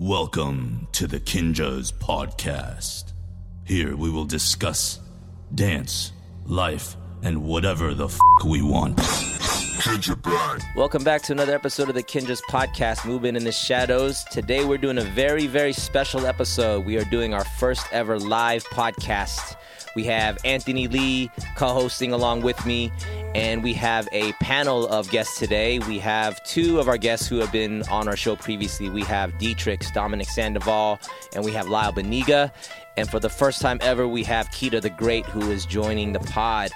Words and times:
Welcome 0.00 0.86
to 0.92 1.08
the 1.08 1.18
Kinjaz 1.18 1.92
Podcast. 1.92 3.14
Here 3.64 3.96
we 3.96 4.08
will 4.08 4.26
discuss 4.26 5.00
dance, 5.52 6.12
life, 6.46 6.94
and 7.24 7.42
whatever 7.42 7.94
the 7.94 8.04
f 8.04 8.16
we 8.46 8.62
want. 8.62 8.96
Welcome 10.76 11.02
back 11.02 11.22
to 11.22 11.32
another 11.32 11.52
episode 11.52 11.88
of 11.88 11.96
the 11.96 12.04
Kinjaz 12.04 12.40
Podcast, 12.48 13.06
Movement 13.06 13.36
in 13.36 13.42
the 13.42 13.50
Shadows. 13.50 14.22
Today 14.30 14.64
we're 14.64 14.78
doing 14.78 14.98
a 14.98 15.02
very, 15.02 15.48
very 15.48 15.72
special 15.72 16.26
episode. 16.26 16.86
We 16.86 16.96
are 16.96 17.04
doing 17.06 17.34
our 17.34 17.44
first 17.44 17.84
ever 17.90 18.20
live 18.20 18.62
podcast. 18.66 19.56
We 19.96 20.04
have 20.04 20.38
Anthony 20.44 20.86
Lee 20.86 21.28
co 21.56 21.70
hosting 21.70 22.12
along 22.12 22.42
with 22.42 22.64
me, 22.64 22.92
and 23.34 23.62
we 23.62 23.72
have 23.74 24.08
a 24.12 24.32
panel 24.34 24.88
of 24.88 25.10
guests 25.10 25.38
today. 25.38 25.78
We 25.80 25.98
have 25.98 26.42
two 26.44 26.80
of 26.80 26.88
our 26.88 26.96
guests 26.96 27.26
who 27.26 27.38
have 27.38 27.52
been 27.52 27.82
on 27.84 28.08
our 28.08 28.16
show 28.16 28.36
previously. 28.36 28.88
We 28.88 29.02
have 29.02 29.36
D-Trix, 29.38 29.90
Dominic 29.90 30.28
Sandoval, 30.28 30.98
and 31.34 31.44
we 31.44 31.52
have 31.52 31.68
Lyle 31.68 31.92
Beniga. 31.92 32.52
And 32.96 33.08
for 33.08 33.20
the 33.20 33.28
first 33.28 33.60
time 33.60 33.78
ever, 33.80 34.08
we 34.08 34.24
have 34.24 34.48
Kida 34.50 34.80
the 34.80 34.90
Great 34.90 35.24
who 35.26 35.50
is 35.50 35.66
joining 35.66 36.12
the 36.12 36.20
pod. 36.20 36.70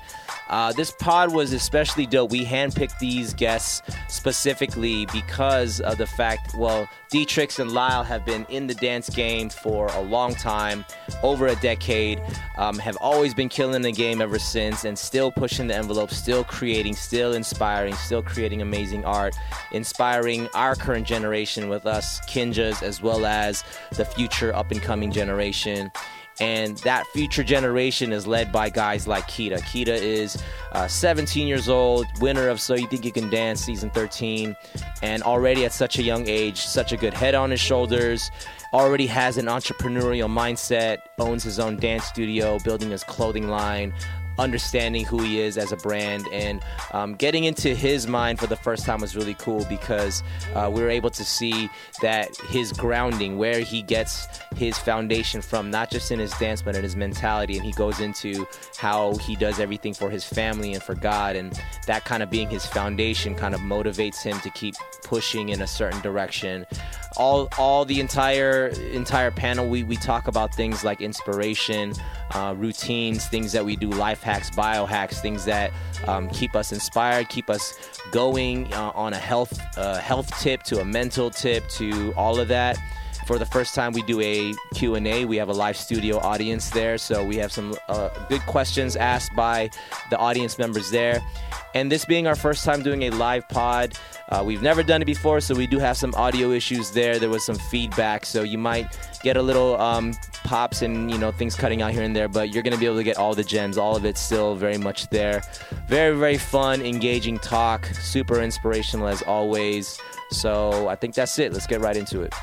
Uh, 0.52 0.70
this 0.70 0.90
pod 0.90 1.32
was 1.32 1.54
especially 1.54 2.04
dope. 2.04 2.30
We 2.30 2.44
handpicked 2.44 2.98
these 2.98 3.32
guests 3.32 3.80
specifically 4.08 5.06
because 5.06 5.80
of 5.80 5.96
the 5.96 6.06
fact, 6.06 6.54
well, 6.54 6.86
D-Trix 7.10 7.58
and 7.58 7.72
Lyle 7.72 8.04
have 8.04 8.26
been 8.26 8.44
in 8.50 8.66
the 8.66 8.74
dance 8.74 9.08
game 9.08 9.48
for 9.48 9.86
a 9.88 10.00
long 10.02 10.34
time, 10.34 10.84
over 11.22 11.46
a 11.46 11.56
decade, 11.56 12.20
um, 12.58 12.78
have 12.78 12.98
always 12.98 13.32
been 13.32 13.48
killing 13.48 13.80
the 13.80 13.92
game 13.92 14.20
ever 14.20 14.38
since, 14.38 14.84
and 14.84 14.98
still 14.98 15.32
pushing 15.32 15.68
the 15.68 15.74
envelope, 15.74 16.10
still 16.10 16.44
creating, 16.44 16.96
still 16.96 17.32
inspiring, 17.32 17.94
still 17.94 18.22
creating 18.22 18.60
amazing 18.60 19.06
art, 19.06 19.34
inspiring 19.72 20.48
our 20.54 20.74
current 20.74 21.06
generation 21.06 21.70
with 21.70 21.86
us, 21.86 22.20
Kinjas, 22.26 22.82
as 22.82 23.00
well 23.00 23.24
as 23.24 23.64
the 23.92 24.04
future 24.04 24.54
up 24.54 24.70
and 24.70 24.82
coming 24.82 25.10
generation. 25.10 25.90
And 26.42 26.76
that 26.78 27.06
future 27.06 27.44
generation 27.44 28.12
is 28.12 28.26
led 28.26 28.50
by 28.50 28.68
guys 28.68 29.06
like 29.06 29.28
Kida. 29.28 29.60
Kida 29.60 29.96
is 29.96 30.42
uh, 30.72 30.88
17 30.88 31.46
years 31.46 31.68
old, 31.68 32.04
winner 32.20 32.48
of 32.48 32.60
So 32.60 32.74
You 32.74 32.88
Think 32.88 33.04
You 33.04 33.12
Can 33.12 33.30
Dance 33.30 33.60
season 33.60 33.90
13, 33.90 34.56
and 35.02 35.22
already 35.22 35.64
at 35.64 35.72
such 35.72 36.00
a 36.00 36.02
young 36.02 36.26
age, 36.26 36.58
such 36.58 36.90
a 36.90 36.96
good 36.96 37.14
head 37.14 37.36
on 37.36 37.52
his 37.52 37.60
shoulders. 37.60 38.32
Already 38.72 39.06
has 39.06 39.38
an 39.38 39.46
entrepreneurial 39.46 40.28
mindset, 40.28 40.96
owns 41.20 41.44
his 41.44 41.60
own 41.60 41.76
dance 41.76 42.06
studio, 42.06 42.58
building 42.64 42.90
his 42.90 43.04
clothing 43.04 43.46
line, 43.46 43.94
understanding 44.38 45.04
who 45.04 45.22
he 45.22 45.40
is 45.40 45.58
as 45.58 45.72
a 45.72 45.76
brand 45.76 46.26
and 46.32 46.62
um, 46.92 47.14
getting 47.14 47.44
into 47.44 47.74
his 47.74 48.06
mind 48.06 48.38
for 48.38 48.46
the 48.46 48.56
first 48.56 48.84
time 48.86 49.00
was 49.00 49.14
really 49.16 49.34
cool 49.34 49.64
because 49.66 50.22
uh, 50.54 50.70
we 50.72 50.82
were 50.82 50.90
able 50.90 51.10
to 51.10 51.24
see 51.24 51.68
that 52.00 52.34
his 52.48 52.72
grounding, 52.72 53.38
where 53.38 53.60
he 53.60 53.82
gets 53.82 54.26
his 54.56 54.78
foundation 54.78 55.40
from, 55.40 55.70
not 55.70 55.90
just 55.90 56.10
in 56.10 56.18
his 56.18 56.32
dance 56.38 56.62
but 56.62 56.74
in 56.76 56.82
his 56.82 56.96
mentality, 56.96 57.56
and 57.56 57.64
he 57.64 57.72
goes 57.72 58.00
into 58.00 58.46
how 58.76 59.14
he 59.16 59.36
does 59.36 59.60
everything 59.60 59.94
for 59.94 60.10
his 60.10 60.24
family 60.24 60.72
and 60.74 60.82
for 60.82 60.94
God, 60.94 61.36
and 61.36 61.60
that 61.86 62.04
kind 62.04 62.22
of 62.22 62.30
being 62.30 62.48
his 62.48 62.66
foundation 62.66 63.34
kind 63.34 63.54
of 63.54 63.60
motivates 63.60 64.22
him 64.22 64.38
to 64.40 64.50
keep 64.50 64.74
pushing 65.02 65.50
in 65.50 65.62
a 65.62 65.66
certain 65.66 66.00
direction. 66.00 66.66
All, 67.16 67.48
all 67.58 67.84
the 67.84 68.00
entire 68.00 68.68
entire 68.92 69.30
panel, 69.30 69.68
we, 69.68 69.82
we 69.82 69.96
talk 69.96 70.28
about 70.28 70.54
things 70.54 70.82
like 70.82 71.02
inspiration, 71.02 71.92
uh, 72.34 72.54
routines, 72.56 73.26
things 73.26 73.52
that 73.52 73.64
we 73.64 73.76
do, 73.76 73.88
life 73.88 74.22
hacks, 74.22 74.50
biohacks, 74.50 75.20
things 75.20 75.44
that 75.44 75.70
um, 76.06 76.28
keep 76.30 76.56
us 76.56 76.72
inspired, 76.72 77.28
keep 77.28 77.50
us 77.50 77.74
going 78.10 78.72
uh, 78.72 78.92
on 78.94 79.12
a 79.12 79.18
health 79.18 79.60
uh, 79.76 79.98
health 79.98 80.30
tip 80.40 80.62
to 80.64 80.80
a 80.80 80.84
mental 80.84 81.30
tip 81.30 81.66
to 81.68 82.12
all 82.16 82.38
of 82.38 82.48
that. 82.48 82.78
For 83.32 83.38
the 83.38 83.46
first 83.46 83.74
time, 83.74 83.94
we 83.94 84.02
do 84.02 84.20
a 84.20 84.52
Q&A. 84.74 85.24
We 85.24 85.38
have 85.38 85.48
a 85.48 85.54
live 85.54 85.78
studio 85.78 86.18
audience 86.18 86.68
there, 86.68 86.98
so 86.98 87.24
we 87.24 87.36
have 87.36 87.50
some 87.50 87.74
uh, 87.88 88.10
good 88.28 88.42
questions 88.42 88.94
asked 88.94 89.34
by 89.34 89.70
the 90.10 90.18
audience 90.18 90.58
members 90.58 90.90
there. 90.90 91.22
And 91.74 91.90
this 91.90 92.04
being 92.04 92.26
our 92.26 92.36
first 92.36 92.62
time 92.62 92.82
doing 92.82 93.04
a 93.04 93.10
live 93.10 93.48
pod, 93.48 93.94
uh, 94.28 94.42
we've 94.44 94.60
never 94.60 94.82
done 94.82 95.00
it 95.00 95.06
before, 95.06 95.40
so 95.40 95.54
we 95.54 95.66
do 95.66 95.78
have 95.78 95.96
some 95.96 96.14
audio 96.14 96.50
issues 96.50 96.90
there. 96.90 97.18
There 97.18 97.30
was 97.30 97.42
some 97.42 97.56
feedback, 97.56 98.26
so 98.26 98.42
you 98.42 98.58
might 98.58 98.94
get 99.22 99.38
a 99.38 99.42
little 99.42 99.80
um, 99.80 100.12
pops 100.44 100.82
and 100.82 101.10
you 101.10 101.16
know 101.16 101.32
things 101.32 101.56
cutting 101.56 101.80
out 101.80 101.92
here 101.92 102.02
and 102.02 102.14
there, 102.14 102.28
but 102.28 102.52
you're 102.52 102.62
gonna 102.62 102.76
be 102.76 102.84
able 102.84 102.98
to 102.98 103.02
get 103.02 103.16
all 103.16 103.34
the 103.34 103.44
gems. 103.44 103.78
All 103.78 103.96
of 103.96 104.04
it's 104.04 104.20
still 104.20 104.56
very 104.56 104.76
much 104.76 105.08
there. 105.08 105.42
Very 105.88 106.14
very 106.18 106.36
fun, 106.36 106.82
engaging 106.82 107.38
talk, 107.38 107.86
super 107.86 108.42
inspirational 108.42 109.08
as 109.08 109.22
always. 109.22 109.98
So 110.32 110.88
I 110.88 110.96
think 110.96 111.14
that's 111.14 111.38
it. 111.38 111.54
Let's 111.54 111.66
get 111.66 111.80
right 111.80 111.96
into 111.96 112.20
it. 112.20 112.34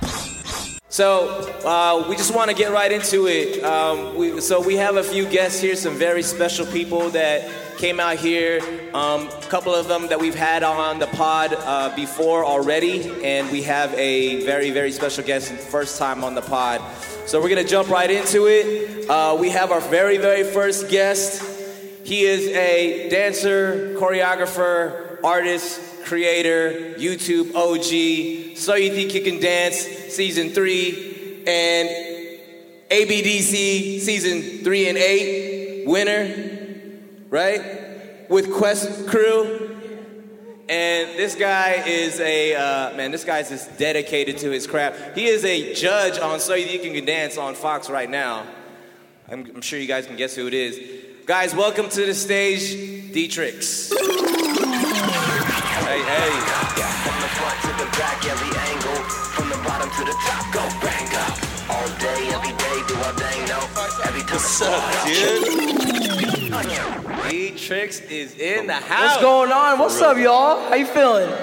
So 0.92 1.30
uh, 1.64 2.08
we 2.10 2.16
just 2.16 2.34
want 2.34 2.50
to 2.50 2.56
get 2.56 2.72
right 2.72 2.92
into 2.92 3.28
it. 3.28 3.64
Um, 3.64 4.16
we, 4.18 4.42
so 4.42 4.60
we 4.60 4.76
have 4.78 4.96
a 4.96 5.04
few 5.04 5.30
guests 5.30 5.62
here, 5.62 5.76
some 5.76 5.94
very 5.94 6.24
special 6.24 6.66
people 6.66 7.12
that 7.12 7.48
came 7.78 8.00
out 8.00 8.18
here. 8.18 8.60
Um, 8.96 9.28
a 9.28 9.48
couple 9.50 9.76
of 9.76 9.88
them 9.88 10.08
that 10.08 10.20
we've 10.20 10.34
had 10.34 10.64
on 10.64 10.98
the 10.98 11.06
pod 11.06 11.54
uh, 11.54 11.96
before 11.96 12.44
already, 12.44 13.24
and 13.24 13.52
we 13.52 13.62
have 13.64 13.94
a 13.94 14.44
very 14.46 14.72
very 14.72 14.92
special 14.92 15.24
guest, 15.24 15.52
first 15.52 16.00
time 16.00 16.24
on 16.24 16.34
the 16.34 16.42
pod. 16.42 16.82
So 17.28 17.40
we're 17.40 17.50
gonna 17.50 17.64
jump 17.64 17.90
right 17.90 18.10
into 18.10 18.48
it. 18.48 19.08
Uh, 19.08 19.38
we 19.40 19.52
have 19.52 19.72
our 19.72 19.82
very 19.82 20.18
very 20.18 20.44
first 20.44 20.90
guest. 20.90 21.44
He 22.04 22.22
is 22.22 22.48
a 22.48 23.10
dancer, 23.10 23.94
choreographer, 24.00 25.24
artist, 25.24 25.80
creator, 26.09 26.96
YouTube 26.97 27.53
OG, 27.53 28.58
So 28.58 28.74
You 28.74 28.92
Think 28.92 29.14
You 29.14 29.22
Can 29.22 29.40
Dance, 29.40 29.75
Season 29.75 30.50
3, 30.50 31.44
and 31.46 31.90
ABDC 32.90 34.00
Season 34.00 34.64
3 34.64 34.90
and 34.90 34.98
8 34.98 35.88
winner, 35.88 37.28
right? 37.30 38.28
With 38.28 38.52
Quest 38.52 39.08
Crew. 39.08 39.78
And 40.68 41.09
this 41.16 41.36
guy 41.36 41.84
is 41.86 42.19
a, 42.19 42.56
uh, 42.56 42.98
man, 42.98 43.12
this 43.12 43.24
guy's 43.24 43.50
just 43.50 43.78
dedicated 43.78 44.40
to 44.40 44.50
his 44.50 44.66
craft. 44.66 45.16
He 45.16 45.28
is 45.28 45.46
a 45.46 45.75
judge 45.75 46.18
on 46.18 46.40
So 46.40 46.56
You 46.56 46.66
Think 46.66 46.86
You 46.86 46.94
Can 46.94 47.06
Dance 47.06 47.38
on 47.38 47.53
Fox 47.53 47.88
right 47.88 48.09
now. 48.09 48.48
I'm, 49.28 49.46
I'm 49.46 49.62
sure 49.62 49.78
you 49.78 49.88
guys 49.88 50.08
can 50.08 50.16
guess 50.16 50.34
who 50.34 50.48
it 50.48 50.56
is. 50.56 50.80
Guys, 51.28 51.53
welcome 51.53 51.88
to 51.88 52.03
the 52.08 52.16
stage, 52.16 53.14
D-Trix. 53.14 54.29
Hey, 55.90 56.04
hey. 56.06 56.30
From 57.02 57.18
the 57.20 57.30
front 57.34 57.58
to 57.66 57.70
the 57.84 57.90
back, 57.98 58.22
every 58.24 58.54
angle. 58.70 59.02
From 59.34 59.50
the 59.50 59.58
bottom 59.68 59.90
to 59.90 60.04
the 60.06 60.14
top, 60.22 60.46
go 60.54 60.62
bang 60.86 61.10
up. 61.16 61.34
All 61.68 61.90
day, 61.98 62.30
every 62.30 62.54
day, 62.62 62.78
do 62.88 62.94
thing, 63.18 63.42
no. 63.48 63.58
Every 64.06 64.22
time 64.22 64.38
What's 64.38 64.62
I 64.62 64.70
up, 64.70 64.84
up. 67.26 67.32
D-Trix 67.32 68.02
is 68.02 68.38
in 68.38 68.68
the 68.68 68.76
house. 68.76 69.14
What's 69.14 69.24
going 69.24 69.52
on? 69.52 69.80
What's 69.80 70.00
up, 70.00 70.16
y'all? 70.20 70.70
How 70.70 70.76
you 70.76 70.86
feeling? 70.86 71.34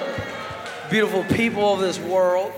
Beautiful 0.89 1.25
people 1.25 1.73
of 1.73 1.81
this 1.81 1.99
world. 1.99 2.53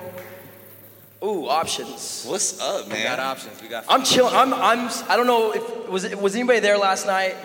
Ooh, 1.24 1.48
options. 1.48 2.24
What's 2.28 2.62
up, 2.62 2.88
man? 2.88 2.98
We 3.00 3.04
got 3.04 3.20
options. 3.20 3.60
We 3.64 3.68
got. 3.68 3.86
I'm 3.90 4.04
chilling. 4.04 4.36
I'm. 4.36 4.54
I'm. 4.54 4.92
I 5.10 5.18
don't 5.18 5.26
know 5.26 5.54
if 5.54 5.90
was 5.90 6.04
it, 6.04 6.22
was 6.22 6.36
anybody 6.36 6.60
there 6.60 6.78
last 6.78 7.08
night. 7.08 7.36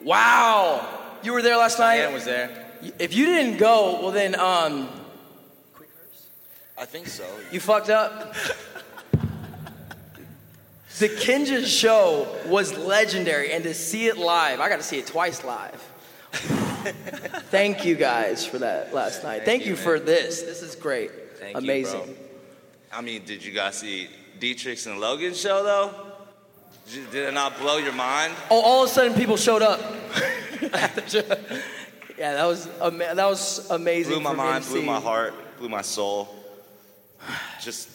Wow, 0.00 0.86
you 1.24 1.32
were 1.32 1.42
there 1.42 1.56
last 1.56 1.78
Diane 1.78 2.04
night. 2.04 2.14
was 2.14 2.24
there. 2.24 2.66
If 2.98 3.14
you 3.14 3.26
didn't 3.26 3.58
go, 3.58 4.00
well 4.00 4.10
then, 4.10 4.38
um, 4.38 4.88
I 6.76 6.84
think 6.84 7.08
so. 7.08 7.26
you 7.50 7.60
fucked 7.60 7.90
up. 7.90 8.34
The 10.98 11.08
Kinja 11.08 11.64
show 11.64 12.26
was 12.46 12.76
legendary, 12.76 13.52
and 13.52 13.62
to 13.64 13.74
see 13.74 14.06
it 14.06 14.18
live, 14.18 14.60
I 14.60 14.68
got 14.68 14.78
to 14.78 14.82
see 14.82 14.98
it 14.98 15.06
twice 15.06 15.44
live. 15.44 15.80
Thank 17.50 17.84
you 17.84 17.94
guys 17.94 18.44
for 18.44 18.58
that 18.58 18.92
last 18.92 19.22
night. 19.22 19.44
Thank, 19.44 19.64
you, 19.64 19.70
you, 19.72 19.76
for 19.76 20.00
this. 20.00 20.42
This 20.42 20.62
is 20.62 20.74
great. 20.74 21.10
Thank 21.38 21.56
Amazing. 21.56 22.04
bro. 22.04 22.14
I 22.92 23.00
mean, 23.00 23.24
did 23.24 23.44
you 23.44 23.52
guys 23.52 23.76
see 23.76 24.08
D-Trix's 24.40 24.86
and 24.86 24.98
Logan's 24.98 25.40
show 25.40 25.62
though? 25.62 25.94
Did, 26.92 27.10
did 27.10 27.28
it 27.28 27.34
not 27.34 27.58
blow 27.58 27.76
your 27.76 27.92
mind? 27.92 28.34
Oh, 28.50 28.60
all 28.60 28.84
of 28.84 28.90
a 28.90 28.92
sudden 28.92 29.14
people 29.14 29.36
showed 29.36 29.62
up. 29.62 29.80
yeah, 32.18 32.34
that 32.34 32.46
was 32.46 32.68
ama- 32.80 33.14
that 33.14 33.26
was 33.26 33.70
amazing. 33.70 34.14
Blew 34.14 34.22
my 34.22 34.32
mind, 34.34 34.64
blew 34.66 34.82
my 34.82 35.00
heart, 35.00 35.34
blew 35.58 35.68
my 35.68 35.82
soul. 35.82 36.28
Just 37.60 37.88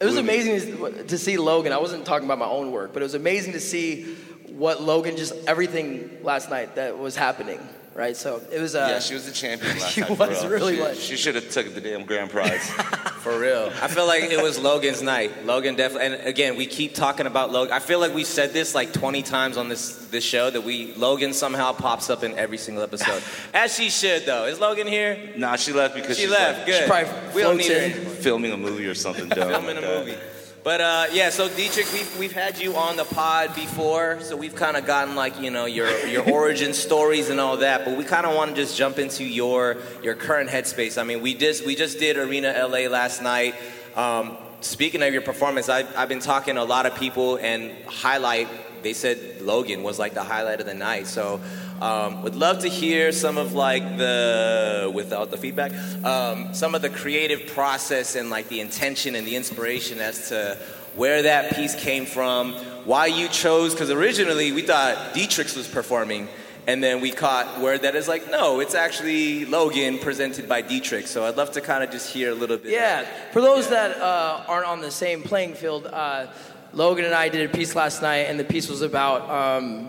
It 0.00 0.06
was 0.06 0.16
amazing 0.16 1.06
to 1.06 1.18
see 1.18 1.36
Logan. 1.36 1.72
I 1.72 1.78
wasn't 1.78 2.04
talking 2.04 2.26
about 2.26 2.38
my 2.38 2.46
own 2.46 2.72
work, 2.72 2.92
but 2.92 3.02
it 3.02 3.04
was 3.04 3.14
amazing 3.14 3.52
to 3.54 3.60
see 3.60 4.16
what 4.48 4.82
Logan 4.82 5.16
just 5.16 5.34
everything 5.46 6.18
last 6.22 6.50
night 6.50 6.76
that 6.76 6.98
was 6.98 7.16
happening. 7.16 7.60
Right? 7.94 8.16
So 8.16 8.40
it 8.52 8.60
was. 8.60 8.74
Uh, 8.74 8.86
yeah, 8.90 8.98
she 9.00 9.14
was 9.14 9.26
the 9.26 9.32
champion 9.32 9.78
last 9.78 9.92
she 9.92 10.00
night. 10.00 10.08
for 10.16 10.28
was, 10.28 10.46
really 10.46 10.76
she, 10.76 10.82
was. 10.82 11.02
She 11.02 11.16
should 11.16 11.34
have 11.36 11.48
took 11.50 11.74
the 11.74 11.80
damn 11.80 12.04
grand 12.04 12.30
prize. 12.30 12.68
For 13.24 13.38
real. 13.40 13.72
I 13.80 13.88
feel 13.88 14.06
like 14.06 14.24
it 14.24 14.42
was 14.42 14.58
Logan's 14.58 15.00
night. 15.00 15.46
Logan 15.46 15.76
definitely, 15.76 16.14
and 16.18 16.26
again, 16.26 16.56
we 16.56 16.66
keep 16.66 16.94
talking 16.94 17.24
about 17.26 17.50
Logan. 17.50 17.72
I 17.72 17.78
feel 17.78 17.98
like 17.98 18.12
we 18.12 18.22
said 18.22 18.52
this 18.52 18.74
like 18.74 18.92
20 18.92 19.22
times 19.22 19.56
on 19.56 19.70
this 19.70 19.96
this 20.08 20.22
show 20.22 20.50
that 20.50 20.60
we 20.60 20.92
Logan 20.92 21.32
somehow 21.32 21.72
pops 21.72 22.10
up 22.10 22.22
in 22.22 22.34
every 22.38 22.58
single 22.58 22.82
episode. 22.82 23.22
As 23.54 23.74
she 23.74 23.88
should 23.88 24.26
though. 24.26 24.44
Is 24.44 24.60
Logan 24.60 24.86
here? 24.86 25.16
nah, 25.38 25.56
she 25.56 25.72
left 25.72 25.94
because 25.94 26.18
She 26.18 26.24
she's 26.24 26.30
left. 26.32 26.58
like 26.58 26.66
Good. 26.66 26.86
probably 26.86 27.34
we 27.34 27.40
don't 27.40 27.56
need 27.56 27.70
her. 27.72 27.78
in. 27.78 27.92
filming 28.16 28.52
a 28.52 28.58
movie 28.58 28.86
or 28.86 28.94
something 28.94 29.26
dumb. 29.30 29.48
filming 29.48 29.78
a 29.78 29.80
like 29.80 29.80
that. 29.80 29.98
movie. 30.06 30.18
But 30.64 30.80
uh, 30.80 31.06
yeah, 31.12 31.28
so 31.28 31.46
D-Trix, 31.46 31.92
we've, 31.92 32.18
we've 32.18 32.32
had 32.32 32.58
you 32.58 32.74
on 32.74 32.96
the 32.96 33.04
pod 33.04 33.54
before, 33.54 34.18
so 34.22 34.34
we've 34.34 34.54
kind 34.54 34.78
of 34.78 34.86
gotten 34.86 35.14
like 35.14 35.38
you 35.38 35.50
know 35.50 35.66
your 35.66 35.94
your 36.06 36.22
origin 36.32 36.72
stories 36.72 37.28
and 37.28 37.38
all 37.38 37.58
that. 37.58 37.84
But 37.84 37.98
we 37.98 38.04
kind 38.04 38.24
of 38.24 38.34
want 38.34 38.52
to 38.52 38.56
just 38.56 38.74
jump 38.74 38.98
into 38.98 39.24
your 39.24 39.76
your 40.02 40.14
current 40.14 40.48
headspace. 40.48 40.98
I 40.98 41.04
mean, 41.04 41.20
we 41.20 41.34
just 41.34 41.66
we 41.66 41.74
just 41.74 41.98
did 41.98 42.16
Arena 42.16 42.54
LA 42.66 42.88
last 42.88 43.20
night. 43.20 43.54
Um, 43.94 44.38
speaking 44.62 45.02
of 45.02 45.12
your 45.12 45.20
performance, 45.20 45.68
I've, 45.68 45.94
I've 45.98 46.08
been 46.08 46.20
talking 46.20 46.54
to 46.54 46.62
a 46.62 46.64
lot 46.64 46.86
of 46.86 46.94
people 46.94 47.36
and 47.36 47.70
highlight. 47.84 48.48
They 48.82 48.94
said 48.94 49.42
Logan 49.42 49.82
was 49.82 49.98
like 49.98 50.14
the 50.14 50.24
highlight 50.24 50.60
of 50.60 50.66
the 50.66 50.74
night. 50.74 51.08
So 51.08 51.42
um, 51.80 52.22
would 52.22 52.36
love 52.36 52.60
to 52.60 52.68
hear 52.68 53.12
some 53.12 53.36
of 53.36 53.52
like 53.52 53.98
the 53.98 54.90
without 54.94 55.30
the 55.30 55.36
feedback, 55.36 55.72
um, 56.04 56.54
some 56.54 56.74
of 56.74 56.82
the 56.82 56.90
creative 56.90 57.46
process 57.48 58.14
and 58.16 58.30
like 58.30 58.48
the 58.48 58.60
intention 58.60 59.14
and 59.16 59.26
the 59.26 59.36
inspiration 59.36 60.00
as 60.00 60.28
to 60.28 60.56
where 60.96 61.22
that 61.22 61.54
piece 61.54 61.74
came 61.74 62.06
from, 62.06 62.54
why 62.84 63.06
you 63.06 63.28
chose. 63.28 63.74
Because 63.74 63.90
originally 63.90 64.52
we 64.52 64.62
thought 64.62 65.14
D-Trix 65.14 65.56
was 65.56 65.66
performing, 65.66 66.28
and 66.66 66.82
then 66.82 67.00
we 67.00 67.10
caught 67.10 67.60
word 67.60 67.82
that 67.82 67.96
is 67.96 68.06
like, 68.06 68.30
no, 68.30 68.60
it's 68.60 68.74
actually 68.74 69.44
Logan 69.44 69.98
presented 69.98 70.48
by 70.48 70.62
D-Trix. 70.62 71.10
So 71.10 71.24
I'd 71.26 71.36
love 71.36 71.50
to 71.52 71.60
kind 71.60 71.82
of 71.82 71.90
just 71.90 72.12
hear 72.12 72.30
a 72.30 72.34
little 72.34 72.56
bit. 72.56 72.72
Yeah, 72.72 73.04
for 73.32 73.40
those 73.40 73.68
that 73.70 73.96
uh, 74.00 74.44
aren't 74.46 74.66
on 74.66 74.80
the 74.80 74.90
same 74.90 75.22
playing 75.22 75.54
field, 75.54 75.86
uh, 75.86 76.28
Logan 76.72 77.04
and 77.04 77.14
I 77.14 77.28
did 77.28 77.48
a 77.48 77.52
piece 77.52 77.74
last 77.74 78.00
night, 78.02 78.26
and 78.28 78.38
the 78.38 78.44
piece 78.44 78.68
was 78.68 78.82
about 78.82 79.28
um, 79.30 79.88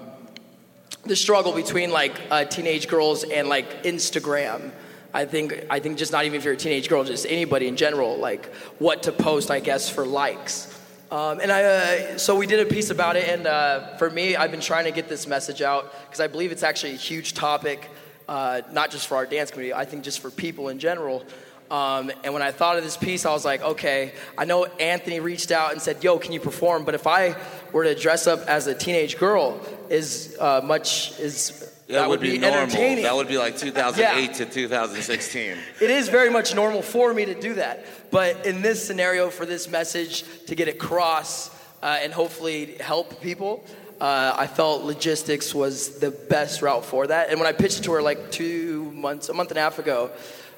the 1.06 1.16
struggle 1.16 1.54
between 1.54 1.92
like 1.92 2.20
uh, 2.32 2.46
teenage 2.46 2.88
girls 2.88 3.24
and 3.24 3.48
like 3.48 3.84
Instagram. 3.84 4.72
I 5.14 5.26
think 5.26 5.66
I 5.70 5.80
think 5.80 5.98
just 5.98 6.12
not 6.12 6.26
even 6.26 6.38
if 6.38 6.44
you're 6.44 6.56
a 6.56 6.58
teenage 6.58 6.90
girl, 6.90 7.04
just 7.04 7.26
anybody 7.28 7.68
in 7.68 7.78
general, 7.78 8.18
like 8.18 8.54
what 8.80 9.04
to 9.04 9.12
post, 9.12 9.50
I 9.50 9.60
guess, 9.60 9.90
for 9.90 10.06
likes. 10.06 10.72
Um, 11.12 11.40
and 11.40 11.52
I, 11.52 11.64
uh, 11.64 12.18
so 12.18 12.36
we 12.36 12.48
did 12.48 12.60
a 12.60 12.70
piece 12.70 12.90
about 12.90 13.16
it, 13.16 13.30
and 13.30 13.46
uh, 13.46 13.96
for 13.98 14.10
me, 14.10 14.36
I've 14.36 14.52
been 14.52 14.60
trying 14.60 14.86
to 14.86 14.92
get 14.92 15.08
this 15.08 15.28
message 15.28 15.62
out 15.62 15.94
because 16.06 16.20
I 16.20 16.28
believe 16.28 16.52
it's 16.52 16.64
actually 16.64 16.94
a 16.94 16.98
huge 16.98 17.34
topic, 17.34 17.90
uh, 18.28 18.62
not 18.72 18.90
just 18.90 19.08
for 19.08 19.16
our 19.16 19.26
dance 19.26 19.52
community. 19.52 19.74
I 19.74 19.86
think 19.86 20.04
just 20.04 20.20
for 20.20 20.32
people 20.32 20.70
in 20.70 20.80
general. 20.80 21.24
Um, 21.72 22.12
and 22.24 22.34
when 22.34 22.44
I 22.44 22.52
thought 22.52 22.78
of 22.78 22.84
this 22.84 22.96
piece, 22.98 23.26
I 23.26 23.32
was 23.32 23.44
like, 23.44 23.62
okay, 23.62 24.14
I 24.38 24.46
know 24.46 24.66
Anthony 24.66 25.20
reached 25.20 25.52
out 25.52 25.72
and 25.72 25.82
said, 25.82 26.04
yo, 26.04 26.20
can 26.20 26.32
you 26.32 26.40
perform? 26.40 26.86
But 26.86 26.94
if 26.94 27.08
I 27.08 27.36
were 27.72 27.84
to 27.84 27.96
dress 27.96 28.28
up 28.28 28.42
as 28.48 28.68
a 28.68 28.76
teenage 28.76 29.18
girl, 29.18 29.60
is 29.90 30.38
uh, 30.40 30.62
much 30.64 31.20
is 31.20 31.72
That, 31.88 32.08
would 32.08 32.20
be, 32.20 32.38
normal. 32.38 32.60
entertaining. 32.62 33.04
That 33.04 33.16
would 33.16 33.28
be 33.28 33.38
like 33.40 33.58
2008 33.58 34.28
Yeah. 34.28 34.34
to 34.34 34.46
2016. 34.46 35.58
It 35.82 35.90
is 35.90 36.08
very 36.10 36.30
much 36.30 36.54
normal 36.56 36.82
for 36.84 37.14
me 37.14 37.26
to 37.26 37.34
do 37.40 37.56
that. 37.56 37.86
But 38.12 38.46
in 38.46 38.62
this 38.62 38.86
scenario, 38.86 39.30
for 39.30 39.46
this 39.48 39.68
message 39.70 40.24
to 40.46 40.56
get 40.56 40.68
across 40.68 41.50
uh, 41.82 41.98
and 42.04 42.14
hopefully 42.14 42.76
help 42.80 43.22
people, 43.22 43.64
uh, 44.00 44.36
I 44.38 44.46
felt 44.48 44.84
logistics 44.84 45.56
was 45.56 46.00
the 46.00 46.12
best 46.12 46.62
route 46.62 46.86
for 46.86 47.08
that. 47.08 47.30
And 47.30 47.40
when 47.40 47.48
I 47.48 47.54
pitched 47.54 47.80
it 47.80 47.84
to 47.84 47.92
her 47.94 48.02
like 48.04 48.30
two 48.32 48.92
months, 48.92 49.30
a 49.30 49.34
month 49.34 49.50
and 49.52 49.58
a 49.58 49.62
half 49.62 49.80
ago, 49.80 50.12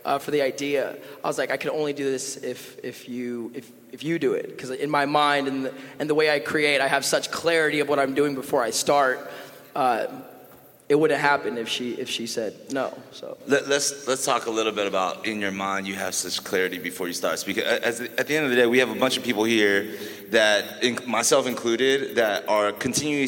uh, 0.07 0.17
for 0.17 0.31
the 0.31 0.41
idea, 0.41 0.95
I 1.23 1.27
was 1.27 1.37
like, 1.37 1.51
I 1.51 1.57
can 1.57 1.69
only 1.69 1.93
do 1.93 2.09
this 2.09 2.37
if 2.37 2.83
if 2.83 3.09
you 3.09 3.51
if 3.53 3.69
if 3.91 4.03
you 4.03 4.17
do 4.17 4.33
it, 4.33 4.47
because 4.47 4.71
in 4.71 4.89
my 4.89 5.05
mind 5.05 5.47
and 5.47 5.65
the, 5.65 5.73
and 5.99 6.09
the 6.09 6.15
way 6.15 6.33
I 6.33 6.39
create, 6.39 6.79
I 6.81 6.87
have 6.87 7.03
such 7.05 7.29
clarity 7.29 7.81
of 7.81 7.89
what 7.89 7.99
I'm 7.99 8.15
doing 8.15 8.33
before 8.33 8.63
I 8.63 8.71
start. 8.71 9.29
Uh, 9.75 10.07
it 10.89 10.95
wouldn't 10.95 11.19
happen 11.19 11.57
if 11.57 11.67
she 11.67 11.91
if 11.95 12.09
she 12.09 12.25
said 12.25 12.53
no. 12.71 12.97
So. 13.11 13.37
Let, 13.47 13.67
let's 13.67 14.07
let's 14.07 14.23
talk 14.23 14.45
a 14.45 14.49
little 14.49 14.71
bit 14.71 14.87
about 14.87 15.25
in 15.25 15.41
your 15.41 15.51
mind 15.51 15.85
you 15.85 15.95
have 15.95 16.15
such 16.15 16.41
clarity 16.41 16.79
before 16.79 17.07
you 17.07 17.13
start 17.13 17.37
speaking. 17.39 17.63
As, 17.63 17.99
at 17.99 18.27
the 18.27 18.37
end 18.37 18.45
of 18.45 18.51
the 18.51 18.55
day, 18.55 18.65
we 18.65 18.79
have 18.79 18.89
a 18.89 18.95
bunch 18.95 19.17
of 19.17 19.23
people 19.23 19.43
here 19.43 19.97
that, 20.29 20.83
myself 21.05 21.47
included, 21.47 22.15
that 22.15 22.47
are 22.47 22.71
continually 22.71 23.27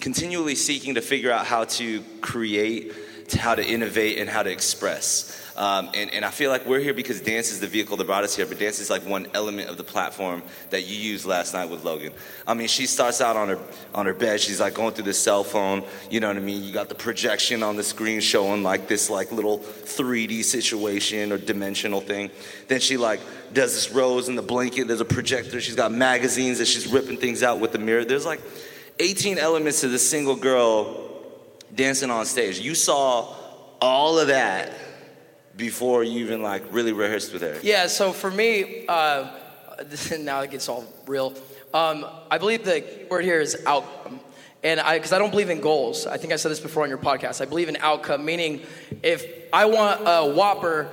continually 0.00 0.54
seeking 0.54 0.94
to 0.96 1.00
figure 1.00 1.32
out 1.32 1.46
how 1.46 1.64
to 1.64 2.02
create, 2.20 2.92
how 3.38 3.54
to 3.54 3.64
innovate, 3.64 4.18
and 4.18 4.28
how 4.28 4.42
to 4.42 4.50
express. 4.50 5.41
Um, 5.56 5.90
and, 5.94 6.10
and 6.12 6.24
I 6.24 6.30
feel 6.30 6.50
like 6.50 6.64
we're 6.66 6.80
here 6.80 6.94
because 6.94 7.20
dance 7.20 7.50
is 7.50 7.60
the 7.60 7.66
vehicle 7.66 7.96
that 7.98 8.06
brought 8.06 8.24
us 8.24 8.34
here, 8.34 8.46
but 8.46 8.58
dance 8.58 8.80
is 8.80 8.88
like 8.88 9.06
one 9.06 9.26
element 9.34 9.68
of 9.68 9.76
the 9.76 9.84
platform 9.84 10.42
that 10.70 10.82
you 10.82 10.96
used 10.96 11.26
last 11.26 11.52
night 11.52 11.68
with 11.68 11.84
Logan. 11.84 12.12
I 12.46 12.54
mean, 12.54 12.68
she 12.68 12.86
starts 12.86 13.20
out 13.20 13.36
on 13.36 13.48
her 13.48 13.58
on 13.94 14.06
her 14.06 14.14
bed, 14.14 14.40
she's 14.40 14.60
like 14.60 14.74
going 14.74 14.94
through 14.94 15.04
the 15.04 15.14
cell 15.14 15.44
phone, 15.44 15.84
you 16.10 16.20
know 16.20 16.28
what 16.28 16.36
I 16.36 16.40
mean? 16.40 16.62
You 16.64 16.72
got 16.72 16.88
the 16.88 16.94
projection 16.94 17.62
on 17.62 17.76
the 17.76 17.82
screen 17.82 18.20
showing 18.20 18.62
like 18.62 18.88
this 18.88 19.10
like 19.10 19.30
little 19.30 19.58
3D 19.58 20.44
situation 20.44 21.32
or 21.32 21.38
dimensional 21.38 22.00
thing. 22.00 22.30
Then 22.68 22.80
she 22.80 22.96
like 22.96 23.20
does 23.52 23.74
this 23.74 23.90
rose 23.90 24.28
in 24.28 24.36
the 24.36 24.42
blanket, 24.42 24.88
there's 24.88 25.00
a 25.00 25.04
projector, 25.04 25.60
she's 25.60 25.76
got 25.76 25.92
magazines 25.92 26.58
that 26.58 26.66
she's 26.66 26.86
ripping 26.86 27.18
things 27.18 27.42
out 27.42 27.60
with 27.60 27.72
the 27.72 27.78
mirror. 27.78 28.04
There's 28.04 28.24
like 28.24 28.40
18 28.98 29.38
elements 29.38 29.80
to 29.80 29.88
this 29.88 30.08
single 30.08 30.36
girl 30.36 31.10
dancing 31.74 32.10
on 32.10 32.24
stage. 32.24 32.58
You 32.58 32.74
saw 32.74 33.34
all 33.80 34.18
of 34.18 34.28
that 34.28 34.70
before 35.56 36.04
you 36.04 36.20
even 36.20 36.42
like 36.42 36.62
really 36.70 36.92
rehearsed 36.92 37.32
with 37.32 37.42
her. 37.42 37.58
Yeah, 37.62 37.86
so 37.86 38.12
for 38.12 38.30
me, 38.30 38.86
uh, 38.88 39.30
now 40.20 40.40
it 40.40 40.50
gets 40.50 40.68
all 40.68 40.84
real. 41.06 41.34
Um, 41.74 42.06
I 42.30 42.38
believe 42.38 42.64
the 42.64 42.84
word 43.10 43.24
here 43.24 43.40
is 43.40 43.62
outcome. 43.66 44.20
And 44.64 44.78
I, 44.78 44.98
because 44.98 45.12
I 45.12 45.18
don't 45.18 45.30
believe 45.30 45.50
in 45.50 45.60
goals. 45.60 46.06
I 46.06 46.16
think 46.18 46.32
I 46.32 46.36
said 46.36 46.52
this 46.52 46.60
before 46.60 46.84
on 46.84 46.88
your 46.88 46.98
podcast. 46.98 47.40
I 47.40 47.46
believe 47.46 47.68
in 47.68 47.76
outcome, 47.76 48.24
meaning 48.24 48.62
if 49.02 49.24
I 49.52 49.64
want 49.64 50.02
a 50.06 50.32
Whopper, 50.32 50.88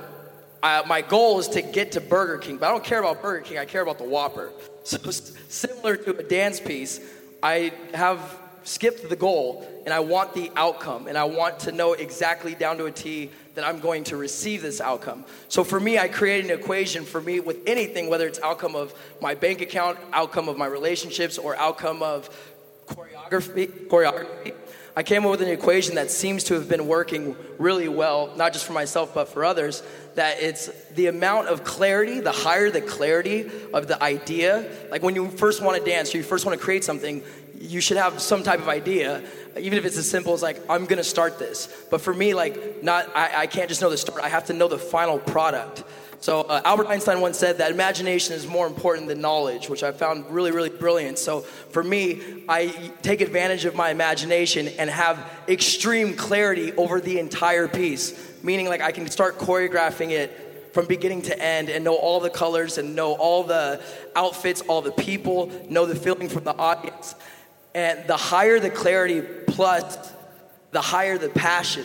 uh, 0.62 0.82
my 0.86 1.02
goal 1.02 1.38
is 1.38 1.48
to 1.48 1.62
get 1.62 1.92
to 1.92 2.00
Burger 2.00 2.38
King, 2.38 2.58
but 2.58 2.68
I 2.68 2.72
don't 2.72 2.82
care 2.82 2.98
about 2.98 3.22
Burger 3.22 3.42
King, 3.44 3.58
I 3.58 3.64
care 3.64 3.82
about 3.82 3.98
the 3.98 4.04
Whopper. 4.04 4.50
So, 4.82 4.96
similar 5.10 5.96
to 5.96 6.16
a 6.16 6.22
dance 6.22 6.58
piece, 6.58 7.00
I 7.42 7.70
have 7.92 8.39
skipped 8.64 9.08
the 9.08 9.16
goal 9.16 9.66
and 9.84 9.94
I 9.94 10.00
want 10.00 10.34
the 10.34 10.50
outcome, 10.56 11.06
and 11.06 11.16
I 11.16 11.24
want 11.24 11.60
to 11.60 11.72
know 11.72 11.94
exactly 11.94 12.54
down 12.54 12.76
to 12.78 12.84
a 12.86 12.90
T 12.90 13.30
that 13.54 13.64
I'm 13.64 13.80
going 13.80 14.04
to 14.04 14.16
receive 14.16 14.62
this 14.62 14.80
outcome. 14.80 15.24
So 15.48 15.64
for 15.64 15.80
me, 15.80 15.98
I 15.98 16.08
created 16.08 16.50
an 16.50 16.58
equation 16.58 17.04
for 17.04 17.20
me 17.20 17.40
with 17.40 17.58
anything, 17.66 18.08
whether 18.08 18.26
it's 18.26 18.38
outcome 18.40 18.76
of 18.76 18.94
my 19.20 19.34
bank 19.34 19.60
account, 19.60 19.98
outcome 20.12 20.48
of 20.48 20.56
my 20.56 20.66
relationships, 20.66 21.38
or 21.38 21.56
outcome 21.56 22.02
of 22.02 22.28
choreography. 22.86 23.88
choreography. 23.88 24.54
I 24.96 25.02
came 25.02 25.24
up 25.24 25.30
with 25.30 25.42
an 25.42 25.48
equation 25.48 25.94
that 25.94 26.10
seems 26.10 26.44
to 26.44 26.54
have 26.54 26.68
been 26.68 26.86
working 26.86 27.36
really 27.58 27.88
well, 27.88 28.34
not 28.36 28.52
just 28.52 28.64
for 28.64 28.72
myself, 28.72 29.14
but 29.14 29.28
for 29.28 29.44
others. 29.44 29.82
That 30.16 30.42
it's 30.42 30.68
the 30.90 31.06
amount 31.06 31.48
of 31.48 31.64
clarity, 31.64 32.20
the 32.20 32.32
higher 32.32 32.70
the 32.70 32.80
clarity 32.80 33.48
of 33.72 33.86
the 33.86 34.02
idea. 34.02 34.68
Like 34.90 35.02
when 35.02 35.14
you 35.14 35.30
first 35.30 35.62
want 35.62 35.78
to 35.78 35.88
dance, 35.88 36.12
or 36.14 36.18
you 36.18 36.24
first 36.24 36.44
want 36.44 36.58
to 36.58 36.64
create 36.64 36.84
something, 36.84 37.22
you 37.60 37.80
should 37.82 37.98
have 37.98 38.20
some 38.20 38.42
type 38.42 38.58
of 38.58 38.68
idea, 38.68 39.22
even 39.58 39.78
if 39.78 39.84
it's 39.84 39.98
as 39.98 40.08
simple 40.08 40.32
as 40.32 40.42
like, 40.42 40.58
I'm 40.70 40.86
gonna 40.86 41.04
start 41.04 41.38
this. 41.38 41.68
But 41.90 42.00
for 42.00 42.14
me, 42.14 42.32
like, 42.32 42.82
not 42.82 43.14
I, 43.14 43.42
I 43.42 43.46
can't 43.46 43.68
just 43.68 43.82
know 43.82 43.90
the 43.90 43.98
start, 43.98 44.22
I 44.22 44.28
have 44.28 44.46
to 44.46 44.54
know 44.54 44.66
the 44.66 44.78
final 44.78 45.18
product. 45.18 45.84
So 46.20 46.42
uh, 46.42 46.60
Albert 46.64 46.88
Einstein 46.88 47.20
once 47.20 47.38
said 47.38 47.58
that 47.58 47.70
imagination 47.70 48.34
is 48.34 48.46
more 48.46 48.66
important 48.66 49.08
than 49.08 49.20
knowledge, 49.22 49.70
which 49.70 49.82
I 49.82 49.92
found 49.92 50.30
really, 50.30 50.50
really 50.50 50.68
brilliant. 50.68 51.18
So 51.18 51.40
for 51.40 51.82
me, 51.82 52.44
I 52.46 52.66
take 53.00 53.22
advantage 53.22 53.64
of 53.64 53.74
my 53.74 53.90
imagination 53.90 54.68
and 54.68 54.90
have 54.90 55.18
extreme 55.48 56.14
clarity 56.14 56.72
over 56.72 57.00
the 57.00 57.18
entire 57.18 57.68
piece, 57.68 58.14
meaning 58.42 58.68
like 58.68 58.82
I 58.82 58.92
can 58.92 59.08
start 59.08 59.38
choreographing 59.38 60.10
it 60.10 60.72
from 60.72 60.86
beginning 60.86 61.22
to 61.22 61.42
end 61.42 61.68
and 61.68 61.84
know 61.84 61.96
all 61.96 62.20
the 62.20 62.30
colors 62.30 62.78
and 62.78 62.94
know 62.94 63.14
all 63.14 63.42
the 63.42 63.82
outfits, 64.14 64.60
all 64.62 64.82
the 64.82 64.92
people, 64.92 65.50
know 65.68 65.86
the 65.86 65.96
feeling 65.96 66.28
from 66.28 66.44
the 66.44 66.56
audience. 66.56 67.14
And 67.74 68.06
the 68.06 68.16
higher 68.16 68.58
the 68.58 68.70
clarity 68.70 69.22
plus 69.46 70.12
the 70.72 70.80
higher 70.80 71.18
the 71.18 71.28
passion, 71.28 71.84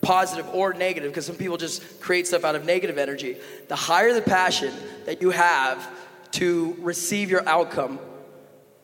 positive 0.00 0.48
or 0.52 0.72
negative, 0.74 1.10
because 1.10 1.26
some 1.26 1.36
people 1.36 1.56
just 1.56 2.00
create 2.00 2.26
stuff 2.26 2.44
out 2.44 2.54
of 2.54 2.64
negative 2.64 2.98
energy. 2.98 3.36
The 3.68 3.76
higher 3.76 4.12
the 4.12 4.22
passion 4.22 4.74
that 5.06 5.22
you 5.22 5.30
have 5.30 5.88
to 6.32 6.76
receive 6.80 7.30
your 7.30 7.46
outcome, 7.48 7.98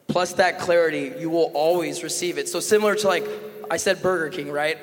plus 0.07 0.35
that 0.35 0.59
clarity, 0.59 1.13
you 1.19 1.31
will 1.31 1.51
always 1.55 2.03
receive 2.03 2.39
it. 2.39 2.49
So, 2.49 2.61
similar 2.61 2.95
to 2.97 3.09
like 3.09 3.27
I 3.71 3.77
said, 3.77 4.03
Burger 4.03 4.29
King, 4.35 4.51
right? 4.51 4.79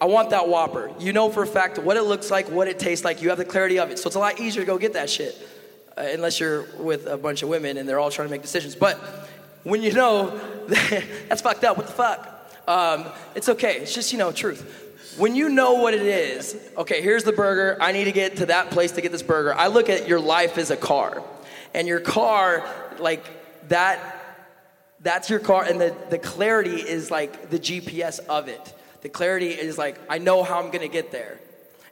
I 0.00 0.06
want 0.06 0.30
that 0.30 0.48
Whopper. 0.48 0.90
You 0.98 1.12
know 1.12 1.28
for 1.30 1.42
a 1.42 1.46
fact 1.46 1.78
what 1.78 1.96
it 1.96 2.02
looks 2.02 2.30
like, 2.30 2.48
what 2.48 2.68
it 2.68 2.78
tastes 2.78 3.04
like. 3.04 3.20
You 3.20 3.28
have 3.28 3.38
the 3.38 3.44
clarity 3.44 3.78
of 3.78 3.90
it. 3.90 3.98
So, 3.98 4.06
it's 4.06 4.16
a 4.16 4.20
lot 4.20 4.40
easier 4.40 4.62
to 4.62 4.66
go 4.66 4.78
get 4.78 4.92
that 4.94 5.10
shit, 5.10 5.36
uh, 5.96 6.02
unless 6.12 6.40
you're 6.40 6.64
with 6.78 7.06
a 7.06 7.16
bunch 7.16 7.42
of 7.42 7.48
women 7.48 7.76
and 7.76 7.88
they're 7.88 7.98
all 7.98 8.10
trying 8.10 8.28
to 8.28 8.32
make 8.32 8.42
decisions. 8.42 8.74
But 8.74 8.98
when 9.64 9.82
you 9.82 9.92
know, 9.92 10.38
that's 11.28 11.42
fucked 11.42 11.64
up. 11.64 11.76
What 11.76 11.86
the 11.86 11.92
fuck? 11.92 12.36
Um, 12.66 13.06
it's 13.34 13.48
okay. 13.48 13.78
It's 13.78 13.94
just, 13.94 14.12
you 14.12 14.18
know, 14.18 14.32
truth. 14.32 15.16
when 15.18 15.34
you 15.34 15.48
know 15.48 15.74
what 15.74 15.94
it 15.94 16.02
is, 16.02 16.56
okay, 16.76 17.02
here's 17.02 17.24
the 17.24 17.32
burger. 17.32 17.76
I 17.80 17.92
need 17.92 18.04
to 18.04 18.12
get 18.12 18.36
to 18.36 18.46
that 18.46 18.70
place 18.70 18.92
to 18.92 19.00
get 19.00 19.12
this 19.12 19.22
burger. 19.22 19.54
I 19.54 19.66
look 19.66 19.88
at 19.88 20.08
your 20.08 20.20
life 20.20 20.56
as 20.58 20.70
a 20.70 20.76
car. 20.76 21.22
And 21.74 21.86
your 21.86 22.00
car, 22.00 22.68
like 22.98 23.24
that, 23.68 24.16
that's 25.00 25.30
your 25.30 25.40
car. 25.40 25.64
And 25.64 25.80
the, 25.80 25.96
the 26.10 26.18
clarity 26.18 26.76
is 26.76 27.10
like 27.10 27.50
the 27.50 27.58
GPS 27.58 28.20
of 28.26 28.48
it. 28.48 28.74
The 29.02 29.08
clarity 29.08 29.48
is 29.48 29.78
like, 29.78 29.98
I 30.08 30.18
know 30.18 30.42
how 30.42 30.62
I'm 30.62 30.70
gonna 30.70 30.88
get 30.88 31.10
there. 31.10 31.38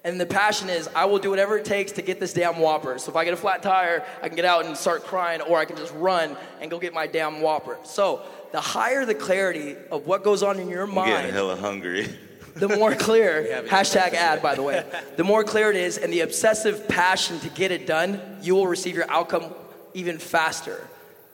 And 0.08 0.18
the 0.18 0.24
passion 0.24 0.70
is, 0.70 0.88
I 0.96 1.04
will 1.04 1.18
do 1.18 1.28
whatever 1.28 1.58
it 1.58 1.66
takes 1.66 1.92
to 1.92 2.02
get 2.02 2.18
this 2.18 2.32
damn 2.32 2.56
Whopper. 2.56 2.98
So 2.98 3.10
if 3.10 3.16
I 3.16 3.24
get 3.24 3.34
a 3.34 3.36
flat 3.36 3.62
tire, 3.62 4.02
I 4.22 4.28
can 4.28 4.36
get 4.36 4.46
out 4.46 4.64
and 4.64 4.74
start 4.74 5.04
crying, 5.04 5.42
or 5.42 5.58
I 5.58 5.66
can 5.66 5.76
just 5.76 5.92
run 5.92 6.34
and 6.62 6.70
go 6.70 6.78
get 6.78 6.94
my 6.94 7.06
damn 7.06 7.42
Whopper. 7.42 7.76
So 7.84 8.22
the 8.50 8.60
higher 8.60 9.04
the 9.04 9.14
clarity 9.14 9.76
of 9.90 10.06
what 10.06 10.24
goes 10.24 10.42
on 10.42 10.58
in 10.58 10.70
your 10.70 10.84
I'm 10.84 10.94
getting 10.94 11.12
mind, 11.12 11.32
hella 11.32 11.56
hungry. 11.56 12.08
the 12.54 12.70
more 12.70 12.94
clear, 13.08 13.66
hashtag 13.68 14.14
ad, 14.14 14.40
by 14.40 14.54
the 14.54 14.62
way, 14.62 14.82
the 15.18 15.24
more 15.24 15.44
clear 15.44 15.68
it 15.68 15.76
is, 15.76 15.98
and 15.98 16.10
the 16.10 16.20
obsessive 16.20 16.88
passion 16.88 17.38
to 17.40 17.50
get 17.50 17.70
it 17.70 17.86
done, 17.86 18.38
you 18.40 18.54
will 18.54 18.66
receive 18.66 18.96
your 18.96 19.10
outcome 19.10 19.52
even 19.92 20.18
faster. 20.18 20.88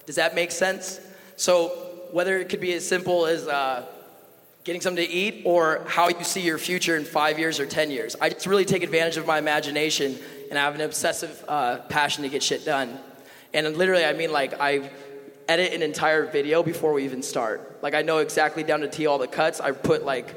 Does 0.05 0.17
that 0.17 0.35
make 0.35 0.51
sense? 0.51 0.99
So, 1.37 1.69
whether 2.11 2.39
it 2.39 2.49
could 2.49 2.61
be 2.61 2.73
as 2.75 2.85
simple 2.87 3.27
as 3.27 3.47
uh, 3.47 3.87
getting 4.65 4.81
something 4.81 5.07
to 5.07 5.13
eat 5.13 5.43
or 5.45 5.85
how 5.87 6.09
you 6.09 6.25
see 6.25 6.41
your 6.41 6.59
future 6.59 6.97
in 6.97 7.05
five 7.05 7.39
years 7.39 7.61
or 7.61 7.67
10 7.67 7.91
years, 7.91 8.17
I 8.21 8.31
just 8.31 8.47
really 8.47 8.65
take 8.65 8.83
advantage 8.83 9.19
of 9.19 9.27
my 9.27 9.39
imagination 9.39 10.19
and 10.51 10.59
I 10.59 10.63
have 10.63 10.75
an 10.75 10.81
obsessive 10.81 11.45
uh, 11.47 11.79
passion 11.89 12.23
to 12.25 12.31
get 12.31 12.43
shit 12.43 12.65
done. 12.65 12.99
And 13.53 13.77
literally, 13.77 14.05
I 14.05 14.15
mean, 14.15 14.33
like, 14.33 14.59
I 14.59 14.91
edit 15.49 15.75
an 15.75 15.83
entire 15.83 16.27
video 16.27 16.63
before 16.63 16.93
we 16.95 17.05
even 17.05 17.23
start. 17.23 17.79
Like, 17.83 17.95
I 17.95 18.03
know 18.03 18.19
exactly 18.19 18.63
down 18.63 18.81
to 18.81 18.89
T 18.89 19.07
all 19.07 19.19
the 19.19 19.29
cuts. 19.29 19.61
I 19.61 19.73
put, 19.73 20.05
like, 20.05 20.35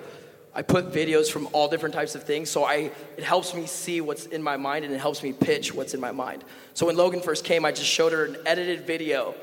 I 0.53 0.61
put 0.61 0.91
videos 0.91 1.31
from 1.31 1.47
all 1.53 1.67
different 1.67 1.95
types 1.95 2.15
of 2.15 2.23
things, 2.23 2.49
so 2.49 2.63
I 2.63 2.91
it 3.15 3.23
helps 3.23 3.53
me 3.53 3.67
see 3.67 4.01
what's 4.01 4.25
in 4.25 4.41
my 4.41 4.57
mind 4.57 4.85
and 4.85 4.93
it 4.93 4.99
helps 4.99 5.21
me 5.21 5.31
pitch 5.31 5.71
what's 5.71 5.93
in 5.93 5.99
my 5.99 6.11
mind. 6.11 6.43
So 6.73 6.87
when 6.87 6.97
Logan 6.97 7.21
first 7.21 7.45
came, 7.45 7.63
I 7.63 7.71
just 7.71 7.89
showed 7.89 8.11
her 8.11 8.25
an 8.25 8.37
edited 8.43 8.87
video 8.87 9.35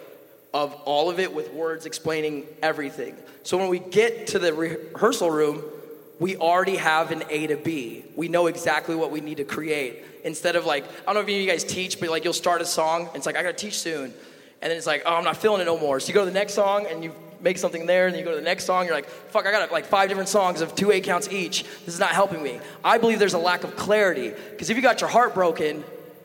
of 0.54 0.72
all 0.84 1.10
of 1.10 1.18
it 1.18 1.34
with 1.34 1.52
words 1.52 1.84
explaining 1.84 2.46
everything. 2.62 3.16
So 3.42 3.58
when 3.58 3.68
we 3.68 3.80
get 3.80 4.28
to 4.28 4.38
the 4.38 4.54
rehearsal 4.54 5.30
room, 5.30 5.62
we 6.20 6.36
already 6.36 6.76
have 6.76 7.10
an 7.10 7.24
A 7.28 7.48
to 7.48 7.56
B. 7.56 8.04
We 8.14 8.28
know 8.28 8.46
exactly 8.46 8.94
what 8.94 9.10
we 9.10 9.20
need 9.20 9.38
to 9.38 9.44
create. 9.44 10.04
Instead 10.22 10.54
of 10.54 10.64
like, 10.64 10.84
I 10.84 11.06
don't 11.06 11.16
know 11.16 11.20
if 11.20 11.26
any 11.26 11.36
of 11.38 11.42
you 11.42 11.50
guys 11.50 11.64
teach, 11.64 11.98
but 11.98 12.08
like 12.08 12.22
you'll 12.22 12.32
start 12.32 12.62
a 12.62 12.64
song 12.64 13.08
and 13.08 13.16
it's 13.16 13.26
like, 13.26 13.36
I 13.36 13.42
gotta 13.42 13.52
teach 13.52 13.78
soon. 13.78 14.14
And 14.62 14.70
then 14.70 14.78
it's 14.78 14.86
like, 14.86 15.02
oh, 15.04 15.16
I'm 15.16 15.24
not 15.24 15.36
feeling 15.36 15.60
it 15.60 15.64
no 15.64 15.76
more. 15.76 15.98
So 15.98 16.08
you 16.08 16.14
go 16.14 16.20
to 16.20 16.30
the 16.30 16.32
next 16.32 16.54
song 16.54 16.86
and 16.88 17.02
you 17.02 17.12
make 17.40 17.58
something 17.58 17.84
there, 17.84 18.06
and 18.06 18.14
then 18.14 18.20
you 18.20 18.24
go 18.24 18.30
to 18.30 18.38
the 18.38 18.42
next 18.42 18.64
song, 18.64 18.86
you're 18.86 18.94
like, 18.94 19.06
fuck, 19.06 19.44
I 19.44 19.50
got 19.50 19.70
like 19.70 19.84
five 19.84 20.08
different 20.08 20.30
songs 20.30 20.62
of 20.62 20.74
two 20.74 20.90
eight 20.92 21.04
counts 21.04 21.28
each. 21.28 21.64
This 21.84 21.92
is 21.92 22.00
not 22.00 22.12
helping 22.12 22.42
me. 22.42 22.58
I 22.82 22.96
believe 22.96 23.18
there's 23.18 23.34
a 23.34 23.38
lack 23.38 23.64
of 23.64 23.76
clarity. 23.76 24.32
Because 24.50 24.70
if 24.70 24.76
you 24.76 24.82
got 24.82 25.02
your 25.02 25.10
heart 25.10 25.34
broken 25.34 25.84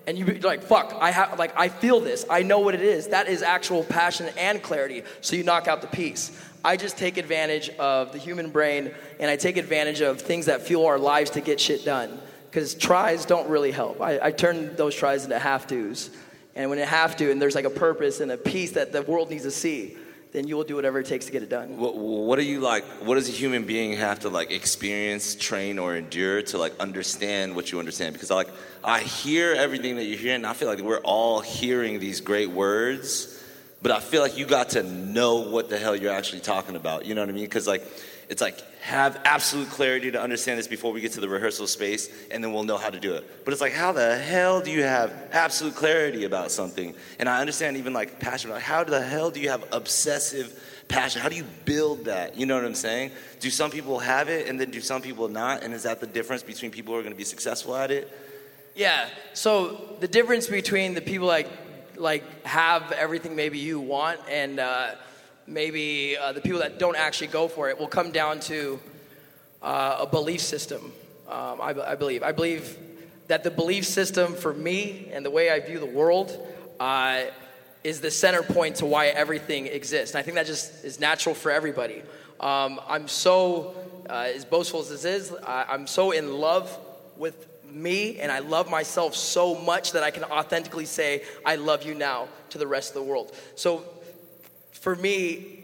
and 0.09 0.17
you 0.17 0.25
be 0.25 0.39
like, 0.39 0.63
fuck, 0.63 0.97
I 0.99 1.11
have 1.11 1.37
like 1.37 1.53
I 1.55 1.69
feel 1.69 1.99
this, 1.99 2.25
I 2.31 2.41
know 2.41 2.57
what 2.57 2.73
it 2.73 2.81
is. 2.81 3.09
That 3.09 3.27
is 3.27 3.43
actual 3.43 3.83
passion 3.83 4.27
and 4.39 4.59
clarity. 4.59 5.03
So 5.21 5.35
you 5.35 5.43
knock 5.43 5.67
out 5.67 5.81
the 5.81 5.87
piece. 5.87 6.31
I 6.65 6.77
just 6.77 6.97
take 6.97 7.17
advantage 7.17 7.69
of 7.77 8.11
the 8.11 8.17
human 8.17 8.49
brain 8.49 8.91
and 9.19 9.29
I 9.29 9.35
take 9.35 9.55
advantage 9.55 10.01
of 10.01 10.19
things 10.19 10.47
that 10.47 10.63
fuel 10.63 10.87
our 10.87 10.97
lives 10.97 11.29
to 11.31 11.41
get 11.41 11.61
shit 11.61 11.85
done. 11.85 12.19
Because 12.49 12.73
tries 12.73 13.27
don't 13.27 13.47
really 13.49 13.69
help. 13.69 14.01
I, 14.01 14.19
I 14.19 14.31
turn 14.31 14.75
those 14.75 14.95
tries 14.95 15.25
into 15.25 15.37
have 15.37 15.67
tos. 15.67 16.09
And 16.55 16.71
when 16.71 16.79
it 16.79 16.87
have 16.87 17.15
to, 17.17 17.31
and 17.31 17.39
there's 17.39 17.53
like 17.53 17.65
a 17.65 17.69
purpose 17.69 18.19
and 18.19 18.31
a 18.31 18.37
piece 18.37 18.71
that 18.71 18.91
the 18.91 19.03
world 19.03 19.29
needs 19.29 19.43
to 19.43 19.51
see, 19.51 19.95
then 20.31 20.47
you 20.47 20.55
will 20.55 20.63
do 20.63 20.75
whatever 20.75 20.99
it 20.99 21.07
takes 21.07 21.25
to 21.25 21.31
get 21.31 21.41
it 21.41 21.49
done. 21.49 21.77
What, 21.77 21.97
what 21.97 22.37
do 22.37 22.45
you 22.45 22.59
like? 22.59 22.83
What 23.03 23.15
does 23.15 23.27
a 23.27 23.31
human 23.31 23.65
being 23.65 23.93
have 23.93 24.19
to 24.19 24.29
like 24.29 24.51
experience, 24.51 25.35
train, 25.35 25.79
or 25.79 25.95
endure 25.95 26.43
to 26.43 26.57
like 26.57 26.77
understand 26.79 27.55
what 27.55 27.71
you 27.71 27.79
understand? 27.79 28.13
Because 28.13 28.29
like 28.29 28.49
I 28.83 28.99
hear 28.99 29.53
everything 29.53 29.95
that 29.95 30.05
you're 30.05 30.19
hearing. 30.19 30.45
I 30.45 30.53
feel 30.53 30.67
like 30.67 30.79
we're 30.79 30.99
all 30.99 31.39
hearing 31.41 31.99
these 31.99 32.21
great 32.21 32.51
words, 32.51 33.43
but 33.81 33.91
I 33.91 33.99
feel 33.99 34.21
like 34.21 34.37
you 34.37 34.45
got 34.45 34.69
to 34.71 34.83
know 34.83 35.49
what 35.49 35.69
the 35.69 35.79
hell 35.79 35.95
you're 35.95 36.13
actually 36.13 36.41
talking 36.41 36.75
about. 36.75 37.05
You 37.05 37.15
know 37.15 37.21
what 37.21 37.29
I 37.29 37.33
mean? 37.33 37.45
Because 37.45 37.67
like 37.67 37.83
it's 38.29 38.41
like 38.41 38.59
have 38.79 39.19
absolute 39.25 39.69
clarity 39.69 40.09
to 40.11 40.21
understand 40.21 40.57
this 40.57 40.67
before 40.67 40.91
we 40.91 41.01
get 41.01 41.11
to 41.13 41.19
the 41.19 41.27
rehearsal 41.27 41.67
space, 41.67 42.09
and 42.31 42.43
then 42.43 42.53
we'll 42.53 42.63
know 42.63 42.77
how 42.77 42.89
to 42.89 42.99
do 42.99 43.13
it. 43.13 43.43
But 43.43 43.51
it's 43.51 43.61
like, 43.61 43.73
how 43.73 43.91
the 43.91 44.17
hell 44.17 44.61
do 44.61 44.71
you 44.71 44.83
have 44.83 45.11
absolute 45.31 45.75
clarity 45.75 46.23
about 46.23 46.51
something? 46.51 46.95
And 47.19 47.27
I 47.27 47.41
understand 47.41 47.77
even 47.77 47.93
like 47.93 48.19
passion. 48.19 48.49
Like, 48.51 48.63
how 48.63 48.83
the 48.83 49.01
hell 49.01 49.31
do 49.31 49.39
you 49.39 49.49
have 49.49 49.65
obsessive 49.71 50.57
passion? 50.87 51.21
How 51.21 51.29
do 51.29 51.35
you 51.35 51.45
build 51.65 52.05
that? 52.05 52.37
You 52.37 52.45
know 52.45 52.55
what 52.55 52.65
I'm 52.65 52.75
saying? 52.75 53.11
Do 53.41 53.49
some 53.49 53.69
people 53.69 53.99
have 53.99 54.29
it, 54.29 54.47
and 54.47 54.59
then 54.59 54.71
do 54.71 54.81
some 54.81 55.01
people 55.01 55.27
not? 55.27 55.61
And 55.63 55.73
is 55.73 55.83
that 55.83 55.99
the 55.99 56.07
difference 56.07 56.41
between 56.41 56.71
people 56.71 56.93
who 56.93 56.99
are 56.99 57.03
going 57.03 57.13
to 57.13 57.17
be 57.17 57.25
successful 57.25 57.75
at 57.75 57.91
it? 57.91 58.11
Yeah. 58.75 59.09
So 59.33 59.97
the 59.99 60.07
difference 60.07 60.47
between 60.47 60.93
the 60.93 61.01
people 61.01 61.27
like 61.27 61.49
like 61.97 62.45
have 62.45 62.93
everything 62.93 63.35
maybe 63.35 63.57
you 63.57 63.79
want 63.79 64.21
and 64.29 64.57
uh, 64.57 64.91
maybe 65.49 66.15
uh, 66.15 66.31
the 66.31 66.41
people 66.41 66.59
that 66.59 66.79
don't 66.79 66.95
actually 66.95 67.27
go 67.27 67.47
for 67.47 67.69
it 67.69 67.79
will 67.79 67.87
come 67.87 68.11
down 68.11 68.39
to 68.41 68.79
uh, 69.61 69.97
a 70.01 70.05
belief 70.05 70.41
system. 70.41 70.93
Um, 71.27 71.59
I, 71.61 71.75
I, 71.85 71.95
believe. 71.95 72.23
I 72.23 72.31
believe 72.31 72.77
that 73.27 73.43
the 73.43 73.51
belief 73.51 73.85
system 73.85 74.33
for 74.33 74.53
me 74.53 75.09
and 75.11 75.25
the 75.25 75.29
way 75.29 75.49
I 75.49 75.59
view 75.59 75.79
the 75.79 75.85
world 75.85 76.47
uh, 76.79 77.23
is 77.83 78.01
the 78.01 78.11
center 78.11 78.41
point 78.41 78.77
to 78.77 78.85
why 78.85 79.07
everything 79.07 79.67
exists. 79.67 80.15
And 80.15 80.19
I 80.19 80.23
think 80.23 80.35
that 80.35 80.45
just 80.45 80.83
is 80.83 80.99
natural 80.99 81.35
for 81.35 81.51
everybody. 81.51 82.01
Um, 82.39 82.79
I'm 82.87 83.07
so, 83.07 83.75
uh, 84.09 84.31
as 84.33 84.45
boastful 84.45 84.81
as 84.81 84.89
this 84.89 85.05
is, 85.05 85.33
I, 85.45 85.65
I'm 85.69 85.87
so 85.87 86.11
in 86.11 86.33
love 86.33 86.77
with 87.17 87.47
me 87.71 88.19
and 88.19 88.31
I 88.31 88.39
love 88.39 88.69
myself 88.69 89.15
so 89.15 89.55
much 89.55 89.91
that 89.91 90.03
I 90.03 90.11
can 90.11 90.23
authentically 90.23 90.85
say, 90.85 91.23
I 91.45 91.55
love 91.55 91.83
you 91.83 91.93
now 91.93 92.27
to 92.49 92.57
the 92.57 92.67
rest 92.67 92.89
of 92.89 92.95
the 92.95 93.03
world. 93.03 93.35
So 93.55 93.85
for 94.79 94.95
me, 94.95 95.59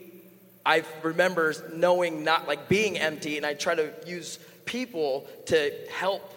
I 0.65 0.83
remember 1.03 1.53
knowing 1.73 2.23
not 2.23 2.47
like 2.47 2.67
being 2.67 2.97
empty, 2.97 3.37
and 3.37 3.45
I 3.45 3.53
try 3.53 3.75
to 3.75 3.93
use 4.05 4.39
people 4.65 5.27
to 5.47 5.71
help 5.91 6.33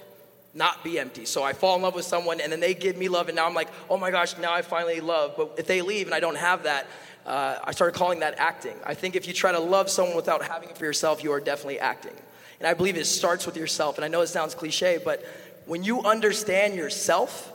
not 0.54 0.84
be 0.84 0.98
empty. 0.98 1.24
So 1.24 1.42
I 1.42 1.52
fall 1.52 1.76
in 1.76 1.82
love 1.82 1.94
with 1.94 2.04
someone, 2.04 2.40
and 2.40 2.52
then 2.52 2.60
they 2.60 2.74
give 2.74 2.96
me 2.96 3.08
love, 3.08 3.28
and 3.28 3.36
now 3.36 3.46
I'm 3.46 3.54
like, 3.54 3.68
oh 3.88 3.96
my 3.96 4.10
gosh, 4.10 4.36
now 4.38 4.52
I 4.52 4.62
finally 4.62 5.00
love. 5.00 5.34
But 5.36 5.54
if 5.58 5.66
they 5.66 5.82
leave 5.82 6.06
and 6.06 6.14
I 6.14 6.20
don't 6.20 6.36
have 6.36 6.64
that, 6.64 6.86
uh, 7.26 7.58
I 7.64 7.72
started 7.72 7.96
calling 7.96 8.20
that 8.20 8.38
acting. 8.38 8.76
I 8.84 8.94
think 8.94 9.16
if 9.16 9.26
you 9.26 9.32
try 9.32 9.52
to 9.52 9.60
love 9.60 9.90
someone 9.90 10.16
without 10.16 10.42
having 10.44 10.68
it 10.70 10.78
for 10.78 10.84
yourself, 10.84 11.22
you 11.24 11.32
are 11.32 11.40
definitely 11.40 11.80
acting. 11.80 12.14
And 12.58 12.66
I 12.66 12.74
believe 12.74 12.96
it 12.96 13.06
starts 13.06 13.46
with 13.46 13.56
yourself. 13.56 13.96
And 13.96 14.04
I 14.04 14.08
know 14.08 14.20
it 14.20 14.28
sounds 14.28 14.54
cliche, 14.54 14.98
but 15.02 15.24
when 15.66 15.84
you 15.84 16.02
understand 16.02 16.74
yourself, 16.74 17.52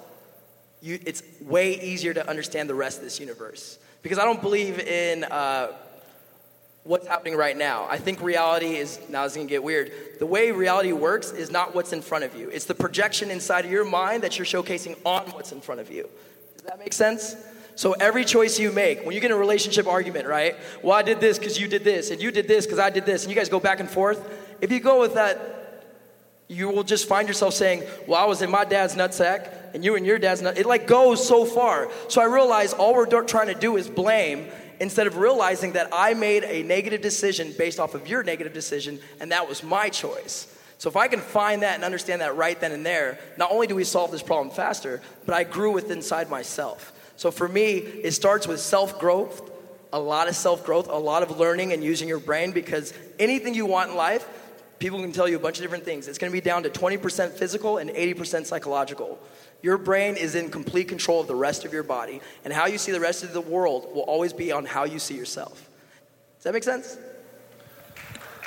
you, 0.81 0.99
it's 1.05 1.23
way 1.41 1.79
easier 1.79 2.13
to 2.13 2.27
understand 2.27 2.69
the 2.69 2.75
rest 2.75 2.99
of 2.99 3.03
this 3.03 3.19
universe 3.19 3.79
because 4.03 4.19
I 4.19 4.25
don't 4.25 4.41
believe 4.41 4.79
in 4.79 5.23
uh, 5.23 5.71
what's 6.83 7.07
happening 7.07 7.35
right 7.35 7.57
now. 7.57 7.87
I 7.89 7.97
think 7.97 8.21
reality 8.21 8.75
is, 8.75 8.99
now 9.09 9.25
it's 9.25 9.35
gonna 9.35 9.47
get 9.47 9.63
weird. 9.63 9.91
The 10.19 10.25
way 10.25 10.51
reality 10.51 10.91
works 10.91 11.31
is 11.31 11.49
not 11.49 11.73
what's 11.73 11.93
in 11.93 12.01
front 12.01 12.25
of 12.25 12.35
you, 12.35 12.49
it's 12.49 12.65
the 12.65 12.75
projection 12.75 13.31
inside 13.31 13.65
of 13.65 13.71
your 13.71 13.85
mind 13.85 14.21
that 14.23 14.37
you're 14.37 14.45
showcasing 14.45 14.97
on 15.05 15.23
what's 15.31 15.51
in 15.51 15.61
front 15.61 15.81
of 15.81 15.89
you. 15.89 16.07
Does 16.57 16.67
that 16.67 16.77
make 16.77 16.93
sense? 16.93 17.35
So 17.75 17.93
every 17.93 18.23
choice 18.23 18.59
you 18.59 18.71
make, 18.71 19.03
when 19.03 19.15
you 19.15 19.21
get 19.21 19.31
in 19.31 19.37
a 19.37 19.39
relationship 19.39 19.87
argument, 19.87 20.27
right? 20.27 20.55
Well, 20.83 20.95
I 20.95 21.01
did 21.01 21.19
this 21.19 21.39
because 21.39 21.59
you 21.59 21.67
did 21.67 21.83
this, 21.83 22.11
and 22.11 22.21
you 22.21 22.29
did 22.29 22.47
this 22.47 22.67
because 22.67 22.77
I 22.77 22.91
did 22.91 23.05
this, 23.05 23.23
and 23.23 23.31
you 23.31 23.35
guys 23.35 23.49
go 23.49 23.59
back 23.59 23.79
and 23.79 23.89
forth. 23.89 24.21
If 24.61 24.71
you 24.71 24.79
go 24.79 24.99
with 24.99 25.15
that, 25.15 25.62
you 26.47 26.69
will 26.69 26.83
just 26.83 27.07
find 27.07 27.27
yourself 27.27 27.53
saying, 27.53 27.83
Well, 28.07 28.21
I 28.21 28.25
was 28.25 28.41
in 28.41 28.51
my 28.51 28.65
dad's 28.65 28.95
nutsack, 28.95 29.49
and 29.73 29.83
you 29.83 29.95
and 29.95 30.05
your 30.05 30.19
dad's 30.19 30.41
nut. 30.41 30.57
It 30.57 30.65
like 30.65 30.87
goes 30.87 31.25
so 31.25 31.45
far. 31.45 31.89
So 32.09 32.21
I 32.21 32.25
realize 32.25 32.73
all 32.73 32.93
we're 32.93 33.23
trying 33.23 33.47
to 33.47 33.55
do 33.55 33.77
is 33.77 33.89
blame 33.89 34.47
instead 34.79 35.07
of 35.07 35.17
realizing 35.17 35.73
that 35.73 35.89
I 35.93 36.13
made 36.13 36.43
a 36.43 36.63
negative 36.63 37.01
decision 37.01 37.53
based 37.57 37.79
off 37.79 37.95
of 37.95 38.07
your 38.07 38.23
negative 38.23 38.53
decision, 38.53 38.99
and 39.19 39.31
that 39.31 39.47
was 39.47 39.63
my 39.63 39.89
choice. 39.89 40.47
So 40.77 40.89
if 40.89 40.97
I 40.97 41.07
can 41.07 41.21
find 41.21 41.61
that 41.61 41.75
and 41.75 41.83
understand 41.83 42.21
that 42.21 42.35
right 42.35 42.59
then 42.59 42.73
and 42.73 42.85
there, 42.85 43.17
not 43.37 43.51
only 43.51 43.67
do 43.67 43.75
we 43.75 43.85
solve 43.85 44.11
this 44.11 44.21
problem 44.21 44.53
faster, 44.53 45.01
but 45.25 45.33
I 45.33 45.45
grew 45.45 45.71
with 45.71 45.89
inside 45.91 46.29
myself. 46.29 46.91
So 47.15 47.31
for 47.31 47.47
me, 47.47 47.77
it 47.77 48.11
starts 48.11 48.47
with 48.47 48.59
self 48.59 48.99
growth, 48.99 49.49
a 49.93 49.99
lot 49.99 50.27
of 50.27 50.35
self 50.35 50.65
growth, 50.65 50.89
a 50.89 50.97
lot 50.97 51.23
of 51.23 51.39
learning 51.39 51.71
and 51.71 51.83
using 51.83 52.09
your 52.09 52.19
brain 52.19 52.51
because 52.51 52.93
anything 53.17 53.53
you 53.53 53.65
want 53.65 53.91
in 53.91 53.95
life, 53.95 54.27
people 54.83 54.99
can 54.99 55.13
tell 55.13 55.29
you 55.29 55.37
a 55.37 55.39
bunch 55.39 55.57
of 55.59 55.61
different 55.61 55.85
things. 55.85 56.09
It's 56.09 56.17
going 56.17 56.29
to 56.29 56.35
be 56.35 56.41
down 56.41 56.63
to 56.63 56.69
20% 56.69 57.31
physical 57.31 57.77
and 57.77 57.89
80% 57.89 58.45
psychological. 58.45 59.17
Your 59.61 59.77
brain 59.77 60.17
is 60.17 60.35
in 60.35 60.51
complete 60.51 60.89
control 60.89 61.21
of 61.21 61.27
the 61.27 61.35
rest 61.35 61.63
of 61.63 61.71
your 61.71 61.83
body, 61.83 62.19
and 62.43 62.51
how 62.51 62.65
you 62.65 62.77
see 62.77 62.91
the 62.91 62.99
rest 62.99 63.23
of 63.23 63.31
the 63.31 63.39
world 63.39 63.95
will 63.95 64.01
always 64.01 64.33
be 64.33 64.51
on 64.51 64.65
how 64.65 64.83
you 64.83 64.99
see 64.99 65.15
yourself. 65.15 65.69
Does 66.35 66.43
that 66.43 66.53
make 66.53 66.65
sense? 66.65 66.97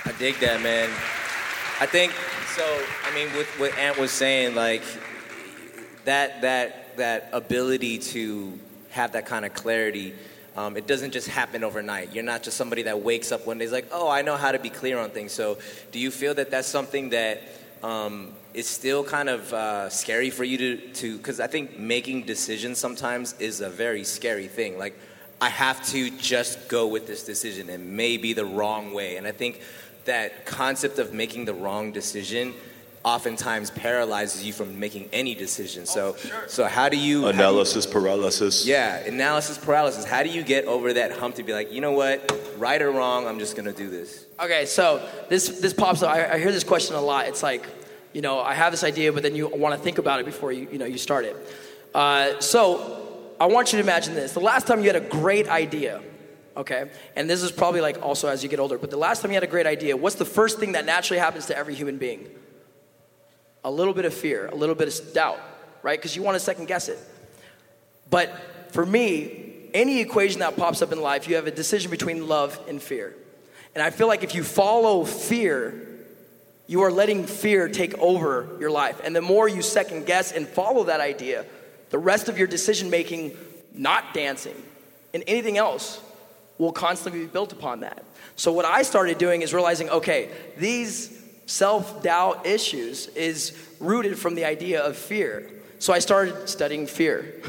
I 0.04 0.12
dig 0.18 0.34
that, 0.40 0.60
man. 0.60 0.90
I 1.80 1.86
think 1.86 2.12
so. 2.54 2.82
I 3.06 3.14
mean, 3.14 3.34
with 3.34 3.48
what 3.58 3.74
Ant 3.78 3.96
was 3.96 4.10
saying, 4.10 4.54
like 4.54 4.82
that 6.04 6.42
that 6.42 6.98
that 6.98 7.30
ability 7.32 7.98
to 8.12 8.58
have 8.90 9.12
that 9.12 9.24
kind 9.24 9.46
of 9.46 9.54
clarity. 9.54 10.14
Um, 10.56 10.76
it 10.76 10.86
doesn't 10.86 11.10
just 11.10 11.28
happen 11.28 11.62
overnight. 11.62 12.14
You're 12.14 12.24
not 12.24 12.42
just 12.42 12.56
somebody 12.56 12.82
that 12.84 13.02
wakes 13.02 13.30
up 13.30 13.46
one 13.46 13.58
day 13.58 13.66
is 13.66 13.72
like, 13.72 13.88
oh, 13.92 14.08
I 14.08 14.22
know 14.22 14.36
how 14.36 14.52
to 14.52 14.58
be 14.58 14.70
clear 14.70 14.98
on 14.98 15.10
things. 15.10 15.32
So, 15.32 15.58
do 15.92 15.98
you 15.98 16.10
feel 16.10 16.34
that 16.34 16.50
that's 16.50 16.66
something 16.66 17.10
that 17.10 17.42
um, 17.82 18.32
it's 18.54 18.68
still 18.68 19.04
kind 19.04 19.28
of 19.28 19.52
uh, 19.52 19.90
scary 19.90 20.30
for 20.30 20.44
you 20.44 20.58
to 20.58 20.76
to 20.94 21.18
because 21.18 21.40
I 21.40 21.46
think 21.46 21.78
making 21.78 22.22
decisions 22.22 22.78
sometimes 22.78 23.34
is 23.38 23.60
a 23.60 23.68
very 23.68 24.02
scary 24.02 24.48
thing. 24.48 24.78
Like 24.78 24.98
I 25.40 25.50
have 25.50 25.86
to 25.88 26.10
just 26.10 26.68
go 26.68 26.86
with 26.86 27.06
this 27.06 27.22
decision 27.22 27.68
and 27.68 27.96
may 27.96 28.16
be 28.16 28.32
the 28.32 28.46
wrong 28.46 28.94
way, 28.94 29.16
and 29.16 29.26
I 29.26 29.32
think 29.32 29.60
that 30.06 30.46
concept 30.46 30.98
of 30.98 31.12
making 31.12 31.44
the 31.44 31.54
wrong 31.54 31.92
decision 31.92 32.54
oftentimes 33.06 33.70
paralyzes 33.70 34.44
you 34.44 34.52
from 34.52 34.78
making 34.80 35.08
any 35.12 35.32
decision. 35.32 35.86
So, 35.86 36.16
so 36.48 36.64
how 36.66 36.88
do 36.88 36.96
you 36.96 37.22
how 37.22 37.30
do 37.30 37.36
you- 37.38 37.42
Analysis 37.44 37.86
paralysis. 37.86 38.66
yeah, 38.66 38.96
analysis 38.98 39.56
paralysis. 39.58 40.04
How 40.04 40.24
do 40.24 40.28
you 40.28 40.42
get 40.42 40.64
over 40.64 40.92
that 40.94 41.12
hump 41.12 41.36
to 41.36 41.44
be 41.44 41.52
like, 41.54 41.72
you 41.72 41.80
know 41.80 41.92
what, 41.92 42.18
right 42.58 42.82
or 42.82 42.90
wrong, 42.90 43.28
I'm 43.28 43.38
just 43.38 43.54
gonna 43.56 43.72
do 43.72 43.88
this. 43.88 44.26
Okay, 44.40 44.66
so 44.66 45.08
this 45.28 45.60
this 45.60 45.72
pops 45.72 46.02
up. 46.02 46.10
I, 46.10 46.34
I 46.34 46.38
hear 46.38 46.50
this 46.50 46.64
question 46.64 46.96
a 46.96 47.00
lot. 47.00 47.28
It's 47.28 47.44
like, 47.44 47.64
you 48.12 48.22
know, 48.22 48.40
I 48.40 48.54
have 48.54 48.72
this 48.72 48.82
idea, 48.82 49.12
but 49.12 49.22
then 49.22 49.36
you 49.36 49.46
want 49.46 49.74
to 49.76 49.80
think 49.80 49.98
about 49.98 50.18
it 50.20 50.26
before 50.26 50.50
you 50.50 50.66
you 50.72 50.78
know 50.78 50.84
you 50.86 50.98
start 50.98 51.24
it. 51.24 51.36
Uh, 51.94 52.40
so 52.40 53.30
I 53.38 53.46
want 53.46 53.72
you 53.72 53.76
to 53.78 53.84
imagine 53.84 54.14
this: 54.14 54.32
the 54.32 54.40
last 54.40 54.66
time 54.66 54.80
you 54.80 54.86
had 54.86 54.96
a 54.96 55.08
great 55.08 55.48
idea, 55.48 56.02
okay, 56.56 56.90
and 57.14 57.30
this 57.30 57.40
is 57.42 57.52
probably 57.52 57.80
like 57.80 58.02
also 58.02 58.26
as 58.28 58.42
you 58.42 58.48
get 58.48 58.58
older. 58.58 58.78
But 58.78 58.90
the 58.90 58.96
last 58.98 59.22
time 59.22 59.30
you 59.30 59.36
had 59.36 59.44
a 59.44 59.54
great 59.56 59.66
idea, 59.66 59.96
what's 59.96 60.16
the 60.16 60.24
first 60.24 60.58
thing 60.58 60.72
that 60.72 60.84
naturally 60.84 61.20
happens 61.20 61.46
to 61.46 61.56
every 61.56 61.76
human 61.76 61.98
being? 61.98 62.26
A 63.66 63.70
little 63.70 63.92
bit 63.92 64.04
of 64.04 64.14
fear, 64.14 64.46
a 64.46 64.54
little 64.54 64.76
bit 64.76 64.86
of 64.86 65.12
doubt, 65.12 65.40
right? 65.82 65.98
Because 65.98 66.14
you 66.14 66.22
want 66.22 66.36
to 66.36 66.40
second 66.40 66.66
guess 66.66 66.88
it. 66.88 67.00
But 68.08 68.70
for 68.70 68.86
me, 68.86 69.68
any 69.74 70.00
equation 70.00 70.38
that 70.38 70.56
pops 70.56 70.82
up 70.82 70.92
in 70.92 71.00
life, 71.00 71.26
you 71.26 71.34
have 71.34 71.48
a 71.48 71.50
decision 71.50 71.90
between 71.90 72.28
love 72.28 72.60
and 72.68 72.80
fear. 72.80 73.16
And 73.74 73.82
I 73.82 73.90
feel 73.90 74.06
like 74.06 74.22
if 74.22 74.36
you 74.36 74.44
follow 74.44 75.04
fear, 75.04 75.88
you 76.68 76.82
are 76.82 76.92
letting 76.92 77.26
fear 77.26 77.68
take 77.68 77.98
over 77.98 78.56
your 78.60 78.70
life. 78.70 79.00
And 79.02 79.16
the 79.16 79.20
more 79.20 79.48
you 79.48 79.62
second 79.62 80.06
guess 80.06 80.30
and 80.30 80.46
follow 80.46 80.84
that 80.84 81.00
idea, 81.00 81.44
the 81.90 81.98
rest 81.98 82.28
of 82.28 82.38
your 82.38 82.46
decision 82.46 82.88
making, 82.88 83.36
not 83.74 84.14
dancing, 84.14 84.54
and 85.12 85.24
anything 85.26 85.58
else 85.58 86.00
will 86.58 86.72
constantly 86.72 87.22
be 87.22 87.26
built 87.26 87.52
upon 87.52 87.80
that. 87.80 88.04
So 88.36 88.52
what 88.52 88.64
I 88.64 88.82
started 88.82 89.18
doing 89.18 89.42
is 89.42 89.52
realizing, 89.52 89.90
okay, 89.90 90.30
these 90.56 91.25
self-doubt 91.46 92.46
issues 92.46 93.08
is 93.08 93.56
rooted 93.80 94.18
from 94.18 94.34
the 94.34 94.44
idea 94.44 94.82
of 94.84 94.96
fear. 94.96 95.48
So 95.78 95.92
I 95.92 96.00
started 96.00 96.48
studying 96.48 96.86
fear. 96.86 97.42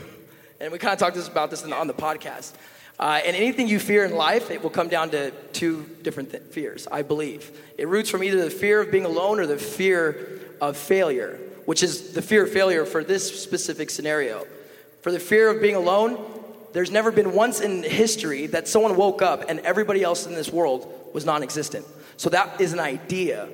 And 0.59 0.71
we 0.71 0.79
kind 0.79 0.93
of 0.93 0.99
talked 0.99 1.17
about 1.27 1.51
this 1.51 1.63
on 1.63 1.87
the 1.87 1.93
podcast. 1.93 2.53
Uh, 2.99 3.21
and 3.23 3.35
anything 3.35 3.67
you 3.67 3.79
fear 3.79 4.05
in 4.05 4.15
life, 4.15 4.49
it 4.49 4.63
will 4.63 4.71
come 4.71 4.87
down 4.87 5.11
to 5.11 5.31
two 5.53 5.87
different 6.01 6.31
th- 6.31 6.43
fears, 6.43 6.87
I 6.91 7.03
believe. 7.03 7.51
It 7.77 7.87
roots 7.87 8.09
from 8.09 8.23
either 8.23 8.43
the 8.43 8.49
fear 8.49 8.81
of 8.81 8.91
being 8.91 9.05
alone 9.05 9.39
or 9.39 9.45
the 9.45 9.57
fear 9.57 10.39
of 10.59 10.75
failure, 10.77 11.39
which 11.65 11.83
is 11.83 12.13
the 12.13 12.23
fear 12.23 12.45
of 12.45 12.51
failure 12.51 12.85
for 12.85 13.03
this 13.03 13.43
specific 13.43 13.91
scenario. 13.91 14.47
For 15.01 15.11
the 15.11 15.19
fear 15.19 15.49
of 15.49 15.61
being 15.61 15.75
alone, 15.75 16.17
there's 16.73 16.89
never 16.89 17.11
been 17.11 17.33
once 17.33 17.61
in 17.61 17.83
history 17.83 18.47
that 18.47 18.67
someone 18.67 18.95
woke 18.95 19.21
up 19.21 19.47
and 19.47 19.59
everybody 19.59 20.03
else 20.03 20.25
in 20.25 20.33
this 20.33 20.51
world 20.51 21.11
was 21.13 21.23
non 21.23 21.43
existent. 21.43 21.85
So 22.17 22.31
that 22.31 22.59
is 22.59 22.73
an 22.73 22.79
idea, 22.79 23.47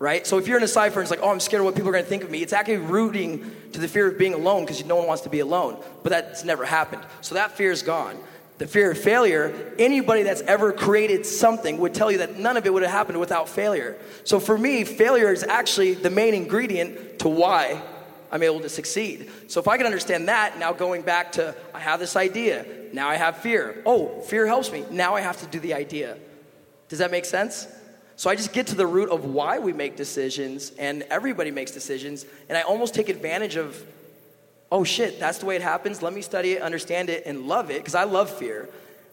right? 0.00 0.26
So 0.26 0.38
if 0.38 0.48
you're 0.48 0.56
in 0.56 0.64
a 0.64 0.68
cipher 0.68 0.98
and 0.98 1.04
it's 1.04 1.10
like, 1.10 1.20
oh, 1.22 1.30
I'm 1.30 1.38
scared 1.38 1.60
of 1.60 1.66
what 1.66 1.74
people 1.76 1.90
are 1.90 1.92
going 1.92 2.02
to 2.02 2.08
think 2.08 2.24
of 2.24 2.30
me, 2.30 2.42
it's 2.42 2.54
actually 2.54 2.78
rooting 2.78 3.54
to 3.72 3.80
the 3.80 3.86
fear 3.86 4.08
of 4.08 4.18
being 4.18 4.34
alone 4.34 4.64
because 4.64 4.84
no 4.84 4.96
one 4.96 5.06
wants 5.06 5.22
to 5.22 5.28
be 5.28 5.40
alone. 5.40 5.76
But 6.02 6.10
that's 6.10 6.42
never 6.42 6.64
happened. 6.64 7.02
So 7.20 7.36
that 7.36 7.52
fear 7.52 7.70
is 7.70 7.82
gone. 7.82 8.16
The 8.56 8.66
fear 8.66 8.90
of 8.90 8.98
failure, 8.98 9.74
anybody 9.78 10.22
that's 10.22 10.40
ever 10.42 10.72
created 10.72 11.24
something 11.24 11.78
would 11.78 11.94
tell 11.94 12.10
you 12.10 12.18
that 12.18 12.38
none 12.38 12.56
of 12.56 12.66
it 12.66 12.72
would 12.72 12.82
have 12.82 12.90
happened 12.90 13.20
without 13.20 13.48
failure. 13.48 13.98
So 14.24 14.40
for 14.40 14.56
me, 14.56 14.84
failure 14.84 15.32
is 15.32 15.44
actually 15.44 15.94
the 15.94 16.10
main 16.10 16.34
ingredient 16.34 17.18
to 17.20 17.28
why 17.28 17.80
I'm 18.32 18.42
able 18.42 18.60
to 18.60 18.68
succeed. 18.70 19.30
So 19.48 19.60
if 19.60 19.68
I 19.68 19.76
can 19.76 19.86
understand 19.86 20.28
that, 20.28 20.58
now 20.58 20.72
going 20.72 21.02
back 21.02 21.32
to 21.32 21.54
I 21.74 21.78
have 21.78 22.00
this 22.00 22.16
idea, 22.16 22.64
now 22.92 23.08
I 23.08 23.16
have 23.16 23.38
fear. 23.38 23.82
Oh, 23.84 24.20
fear 24.22 24.46
helps 24.46 24.72
me. 24.72 24.84
Now 24.90 25.14
I 25.14 25.20
have 25.20 25.38
to 25.40 25.46
do 25.46 25.60
the 25.60 25.74
idea. 25.74 26.16
Does 26.88 27.00
that 27.00 27.10
make 27.10 27.26
sense? 27.26 27.66
So 28.20 28.28
I 28.28 28.36
just 28.36 28.52
get 28.52 28.66
to 28.66 28.74
the 28.74 28.86
root 28.86 29.08
of 29.08 29.24
why 29.24 29.60
we 29.60 29.72
make 29.72 29.96
decisions, 29.96 30.72
and 30.78 31.04
everybody 31.04 31.50
makes 31.50 31.70
decisions, 31.70 32.26
and 32.50 32.58
I 32.58 32.60
almost 32.60 32.92
take 32.92 33.08
advantage 33.08 33.56
of, 33.56 33.82
oh 34.70 34.84
shit, 34.84 35.18
that's 35.18 35.38
the 35.38 35.46
way 35.46 35.56
it 35.56 35.62
happens. 35.62 36.02
Let 36.02 36.12
me 36.12 36.20
study 36.20 36.52
it, 36.52 36.60
understand 36.60 37.08
it, 37.08 37.22
and 37.24 37.46
love 37.46 37.70
it, 37.70 37.78
because 37.78 37.94
I 37.94 38.04
love 38.04 38.28
fear. 38.28 38.68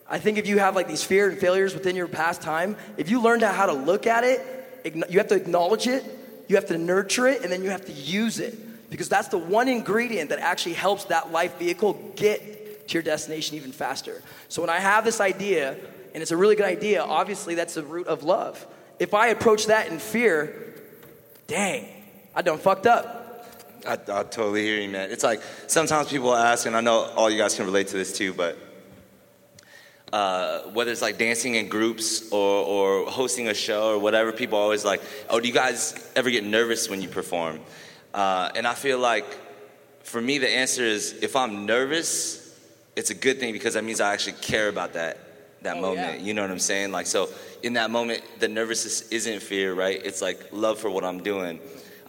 I 0.09 0.19
think 0.19 0.37
if 0.37 0.45
you 0.45 0.59
have 0.59 0.75
like 0.75 0.89
these 0.89 1.05
fear 1.05 1.29
and 1.29 1.39
failures 1.39 1.73
within 1.73 1.95
your 1.95 2.09
past 2.09 2.41
time, 2.41 2.75
if 2.97 3.09
you 3.09 3.21
learn 3.21 3.39
how 3.39 3.67
to 3.67 3.71
look 3.71 4.07
at 4.07 4.25
it, 4.25 4.41
you 5.09 5.19
have 5.19 5.29
to 5.29 5.35
acknowledge 5.35 5.87
it, 5.87 6.03
you 6.49 6.57
have 6.57 6.65
to 6.65 6.77
nurture 6.77 7.27
it, 7.27 7.43
and 7.43 7.49
then 7.49 7.63
you 7.63 7.69
have 7.69 7.85
to 7.85 7.93
use 7.93 8.39
it. 8.39 8.89
Because 8.89 9.07
that's 9.07 9.29
the 9.29 9.37
one 9.37 9.69
ingredient 9.69 10.31
that 10.31 10.39
actually 10.39 10.73
helps 10.73 11.05
that 11.05 11.31
life 11.31 11.57
vehicle 11.57 11.93
get 12.17 12.89
to 12.89 12.93
your 12.95 13.03
destination 13.03 13.55
even 13.55 13.71
faster. 13.71 14.21
So 14.49 14.61
when 14.61 14.69
I 14.69 14.79
have 14.79 15.05
this 15.05 15.21
idea, 15.21 15.77
and 16.13 16.21
it's 16.21 16.31
a 16.31 16.37
really 16.37 16.57
good 16.57 16.65
idea, 16.65 17.01
obviously 17.03 17.55
that's 17.55 17.75
the 17.75 17.83
root 17.83 18.07
of 18.07 18.23
love. 18.23 18.67
If 18.99 19.13
I 19.13 19.27
approach 19.27 19.67
that 19.67 19.89
in 19.89 19.99
fear, 19.99 20.73
dang, 21.45 21.87
I 22.35 22.41
done 22.41 22.57
fucked 22.57 22.87
up. 22.87 23.25
I, 23.87 23.93
I 23.93 24.23
totally 24.23 24.63
hear 24.63 24.81
you, 24.81 24.89
man. 24.89 25.11
It's 25.11 25.23
like 25.23 25.41
sometimes 25.67 26.09
people 26.09 26.35
ask, 26.35 26.65
and 26.65 26.75
I 26.75 26.81
know 26.81 27.11
all 27.15 27.29
you 27.29 27.37
guys 27.37 27.55
can 27.55 27.65
relate 27.65 27.87
to 27.89 27.97
this 27.97 28.17
too, 28.17 28.33
but 28.33 28.57
uh, 30.11 30.61
whether 30.71 30.91
it's 30.91 31.01
like 31.01 31.17
dancing 31.17 31.55
in 31.55 31.69
groups 31.69 32.31
or, 32.31 32.65
or 32.65 33.05
hosting 33.05 33.49
a 33.49 33.53
show 33.53 33.91
or 33.91 33.99
whatever, 33.99 34.31
people 34.31 34.57
always 34.57 34.83
like, 34.83 35.01
oh, 35.29 35.39
do 35.39 35.47
you 35.47 35.53
guys 35.53 36.11
ever 36.15 36.29
get 36.29 36.43
nervous 36.43 36.89
when 36.89 37.01
you 37.01 37.07
perform? 37.07 37.59
Uh, 38.13 38.49
and 38.55 38.65
I 38.65 38.73
feel 38.73 38.99
like 38.99 39.25
for 40.03 40.21
me, 40.21 40.37
the 40.37 40.49
answer 40.49 40.83
is 40.83 41.13
if 41.21 41.35
I'm 41.35 41.65
nervous, 41.65 42.57
it's 42.95 43.11
a 43.11 43.15
good 43.15 43.39
thing 43.39 43.53
because 43.53 43.75
that 43.75 43.83
means 43.83 44.01
I 44.01 44.13
actually 44.13 44.37
care 44.41 44.69
about 44.69 44.93
that 44.93 45.26
that 45.61 45.77
Oh, 45.77 45.81
moment. 45.81 46.19
yeah. 46.19 46.25
You 46.25 46.33
know 46.33 46.41
what 46.41 46.51
I'm 46.51 46.59
saying? 46.59 46.91
Like 46.91 47.07
so, 47.07 47.29
in 47.63 47.73
that 47.73 47.89
moment, 47.91 48.21
the 48.39 48.47
nervousness 48.47 49.07
isn't 49.09 49.41
fear, 49.41 49.73
right? 49.73 49.99
It's 50.03 50.21
like 50.21 50.39
love 50.51 50.79
for 50.79 50.89
what 50.89 51.03
I'm 51.03 51.21
doing. 51.23 51.59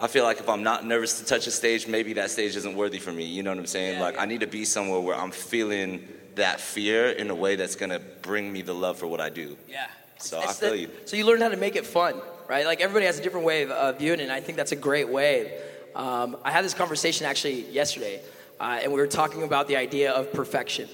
I 0.01 0.07
feel 0.07 0.23
like 0.23 0.39
if 0.39 0.47
I'm 0.47 0.63
not 0.63 0.85
nervous 0.85 1.19
to 1.19 1.25
touch 1.25 1.45
a 1.47 1.51
stage, 1.51 1.87
maybe 1.87 2.13
that 2.13 2.31
stage 2.31 2.55
isn't 2.55 2.75
worthy 2.75 2.99
for 2.99 3.11
me. 3.11 3.25
You 3.25 3.43
know 3.43 3.49
what 3.51 3.59
I'm 3.59 3.65
saying? 3.65 3.95
Yeah, 3.95 4.01
like 4.01 4.15
yeah. 4.15 4.21
I 4.21 4.25
need 4.25 4.39
to 4.41 4.47
be 4.47 4.63
somewhere 4.65 4.99
where 5.01 5.15
I'm 5.15 5.31
feeling 5.31 6.07
that 6.35 6.61
fear 6.61 7.09
in 7.09 7.29
a 7.29 7.35
way 7.35 7.55
that's 7.57 7.75
gonna 7.75 7.99
bring 8.21 8.51
me 8.53 8.61
the 8.61 8.73
love 8.73 8.97
for 8.97 9.07
what 9.07 9.19
I 9.19 9.29
do. 9.29 9.57
Yeah. 9.67 9.87
So 10.19 10.39
I 10.39 10.43
It's 10.45 10.59
feel 10.59 10.69
the- 10.71 10.77
you. 10.79 10.89
So 11.05 11.17
you 11.17 11.25
learn 11.25 11.41
how 11.41 11.49
to 11.49 11.57
make 11.57 11.75
it 11.75 11.85
fun, 11.85 12.15
right? 12.47 12.65
Like 12.65 12.79
everybody 12.79 13.05
has 13.07 13.19
a 13.19 13.21
different 13.21 13.45
way 13.45 13.63
of 13.63 13.71
uh, 13.71 13.91
viewing 13.93 14.19
it, 14.19 14.23
and 14.23 14.31
I 14.31 14.39
think 14.39 14.57
that's 14.57 14.71
a 14.71 14.75
great 14.77 15.09
way. 15.09 15.59
Um, 15.95 16.37
I 16.45 16.51
had 16.51 16.63
this 16.63 16.73
conversation 16.73 17.25
actually 17.25 17.69
yesterday, 17.71 18.21
uh, 18.59 18.79
and 18.81 18.93
we 18.93 18.99
were 19.01 19.07
talking 19.07 19.43
about 19.43 19.67
the 19.67 19.75
idea 19.75 20.11
of 20.11 20.31
perfection. 20.31 20.87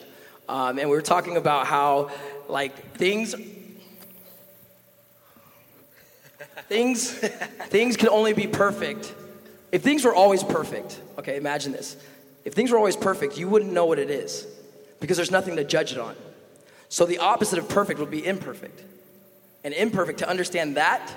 Um, 0.48 0.78
and 0.80 0.90
we 0.90 0.96
were 0.96 1.02
talking 1.02 1.38
about 1.38 1.66
how, 1.68 2.10
like, 2.50 2.98
things. 2.98 3.36
things, 6.68 7.12
things 7.12 7.98
can 7.98 8.10
only 8.10 8.34
be 8.34 8.48
perfect. 8.48 9.14
If 9.72 9.82
things 9.82 10.04
were 10.04 10.16
always 10.16 10.44
perfect, 10.44 11.00
okay, 11.18 11.38
imagine 11.38 11.72
this. 11.72 11.98
If 12.44 12.54
things 12.54 12.72
were 12.72 12.78
always 12.78 12.96
perfect, 12.96 13.38
you 13.38 13.50
wouldn't 13.50 13.74
know 13.74 13.86
what 13.86 14.00
it 14.00 14.10
is 14.10 14.48
because 15.00 15.18
there's 15.18 15.32
nothing 15.32 15.56
to 15.58 15.64
judge 15.64 15.92
it 15.92 15.98
on. 15.98 16.16
So 16.90 17.06
the 17.06 17.18
opposite 17.18 17.60
of 17.60 17.68
perfect 17.68 18.00
would 18.00 18.12
be 18.12 18.26
imperfect. 18.26 18.84
And 19.64 19.74
imperfect, 19.74 20.20
to 20.20 20.30
understand 20.30 20.78
that, 20.78 21.12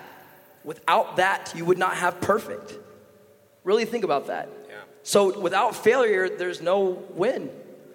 without 0.65 1.17
that, 1.17 1.53
you 1.55 1.65
would 1.67 1.79
not 1.79 1.95
have 1.97 2.21
perfect. 2.21 2.75
Really 3.63 3.85
think 3.85 4.05
about 4.05 4.29
that. 4.29 4.49
So 5.03 5.39
without 5.39 5.77
failure, 5.77 6.29
there's 6.29 6.61
no 6.61 7.03
win. 7.11 7.51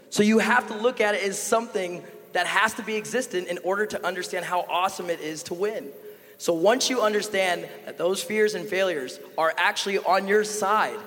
So 0.10 0.22
you 0.22 0.39
have 0.39 0.67
to 0.67 0.76
look 0.76 1.02
at 1.02 1.15
it 1.15 1.24
as 1.24 1.41
something 1.41 2.04
that 2.34 2.48
has 2.48 2.74
to 2.76 2.84
be 2.84 2.98
existent 2.98 3.48
in 3.48 3.60
order 3.63 3.86
to 3.86 4.06
understand 4.06 4.46
how 4.46 4.62
awesome 4.69 5.10
it 5.10 5.19
is 5.19 5.43
to 5.43 5.54
win. 5.54 5.89
So 6.38 6.54
once 6.54 6.89
you 6.89 7.02
understand 7.02 7.67
that 7.86 7.98
those 7.98 8.22
fears 8.22 8.54
and 8.54 8.67
failures 8.67 9.19
are 9.38 9.54
actually 9.56 10.00
on 10.00 10.28
your 10.28 10.43
side, 10.43 11.00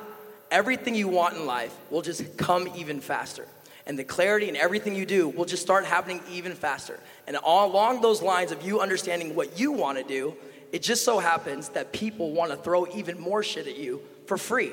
everything 0.51 0.95
you 0.95 1.09
want 1.09 1.37
in 1.37 1.47
life 1.47 1.77
will 1.91 2.03
just 2.03 2.37
come 2.37 2.69
even 2.77 3.01
faster. 3.01 3.47
And 3.87 3.99
the 3.99 4.05
clarity 4.05 4.49
and 4.49 4.57
everything 4.57 4.95
you 4.95 5.07
do 5.07 5.29
will 5.29 5.45
just 5.45 5.63
start 5.63 5.85
happening 5.85 6.21
even 6.31 6.55
faster. 6.55 6.99
And 7.27 7.37
all 7.37 7.71
along 7.71 8.01
those 8.01 8.23
lines 8.23 8.51
of 8.51 8.63
you 8.63 8.81
understanding 8.81 9.35
what 9.35 9.59
you 9.59 9.73
want 9.73 9.99
to 9.99 10.05
do, 10.05 10.37
it 10.73 10.83
just 10.83 11.05
so 11.05 11.19
happens 11.19 11.69
that 11.71 11.93
people 11.93 12.33
want 12.33 12.51
to 12.51 12.57
throw 12.57 12.87
even 12.89 13.21
more 13.21 13.43
shit 13.43 13.67
at 13.67 13.77
you 13.77 14.01
for 14.27 14.37
free. 14.37 14.73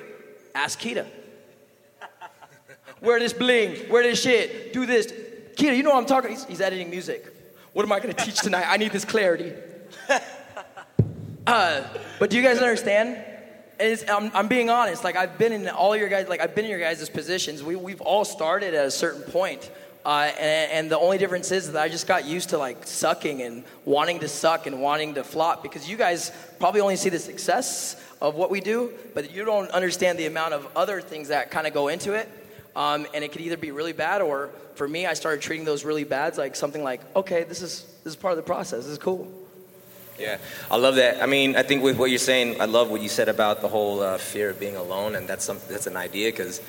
Ask 0.55 0.79
Kida. 0.79 1.05
Wear 3.01 3.19
this 3.19 3.33
bling, 3.33 3.89
wear 3.89 4.03
this 4.03 4.21
shit, 4.21 4.71
do 4.71 4.85
this. 4.85 5.11
Kida, 5.55 5.75
you 5.75 5.83
know 5.83 5.91
what 5.91 5.99
I'm 5.99 6.05
talking 6.05 6.31
He's, 6.31 6.45
he's 6.45 6.61
editing 6.61 6.89
music. 6.89 7.25
What 7.73 7.83
am 7.85 7.91
I 7.91 7.99
going 7.99 8.13
to 8.13 8.25
teach 8.25 8.39
tonight? 8.41 8.65
I 8.67 8.77
need 8.77 8.91
this 8.91 9.05
clarity. 9.05 9.53
Uh, 11.45 11.83
but 12.19 12.29
do 12.29 12.37
you 12.37 12.43
guys 12.43 12.59
understand? 12.59 13.17
I'm, 14.07 14.31
I'm 14.33 14.47
being 14.47 14.69
honest. 14.69 15.03
Like 15.03 15.17
I've 15.17 15.37
been 15.37 15.51
in 15.51 15.67
all 15.67 15.95
your 15.95 16.07
guys. 16.07 16.29
Like 16.29 16.39
I've 16.39 16.55
been 16.55 16.63
in 16.65 16.71
your 16.71 16.79
guys' 16.79 17.09
positions. 17.09 17.61
We 17.61 17.75
we've 17.75 17.99
all 17.99 18.23
started 18.23 18.73
at 18.73 18.85
a 18.85 18.91
certain 18.91 19.23
point 19.23 19.69
Uh, 20.05 20.31
and, 20.37 20.71
and 20.71 20.91
the 20.91 20.99
only 20.99 21.17
difference 21.17 21.49
is 21.51 21.71
that 21.71 21.81
I 21.81 21.87
just 21.87 22.07
got 22.07 22.25
used 22.25 22.49
to 22.49 22.57
like 22.57 22.85
sucking 22.85 23.41
and 23.41 23.63
wanting 23.85 24.19
to 24.19 24.27
suck 24.27 24.67
and 24.67 24.81
wanting 24.81 25.13
to 25.13 25.23
flop 25.23 25.63
because 25.63 25.89
you 25.89 25.95
guys 25.95 26.31
probably 26.59 26.81
only 26.81 26.97
see 26.97 27.09
the 27.09 27.19
success 27.19 27.95
of 28.21 28.35
what 28.35 28.51
we 28.51 28.59
do, 28.59 28.91
but 29.13 29.31
you 29.31 29.45
don't 29.45 29.71
understand 29.71 30.19
the 30.19 30.25
amount 30.25 30.53
of 30.53 30.67
other 30.75 30.99
things 30.99 31.29
that 31.29 31.51
kind 31.51 31.67
of 31.67 31.73
go 31.73 31.87
into 31.87 32.13
it. 32.13 32.29
Um, 32.75 33.05
and 33.13 33.23
it 33.23 33.31
could 33.31 33.41
either 33.41 33.57
be 33.57 33.71
really 33.71 33.93
bad 33.93 34.21
or 34.21 34.49
for 34.75 34.87
me, 34.87 35.05
I 35.05 35.13
started 35.13 35.41
treating 35.41 35.65
those 35.65 35.85
really 35.85 36.03
bads 36.03 36.37
like 36.37 36.55
something 36.55 36.83
like, 36.83 37.01
okay, 37.15 37.43
this 37.43 37.61
is 37.61 37.83
this 38.03 38.13
is 38.13 38.15
part 38.15 38.31
of 38.31 38.37
the 38.37 38.43
process. 38.43 38.83
This 38.83 38.93
is 38.93 38.97
cool. 38.97 39.31
Yeah, 40.19 40.37
I 40.69 40.77
love 40.77 40.95
that. 40.95 41.23
I 41.23 41.25
mean, 41.25 41.55
I 41.55 41.63
think 41.63 41.83
with 41.83 41.97
what 41.97 42.09
you're 42.09 42.19
saying, 42.19 42.61
I 42.61 42.65
love 42.65 42.91
what 42.91 43.01
you 43.01 43.09
said 43.09 43.29
about 43.29 43.61
the 43.61 43.67
whole 43.67 44.01
uh, 44.01 44.17
fear 44.17 44.51
of 44.51 44.59
being 44.59 44.75
alone, 44.75 45.15
and 45.15 45.27
that's 45.27 45.43
something 45.43 45.71
that's 45.71 45.87
an 45.87 45.97
idea 45.97 46.31
because 46.31 46.61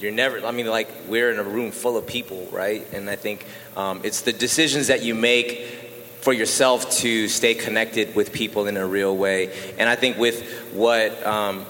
you're 0.00 0.12
never. 0.12 0.44
I 0.44 0.50
mean, 0.50 0.66
like 0.66 0.88
we're 1.06 1.30
in 1.30 1.38
a 1.38 1.42
room 1.42 1.72
full 1.72 1.96
of 1.96 2.06
people, 2.06 2.48
right? 2.52 2.86
And 2.92 3.08
I 3.10 3.16
think 3.16 3.46
um, 3.76 4.00
it's 4.02 4.22
the 4.22 4.32
decisions 4.32 4.86
that 4.86 5.02
you 5.02 5.14
make 5.14 5.86
for 6.20 6.32
yourself 6.32 6.90
to 6.90 7.28
stay 7.28 7.54
connected 7.54 8.16
with 8.16 8.32
people 8.32 8.66
in 8.66 8.76
a 8.76 8.86
real 8.86 9.16
way. 9.16 9.52
And 9.78 9.88
I 9.88 9.94
think 9.94 10.18
with 10.18 10.42
what 10.72 11.24
um, 11.24 11.64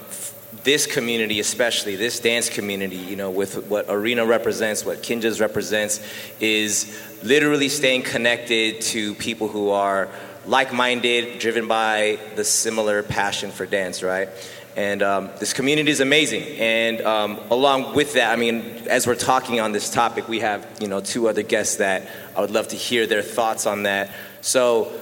this 0.65 0.87
community, 0.87 1.41
especially 1.41 1.97
this 1.97 2.21
dance 2.21 2.49
community, 2.49 2.97
you 2.97 3.17
know, 3.17 3.31
with 3.31 3.67
what 3.69 3.87
Arena 3.89 4.25
represents, 4.25 4.85
what 4.85 5.03
Kinjaz 5.03 5.41
represents, 5.41 6.01
is 6.41 6.99
literally 7.23 7.69
staying 7.69 8.03
connected 8.03 8.81
to 8.81 9.15
people 9.15 9.49
who 9.49 9.71
are 9.71 10.09
like-minded, 10.47 11.39
driven 11.39 11.67
by 11.67 12.19
the 12.37 12.45
similar 12.45 13.03
passion 13.03 13.51
for 13.51 13.67
dance, 13.67 14.03
right? 14.03 14.29
And 14.77 15.03
um, 15.03 15.31
this 15.41 15.55
community 15.55 15.91
is 15.91 16.01
amazing. 16.01 16.43
And 16.59 17.01
um, 17.01 17.41
along 17.51 17.95
with 17.95 18.13
that, 18.15 18.31
I 18.31 18.37
mean, 18.37 18.83
as 18.89 19.07
we're 19.07 19.15
talking 19.15 19.59
on 19.59 19.73
this 19.73 19.91
topic, 19.91 20.29
we 20.29 20.41
have 20.41 20.67
you 20.81 20.87
know 20.87 21.01
two 21.01 21.29
other 21.29 21.43
guests 21.43 21.77
that 21.77 22.09
I 22.37 22.43
would 22.43 22.51
love 22.51 22.69
to 22.69 22.77
hear 22.77 23.07
their 23.07 23.23
thoughts 23.23 23.67
on 23.67 23.85
that. 23.85 24.11
So 24.43 24.93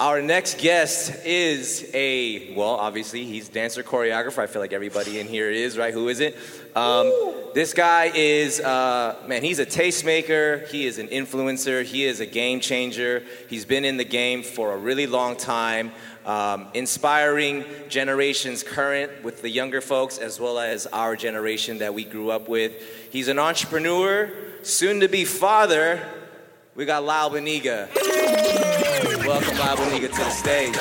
our 0.00 0.22
next 0.22 0.58
guest 0.58 1.12
is 1.24 1.90
a, 1.92 2.54
well, 2.54 2.76
obviously, 2.76 3.24
he's 3.24 3.48
dancer 3.48 3.82
choreographer. 3.82 4.38
I 4.38 4.46
feel 4.46 4.62
like 4.62 4.72
everybody 4.72 5.18
in 5.18 5.26
here 5.26 5.50
is, 5.50 5.76
right? 5.76 5.92
Who 5.92 6.08
is 6.08 6.20
it? 6.20 6.36
Um, 6.76 7.12
this 7.52 7.74
guy 7.74 8.12
is, 8.14 8.60
uh, 8.60 9.16
man, 9.26 9.42
he's 9.42 9.58
a 9.58 9.66
tastemaker. 9.66 10.68
He 10.68 10.86
is 10.86 10.98
an 10.98 11.08
influencer. 11.08 11.82
He 11.82 12.04
is 12.04 12.20
a 12.20 12.26
game 12.26 12.60
changer. 12.60 13.24
He's 13.48 13.64
been 13.64 13.84
in 13.84 13.96
the 13.96 14.04
game 14.04 14.44
for 14.44 14.72
a 14.72 14.76
really 14.76 15.08
long 15.08 15.36
time, 15.36 15.90
um, 16.24 16.68
inspiring 16.74 17.64
generations 17.88 18.62
current 18.62 19.24
with 19.24 19.42
the 19.42 19.50
younger 19.50 19.80
folks 19.80 20.18
as 20.18 20.38
well 20.38 20.60
as 20.60 20.86
our 20.86 21.16
generation 21.16 21.78
that 21.78 21.92
we 21.92 22.04
grew 22.04 22.30
up 22.30 22.48
with. 22.48 22.72
He's 23.10 23.26
an 23.26 23.40
entrepreneur, 23.40 24.32
soon 24.62 25.00
to 25.00 25.08
be 25.08 25.24
father. 25.24 26.06
We 26.78 26.84
got 26.84 27.02
Lyle 27.02 27.28
Beniga. 27.28 27.88
Welcome, 29.26 29.58
Lyle 29.58 29.76
Beniga, 29.78 30.08
to 30.12 30.16
the 30.16 30.30
stage. 30.30 30.76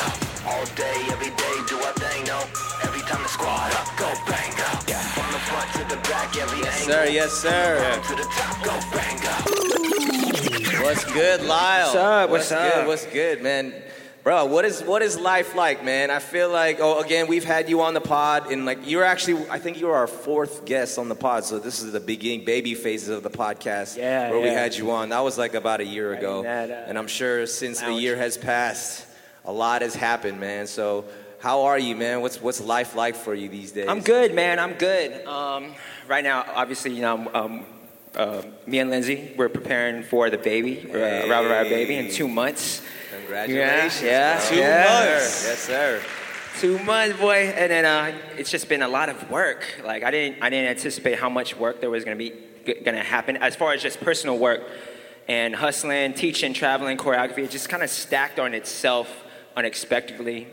All 0.46 0.64
day, 0.76 0.94
every 1.10 1.32
day, 1.32 1.56
do 1.68 1.76
our 1.80 1.94
thing, 1.94 2.24
no. 2.26 2.38
Every 2.84 3.02
time 3.02 3.24
the 3.24 3.28
squad 3.28 3.74
up, 3.74 3.88
go 3.98 4.06
bang 4.30 4.54
up. 4.70 4.84
From 4.86 5.32
the 5.34 5.40
front 5.50 5.74
to 5.74 5.96
the 5.96 6.00
back, 6.08 6.38
every 6.38 6.60
Yes, 6.60 6.82
angle. 6.82 6.94
sir. 6.94 7.06
Yes, 7.10 7.32
sir. 7.34 8.02
To 8.10 8.16
the 8.16 8.28
top, 8.30 8.64
go 8.64 8.80
bang 8.94 9.26
up. 9.26 10.84
What's 10.84 11.04
good, 11.06 11.42
Lyle? 11.42 11.86
What's 11.88 11.96
up? 11.96 12.30
What's, 12.30 12.52
What's 12.52 12.64
good? 12.64 12.74
up? 12.82 12.88
What's 12.88 13.06
good, 13.08 13.42
man? 13.42 13.74
Bro, 14.28 14.48
what 14.48 14.66
is 14.66 14.84
what 14.84 15.02
is 15.02 15.18
life 15.18 15.56
like, 15.56 15.86
man? 15.86 16.12
I 16.12 16.20
feel 16.20 16.50
like 16.50 16.82
oh, 16.82 17.00
again, 17.00 17.28
we've 17.28 17.46
had 17.46 17.70
you 17.70 17.80
on 17.80 17.94
the 17.94 18.02
pod, 18.02 18.52
and 18.52 18.66
like 18.66 18.80
you're 18.84 19.06
actually, 19.06 19.50
I 19.50 19.58
think 19.58 19.80
you 19.80 19.88
were 19.88 19.96
our 19.96 20.06
fourth 20.06 20.66
guest 20.66 21.00
on 21.00 21.08
the 21.08 21.16
pod. 21.16 21.46
So 21.46 21.60
this 21.60 21.82
is 21.82 21.94
the 21.94 22.02
beginning, 22.02 22.44
baby 22.44 22.76
phases 22.76 23.08
of 23.08 23.24
the 23.24 23.30
podcast, 23.30 23.96
Yeah, 23.96 24.30
where 24.30 24.42
we 24.42 24.50
had 24.50 24.76
you 24.76 24.92
on. 24.92 25.08
That 25.08 25.22
was 25.22 25.38
like 25.38 25.54
about 25.54 25.80
a 25.80 25.86
year 25.86 26.14
ago, 26.14 26.44
that, 26.44 26.70
uh, 26.70 26.74
and 26.88 26.98
I'm 26.98 27.08
sure 27.08 27.48
since 27.48 27.80
the 27.80 27.94
year 27.94 28.18
has 28.18 28.38
passed, 28.38 29.08
a 29.46 29.52
lot 29.54 29.82
has 29.82 29.96
happened, 29.96 30.42
man. 30.42 30.68
So 30.68 31.06
how 31.40 31.62
are 31.62 31.80
you, 31.80 31.96
man? 31.96 32.20
What's 32.20 32.42
what's 32.42 32.60
life 32.60 32.98
like 32.98 33.16
for 33.16 33.34
you 33.34 33.48
these 33.48 33.72
days? 33.72 33.88
I'm 33.88 34.02
good, 34.02 34.36
man. 34.36 34.60
I'm 34.60 34.74
good. 34.74 35.26
Um, 35.26 35.74
right 36.06 36.26
now, 36.26 36.44
obviously, 36.54 36.92
you 36.92 37.02
know, 37.02 37.32
um, 37.34 37.66
uh, 38.14 38.42
me 38.66 38.80
and 38.80 38.90
Lindsay, 38.90 39.34
we're 39.38 39.48
preparing 39.48 40.04
for 40.04 40.30
the 40.30 40.38
baby, 40.38 40.86
uh, 40.92 40.98
Rabbit 40.98 41.50
Rabbit 41.50 41.70
Baby, 41.70 41.96
in 41.96 42.12
two 42.12 42.28
months. 42.28 42.82
Congratulations, 43.28 44.04
Yeah, 44.04 44.40
yeah, 44.42 44.50
Two 44.50 44.56
yeah. 44.56 44.84
months. 44.90 45.46
Yes, 45.46 45.60
sir. 45.60 46.02
Two 46.60 46.80
months, 46.80 47.20
boy. 47.20 47.54
And 47.58 47.70
then 47.70 47.84
uh, 47.84 48.18
it's 48.38 48.50
just 48.50 48.70
been 48.70 48.82
a 48.82 48.88
lot 48.88 49.10
of 49.10 49.30
work. 49.30 49.66
Like 49.84 50.04
I 50.04 50.12
didn't, 50.12 50.42
I 50.42 50.50
didn't 50.50 50.70
anticipate 50.70 51.20
how 51.20 51.30
much 51.30 51.58
work 51.58 51.82
there 51.82 51.90
was 51.90 52.06
gonna 52.06 52.16
be, 52.16 52.32
gonna 52.86 53.04
happen 53.04 53.36
as 53.36 53.54
far 53.54 53.74
as 53.74 53.82
just 53.82 54.00
personal 54.00 54.38
work 54.38 54.62
and 55.28 55.54
hustling, 55.54 56.14
teaching, 56.14 56.54
traveling, 56.54 56.98
choreography. 56.98 57.40
It 57.40 57.52
just 57.52 57.68
kind 57.68 57.84
of 57.84 57.90
stacked 57.90 58.40
on 58.40 58.54
itself 58.54 59.14
unexpectedly. 59.58 60.48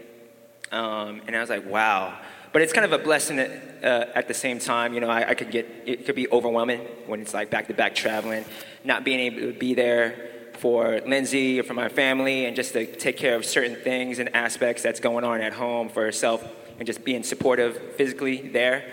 Um, 0.73 1.23
and 1.29 1.37
I 1.37 1.41
was 1.41 1.51
like, 1.51 1.65
wow. 1.71 2.19
But 2.53 2.63
it's 2.63 2.73
kind 2.73 2.85
of 2.85 2.93
a 2.93 3.03
blessing 3.03 3.39
at, 3.39 3.85
uh, 3.85 4.07
at 4.17 4.27
the 4.27 4.35
same 4.35 4.59
time. 4.59 4.95
You 4.95 5.01
know, 5.01 5.09
I, 5.11 5.31
I 5.31 5.35
could 5.35 5.53
get, 5.53 5.69
it 5.87 6.07
could 6.07 6.17
be 6.17 6.29
overwhelming 6.29 6.81
when 7.07 7.21
it's 7.21 7.35
like 7.35 7.51
back 7.51 7.69
to 7.69 7.75
back 7.75 7.95
traveling, 7.95 8.45
not 8.83 9.05
being 9.05 9.21
able 9.21 9.53
to 9.53 9.53
be 9.53 9.75
there 9.75 10.34
for 10.65 10.99
Lindsay 11.07 11.61
or 11.61 11.63
for 11.63 11.75
my 11.75 11.91
family 11.91 12.47
and 12.47 12.57
just 12.57 12.73
to 12.73 12.87
take 12.87 13.19
care 13.19 13.37
of 13.37 13.45
certain 13.45 13.77
things 13.77 14.19
and 14.19 14.35
aspects 14.35 14.83
that's 14.83 14.99
going 14.99 15.23
on 15.23 15.43
at 15.43 15.53
home 15.53 15.91
for 15.91 16.03
herself 16.03 16.43
and 16.79 16.87
just 16.87 17.05
being 17.05 17.23
supportive 17.23 17.77
physically 17.97 18.49
there. 18.49 18.91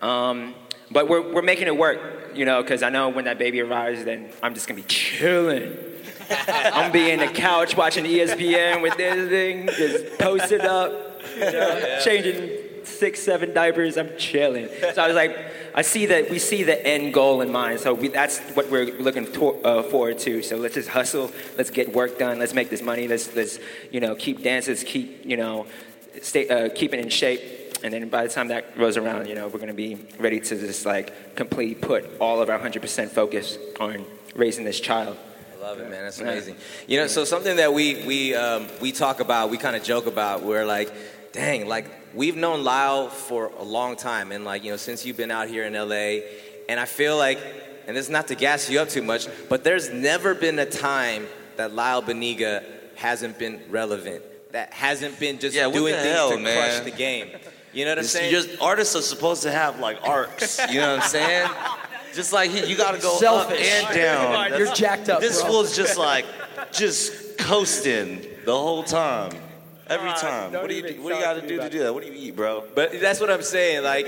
Um, 0.00 0.54
but 0.90 1.10
we're, 1.10 1.30
we're 1.30 1.42
making 1.42 1.66
it 1.66 1.76
work, 1.76 2.30
you 2.34 2.46
know, 2.46 2.62
because 2.62 2.82
I 2.82 2.88
know 2.88 3.10
when 3.10 3.26
that 3.26 3.36
baby 3.36 3.60
arrives, 3.60 4.02
then 4.02 4.30
I'm 4.42 4.54
just 4.54 4.66
going 4.66 4.80
to 4.80 4.82
be 4.82 4.88
chilling. 4.88 5.76
I'm 6.48 6.90
be 6.90 7.10
in 7.10 7.20
the 7.20 7.26
couch 7.26 7.76
watching 7.76 8.06
ESPN 8.06 8.80
with 8.80 8.96
this 8.96 9.28
thing, 9.28 9.66
just 9.66 10.18
posted 10.18 10.62
up, 10.62 11.20
you 11.34 11.52
know, 11.52 11.98
changing 12.02 12.69
six, 12.84 13.20
seven 13.20 13.52
diapers. 13.52 13.96
I'm 13.96 14.16
chilling. 14.16 14.68
So 14.94 15.02
I 15.02 15.06
was 15.06 15.16
like, 15.16 15.36
I 15.74 15.82
see 15.82 16.06
that 16.06 16.30
we 16.30 16.38
see 16.38 16.62
the 16.62 16.84
end 16.86 17.14
goal 17.14 17.40
in 17.40 17.52
mind. 17.52 17.80
So 17.80 17.94
we, 17.94 18.08
that's 18.08 18.38
what 18.50 18.70
we're 18.70 18.92
looking 18.98 19.30
to, 19.32 19.62
uh, 19.62 19.82
forward 19.84 20.18
to. 20.20 20.42
So 20.42 20.56
let's 20.56 20.74
just 20.74 20.88
hustle. 20.88 21.30
Let's 21.56 21.70
get 21.70 21.92
work 21.92 22.18
done. 22.18 22.38
Let's 22.38 22.54
make 22.54 22.70
this 22.70 22.82
money. 22.82 23.06
Let's 23.08 23.34
let's 23.34 23.58
you 23.90 24.00
know 24.00 24.14
keep 24.14 24.42
dances. 24.42 24.82
Keep 24.84 25.24
you 25.24 25.36
know 25.36 25.66
stay 26.22 26.48
uh, 26.48 26.68
keep 26.74 26.92
it 26.94 27.00
in 27.00 27.08
shape. 27.08 27.40
And 27.82 27.94
then 27.94 28.08
by 28.08 28.26
the 28.26 28.28
time 28.28 28.48
that 28.48 28.76
rolls 28.76 28.96
around, 28.96 29.26
you 29.26 29.34
know, 29.34 29.48
we're 29.48 29.58
gonna 29.58 29.72
be 29.72 29.96
ready 30.18 30.40
to 30.40 30.58
just 30.58 30.84
like 30.84 31.34
completely 31.34 31.74
put 31.74 32.20
all 32.20 32.42
of 32.42 32.50
our 32.50 32.58
100% 32.58 33.08
focus 33.08 33.56
on 33.78 34.04
raising 34.34 34.64
this 34.64 34.80
child. 34.80 35.16
I 35.56 35.62
love 35.62 35.78
it, 35.78 35.88
man. 35.90 36.02
That's 36.04 36.20
amazing. 36.20 36.56
You 36.86 37.00
know, 37.00 37.06
so 37.06 37.24
something 37.24 37.56
that 37.56 37.72
we 37.72 38.04
we 38.06 38.34
um, 38.34 38.66
we 38.80 38.92
talk 38.92 39.20
about, 39.20 39.50
we 39.50 39.56
kind 39.56 39.76
of 39.76 39.82
joke 39.82 40.06
about. 40.06 40.42
We're 40.42 40.66
like, 40.66 40.92
dang, 41.32 41.68
like 41.68 41.86
we've 42.14 42.36
known 42.36 42.64
Lyle 42.64 43.08
for 43.08 43.46
a 43.58 43.62
long 43.62 43.96
time, 43.96 44.32
and 44.32 44.44
like 44.44 44.64
you 44.64 44.70
know, 44.70 44.76
since 44.76 45.04
you've 45.04 45.16
been 45.16 45.30
out 45.30 45.48
here 45.48 45.64
in 45.64 45.74
LA, 45.74 46.26
and 46.68 46.78
I 46.80 46.84
feel 46.84 47.16
like, 47.16 47.38
and 47.86 47.96
this 47.96 48.06
is 48.06 48.10
not 48.10 48.28
to 48.28 48.34
gas 48.34 48.68
you 48.70 48.80
up 48.80 48.88
too 48.88 49.02
much, 49.02 49.26
but 49.48 49.64
there's 49.64 49.90
never 49.90 50.34
been 50.34 50.58
a 50.58 50.66
time 50.66 51.26
that 51.56 51.72
Lyle 51.74 52.02
Beniga 52.02 52.64
hasn't 52.96 53.38
been 53.38 53.60
relevant, 53.70 54.22
that 54.52 54.72
hasn't 54.72 55.18
been 55.18 55.38
just 55.38 55.54
Yeah, 55.56 55.70
doing 55.70 55.94
the 55.94 56.00
things 56.00 56.14
hell, 56.14 56.30
to 56.30 56.38
man? 56.38 56.56
crush 56.56 56.84
the 56.84 56.96
game. 56.96 57.28
You 57.72 57.84
know 57.84 57.92
what 57.92 57.98
I'm 57.98 58.04
It's 58.04 58.12
saying? 58.12 58.32
just 58.32 58.60
artists 58.60 58.96
are 58.96 59.02
supposed 59.02 59.42
to 59.44 59.52
have 59.52 59.78
like 59.78 59.98
arcs. 60.02 60.58
You 60.70 60.80
know 60.80 60.94
what 60.96 61.04
I'm 61.04 61.08
saying? 61.08 61.48
Just 62.12 62.32
like 62.32 62.50
he, 62.50 62.66
you 62.68 62.76
got 62.76 62.96
to 62.96 63.00
go 63.00 63.16
Selfish. 63.18 63.72
up 63.84 63.90
and 63.90 63.94
down. 63.94 64.58
You're 64.58 64.74
jacked 64.74 65.08
up, 65.08 65.20
This 65.20 65.40
bro. 65.40 65.48
fool's 65.52 65.76
just 65.76 65.96
like 65.96 66.24
just 66.72 67.38
coasting 67.38 68.26
the 68.44 68.52
whole 68.52 68.82
time, 68.82 69.30
every 69.90 70.12
time. 70.12 70.52
What 70.52 70.68
do 70.68 70.74
you 70.74 70.82
do? 70.82 71.02
What 71.02 71.10
do 71.10 71.16
you 71.16 71.20
got 71.20 71.34
to 71.34 71.40
to 71.42 71.46
do 71.48 71.58
to 71.58 71.70
do 71.70 71.78
that? 71.80 71.92
What 71.92 72.04
do 72.04 72.10
you 72.10 72.28
eat, 72.28 72.36
bro? 72.36 72.64
but 72.74 73.00
that's 73.00 73.20
what 73.20 73.30
I'm 73.30 73.42
saying. 73.42 73.82
Like. 73.82 74.06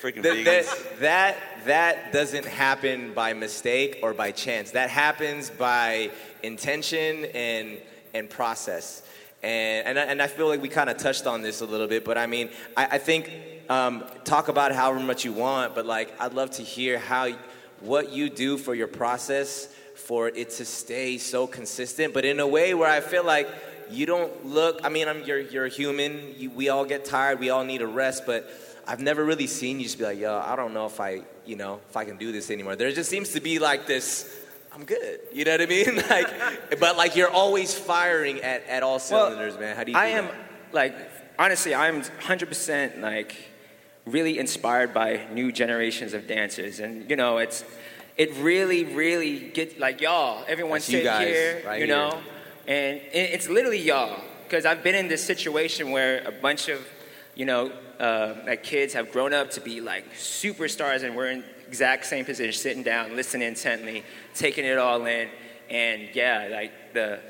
Freaking 0.00 0.22
That, 0.22 0.44
that, 0.44 1.00
that, 1.00 1.36
that 1.64 2.12
doesn't 2.12 2.44
happen 2.44 3.12
by 3.14 3.32
mistake 3.32 3.98
or 4.02 4.14
by 4.14 4.30
chance. 4.30 4.70
That 4.70 4.90
happens 4.90 5.50
by 5.50 6.12
intention 6.42 7.24
and, 7.34 7.78
and 8.14 8.30
process. 8.30 9.02
And, 9.42 9.88
and, 9.88 9.98
I, 9.98 10.02
and 10.02 10.22
I 10.22 10.28
feel 10.28 10.46
like 10.46 10.62
we 10.62 10.68
kind 10.68 10.88
of 10.88 10.98
touched 10.98 11.26
on 11.26 11.42
this 11.42 11.60
a 11.60 11.66
little 11.66 11.88
bit, 11.88 12.04
but 12.04 12.16
I 12.16 12.26
mean, 12.26 12.50
I, 12.76 12.86
I 12.92 12.98
think 12.98 13.32
um, 13.68 14.04
talk 14.24 14.48
about 14.48 14.72
however 14.72 15.00
much 15.00 15.24
you 15.24 15.32
want, 15.32 15.74
but 15.74 15.84
like 15.84 16.12
I'd 16.20 16.32
love 16.32 16.52
to 16.52 16.62
hear 16.62 16.98
how 16.98 17.30
what 17.80 18.12
you 18.12 18.30
do 18.30 18.56
for 18.56 18.74
your 18.74 18.88
process 18.88 19.66
for 19.94 20.28
it 20.28 20.50
to 20.50 20.64
stay 20.64 21.18
so 21.18 21.46
consistent, 21.46 22.14
but 22.14 22.24
in 22.24 22.40
a 22.40 22.46
way 22.46 22.72
where 22.74 22.90
I 22.90 23.00
feel 23.00 23.24
like 23.24 23.48
you 23.90 24.06
don't 24.06 24.46
look. 24.46 24.80
I 24.84 24.88
mean, 24.88 25.08
I'm, 25.08 25.24
you're 25.24 25.40
you're 25.40 25.66
a 25.66 25.70
human. 25.70 26.34
You, 26.36 26.50
we 26.50 26.68
all 26.68 26.84
get 26.84 27.04
tired. 27.04 27.40
We 27.40 27.50
all 27.50 27.64
need 27.64 27.82
a 27.82 27.86
rest, 27.86 28.24
but 28.26 28.50
I've 28.86 29.00
never 29.00 29.24
really 29.24 29.46
seen 29.46 29.78
you 29.78 29.84
just 29.84 29.98
be 29.98 30.04
like, 30.04 30.18
yo, 30.18 30.38
I 30.38 30.56
don't 30.56 30.72
know 30.72 30.86
if 30.86 30.98
I, 31.00 31.22
you 31.44 31.56
know, 31.56 31.80
if 31.90 31.96
I 31.96 32.04
can 32.04 32.16
do 32.16 32.32
this 32.32 32.50
anymore. 32.50 32.74
There 32.74 32.90
just 32.90 33.10
seems 33.10 33.30
to 33.34 33.40
be 33.40 33.58
like 33.58 33.86
this. 33.86 34.34
I'm 34.72 34.84
good. 34.84 35.20
You 35.32 35.44
know 35.44 35.52
what 35.52 35.60
I 35.60 35.66
mean? 35.66 35.96
like, 36.10 36.80
but 36.80 36.96
like 36.96 37.16
you're 37.16 37.30
always 37.30 37.74
firing 37.74 38.40
at, 38.40 38.66
at 38.66 38.82
all 38.82 38.98
cylinders, 38.98 39.58
man. 39.58 39.76
How 39.76 39.84
do 39.84 39.92
you? 39.92 39.98
I 39.98 40.10
do 40.10 40.16
am 40.16 40.24
that? 40.26 40.34
like 40.72 40.94
honestly, 41.38 41.74
I'm 41.74 42.02
100% 42.02 43.00
like 43.00 43.36
really 44.06 44.38
inspired 44.38 44.94
by 44.94 45.26
new 45.32 45.52
generations 45.52 46.14
of 46.14 46.26
dancers, 46.26 46.80
and 46.80 47.08
you 47.10 47.16
know, 47.16 47.38
it's 47.38 47.64
it 48.16 48.34
really, 48.36 48.84
really 48.84 49.50
get 49.50 49.78
like 49.78 50.00
y'all. 50.00 50.44
Everyone 50.48 50.80
sitting 50.80 51.02
here, 51.02 51.62
right 51.64 51.80
you 51.80 51.86
here. 51.86 51.96
know, 51.96 52.18
and 52.68 53.00
it's 53.12 53.48
literally 53.48 53.80
y'all. 53.80 54.20
Because 54.44 54.64
I've 54.64 54.82
been 54.82 54.94
in 54.94 55.08
this 55.08 55.22
situation 55.22 55.90
where 55.90 56.22
a 56.26 56.32
bunch 56.32 56.68
of, 56.68 56.86
you 57.34 57.44
know, 57.44 57.70
uh, 57.98 58.34
like 58.46 58.62
kids 58.62 58.94
have 58.94 59.12
grown 59.12 59.34
up 59.34 59.50
to 59.52 59.60
be 59.60 59.80
like 59.80 60.14
superstars, 60.14 61.02
and 61.02 61.16
we're 61.16 61.30
in 61.30 61.44
exact 61.66 62.06
same 62.06 62.24
position, 62.24 62.52
sitting 62.52 62.82
down, 62.82 63.16
listening 63.16 63.48
intently, 63.48 64.04
taking 64.34 64.64
it 64.64 64.78
all 64.78 65.04
in, 65.04 65.28
and 65.68 66.08
yeah, 66.14 66.48
like 66.50 66.94
the, 66.94 67.20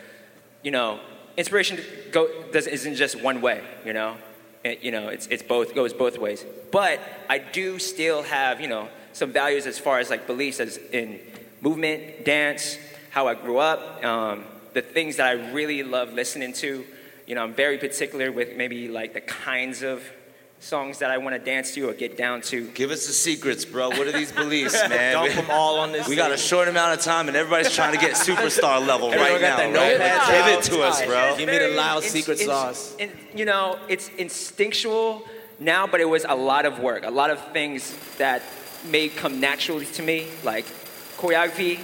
you 0.62 0.70
know, 0.70 1.00
inspiration 1.36 1.80
go, 2.12 2.28
does, 2.52 2.66
isn't 2.66 2.94
just 2.94 3.20
one 3.20 3.40
way, 3.40 3.62
you 3.84 3.92
know. 3.92 4.16
It, 4.64 4.82
you 4.82 4.90
know, 4.90 5.08
it's, 5.08 5.26
it's 5.28 5.42
both 5.42 5.74
goes 5.74 5.92
both 5.92 6.18
ways. 6.18 6.44
But 6.70 7.00
I 7.28 7.38
do 7.38 7.78
still 7.78 8.22
have, 8.24 8.60
you 8.60 8.68
know, 8.68 8.88
some 9.12 9.32
values 9.32 9.66
as 9.66 9.78
far 9.78 9.98
as 9.98 10.10
like 10.10 10.26
beliefs 10.26 10.60
as 10.60 10.76
in 10.76 11.20
movement, 11.60 12.24
dance, 12.24 12.76
how 13.10 13.26
I 13.26 13.34
grew 13.34 13.58
up, 13.58 14.04
um, 14.04 14.44
the 14.80 14.92
things 14.92 15.16
that 15.16 15.26
I 15.26 15.32
really 15.52 15.82
love 15.82 16.12
listening 16.12 16.52
to. 16.54 16.84
You 17.26 17.34
know, 17.34 17.42
I'm 17.42 17.52
very 17.54 17.78
particular 17.78 18.30
with 18.30 18.56
maybe 18.56 18.88
like 18.88 19.12
the 19.12 19.20
kinds 19.20 19.82
of 19.82 20.04
songs 20.60 20.98
that 20.98 21.10
I 21.10 21.18
want 21.18 21.34
to 21.36 21.38
dance 21.38 21.74
to 21.74 21.88
or 21.88 21.92
get 21.94 22.16
down 22.16 22.40
to. 22.42 22.68
Give 22.68 22.90
us 22.92 23.06
the 23.06 23.12
secrets, 23.12 23.64
bro. 23.64 23.88
What 23.90 24.06
are 24.06 24.12
these 24.12 24.30
beliefs, 24.32 24.74
man? 24.88 25.12
Dump 25.14 25.32
them 25.34 25.46
all 25.50 25.78
on 25.80 25.90
this. 25.92 26.06
We 26.08 26.14
got 26.16 26.30
a 26.30 26.36
thing. 26.36 26.46
short 26.46 26.68
amount 26.68 26.96
of 26.98 27.04
time, 27.04 27.26
and 27.28 27.36
everybody's 27.36 27.74
trying 27.74 27.92
to 27.92 27.98
get 28.00 28.12
superstar 28.14 28.84
level 28.92 29.10
right 29.10 29.40
got 29.40 29.40
now. 29.40 29.56
that 29.72 29.74
Right? 29.74 30.46
Give 30.46 30.58
it 30.58 30.62
to 30.72 30.82
us, 30.82 31.04
bro. 31.04 31.34
Give 31.36 31.48
me 31.48 31.58
the 31.58 31.68
loud 31.76 31.98
It's- 31.98 32.12
secret 32.12 32.40
it's- 32.40 32.46
sauce. 32.48 32.96
and, 33.00 33.10
you 33.34 33.44
know, 33.44 33.78
it's 33.88 34.08
instinctual 34.10 35.22
now, 35.58 35.86
but 35.88 36.00
it 36.00 36.08
was 36.08 36.24
a 36.28 36.34
lot 36.36 36.66
of 36.66 36.78
work. 36.78 37.04
A 37.04 37.10
lot 37.10 37.30
of 37.30 37.38
things 37.52 37.94
that 38.18 38.42
may 38.90 39.08
come 39.08 39.40
naturally 39.40 39.86
to 39.86 40.02
me, 40.02 40.28
like 40.44 40.64
choreography 41.18 41.78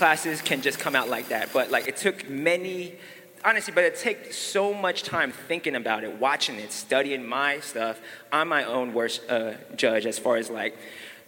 classes 0.00 0.40
can 0.40 0.62
just 0.62 0.78
come 0.78 0.96
out 0.96 1.10
like 1.10 1.28
that. 1.28 1.52
But 1.52 1.70
like 1.70 1.86
it 1.86 1.98
took 1.98 2.26
many, 2.26 2.94
honestly, 3.44 3.74
but 3.74 3.84
it 3.84 3.96
took 3.96 4.32
so 4.32 4.72
much 4.72 5.02
time 5.02 5.30
thinking 5.30 5.76
about 5.76 6.04
it, 6.04 6.18
watching 6.18 6.56
it, 6.56 6.72
studying 6.72 7.22
my 7.22 7.60
stuff. 7.60 8.00
I'm 8.32 8.48
my 8.48 8.64
own 8.64 8.94
worst 8.94 9.20
uh, 9.28 9.52
judge 9.76 10.06
as 10.06 10.18
far 10.18 10.36
as 10.36 10.48
like 10.48 10.74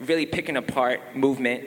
really 0.00 0.24
picking 0.24 0.56
apart 0.56 1.14
movement 1.14 1.64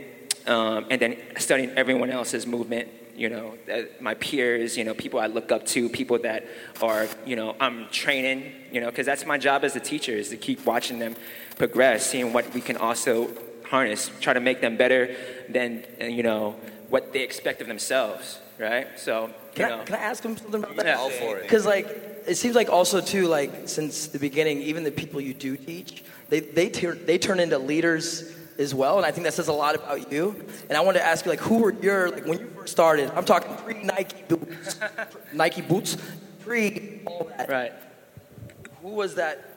um, 0.47 0.87
and 0.89 0.99
then 0.99 1.17
studying 1.37 1.69
everyone 1.77 2.09
else's 2.09 2.47
movement 2.47 2.89
you 3.15 3.29
know 3.29 3.53
uh, 3.71 3.83
my 4.01 4.13
peers 4.15 4.75
you 4.77 4.83
know 4.83 4.93
people 4.93 5.21
i 5.21 5.27
look 5.27 5.49
up 5.49 5.65
to 5.65 5.87
people 5.87 6.19
that 6.19 6.45
are 6.81 7.07
you 7.25 7.37
know 7.37 7.55
i'm 7.61 7.87
training 7.87 8.51
you 8.73 8.81
know 8.81 8.89
because 8.89 9.05
that's 9.05 9.25
my 9.25 9.37
job 9.37 9.63
as 9.63 9.73
a 9.77 9.79
teacher 9.79 10.11
is 10.11 10.27
to 10.27 10.35
keep 10.35 10.65
watching 10.65 10.99
them 10.99 11.15
progress 11.55 12.05
seeing 12.05 12.33
what 12.33 12.53
we 12.53 12.59
can 12.59 12.75
also 12.75 13.29
harness 13.69 14.11
try 14.19 14.33
to 14.33 14.41
make 14.41 14.59
them 14.59 14.75
better 14.75 15.15
than 15.47 15.85
uh, 16.01 16.03
you 16.03 16.23
know 16.23 16.55
what 16.89 17.13
they 17.13 17.21
expect 17.21 17.61
of 17.61 17.67
themselves 17.67 18.39
right 18.57 18.87
so 18.97 19.27
you 19.27 19.33
Can 19.53 19.69
know 19.69 19.81
I, 19.81 19.85
can 19.85 19.95
I 19.95 19.99
ask 19.99 20.23
him 20.23 20.37
something 20.37 20.63
about 20.63 20.75
that? 20.77 20.85
Yeah. 20.85 20.97
All 20.97 21.09
for 21.09 21.37
it. 21.37 21.43
Because 21.43 21.65
like 21.65 21.87
it 22.27 22.35
seems 22.35 22.55
like 22.55 22.69
also 22.69 23.01
too 23.01 23.27
like 23.27 23.67
since 23.69 24.07
the 24.07 24.19
beginning, 24.19 24.61
even 24.61 24.83
the 24.83 24.91
people 24.91 25.21
you 25.21 25.33
do 25.33 25.55
teach, 25.57 26.03
they 26.29 26.39
they 26.39 26.69
turn 26.69 27.05
they 27.05 27.17
turn 27.17 27.39
into 27.39 27.57
leaders 27.57 28.33
as 28.57 28.73
well, 28.73 28.97
and 28.97 29.05
I 29.05 29.11
think 29.11 29.25
that 29.25 29.33
says 29.33 29.47
a 29.49 29.53
lot 29.53 29.75
about 29.75 30.11
you. 30.11 30.35
And 30.69 30.77
I 30.77 30.81
wanted 30.81 30.99
to 30.99 31.05
ask 31.05 31.25
you 31.25 31.31
like, 31.31 31.41
who 31.41 31.59
were 31.59 31.73
your 31.81 32.11
like 32.11 32.25
when 32.25 32.39
you 32.39 32.47
first 32.55 32.71
started? 32.71 33.11
I'm 33.15 33.25
talking 33.25 33.55
pre 33.57 33.83
Nike 33.83 34.23
boots, 34.27 34.79
Nike 35.33 35.61
boots, 35.61 35.97
pre 36.39 37.01
all 37.05 37.29
that. 37.37 37.49
right 37.49 37.73
Who 38.81 38.89
was 38.89 39.15
that? 39.15 39.51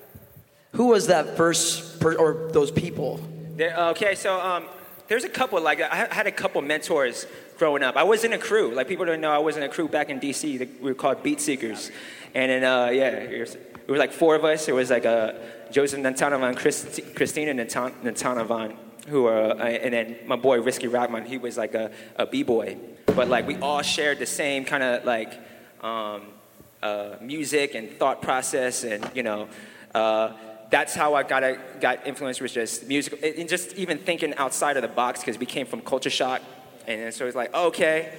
Who 0.72 0.88
was 0.88 1.06
that 1.06 1.36
first 1.36 2.00
per, 2.00 2.14
or 2.14 2.50
those 2.52 2.70
people? 2.70 3.20
There, 3.56 3.76
okay, 3.90 4.14
so 4.14 4.38
um, 4.40 4.66
there's 5.08 5.24
a 5.24 5.28
couple. 5.28 5.60
Like 5.60 5.80
I 5.80 6.06
had 6.12 6.26
a 6.26 6.32
couple 6.32 6.62
mentors 6.62 7.26
growing 7.58 7.82
up. 7.82 7.96
I 7.96 8.04
was 8.04 8.24
in 8.24 8.32
a 8.32 8.38
crew. 8.38 8.74
Like 8.74 8.88
people 8.88 9.06
don't 9.06 9.20
know, 9.20 9.32
I 9.32 9.38
was 9.38 9.56
in 9.56 9.62
a 9.62 9.68
crew 9.68 9.88
back 9.88 10.10
in 10.10 10.18
D.C. 10.18 10.58
We 10.58 10.90
were 10.90 10.94
called 10.94 11.22
Beat 11.22 11.40
Seekers, 11.40 11.90
and 12.34 12.50
then 12.50 12.64
uh, 12.64 12.90
yeah, 12.90 13.08
it 13.08 13.40
was, 13.40 13.56
like 13.98 14.12
four 14.12 14.34
of 14.34 14.44
us. 14.44 14.68
It 14.68 14.74
was 14.74 14.90
like 14.90 15.06
uh, 15.06 15.32
Joseph 15.70 16.00
Natanovan, 16.00 16.56
Christi- 16.56 17.02
Christina 17.02 17.54
Natan- 17.54 17.94
Natanovan, 18.04 18.76
who 19.08 19.26
are, 19.26 19.52
uh, 19.52 19.64
and 19.64 19.94
then 19.94 20.16
my 20.26 20.36
boy 20.36 20.60
Risky 20.60 20.86
Rockman. 20.86 21.26
He 21.26 21.38
was 21.38 21.56
like 21.56 21.74
a, 21.74 21.90
a 22.16 22.26
b-boy, 22.26 22.76
but 23.06 23.28
like 23.28 23.46
we 23.46 23.56
all 23.56 23.82
shared 23.82 24.18
the 24.18 24.26
same 24.26 24.64
kind 24.64 24.82
of 24.82 25.04
like. 25.04 25.32
Um, 25.80 26.22
uh, 26.82 27.16
music 27.20 27.74
and 27.74 27.90
thought 27.98 28.22
process, 28.22 28.84
and 28.84 29.10
you 29.14 29.22
know, 29.22 29.48
uh, 29.94 30.32
that's 30.70 30.94
how 30.94 31.14
I 31.14 31.22
got 31.22 31.42
a, 31.42 31.58
got 31.80 32.06
influenced 32.06 32.40
was 32.40 32.52
just 32.52 32.86
music 32.86 33.22
and 33.22 33.48
just 33.48 33.74
even 33.74 33.98
thinking 33.98 34.34
outside 34.34 34.76
of 34.76 34.82
the 34.82 34.88
box 34.88 35.20
because 35.20 35.38
we 35.38 35.46
came 35.46 35.66
from 35.66 35.80
Culture 35.80 36.10
Shock, 36.10 36.42
and 36.86 37.12
so 37.12 37.26
it's 37.26 37.36
like 37.36 37.54
okay, 37.54 38.12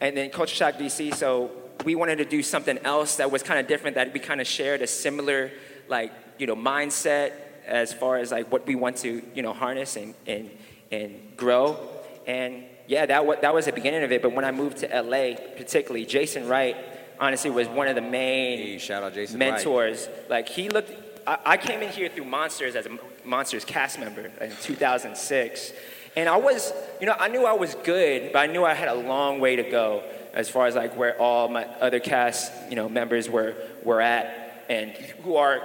and 0.00 0.16
then 0.16 0.30
Culture 0.30 0.54
Shock 0.54 0.74
DC. 0.74 1.14
So 1.14 1.50
we 1.84 1.94
wanted 1.94 2.16
to 2.18 2.24
do 2.24 2.42
something 2.42 2.78
else 2.78 3.16
that 3.16 3.30
was 3.30 3.42
kind 3.42 3.60
of 3.60 3.66
different 3.66 3.96
that 3.96 4.12
we 4.12 4.20
kind 4.20 4.40
of 4.40 4.46
shared 4.46 4.82
a 4.82 4.86
similar 4.86 5.50
like 5.88 6.12
you 6.38 6.46
know 6.46 6.56
mindset 6.56 7.32
as 7.66 7.92
far 7.92 8.16
as 8.18 8.30
like 8.30 8.50
what 8.50 8.66
we 8.66 8.74
want 8.74 8.96
to 8.98 9.22
you 9.34 9.42
know 9.42 9.52
harness 9.52 9.96
and 9.96 10.14
and 10.26 10.50
and 10.90 11.36
grow 11.36 11.78
and 12.26 12.64
yeah 12.86 13.06
that 13.06 13.26
was 13.26 13.38
that 13.42 13.52
was 13.54 13.66
the 13.66 13.72
beginning 13.72 14.02
of 14.02 14.12
it 14.12 14.22
but 14.22 14.32
when 14.32 14.44
i 14.44 14.50
moved 14.52 14.78
to 14.78 15.02
la 15.02 15.34
particularly 15.56 16.06
jason 16.06 16.46
wright 16.48 16.76
honestly 17.18 17.50
was 17.50 17.66
one 17.68 17.88
of 17.88 17.94
the 17.94 18.00
main 18.00 18.58
Hey, 18.58 18.78
shout 18.78 19.02
out 19.02 19.14
Jason 19.14 19.38
Wright. 19.40 19.52
mentors 19.54 20.08
like 20.28 20.48
he 20.48 20.68
looked 20.68 20.92
I, 21.26 21.38
I 21.44 21.56
came 21.56 21.82
in 21.82 21.90
here 21.90 22.08
through 22.08 22.24
monsters 22.24 22.76
as 22.76 22.86
a 22.86 22.98
monsters 23.24 23.64
cast 23.64 23.98
member 23.98 24.30
in 24.40 24.52
2006 24.62 25.72
and 26.14 26.28
i 26.28 26.36
was 26.36 26.72
you 27.00 27.06
know 27.06 27.16
i 27.18 27.28
knew 27.28 27.44
i 27.44 27.52
was 27.52 27.74
good 27.76 28.32
but 28.32 28.38
i 28.38 28.46
knew 28.46 28.64
i 28.64 28.72
had 28.72 28.88
a 28.88 28.94
long 28.94 29.40
way 29.40 29.56
to 29.56 29.64
go 29.64 30.04
as 30.32 30.48
far 30.48 30.66
as 30.66 30.76
like 30.76 30.96
where 30.96 31.20
all 31.20 31.48
my 31.48 31.64
other 31.80 31.98
cast 31.98 32.52
you 32.68 32.76
know 32.76 32.88
members 32.88 33.28
were 33.28 33.54
were 33.82 34.00
at 34.00 34.64
and 34.68 34.92
who 35.22 35.36
are 35.36 35.60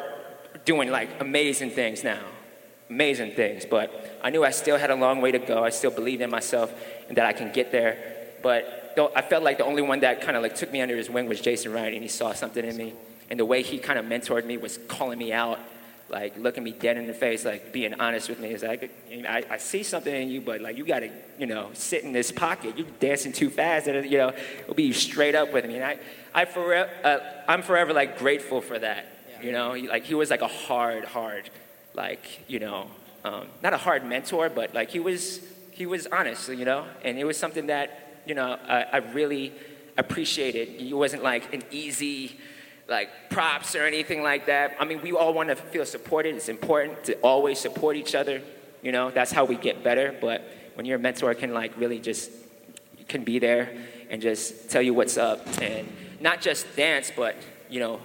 doing 0.65 0.91
like 0.91 1.09
amazing 1.19 1.71
things 1.71 2.03
now. 2.03 2.23
Amazing 2.89 3.31
things. 3.31 3.65
But 3.65 4.19
i 4.23 4.29
knew 4.29 4.43
i 4.43 4.51
still 4.51 4.77
had 4.77 4.89
a 4.89 4.95
long 4.95 5.21
way 5.21 5.31
to 5.31 5.39
go. 5.39 5.63
I 5.63 5.69
still 5.69 5.91
believed 5.91 6.21
in 6.21 6.29
myself 6.29 6.73
and 7.07 7.17
that 7.17 7.25
i 7.25 7.33
can 7.33 7.51
get 7.51 7.71
there. 7.71 7.97
But 8.41 8.95
i 9.15 9.21
felt 9.21 9.43
like 9.43 9.57
the 9.57 9.65
only 9.65 9.81
one 9.81 10.01
that 10.01 10.21
kind 10.21 10.35
of 10.35 10.43
like 10.43 10.55
took 10.55 10.71
me 10.71 10.81
under 10.81 10.97
his 10.97 11.09
wing 11.09 11.25
was 11.25 11.39
jason 11.39 11.71
ryan 11.71 11.93
and 11.93 12.01
he 12.01 12.09
saw 12.09 12.33
something 12.33 12.65
in 12.65 12.75
me 12.75 12.93
and 13.31 13.39
the 13.39 13.45
way 13.45 13.63
he 13.63 13.79
kind 13.79 13.97
of 13.97 14.05
mentored 14.05 14.45
me 14.45 14.57
was 14.57 14.77
calling 14.89 15.17
me 15.17 15.31
out 15.31 15.57
like 16.09 16.37
looking 16.37 16.65
me 16.65 16.71
dead 16.71 16.97
in 16.97 17.07
the 17.07 17.13
face 17.13 17.45
like 17.45 17.71
being 17.71 17.93
honest 17.93 18.27
with 18.27 18.37
me. 18.41 18.49
Is 18.53 18.61
like 18.63 18.91
I, 19.09 19.45
I 19.49 19.57
see 19.57 19.81
something 19.81 20.13
in 20.13 20.27
you 20.29 20.41
but 20.41 20.59
like 20.59 20.77
you 20.77 20.85
gotta 20.85 21.09
you 21.39 21.47
know 21.47 21.69
sit 21.73 22.03
in 22.03 22.11
this 22.11 22.29
pocket. 22.29 22.77
You're 22.77 22.87
dancing 22.99 23.31
too 23.31 23.49
fast 23.49 23.87
and 23.87 24.11
you 24.11 24.17
know 24.17 24.33
it'll 24.59 24.75
be 24.75 24.91
straight 24.91 25.33
up 25.33 25.53
with 25.53 25.65
me. 25.65 25.75
And 25.75 25.85
i 25.85 25.97
i 26.35 26.45
forever 26.45 26.89
uh, 27.05 27.19
i'm 27.47 27.61
forever 27.61 27.93
like 27.93 28.19
grateful 28.19 28.61
for 28.61 28.77
that 28.77 29.07
you 29.41 29.51
know? 29.51 29.73
He- 29.73 29.87
like 29.87 30.03
he 30.03 30.13
was 30.13 30.29
like 30.29 30.41
a 30.41 30.47
hard 30.47 31.05
hard 31.05 31.49
like 31.93 32.49
you 32.49 32.59
know 32.59 32.87
um, 33.23 33.47
not 33.63 33.73
a 33.73 33.77
hard 33.77 34.03
mentor 34.05 34.49
but 34.49 34.73
like 34.73 34.89
he 34.91 34.99
was 34.99 35.39
he 35.71 35.85
was 35.85 36.05
honest 36.07 36.49
you 36.49 36.65
know? 36.65 36.85
And 37.05 37.17
it 37.17 37.23
was 37.23 37.37
something 37.37 37.67
that 37.67 38.21
you 38.25 38.35
know 38.35 38.59
i, 38.67 38.83
I 38.83 38.97
really 38.97 39.53
appreciated. 39.97 40.67
He 40.69 40.93
wasn't 40.93 41.23
like 41.23 41.53
an 41.53 41.63
easy 41.71 42.37
like 42.91 43.29
props 43.31 43.75
or 43.75 43.85
anything 43.85 44.21
like 44.21 44.45
that. 44.45 44.75
I 44.79 44.85
mean 44.85 45.01
we 45.01 45.13
all 45.13 45.33
want 45.33 45.49
to 45.49 45.55
feel 45.55 45.85
supported. 45.85 46.35
It's 46.35 46.49
important 46.49 47.03
to 47.05 47.13
always 47.21 47.59
support 47.59 47.95
each 47.95 48.13
other 48.13 48.41
you 48.81 48.91
know? 48.91 49.11
That's 49.11 49.31
how 49.31 49.45
we 49.45 49.55
get 49.55 49.83
better. 49.83 50.15
But 50.19 50.43
when 50.75 50.85
your 50.85 50.97
mentor 50.97 51.33
can 51.33 51.53
like 51.53 51.77
really 51.77 51.99
just 51.99 52.31
can 53.07 53.23
be 53.23 53.39
there 53.39 53.75
and 54.09 54.21
just 54.21 54.69
tell 54.69 54.81
you 54.81 54.93
what's 54.93 55.17
up. 55.17 55.45
And 55.61 55.87
not 56.19 56.41
just 56.41 56.75
dance 56.75 57.11
but 57.15 57.35
you 57.69 57.79
know 57.79 57.99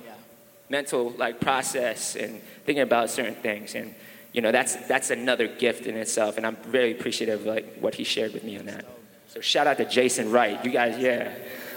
mental 0.69 1.11
like 1.11 1.41
process 1.41 2.17
and 2.17 2.41
thinking 2.65 2.83
about 2.83 3.11
certain 3.11 3.35
things. 3.35 3.75
And 3.75 3.95
you 4.33 4.43
know 4.43 4.53
that's 4.53 4.77
that's 4.89 5.11
another 5.11 5.49
gift 5.49 5.87
in 5.87 5.97
itself. 5.97 6.37
And 6.37 6.47
i'm 6.47 6.57
very 6.57 6.93
appreciative 6.93 7.41
of 7.41 7.47
like 7.47 7.79
what 7.79 7.95
he 7.95 8.05
shared 8.05 8.33
with 8.33 8.45
me 8.45 8.59
on 8.59 8.67
that. 8.67 8.85
So 9.29 9.41
shout 9.41 9.67
out 9.67 9.77
to 9.79 9.85
jason 9.85 10.31
wright. 10.31 10.65
You 10.65 10.71
guys 10.71 10.99
yeah. 10.99 11.33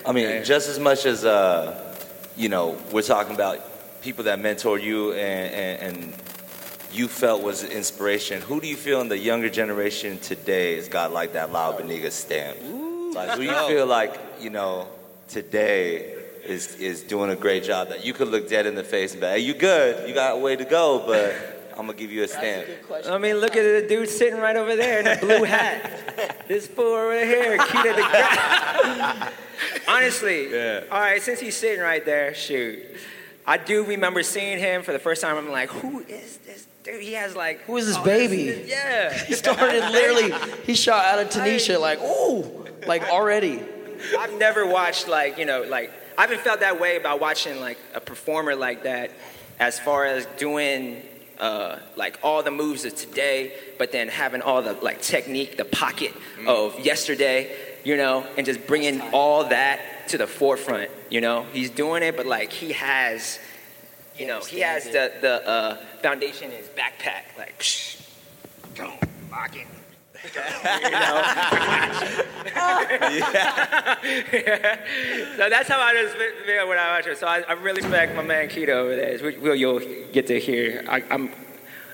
I 0.05 0.13
mean, 0.13 0.43
just 0.45 0.69
as 0.69 0.79
much 0.79 1.05
as 1.05 1.25
uh, 1.25 1.88
you 2.39 2.47
know, 2.47 2.77
we're 2.93 3.01
talking 3.01 3.35
about 3.35 4.01
people 4.01 4.23
that 4.23 4.39
mentor 4.39 4.79
you 4.79 5.11
and, 5.11 5.53
and, 5.53 5.97
and 5.97 6.13
you 6.93 7.09
felt 7.09 7.43
was 7.43 7.65
inspiration. 7.65 8.41
Who 8.41 8.61
do 8.61 8.67
you 8.67 8.77
feel 8.77 9.01
in 9.01 9.09
the 9.09 9.17
younger 9.17 9.49
generation 9.49 10.17
today 10.19 10.77
has 10.77 10.87
got 10.87 11.11
like 11.11 11.33
that 11.33 11.51
Lyle 11.51 11.73
Beniga 11.73 12.09
stamp? 12.09 12.57
Like, 13.13 13.31
who 13.31 13.41
you 13.41 13.51
oh. 13.53 13.67
feel 13.67 13.85
like 13.85 14.17
you 14.39 14.49
know 14.49 14.87
today 15.27 16.15
is 16.45 16.75
is 16.75 17.03
doing 17.03 17.29
a 17.29 17.35
great 17.35 17.65
job 17.65 17.89
that 17.89 18.05
you 18.05 18.13
could 18.13 18.29
look 18.29 18.47
dead 18.47 18.65
in 18.65 18.73
the 18.73 18.85
face 18.85 19.11
and 19.11 19.19
be, 19.19 19.27
hey, 19.27 19.39
you 19.39 19.53
good? 19.53 20.07
You 20.07 20.15
got 20.15 20.35
a 20.35 20.39
way 20.39 20.55
to 20.55 20.63
go, 20.63 21.03
but 21.05 21.58
I'm 21.79 21.85
gonna 21.85 21.97
give 21.97 22.11
you 22.11 22.23
a 22.23 22.27
stamp. 22.27 22.67
I 23.07 23.17
mean, 23.17 23.37
look 23.37 23.55
at 23.55 23.63
the 23.63 23.87
dude 23.87 24.09
sitting 24.09 24.37
right 24.37 24.57
over 24.57 24.75
there 24.75 24.99
in 24.99 25.05
the 25.05 25.25
blue 25.25 25.43
hat. 25.45 26.43
this 26.49 26.67
fool 26.67 26.93
right 27.07 27.25
here, 27.25 27.57
key 27.57 27.81
to 27.83 27.93
the 27.95 28.01
ground. 28.01 29.31
Honestly, 29.87 30.51
Yeah. 30.51 30.83
all 30.91 30.99
right, 30.99 31.21
since 31.21 31.39
he's 31.39 31.55
sitting 31.55 31.79
right 31.79 32.03
there, 32.05 32.33
shoot. 32.35 32.83
I 33.47 33.55
do 33.55 33.85
remember 33.85 34.23
seeing 34.23 34.59
him 34.59 34.83
for 34.83 34.91
the 34.91 34.99
first 34.99 35.21
time. 35.21 35.37
I'm 35.37 35.49
like, 35.51 35.69
who 35.69 36.01
is 36.01 36.37
this 36.45 36.67
dude, 36.83 37.01
he 37.01 37.13
has 37.13 37.33
like. 37.33 37.61
Who 37.61 37.77
is 37.77 37.87
this 37.87 37.95
all 37.95 38.03
baby? 38.03 38.61
Yeah. 38.67 39.17
He 39.25 39.33
started 39.33 39.89
literally. 39.89 40.33
He 40.65 40.75
shot 40.75 41.05
out 41.05 41.19
of 41.19 41.29
Tanisha 41.29 41.79
like, 41.79 42.01
ooh, 42.01 42.67
like 42.87 43.03
already. 43.03 43.63
I've 44.17 44.37
never 44.37 44.67
watched 44.67 45.07
like 45.07 45.37
you 45.37 45.45
know 45.45 45.61
like 45.61 45.91
I 46.17 46.23
haven't 46.23 46.41
felt 46.41 46.59
that 46.59 46.77
way 46.79 46.97
about 46.97 47.21
watching 47.21 47.61
like 47.61 47.77
a 47.95 48.01
performer 48.01 48.53
like 48.53 48.83
that, 48.83 49.11
as 49.59 49.79
far 49.79 50.03
as 50.05 50.25
doing 50.37 51.03
uh, 51.39 51.79
like 51.95 52.19
all 52.23 52.43
the 52.43 52.51
moves 52.51 52.85
of 52.85 52.95
today, 52.95 53.53
but 53.77 53.91
then 53.91 54.07
having 54.07 54.41
all 54.41 54.61
the 54.61 54.73
like 54.73 55.01
technique, 55.01 55.57
the 55.57 55.65
pocket 55.65 56.13
of 56.45 56.79
yesterday, 56.79 57.55
you 57.83 57.95
know, 57.95 58.25
and 58.37 58.45
just 58.45 58.65
bringing 58.67 59.01
all 59.13 59.45
that 59.45 59.79
to 60.09 60.17
the 60.17 60.27
forefront. 60.27 60.89
You 61.09 61.21
know, 61.21 61.45
he's 61.53 61.69
doing 61.69 62.03
it, 62.03 62.17
but 62.17 62.25
like 62.25 62.51
he 62.51 62.73
has, 62.73 63.39
you 64.17 64.27
know, 64.27 64.41
he 64.41 64.59
has 64.59 64.85
the 64.85 65.11
the 65.21 65.47
uh, 65.47 65.77
foundation 66.01 66.51
in 66.51 66.57
his 66.57 66.67
backpack, 66.67 67.37
like, 67.37 67.59
psh, 67.59 68.01
boom, 68.77 68.93
locking. 69.31 69.67
You 70.23 70.91
know, 70.91 71.23
so 75.37 75.49
that's 75.49 75.69
how 75.69 75.79
I 75.79 75.93
just 75.93 76.15
feel 76.45 76.67
when 76.67 76.77
I 76.77 76.95
watch 76.97 77.07
it. 77.07 77.17
So 77.17 77.27
I, 77.27 77.41
I 77.47 77.53
really 77.53 77.81
respect 77.81 78.15
my 78.15 78.23
man 78.23 78.47
Kida 78.49 78.69
over 78.69 78.95
there. 78.95 79.17
We, 79.23 79.37
we'll, 79.37 79.55
you'll 79.55 79.79
get 80.11 80.27
to 80.27 80.39
hear. 80.39 80.83
I, 80.89 81.03
I'm 81.09 81.31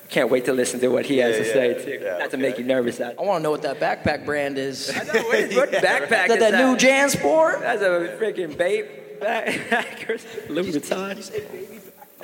can't 0.09 0.29
wait 0.29 0.45
to 0.45 0.53
listen 0.53 0.79
to 0.81 0.87
what 0.89 1.05
he 1.05 1.17
has 1.17 1.37
to 1.37 1.45
Yeah, 1.47 1.53
say 1.53 1.71
yeah, 1.71 1.85
too. 1.85 1.99
yeah, 2.03 2.17
Not 2.19 2.31
to 2.31 2.37
make 2.37 2.57
you 2.57 2.63
nervous. 2.63 2.97
That 2.97 3.15
I 3.19 3.23
want 3.23 3.39
to 3.39 3.43
know 3.43 3.51
what 3.51 3.61
that 3.63 3.79
backpack 3.79 4.25
brand 4.25 4.57
is. 4.57 4.89
Is 4.89 4.95
what, 4.95 5.05
what 5.53 5.71
backpack 5.71 6.27
that 6.27 6.31
is 6.31 6.39
that 6.39 6.53
new 6.53 6.75
JanSport? 6.75 7.61
That's 7.61 7.81
a 7.81 8.15
freaking 8.19 8.57
babe 8.57 8.85
backpack. 9.19 10.19
Louis 10.49 10.71
Vuitton. 10.75 11.74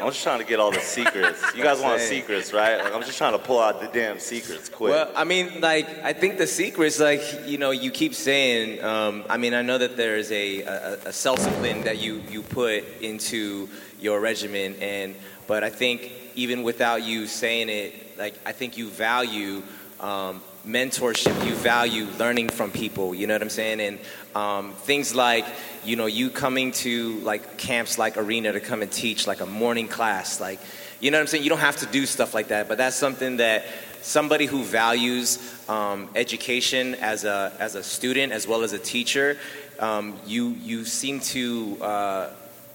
I'm 0.02 0.08
just 0.08 0.24
trying 0.24 0.40
to 0.40 0.46
get 0.46 0.60
all 0.60 0.72
the 0.72 0.80
secrets. 0.80 1.44
You 1.56 1.64
guys 1.64 1.80
want 1.80 2.02
secrets, 2.02 2.54
right? 2.54 2.78
Like, 2.84 2.94
I'm 2.94 3.02
just 3.02 3.18
trying 3.18 3.34
to 3.34 3.40
pull 3.40 3.60
out 3.60 3.80
the 3.80 3.88
damn 3.88 4.20
secrets 4.20 4.68
quick. 4.68 4.92
Well, 4.92 5.12
I 5.16 5.24
mean, 5.24 5.62
like, 5.62 5.88
I 6.04 6.14
think 6.14 6.38
the 6.38 6.48
secret's 6.48 7.00
like, 7.00 7.22
you 7.46 7.58
know, 7.58 7.72
you 7.72 7.92
keep 7.92 8.16
saying. 8.16 8.84
Um, 8.84 9.24
I 9.30 9.38
mean, 9.38 9.54
I 9.54 9.62
know 9.62 9.78
that 9.78 9.96
there's 9.98 10.32
a, 10.32 10.62
a, 10.62 10.94
a 11.06 11.14
self-discipline 11.14 11.84
that 11.84 12.00
you 12.00 12.22
you 12.30 12.42
put 12.42 12.84
into 13.02 13.70
your 14.00 14.20
regimen, 14.20 14.76
and 14.82 15.16
but 15.48 15.64
I 15.64 15.70
think 15.70 16.12
even 16.36 16.64
without 16.64 17.04
you 17.04 17.28
saying 17.28 17.70
it, 17.70 18.18
like, 18.18 18.36
I 18.46 18.52
think 18.52 18.78
you 18.78 18.90
value. 18.90 19.62
Um, 20.00 20.42
mentorship 20.66 21.46
you 21.46 21.56
value 21.56 22.06
learning 22.20 22.50
from 22.50 22.72
people 22.72 23.16
you 23.16 23.26
know 23.28 23.34
what 23.34 23.42
i'm 23.42 23.50
saying? 23.50 23.80
And 23.82 24.00
um, 24.36 24.74
things 24.74 25.16
like 25.16 25.46
you 25.84 25.96
know 25.96 26.06
you 26.06 26.30
coming 26.30 26.72
to 26.72 27.20
like 27.20 27.58
camps 27.58 27.98
like 27.98 28.18
arena 28.18 28.52
to 28.52 28.60
come 28.60 28.82
and 28.82 28.92
teach 28.92 29.28
like 29.28 29.42
a 29.42 29.46
morning 29.46 29.88
class 29.88 30.40
like 30.40 30.60
you 31.00 31.10
know 31.10 31.18
what 31.18 31.22
i'm 31.22 31.28
saying? 31.28 31.44
You 31.44 31.50
don't 31.50 31.60
have 31.60 31.78
to 31.78 31.86
do 31.88 32.06
stuff 32.06 32.34
like 32.34 32.50
that 32.50 32.68
but 32.68 32.78
that's 32.78 32.96
something 32.96 33.38
that 33.38 33.66
somebody 34.02 34.46
who 34.46 34.64
values 34.64 35.40
um, 35.70 36.10
education 36.16 36.96
as 36.96 37.24
a 37.24 37.54
as 37.60 37.76
a 37.76 37.84
student 37.84 38.32
as 38.32 38.48
well 38.48 38.64
as 38.64 38.74
a 38.74 38.80
teacher 38.80 39.38
um, 39.80 40.20
you 40.26 40.50
you 40.62 40.86
seem 40.86 41.20
to 41.20 41.78
uh, 41.82 42.30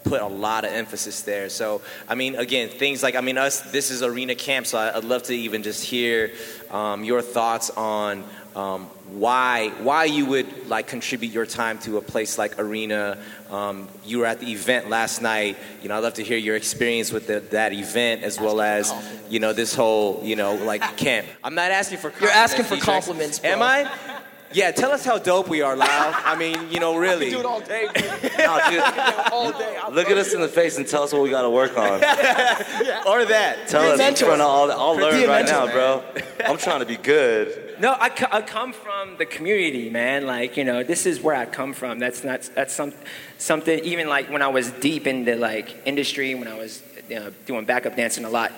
put 0.06 0.22
a 0.22 0.26
lot 0.26 0.64
of 0.64 0.72
emphasis 0.72 1.22
there. 1.22 1.48
So, 1.48 1.82
I 2.08 2.14
mean, 2.14 2.36
again, 2.36 2.68
things 2.68 3.02
like, 3.02 3.16
I 3.16 3.20
mean, 3.20 3.38
us, 3.38 3.60
this 3.72 3.90
is 3.90 4.02
Arena 4.02 4.34
Camp, 4.34 4.66
so 4.66 4.78
I- 4.78 4.96
I'd 4.96 5.04
love 5.04 5.24
to 5.24 5.34
even 5.34 5.62
just 5.62 5.84
hear 5.84 6.32
um, 6.70 7.04
your 7.04 7.22
thoughts 7.22 7.70
on 7.70 8.24
um, 8.56 8.86
why 9.12 9.68
why 9.80 10.04
you 10.06 10.24
would 10.24 10.66
like 10.66 10.86
contribute 10.86 11.30
your 11.30 11.44
time 11.44 11.78
to 11.80 11.98
a 11.98 12.00
place 12.00 12.38
like 12.38 12.58
Arena. 12.58 13.18
Um, 13.50 13.86
you 14.02 14.20
were 14.20 14.24
at 14.24 14.40
the 14.40 14.50
event 14.50 14.88
last 14.88 15.20
night. 15.20 15.58
You 15.82 15.90
know, 15.90 15.96
I'd 15.96 16.02
love 16.02 16.14
to 16.14 16.24
hear 16.24 16.38
your 16.38 16.56
experience 16.56 17.12
with 17.12 17.26
the, 17.26 17.40
that 17.50 17.74
event 17.74 18.22
as 18.22 18.40
well 18.40 18.62
as 18.62 18.94
you 19.28 19.40
know 19.40 19.52
this 19.52 19.74
whole 19.74 20.22
you 20.24 20.36
know 20.36 20.54
like 20.54 20.80
camp. 20.96 21.26
I'm 21.44 21.54
not 21.54 21.70
asking 21.70 21.98
for 21.98 22.10
You're 22.18 22.30
asking 22.30 22.64
for 22.64 22.78
compliments, 22.78 23.38
compliments, 23.38 23.38
bro. 23.40 23.50
Am 23.50 23.62
I? 23.62 24.15
Yeah, 24.52 24.70
tell 24.70 24.92
us 24.92 25.04
how 25.04 25.18
dope 25.18 25.48
we 25.48 25.60
are, 25.62 25.76
Lyle. 25.76 26.14
I 26.24 26.36
mean, 26.36 26.70
you 26.70 26.80
know, 26.80 26.96
really. 26.96 27.34
all 27.34 27.60
day. 27.60 27.88
No, 28.38 28.60
dude, 28.70 29.94
look 29.94 30.10
at 30.10 30.18
us 30.18 30.32
in 30.32 30.40
the 30.40 30.48
face 30.48 30.76
and 30.76 30.86
tell 30.86 31.02
us 31.02 31.12
what 31.12 31.22
we 31.22 31.30
got 31.30 31.42
to 31.42 31.50
work 31.50 31.76
on. 31.76 32.00
Or 33.06 33.24
that. 33.24 33.68
Tell 33.68 33.82
us 33.82 33.92
in 33.92 33.98
mentor. 33.98 34.26
front 34.26 34.40
of 34.40 34.46
all. 34.48 34.70
I'll 34.70 34.94
learn 34.96 35.28
right 35.28 35.44
mentor, 35.44 35.66
now, 35.66 35.72
bro. 35.72 36.04
I'm 36.44 36.58
trying 36.58 36.80
to 36.80 36.86
be 36.86 36.96
good. 36.96 37.76
No, 37.78 37.96
I, 37.98 38.08
co- 38.08 38.28
I 38.30 38.42
come 38.42 38.72
from 38.72 39.16
the 39.16 39.26
community, 39.26 39.90
man. 39.90 40.26
Like 40.26 40.56
you 40.56 40.64
know, 40.64 40.82
this 40.82 41.06
is 41.06 41.20
where 41.20 41.34
I 41.34 41.46
come 41.46 41.72
from. 41.72 41.98
That's 41.98 42.24
not 42.24 42.48
that's 42.54 42.74
some 42.74 42.92
something. 43.38 43.78
Even 43.80 44.08
like 44.08 44.30
when 44.30 44.42
I 44.42 44.48
was 44.48 44.70
deep 44.70 45.06
in 45.06 45.24
the 45.24 45.36
like 45.36 45.82
industry, 45.86 46.34
when 46.34 46.48
I 46.48 46.56
was 46.58 46.82
you 47.08 47.16
know, 47.16 47.32
doing 47.46 47.64
backup 47.64 47.96
dancing 47.96 48.24
a 48.24 48.30
lot, 48.30 48.52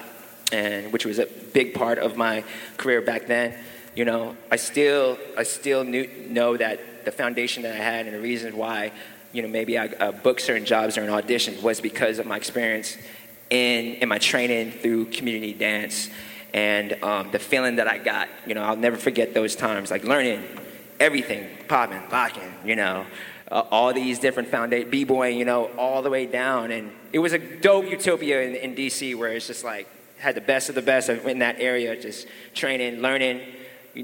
and 0.53 0.93
which 0.93 1.05
was 1.05 1.19
a 1.19 1.27
big 1.27 1.75
part 1.75 1.99
of 1.99 2.17
my 2.17 2.45
career 2.77 3.01
back 3.01 3.27
then. 3.27 3.55
You 3.95 4.05
know, 4.05 4.37
I 4.51 4.57
still 4.57 5.19
I 5.37 5.43
still 5.43 5.85
knew, 5.85 6.09
know 6.29 6.57
that 6.57 7.05
the 7.05 7.13
foundation 7.13 7.63
that 7.63 7.75
I 7.75 7.79
had 7.79 8.07
and 8.07 8.15
the 8.15 8.21
reason 8.21 8.57
why, 8.57 8.93
you 9.33 9.43
know, 9.43 9.49
maybe 9.49 9.79
I 9.79 9.87
uh, 9.87 10.13
booked 10.13 10.43
certain 10.43 10.65
jobs 10.65 10.97
or 10.97 11.03
an 11.03 11.11
audition 11.11 11.61
was 11.63 11.81
because 11.81 12.19
of 12.19 12.27
my 12.27 12.37
experience 12.37 12.97
in 13.51 13.95
in 13.97 14.09
my 14.09 14.19
training 14.19 14.73
through 14.73 15.07
community 15.07 15.53
dance 15.53 16.11
and 16.55 16.93
um, 17.03 17.31
the 17.31 17.39
feeling 17.39 17.77
that 17.77 17.89
I 17.89 17.99
got. 17.99 18.29
You 18.47 18.55
know, 18.55 18.63
I'll 18.63 18.77
never 18.77 18.97
forget 18.97 19.35
those 19.35 19.57
times, 19.57 19.91
like 19.91 20.05
learning 20.05 20.45
everything, 21.01 21.49
popping, 21.69 22.03
locking, 22.11 22.53
you 22.65 22.77
know, 22.77 23.07
uh, 23.51 23.63
all 23.71 23.93
these 23.93 24.19
different 24.19 24.49
foundation, 24.49 24.91
b-boying, 24.91 25.39
you 25.39 25.45
know, 25.45 25.67
all 25.79 26.03
the 26.03 26.11
way 26.11 26.27
down. 26.27 26.71
And 26.71 26.93
it 27.13 27.19
was 27.19 27.33
a 27.33 27.39
dope 27.39 27.87
utopia 27.89 28.43
in, 28.43 28.55
in 28.55 28.75
DC 28.75 29.17
where 29.17 29.33
it's 29.33 29.47
just 29.47 29.65
like, 29.65 29.89
had 30.19 30.35
the 30.35 30.41
best 30.41 30.69
of 30.69 30.75
the 30.75 30.83
best 30.83 31.09
in 31.09 31.39
that 31.39 31.61
area, 31.61 32.01
just 32.01 32.27
training, 32.55 33.01
learning. 33.01 33.41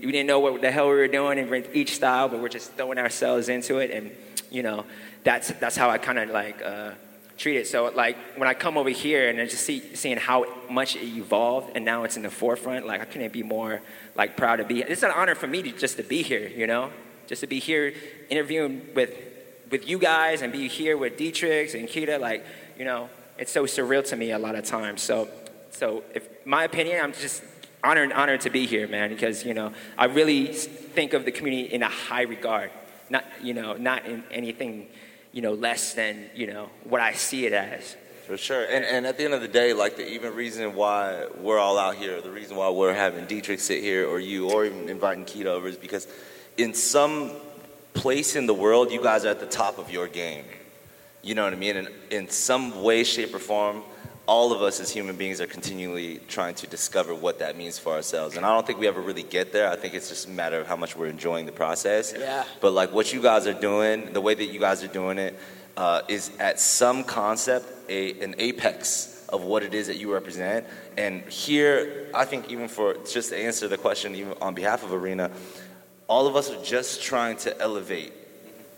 We 0.01 0.13
didn't 0.13 0.27
know 0.27 0.41
what 0.41 0.61
the 0.61 0.71
hell 0.71 0.89
we 0.89 0.95
were 0.95 1.09
doing 1.09 1.39
in 1.39 1.67
each 1.73 1.95
style, 1.97 2.29
but 2.29 2.41
we're 2.41 2.49
just 2.49 2.73
throwing 2.73 2.99
ourselves 2.99 3.49
into 3.49 3.79
it. 3.79 3.91
And, 3.91 4.11
you 4.51 4.63
know, 4.63 4.85
that's, 5.23 5.49
that's 5.53 5.77
how 5.77 5.89
I 5.89 5.99
kind 5.99 6.19
of 6.19 6.31
like, 6.31 6.63
uh, 6.63 6.93
treat 7.37 7.57
it. 7.57 7.67
So 7.67 7.91
like 7.95 8.17
when 8.37 8.49
I 8.49 8.55
come 8.55 8.77
over 8.77 8.91
here 8.91 9.29
and 9.29 9.41
I 9.41 9.47
just 9.47 9.65
see 9.65 9.95
seeing 9.95 10.17
how 10.17 10.47
much 10.71 10.97
it 10.97 11.03
evolved 11.03 11.73
and 11.75 11.85
now 11.85 12.05
it's 12.05 12.17
in 12.17 12.23
the 12.23 12.31
forefront, 12.31 12.87
like 12.87 13.01
I 13.01 13.05
couldn't 13.05 13.33
be 13.33 13.43
more 13.43 13.83
like 14.15 14.37
proud 14.37 14.57
to 14.57 14.65
be. 14.65 14.83
It's 14.83 15.03
an 15.03 15.11
honor 15.11 15.35
for 15.35 15.47
me 15.47 15.63
to 15.63 15.73
just 15.73 15.97
to 15.97 16.03
be 16.03 16.23
here, 16.23 16.49
you 16.49 16.67
know, 16.67 16.91
just 17.27 17.41
to 17.41 17.47
be 17.47 17.59
here 17.59 17.95
interviewing 18.31 18.89
with 18.95 19.11
with 19.71 19.89
you 19.89 19.99
guys 19.99 20.43
and 20.43 20.53
be 20.53 20.69
here 20.69 20.97
with 20.97 21.17
D-Trix 21.17 21.75
and 21.75 21.89
Kida. 21.89 22.21
Like 22.21 22.45
you 22.79 22.85
know, 22.85 23.09
it's 23.39 23.51
so 23.51 23.65
surreal 23.65 24.07
to 24.09 24.17
me 24.17 24.31
a 24.31 24.39
lot 24.39 24.55
of 24.55 24.65
times. 24.65 25.03
So 25.03 25.29
so 25.71 26.05
if 26.15 26.29
my 26.47 26.65
opinion, 26.65 27.01
I'm 27.03 27.13
just 27.13 27.43
honored 27.85 28.13
honored 28.13 28.41
to 28.43 28.51
be 28.51 28.67
here, 28.67 28.89
man, 28.89 29.11
because 29.11 29.45
you 29.45 29.55
know 29.55 29.73
I 29.97 30.07
really 30.07 30.47
think 30.47 31.13
of 31.13 31.25
the 31.25 31.33
community 31.33 31.73
in 31.73 31.83
a 31.83 31.89
high 31.89 32.23
regard, 32.23 32.71
not 33.11 33.25
you 33.43 33.55
know 33.55 33.75
not 33.75 34.07
in 34.07 34.25
anything 34.31 34.89
you 35.35 35.43
know, 35.43 35.53
less 35.53 35.95
than, 35.95 36.31
you 36.37 36.47
know, 36.47 36.71
what 36.85 37.01
I 37.01 37.13
see 37.13 37.45
it 37.45 37.53
as. 37.53 37.97
For 38.29 38.39
sure. 38.39 38.65
And, 38.65 38.85
and 38.85 39.05
at 39.05 39.19
the 39.19 39.25
end 39.25 39.35
of 39.35 39.41
the 39.41 39.49
day, 39.49 39.73
like 39.73 39.97
the 39.97 40.09
even 40.09 40.33
reason 40.33 40.77
why 40.77 41.27
we're 41.41 41.59
all 41.59 41.77
out 41.77 41.97
here, 41.97 42.21
the 42.21 42.31
reason 42.31 42.57
why 42.57 42.71
we're 42.71 42.95
having 42.95 43.27
D-Trix 43.27 43.65
sit 43.65 43.83
here 43.83 44.09
or 44.09 44.21
you 44.21 44.49
or 44.49 44.65
even 44.65 44.89
inviting 44.89 45.25
Kida 45.25 45.47
over 45.47 45.67
is 45.67 45.77
because 45.77 46.07
in 46.57 46.73
some 46.73 47.33
place 47.95 48.37
in 48.37 48.47
the 48.47 48.55
world, 48.55 48.93
you 48.93 49.03
guys 49.03 49.25
are 49.25 49.31
at 49.31 49.41
the 49.41 49.47
top 49.47 49.79
of 49.79 49.91
your 49.91 50.07
game. 50.07 50.45
You 51.21 51.35
know 51.35 51.43
what 51.43 51.53
I 51.53 51.57
mean? 51.57 51.79
And 51.79 51.89
in 52.11 52.29
some 52.31 52.83
way, 52.83 53.03
shape, 53.03 53.35
or 53.35 53.41
form, 53.41 53.83
all 54.27 54.53
of 54.53 54.63
us 54.63 54.81
as 54.81 54.91
human 54.91 55.17
beings 55.17 55.41
are 55.41 55.47
continually 55.47 56.19
trying 56.29 56.55
to 56.55 56.67
discover 56.67 57.15
what 57.15 57.39
that 57.41 57.57
means 57.59 57.79
for 57.79 57.93
ourselves. 57.93 58.37
And 58.37 58.47
I 58.47 58.55
don't 58.55 58.67
think 58.67 58.79
we 58.79 58.89
ever 58.89 59.01
really 59.01 59.23
get 59.23 59.53
there. 59.53 59.71
I 59.71 59.77
think 59.77 59.95
it's 59.95 60.09
just 60.09 60.29
a 60.29 60.31
matter 60.31 60.59
of 60.61 60.67
how 60.67 60.77
much 60.77 60.97
we're 60.97 61.09
enjoying 61.09 61.45
the 61.45 61.53
process. 61.53 62.15
Yeah. 62.17 62.45
But 62.61 62.73
like 62.73 62.93
what 62.93 63.13
you 63.13 63.21
guys 63.21 63.47
are 63.47 63.53
doing, 63.53 64.13
the 64.13 64.21
way 64.21 64.35
that 64.35 64.47
you 64.47 64.59
guys 64.59 64.83
are 64.83 64.89
doing 64.89 65.19
it, 65.19 65.39
uh, 65.77 66.03
is 66.09 66.31
at 66.39 66.59
some 66.59 67.05
concept 67.05 67.67
a, 67.91 68.19
an 68.21 68.35
apex 68.39 69.27
of 69.29 69.43
what 69.43 69.63
it 69.63 69.75
is 69.75 69.89
that 69.89 69.97
you 69.97 70.13
represent. 70.13 70.67
And 70.97 71.23
here, 71.23 72.09
I 72.15 72.25
think 72.25 72.51
even 72.51 72.69
for 72.69 72.95
just 73.05 73.31
to 73.31 73.39
answer 73.39 73.69
the 73.69 73.77
question, 73.77 74.15
even 74.15 74.35
on 74.41 74.55
behalf 74.55 74.85
of 74.85 74.93
Arena, 74.93 75.31
all 76.07 76.27
of 76.27 76.37
us 76.37 76.51
are 76.51 76.63
just 76.63 77.03
trying 77.03 77.37
to 77.39 77.61
elevate 77.61 78.13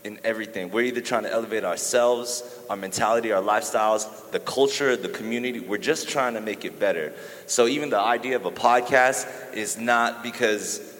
in 0.07 0.19
everything. 0.23 0.71
We're 0.71 0.85
either 0.85 1.01
trying 1.01 1.23
to 1.23 1.31
elevate 1.31 1.63
ourselves, 1.63 2.43
our 2.69 2.75
mentality, 2.75 3.31
our 3.31 3.43
lifestyles, 3.43 4.31
the 4.31 4.39
culture, 4.39 4.95
the 4.95 5.09
community. 5.09 5.59
We're 5.59 5.77
just 5.77 6.09
trying 6.09 6.33
to 6.33 6.41
make 6.41 6.65
it 6.65 6.79
better. 6.79 7.13
So 7.45 7.67
even 7.67 7.89
the 7.89 7.99
idea 7.99 8.37
of 8.37 8.45
a 8.45 8.51
podcast 8.51 9.27
is 9.53 9.77
not 9.77 10.23
because 10.23 10.95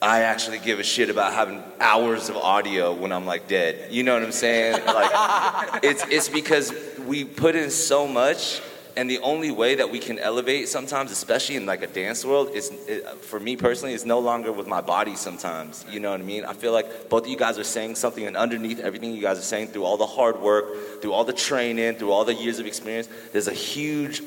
I 0.00 0.22
actually 0.22 0.58
give 0.58 0.78
a 0.78 0.84
shit 0.84 1.08
about 1.08 1.32
having 1.32 1.62
hours 1.80 2.28
of 2.28 2.36
audio 2.36 2.92
when 2.92 3.10
I'm 3.10 3.24
like 3.24 3.48
dead. 3.48 3.90
You 3.90 4.02
know 4.02 4.14
what 4.14 4.22
I'm 4.22 4.32
saying? 4.32 4.84
Like 4.84 5.82
it's 5.82 6.04
it's 6.08 6.28
because 6.28 6.72
we 7.06 7.24
put 7.24 7.56
in 7.56 7.70
so 7.70 8.06
much 8.06 8.60
and 8.96 9.10
the 9.10 9.18
only 9.18 9.50
way 9.50 9.74
that 9.74 9.90
we 9.90 9.98
can 9.98 10.18
elevate 10.18 10.68
sometimes, 10.68 11.10
especially 11.10 11.56
in 11.56 11.66
like 11.66 11.82
a 11.82 11.86
dance 11.86 12.24
world, 12.24 12.50
is 12.54 12.70
it, 12.88 13.06
for 13.18 13.38
me 13.38 13.56
personally, 13.56 13.92
is 13.92 14.06
no 14.06 14.18
longer 14.18 14.52
with 14.52 14.66
my 14.66 14.80
body. 14.80 15.16
Sometimes, 15.16 15.84
you 15.90 16.00
know 16.00 16.12
what 16.12 16.20
I 16.20 16.24
mean. 16.24 16.44
I 16.44 16.54
feel 16.54 16.72
like 16.72 17.10
both 17.10 17.24
of 17.24 17.28
you 17.28 17.36
guys 17.36 17.58
are 17.58 17.64
saying 17.64 17.96
something, 17.96 18.26
and 18.26 18.36
underneath 18.36 18.80
everything 18.80 19.12
you 19.12 19.20
guys 19.20 19.38
are 19.38 19.42
saying, 19.42 19.68
through 19.68 19.84
all 19.84 19.98
the 19.98 20.06
hard 20.06 20.40
work, 20.40 21.02
through 21.02 21.12
all 21.12 21.24
the 21.24 21.34
training, 21.34 21.96
through 21.96 22.10
all 22.10 22.24
the 22.24 22.34
years 22.34 22.58
of 22.58 22.66
experience, 22.66 23.08
there's 23.32 23.48
a 23.48 23.52
huge 23.52 24.22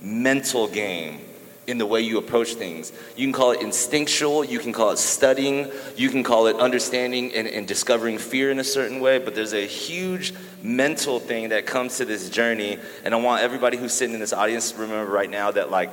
mental 0.00 0.68
game 0.68 1.20
in 1.66 1.78
the 1.78 1.86
way 1.86 2.00
you 2.00 2.18
approach 2.18 2.54
things. 2.54 2.92
You 3.16 3.26
can 3.26 3.32
call 3.32 3.52
it 3.52 3.60
instinctual, 3.60 4.44
you 4.44 4.58
can 4.58 4.72
call 4.72 4.90
it 4.90 4.98
studying, 4.98 5.70
you 5.96 6.10
can 6.10 6.22
call 6.22 6.46
it 6.48 6.56
understanding 6.56 7.32
and, 7.34 7.46
and 7.46 7.68
discovering 7.68 8.18
fear 8.18 8.50
in 8.50 8.58
a 8.58 8.64
certain 8.64 9.00
way, 9.00 9.18
but 9.18 9.34
there's 9.34 9.54
a 9.54 9.66
huge 9.66 10.34
mental 10.62 11.20
thing 11.20 11.50
that 11.50 11.66
comes 11.66 11.98
to 11.98 12.04
this 12.04 12.28
journey. 12.30 12.78
And 13.04 13.14
I 13.14 13.18
want 13.18 13.42
everybody 13.42 13.76
who's 13.76 13.92
sitting 13.92 14.14
in 14.14 14.20
this 14.20 14.32
audience 14.32 14.72
to 14.72 14.78
remember 14.80 15.10
right 15.10 15.30
now 15.30 15.52
that, 15.52 15.70
like, 15.70 15.90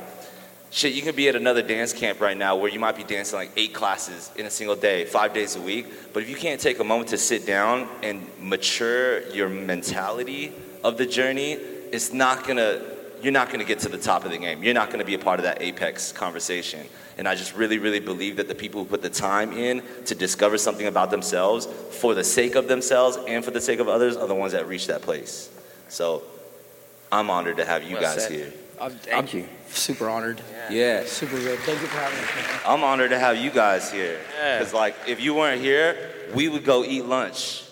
shit, 0.72 0.94
you 0.94 1.02
can 1.02 1.16
be 1.16 1.30
at 1.30 1.36
another 1.36 1.62
dance 1.62 1.94
camp 1.94 2.20
right 2.20 2.38
now 2.38 2.56
where 2.56 2.72
you 2.72 2.80
might 2.80 2.96
be 2.96 3.04
dancing 3.04 3.38
like 3.38 3.52
eight 3.56 3.74
classes 3.74 4.32
in 4.36 4.46
a 4.46 4.50
single 4.50 4.76
day, 4.76 5.06
five 5.06 5.34
days 5.34 5.56
a 5.56 5.62
week. 5.62 6.14
But 6.14 6.24
if 6.24 6.30
you 6.30 6.36
can't 6.36 6.60
take 6.60 6.80
a 6.80 6.84
moment 6.84 7.10
to 7.10 7.18
sit 7.18 7.46
down 7.46 7.88
and 8.02 8.26
mature 8.40 9.28
your 9.30 9.50
mentality 9.50 10.52
of 10.84 10.98
the 10.98 11.06
journey, 11.06 11.54
it's 11.54 12.14
not 12.14 12.48
gonna 12.48 12.89
you're 13.22 13.32
not 13.34 13.48
going 13.48 13.60
to 13.60 13.66
get 13.66 13.80
to 13.80 13.90
the 13.90 13.98
top 13.98 14.26
of 14.26 14.32
the 14.32 14.38
game. 14.38 14.64
You're 14.64 14.74
not 14.74 14.88
going 14.88 15.00
to 15.00 15.06
be 15.06 15.14
a 15.16 15.20
part 15.20 15.40
of 15.40 15.44
that 15.44 15.62
apex 15.62 16.12
conversation. 16.12 16.86
And 17.18 17.28
I 17.28 17.36
just 17.36 17.54
really, 17.56 17.78
really 17.78 18.00
believe 18.00 18.38
that 18.38 18.48
the 18.48 18.56
people 18.56 18.84
who 18.84 18.90
put 18.90 19.02
the 19.02 19.10
time 19.10 19.52
in 19.52 19.84
to 20.06 20.16
discover 20.16 20.58
something 20.58 20.88
about 20.88 21.12
themselves 21.12 21.66
for 22.00 22.14
the 22.16 22.24
sake 22.24 22.56
of 22.56 22.68
themselves 22.68 23.18
and 23.28 23.44
for 23.44 23.52
the 23.52 23.60
sake 23.62 23.80
of 23.80 23.88
others 23.88 24.16
are 24.16 24.28
the 24.28 24.36
ones 24.36 24.54
that 24.54 24.68
reach 24.68 24.88
that 24.88 25.02
place. 25.02 25.50
So 25.90 26.24
I'm 27.12 27.30
honored 27.30 27.58
to 27.58 27.66
have 27.66 27.84
you 27.84 27.94
Well 27.96 28.04
guys 28.04 28.24
said. 28.24 28.32
here. 28.32 28.54
I'm, 28.80 28.92
Thank 28.92 29.34
I'm 29.34 29.40
you. 29.40 29.48
super 29.70 30.10
honored. 30.10 30.42
Yeah. 30.70 31.04
Super 31.06 31.38
good. 31.38 31.60
Thank 31.60 31.82
you 31.82 31.88
for 31.88 31.98
having 31.98 32.18
me. 32.20 32.60
I'm 32.66 32.84
honored 32.84 33.10
to 33.10 33.20
have 33.20 33.36
you 33.36 33.50
guys 33.52 33.92
here. 33.92 34.18
Because, 34.38 34.74
like, 34.74 34.96
if 35.08 35.20
you 35.20 35.34
weren't 35.34 35.62
here, 35.62 35.98
we 36.34 36.50
would 36.50 36.64
go 36.64 36.84
eat 36.84 37.06
lunch. 37.06 37.64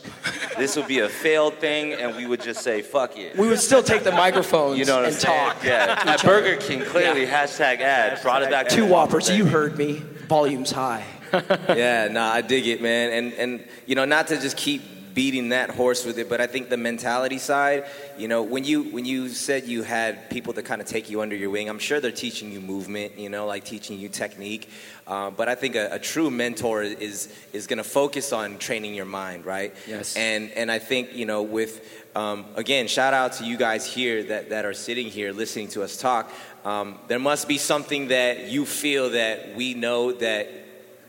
this 0.58 0.76
would 0.76 0.88
be 0.88 1.00
a 1.00 1.10
failed 1.10 1.56
thing, 1.56 1.94
and 1.94 2.16
we 2.16 2.26
would 2.26 2.42
just 2.42 2.62
say, 2.62 2.82
fuck 2.82 3.18
it. 3.18 3.38
We 3.38 3.48
would 3.48 3.60
still 3.60 3.84
take 3.84 4.04
the 4.04 4.12
microphones 4.12 4.80
You 4.80 4.86
know 4.86 5.04
and 5.04 5.14
saying? 5.14 5.52
talk. 5.52 5.64
Yeah. 5.64 6.04
At 6.06 6.24
Burger 6.24 6.56
King, 6.58 6.82
clearly, 6.82 7.26
hashtag 7.26 7.80
ad. 7.80 8.22
Brought 8.22 8.44
it 8.44 8.50
back 8.50 8.70
Two 8.70 8.86
Whoppers. 8.86 9.30
You 9.30 9.46
heard 9.46 9.78
me. 9.78 10.02
Volumes 10.28 10.72
high. 10.72 11.06
yeah, 11.34 12.08
nah, 12.10 12.32
I 12.32 12.42
dig 12.42 12.68
it, 12.68 12.82
man. 12.82 13.12
And 13.12 13.34
and 13.34 13.66
you 13.86 13.96
know, 13.96 14.06
not 14.06 14.28
to 14.28 14.40
just 14.40 14.56
keep 14.58 14.82
beating 15.14 15.50
that 15.50 15.70
horse 15.72 16.06
with 16.06 16.20
it, 16.20 16.30
but 16.30 16.40
I 16.40 16.48
think 16.48 16.70
the 16.70 16.78
mentality 16.78 17.38
side, 17.40 17.86
you 18.20 18.28
know, 18.28 18.44
when 18.44 18.64
you 18.64 18.84
when 18.84 19.06
you 19.06 19.30
said 19.30 19.66
you 19.66 19.84
had 19.84 20.30
people 20.30 20.54
to 20.54 20.64
kind 20.64 20.82
of 20.82 20.88
take 20.88 21.10
you 21.10 21.22
under 21.22 21.36
your 21.36 21.50
wing, 21.50 21.70
I'm 21.70 21.80
sure 21.80 22.00
they're 22.00 22.12
teaching 22.12 22.52
you 22.52 22.60
movement, 22.60 23.18
you 23.18 23.30
know, 23.30 23.46
like 23.46 23.64
teaching 23.64 24.00
you 24.00 24.10
technique. 24.10 24.70
Uh, 25.06 25.30
but 25.30 25.48
I 25.48 25.56
think 25.56 25.76
a, 25.76 25.90
a 25.94 26.00
true 26.00 26.30
mentor 26.30 26.84
is 26.84 27.34
is 27.54 27.68
going 27.68 27.78
to 27.78 27.84
focus 27.84 28.34
on 28.34 28.58
training 28.58 28.96
your 28.96 29.06
mind, 29.06 29.46
right? 29.46 29.74
Yes. 29.88 30.16
And 30.16 30.52
and 30.52 30.72
I 30.72 30.80
think 30.80 31.14
you 31.14 31.26
know 31.26 31.44
with 31.44 31.82
um, 32.16 32.46
again, 32.56 32.88
shout 32.88 33.14
out 33.14 33.34
to 33.34 33.44
you 33.44 33.58
guys 33.58 33.86
here 33.86 34.24
that, 34.24 34.50
that 34.50 34.66
are 34.66 34.74
sitting 34.74 35.08
here 35.08 35.32
listening 35.32 35.68
to 35.70 35.84
us 35.84 35.98
talk. 35.98 36.32
Um, 36.66 36.98
there 37.08 37.20
must 37.20 37.48
be 37.48 37.60
something 37.60 38.08
that 38.08 38.50
you 38.50 38.66
feel 38.66 39.12
that 39.12 39.56
we 39.56 39.76
know 39.76 40.12
that 40.14 40.50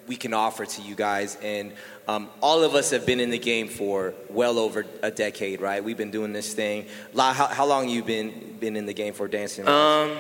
we 0.09 0.17
can 0.17 0.35
offer 0.35 0.65
to 0.65 0.83
you 0.83 0.95
guys. 0.95 1.37
And 1.43 1.73
um, 2.09 2.31
all 2.41 2.65
of 2.65 2.75
us 2.75 2.91
have 2.91 3.07
been 3.07 3.21
in 3.21 3.31
the 3.31 3.39
game 3.39 3.69
for 3.69 4.15
well 4.31 4.59
over 4.59 4.87
a 5.03 5.11
decade, 5.11 5.61
right? 5.61 5.85
We've 5.85 5.97
been 5.97 6.11
doing 6.11 6.33
this 6.33 6.55
thing. 6.55 6.87
How, 7.15 7.33
how 7.33 7.67
long 7.67 7.89
you 7.89 8.03
been 8.03 8.57
been 8.59 8.77
in 8.77 8.87
the 8.87 8.95
game 8.95 9.13
for 9.13 9.29
dancing? 9.29 9.69
Um, 9.69 10.17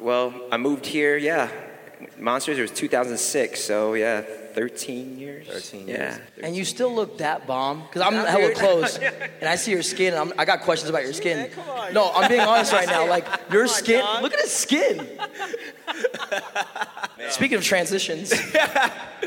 well, 0.00 0.32
I 0.50 0.56
moved 0.56 0.86
here, 0.86 1.16
yeah. 1.16 1.50
Monsters, 2.16 2.58
it 2.58 2.62
was 2.62 2.70
2006, 2.70 3.60
so 3.60 3.94
yeah, 3.94 4.22
13 4.58 5.18
years. 5.20 5.46
13 5.46 5.86
Yeah. 5.86 5.94
years. 5.96 6.20
And 6.42 6.56
you 6.56 6.64
still 6.64 6.92
look 6.92 7.18
that 7.18 7.46
bomb 7.46 7.82
because 7.82 8.02
I'm 8.02 8.14
Yeah, 8.14 8.26
hella 8.28 8.48
dude. 8.48 8.56
close, 8.64 8.98
and 8.98 9.48
I 9.48 9.54
see 9.54 9.70
your 9.70 9.82
skin. 9.84 10.14
And 10.14 10.32
I'm, 10.32 10.32
I 10.40 10.44
got 10.44 10.62
questions 10.62 10.90
about 10.90 11.04
your 11.04 11.12
skin. 11.12 11.48
No, 11.92 12.10
I'm 12.12 12.28
being 12.28 12.40
honest 12.40 12.72
right 12.72 12.88
now. 12.88 13.06
Like 13.08 13.24
your 13.52 13.68
skin. 13.68 14.04
Look 14.20 14.34
at 14.34 14.40
his 14.40 14.52
skin. 14.52 15.06
Speaking 17.30 17.56
of 17.58 17.62
transitions, 17.64 18.30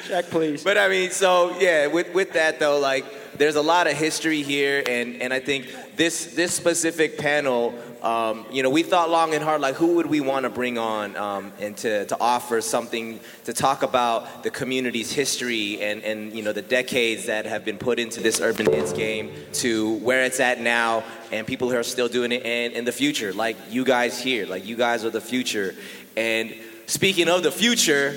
Check, 0.08 0.26
please. 0.30 0.64
But 0.64 0.78
I 0.78 0.88
mean, 0.90 1.12
so 1.12 1.56
yeah, 1.60 1.88
with 1.88 2.14
with 2.14 2.34
that 2.34 2.60
though, 2.60 2.80
like 2.80 3.06
there's 3.38 3.56
a 3.56 3.62
lot 3.62 3.88
of 3.88 3.94
history 3.94 4.42
here, 4.42 4.84
and 4.88 5.22
and 5.22 5.32
I 5.34 5.40
think 5.40 5.74
this 5.96 6.34
this 6.36 6.54
specific 6.54 7.18
panel, 7.18 7.74
um, 8.02 8.46
you 8.52 8.64
know, 8.64 8.70
we 8.70 8.82
thought 8.82 9.10
long 9.10 9.34
and 9.34 9.44
hard, 9.44 9.62
like 9.62 9.76
who 9.76 9.96
would 9.96 10.08
we 10.08 10.22
want 10.22 10.44
to 10.44 10.50
bring 10.50 10.78
on, 10.78 11.16
um, 11.16 11.52
and 11.60 11.78
to 11.78 12.06
to 12.06 12.18
offer 12.20 12.60
something 12.60 13.20
to 13.44 13.54
talk 13.54 13.84
about 13.84 14.44
the 14.44 14.50
community's 14.50 15.12
history 15.12 15.82
and 15.82 16.04
and 16.04 16.34
you 16.34 16.42
know 16.42 16.52
the 16.52 16.64
decades 16.64 17.28
that 17.28 17.46
have 17.46 17.64
been 17.64 17.78
put 17.78 18.00
into 18.00 18.20
this 18.20 18.42
urban 18.42 18.66
dance 18.66 18.92
game 18.92 19.32
to 19.54 19.98
where 20.00 20.24
it's 20.24 20.40
at 20.40 20.60
now, 20.60 21.04
and 21.32 21.46
people 21.46 21.70
who 21.70 21.78
are 21.78 21.84
still 21.84 22.08
doing 22.08 22.32
it, 22.32 22.44
and 22.44 22.74
in 22.74 22.86
the 22.86 22.92
future, 22.92 23.34
like 23.34 23.56
you 23.70 23.84
guys 23.84 24.20
here, 24.20 24.48
like 24.48 24.66
you 24.66 24.76
guys 24.76 25.06
are 25.06 25.12
the 25.12 25.22
future, 25.22 25.76
and 26.18 26.56
speaking 26.88 27.28
of 27.28 27.44
the 27.44 27.52
future. 27.52 28.16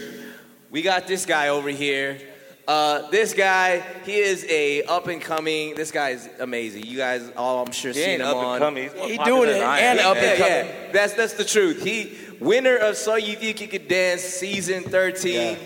We 0.71 0.83
got 0.83 1.07
this 1.07 1.25
guy 1.25 1.51
over 1.51 1.69
here. 1.69 2.19
Uh, 2.67 3.11
this 3.11 3.35
guy, 3.35 3.81
he 4.05 4.15
is 4.17 4.47
a 4.49 4.83
up 4.85 5.07
and 5.09 5.21
coming. 5.21 5.75
This 5.75 5.91
guy 5.91 6.11
is 6.11 6.29
amazing. 6.41 6.85
You 6.87 6.97
guys 6.97 7.31
all, 7.37 7.63
I'm 7.65 7.73
sure, 7.73 7.93
He 7.93 7.99
seen 8.01 8.09
ain't 8.09 8.23
him 8.23 8.29
up 8.29 8.37
on. 8.37 8.55
and 8.55 8.59
coming. 8.63 8.85
He's 8.85 8.95
more 8.95 9.07
He 9.09 9.19
doing 9.19 9.51
it 9.51 9.57
and 9.63 9.99
am. 10.01 10.07
up 10.07 10.17
yeah, 10.17 10.23
and 10.23 10.39
coming. 10.39 10.67
yeah. 10.87 10.93
That's 10.93 11.13
that's 11.13 11.33
the 11.35 11.45
truth. 11.45 11.83
He 11.83 12.17
winner 12.41 12.77
of 12.77 12.97
So 12.97 13.17
You 13.17 13.37
Think 13.37 13.61
You 13.61 13.69
Could 13.69 13.87
Dance 13.89 14.23
season 14.23 14.83
13, 14.85 15.59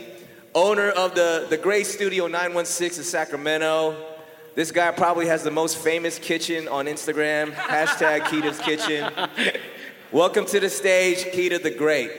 owner 0.56 0.90
of 0.90 1.14
the 1.14 1.46
the 1.48 1.56
Great 1.56 1.86
Studio 1.86 2.26
916 2.26 2.98
in 3.00 3.04
Sacramento. 3.04 3.94
This 4.56 4.72
guy 4.72 4.90
probably 4.90 5.26
has 5.28 5.44
the 5.44 5.52
most 5.52 5.76
famous 5.76 6.18
kitchen 6.18 6.66
on 6.66 6.86
Instagram. 6.86 7.52
Hashtag 7.54 8.22
Kida's 8.22 8.58
Kitchen. 8.58 9.08
Welcome 10.10 10.46
to 10.46 10.58
the 10.58 10.68
stage, 10.70 11.18
Kida 11.26 11.62
the 11.62 11.70
Great. 11.70 12.10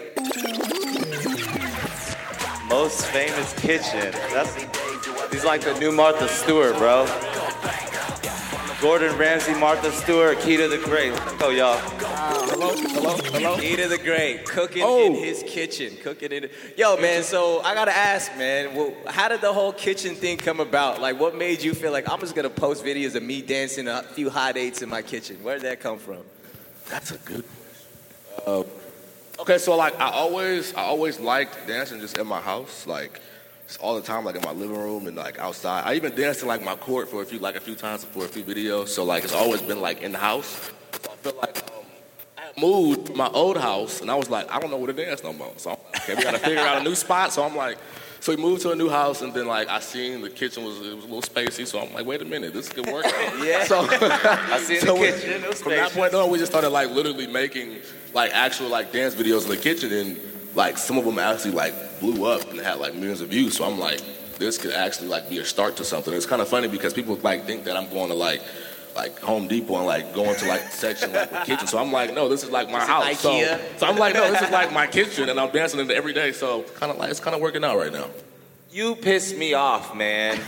Most 2.70 3.06
famous 3.08 3.54
kitchen. 3.54 4.12
That's 4.32 4.54
he's 5.34 5.44
like 5.46 5.62
the 5.62 5.78
new 5.80 5.92
Martha 5.92 6.28
Stewart, 6.28 6.76
bro. 6.78 7.06
Gordon 8.82 9.18
Ramsay, 9.18 9.56
Martha 9.56 9.92
Stewart, 9.92 10.38
Kida 10.38 10.70
the 10.70 10.78
Great. 10.78 11.12
Let's 11.12 11.34
go, 11.34 11.50
y'all. 11.50 11.78
hello, 11.80 12.70
hello, 12.76 13.18
hello. 13.18 13.58
Kida 13.58 13.90
the 13.90 13.98
Great, 13.98 14.46
cooking 14.46 14.84
Oh. 14.86 15.06
in 15.08 15.16
his 15.16 15.44
kitchen, 15.46 15.98
cooking 16.04 16.32
in. 16.32 16.50
Yo, 16.78 16.96
man. 16.98 17.24
So 17.24 17.60
I 17.62 17.74
gotta 17.74 17.96
ask, 17.96 18.36
man. 18.38 18.76
Well, 18.76 18.94
how 19.08 19.28
did 19.28 19.42
the 19.42 19.52
whole 19.52 19.74
kitchen 19.74 20.16
thing 20.16 20.38
come 20.38 20.60
about? 20.60 21.02
Like, 21.02 21.20
what 21.20 21.36
made 21.36 21.62
you 21.64 21.74
feel 21.74 21.92
like 21.92 22.10
I'm 22.10 22.20
just 22.20 22.36
gonna 22.36 22.50
post 22.50 22.86
videos 22.86 23.16
of 23.16 23.24
me 23.24 23.42
dancing 23.42 23.88
a 23.88 24.04
few 24.04 24.30
hot 24.30 24.54
dates 24.56 24.82
in 24.82 24.90
my 24.90 25.02
kitchen? 25.02 25.38
Where 25.44 25.56
did 25.56 25.64
that 25.66 25.80
come 25.82 25.98
from? 25.98 26.20
That's 26.88 27.12
a 27.12 27.18
good 27.18 27.44
question. 27.44 28.44
Uh, 28.48 28.64
okay, 29.40 29.58
so 29.58 29.76
like 29.76 30.00
I 30.00 30.10
always, 30.10 30.74
I 30.74 30.82
always 30.82 31.20
liked 31.20 31.68
dancing 31.68 32.00
just 32.00 32.18
in 32.18 32.28
my 32.28 32.40
house, 32.40 32.86
like 32.88 33.22
just 33.68 33.80
all 33.82 33.96
the 33.96 34.02
time, 34.02 34.26
like 34.26 34.36
in 34.36 34.42
my 34.42 34.52
living 34.52 34.78
room 34.78 35.08
and 35.08 35.16
like 35.16 35.40
outside. 35.40 35.84
I 35.86 35.96
even 35.96 36.16
danced 36.16 36.42
in 36.42 36.48
like 36.48 36.64
my 36.64 36.76
court 36.76 37.10
for 37.10 37.22
a 37.22 37.26
few, 37.26 37.40
like 37.40 37.56
a 37.56 37.60
few 37.60 37.76
times 37.76 38.04
for 38.04 38.26
a 38.26 38.28
few 38.28 38.44
videos. 38.44 38.90
So 38.90 39.04
like 39.04 39.24
it's 39.24 39.34
always 39.34 39.62
been 39.62 39.82
like 39.82 40.02
in 40.02 40.12
the 40.12 40.18
house. 40.18 40.72
So 41.04 41.12
I 41.12 41.16
feel 41.16 41.36
like 41.42 41.58
um, 41.72 41.84
I 42.38 42.60
moved 42.60 43.08
to 43.08 43.14
my 43.14 43.28
old 43.28 43.58
house 43.58 44.02
and 44.02 44.10
I 44.10 44.16
was 44.16 44.30
like, 44.30 44.52
I 44.52 44.60
don't 44.60 44.72
know 44.72 44.78
where 44.78 44.92
to 44.92 44.94
dance 44.94 45.24
no 45.24 45.34
more. 45.34 45.54
So 45.58 45.72
I'm 45.72 45.78
like, 45.94 46.02
okay, 46.02 46.16
we 46.16 46.24
gotta 46.24 46.40
figure 46.40 46.60
out 46.60 46.82
a 46.82 46.84
new 46.84 46.96
spot. 46.96 47.32
So 47.34 47.44
I'm 47.44 47.56
like. 47.56 47.78
So 48.22 48.36
we 48.36 48.42
moved 48.42 48.64
to 48.64 48.72
a 48.72 48.76
new 48.76 48.90
house, 48.90 49.22
and 49.22 49.34
then 49.34 49.48
like 49.48 49.70
I 49.70 49.80
seen 49.80 50.22
the 50.22 50.30
kitchen 50.30 50.66
was 50.66 50.76
it 50.82 50.94
was 50.94 51.06
a 51.06 51.08
little 51.08 51.22
spacey, 51.22 51.66
so 51.66 51.80
I'm 51.80 51.94
like, 51.94 52.06
wait 52.06 52.22
a 52.22 52.26
minute, 52.26 52.54
this 52.54 52.68
could 52.68 52.86
work. 52.88 53.06
Yeah. 53.42 53.64
So 53.64 53.88
I 53.90 54.60
see 54.62 54.76
in 54.76 54.82
so 54.82 54.96
the 54.96 55.00
kitchen. 55.00 55.42
It 55.42 55.48
was 55.48 55.62
from 55.62 55.72
that 55.72 55.94
point 55.94 56.14
on, 56.14 56.30
we 56.30 56.38
just 56.38 56.52
started 56.52 56.72
like 56.72 56.90
literally 56.90 57.28
making 57.28 57.78
like 58.14 58.32
actual 58.34 58.70
like 58.70 58.92
dance 58.92 59.16
videos 59.16 59.44
in 59.44 59.50
the 59.50 59.58
kitchen, 59.58 59.92
and 59.92 60.20
like 60.56 60.78
some 60.78 60.98
of 60.98 61.06
them 61.06 61.20
actually 61.20 61.52
like 61.52 62.00
blew 62.00 62.26
up 62.26 62.50
and 62.50 62.60
had 62.60 62.80
like 62.80 62.94
millions 62.96 63.22
of 63.22 63.30
views. 63.30 63.58
So 63.58 63.66
I'm 63.66 63.80
like, 63.80 64.02
this 64.38 64.58
could 64.58 64.72
actually 64.72 65.08
like 65.08 65.30
be 65.30 65.38
a 65.40 65.46
start 65.46 65.76
to 65.78 65.84
something. 65.84 66.14
It's 66.14 66.26
kind 66.26 66.42
of 66.42 66.48
funny 66.48 66.68
because 66.68 66.94
people 66.94 67.16
like 67.18 67.46
think 67.46 67.66
that 67.66 67.78
I'm 67.78 67.90
going 67.90 68.10
to 68.10 68.16
like 68.16 68.42
like 68.96 69.20
Home 69.20 69.48
Depot 69.48 69.78
and 69.78 69.86
like 69.86 70.14
going 70.14 70.36
to 70.36 70.48
like 70.48 70.62
section 70.72 71.14
like 71.14 71.30
the 71.30 71.40
kitchen. 71.40 71.68
So 71.68 71.78
I'm 71.78 71.92
like, 71.92 72.14
no, 72.14 72.28
this 72.28 72.44
is 72.44 72.50
like 72.50 72.70
my 72.70 72.84
house. 72.84 73.20
So, 73.20 73.60
so 73.78 73.88
I'm 73.88 73.98
like, 73.98 74.14
no, 74.14 74.30
this 74.32 74.42
is 74.42 74.50
like 74.50 74.74
my 74.74 74.88
kitchen, 74.88 75.30
and 75.30 75.40
I'm 75.40 75.52
dancing 75.52 75.80
in 75.80 75.90
it 75.90 75.96
every 75.96 76.14
day. 76.14 76.32
So 76.32 76.64
kind 76.76 76.92
of 76.92 76.98
like 76.98 77.12
it's 77.12 77.20
kind 77.20 77.36
of 77.36 77.42
working 77.42 77.64
out 77.64 77.78
right 77.78 77.94
now. 77.94 78.10
You 78.72 78.96
piss 78.96 79.36
me 79.36 79.54
off, 79.54 79.96
man. 79.96 80.40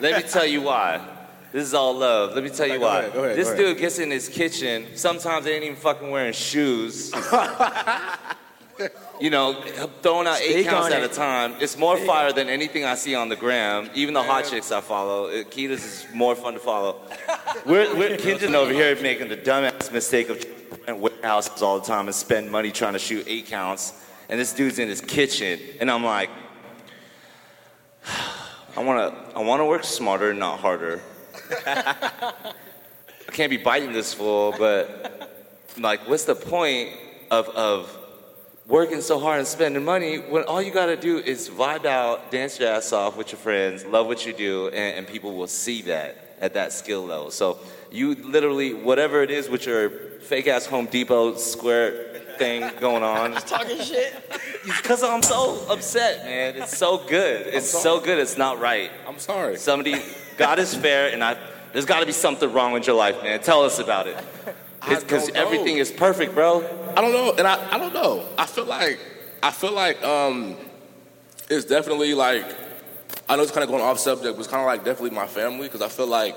Let 0.00 0.22
me 0.22 0.28
tell 0.28 0.46
you 0.46 0.62
why. 0.62 1.15
This 1.52 1.66
is 1.66 1.74
all 1.74 1.94
love. 1.94 2.34
Let 2.34 2.44
me 2.44 2.50
tell 2.50 2.66
you 2.66 2.80
why. 2.80 3.08
go 3.08 3.24
ahead, 3.24 3.36
this 3.36 3.50
dude 3.52 3.78
gets 3.78 3.98
in 3.98 4.10
his 4.10 4.28
kitchen. 4.28 4.86
Sometimes 4.94 5.44
they 5.44 5.54
ain't 5.54 5.64
even 5.64 5.76
fucking 5.76 6.10
wearing 6.10 6.32
shoes. 6.32 7.12
you 9.20 9.30
know, 9.30 9.54
throwing 10.02 10.26
out 10.26 10.40
eight 10.40 10.52
Speak 10.52 10.66
counts 10.66 10.86
on 10.88 10.92
at 10.92 11.02
it. 11.02 11.12
a 11.12 11.14
time. 11.14 11.54
It's 11.60 11.78
more 11.78 11.96
fire 11.96 12.32
than 12.32 12.48
anything 12.48 12.84
I 12.84 12.94
see 12.94 13.14
on 13.14 13.28
the 13.28 13.36
gram. 13.36 13.88
Even 13.94 14.14
the 14.14 14.22
hot 14.22 14.44
chicks 14.44 14.70
I 14.72 14.80
follow. 14.80 15.26
uh, 15.28 15.44
Kida's 15.44 15.84
is 15.84 16.06
more 16.12 16.34
fun 16.34 16.54
to 16.54 16.60
follow. 16.60 17.00
We're, 17.64 17.94
we're 17.96 18.16
Kinjaz 18.18 18.52
over 18.54 18.72
here 18.72 19.00
making 19.00 19.28
the 19.28 19.36
dumbass 19.36 19.92
mistake 19.92 20.28
of 20.28 20.44
rent 20.86 20.98
warehouses 20.98 21.62
all 21.62 21.80
the 21.80 21.86
time 21.86 22.06
and 22.06 22.14
spend 22.14 22.50
money 22.50 22.70
trying 22.70 22.92
to 22.92 22.98
shoot 22.98 23.24
eight 23.28 23.46
counts. 23.46 23.94
And 24.28 24.38
this 24.40 24.52
dude's 24.52 24.78
in 24.78 24.88
his 24.88 25.00
kitchen, 25.00 25.60
and 25.80 25.90
I'm 25.90 26.04
like, 26.04 26.30
I 28.76 28.82
want 28.82 29.14
to 29.14 29.36
I 29.36 29.40
want 29.42 29.60
to 29.60 29.64
work 29.64 29.84
smarter, 29.84 30.34
not 30.34 30.60
harder. 30.60 31.00
I 31.66 33.32
can't 33.32 33.50
be 33.50 33.56
biting 33.56 33.92
this 33.92 34.14
fool, 34.14 34.54
but 34.58 35.30
like, 35.78 36.08
what's 36.08 36.24
the 36.24 36.34
point 36.34 36.90
of 37.30 37.48
of 37.50 37.98
working 38.66 39.00
so 39.00 39.18
hard 39.20 39.38
and 39.38 39.46
spending 39.46 39.84
money 39.84 40.16
when 40.16 40.42
all 40.44 40.60
you 40.60 40.72
gotta 40.72 40.96
do 40.96 41.18
is 41.18 41.48
vibe 41.48 41.84
out, 41.84 42.30
dance 42.30 42.58
your 42.58 42.68
ass 42.68 42.92
off 42.92 43.16
with 43.16 43.30
your 43.32 43.38
friends, 43.38 43.84
love 43.84 44.06
what 44.06 44.26
you 44.26 44.32
do, 44.32 44.68
and, 44.68 44.98
and 44.98 45.06
people 45.06 45.36
will 45.36 45.46
see 45.46 45.82
that 45.82 46.36
at 46.40 46.54
that 46.54 46.72
skill 46.72 47.04
level. 47.04 47.30
So 47.30 47.58
you 47.90 48.14
literally, 48.16 48.74
whatever 48.74 49.22
it 49.22 49.30
is 49.30 49.48
with 49.48 49.66
your 49.66 49.90
fake 50.20 50.48
ass 50.48 50.66
Home 50.66 50.86
Depot 50.86 51.36
square 51.36 52.04
thing 52.38 52.70
going 52.80 53.02
on, 53.02 53.32
Just 53.34 53.46
Talking 53.56 53.78
shit. 53.80 54.12
because 54.64 55.02
I'm 55.02 55.22
so 55.22 55.64
upset, 55.70 56.24
man. 56.24 56.56
It's 56.56 56.76
so 56.76 56.98
good. 56.98 57.46
It's 57.46 57.70
so 57.70 58.00
good. 58.00 58.18
It's 58.18 58.36
not 58.36 58.58
right. 58.60 58.90
I'm 59.06 59.18
sorry. 59.18 59.56
Somebody, 59.56 59.94
God 60.36 60.58
is 60.58 60.74
fair, 60.74 61.12
and 61.12 61.22
I, 61.22 61.36
there's 61.72 61.84
got 61.84 62.00
to 62.00 62.06
be 62.06 62.12
something 62.12 62.52
wrong 62.52 62.72
with 62.72 62.86
your 62.86 62.96
life, 62.96 63.22
man. 63.22 63.40
Tell 63.40 63.62
us 63.62 63.78
about 63.78 64.06
it. 64.06 64.16
Because 64.88 65.30
everything 65.30 65.78
is 65.78 65.90
perfect, 65.90 66.34
bro. 66.34 66.64
I 66.96 67.00
don't 67.00 67.12
know, 67.12 67.34
and 67.36 67.46
I, 67.46 67.74
I 67.74 67.78
don't 67.78 67.92
know. 67.92 68.24
I 68.38 68.46
feel 68.46 68.66
like 68.66 69.00
I 69.42 69.50
feel 69.50 69.72
like 69.72 70.02
um, 70.04 70.56
it's 71.50 71.64
definitely 71.64 72.14
like 72.14 72.44
I 73.28 73.36
know 73.36 73.42
it's 73.42 73.52
kind 73.52 73.64
of 73.64 73.70
going 73.70 73.82
off 73.82 73.98
subject, 73.98 74.36
but 74.36 74.40
it's 74.40 74.48
kind 74.48 74.60
of 74.60 74.66
like 74.66 74.84
definitely 74.84 75.10
my 75.10 75.26
family 75.26 75.66
because 75.66 75.82
I 75.82 75.88
feel 75.88 76.06
like 76.06 76.36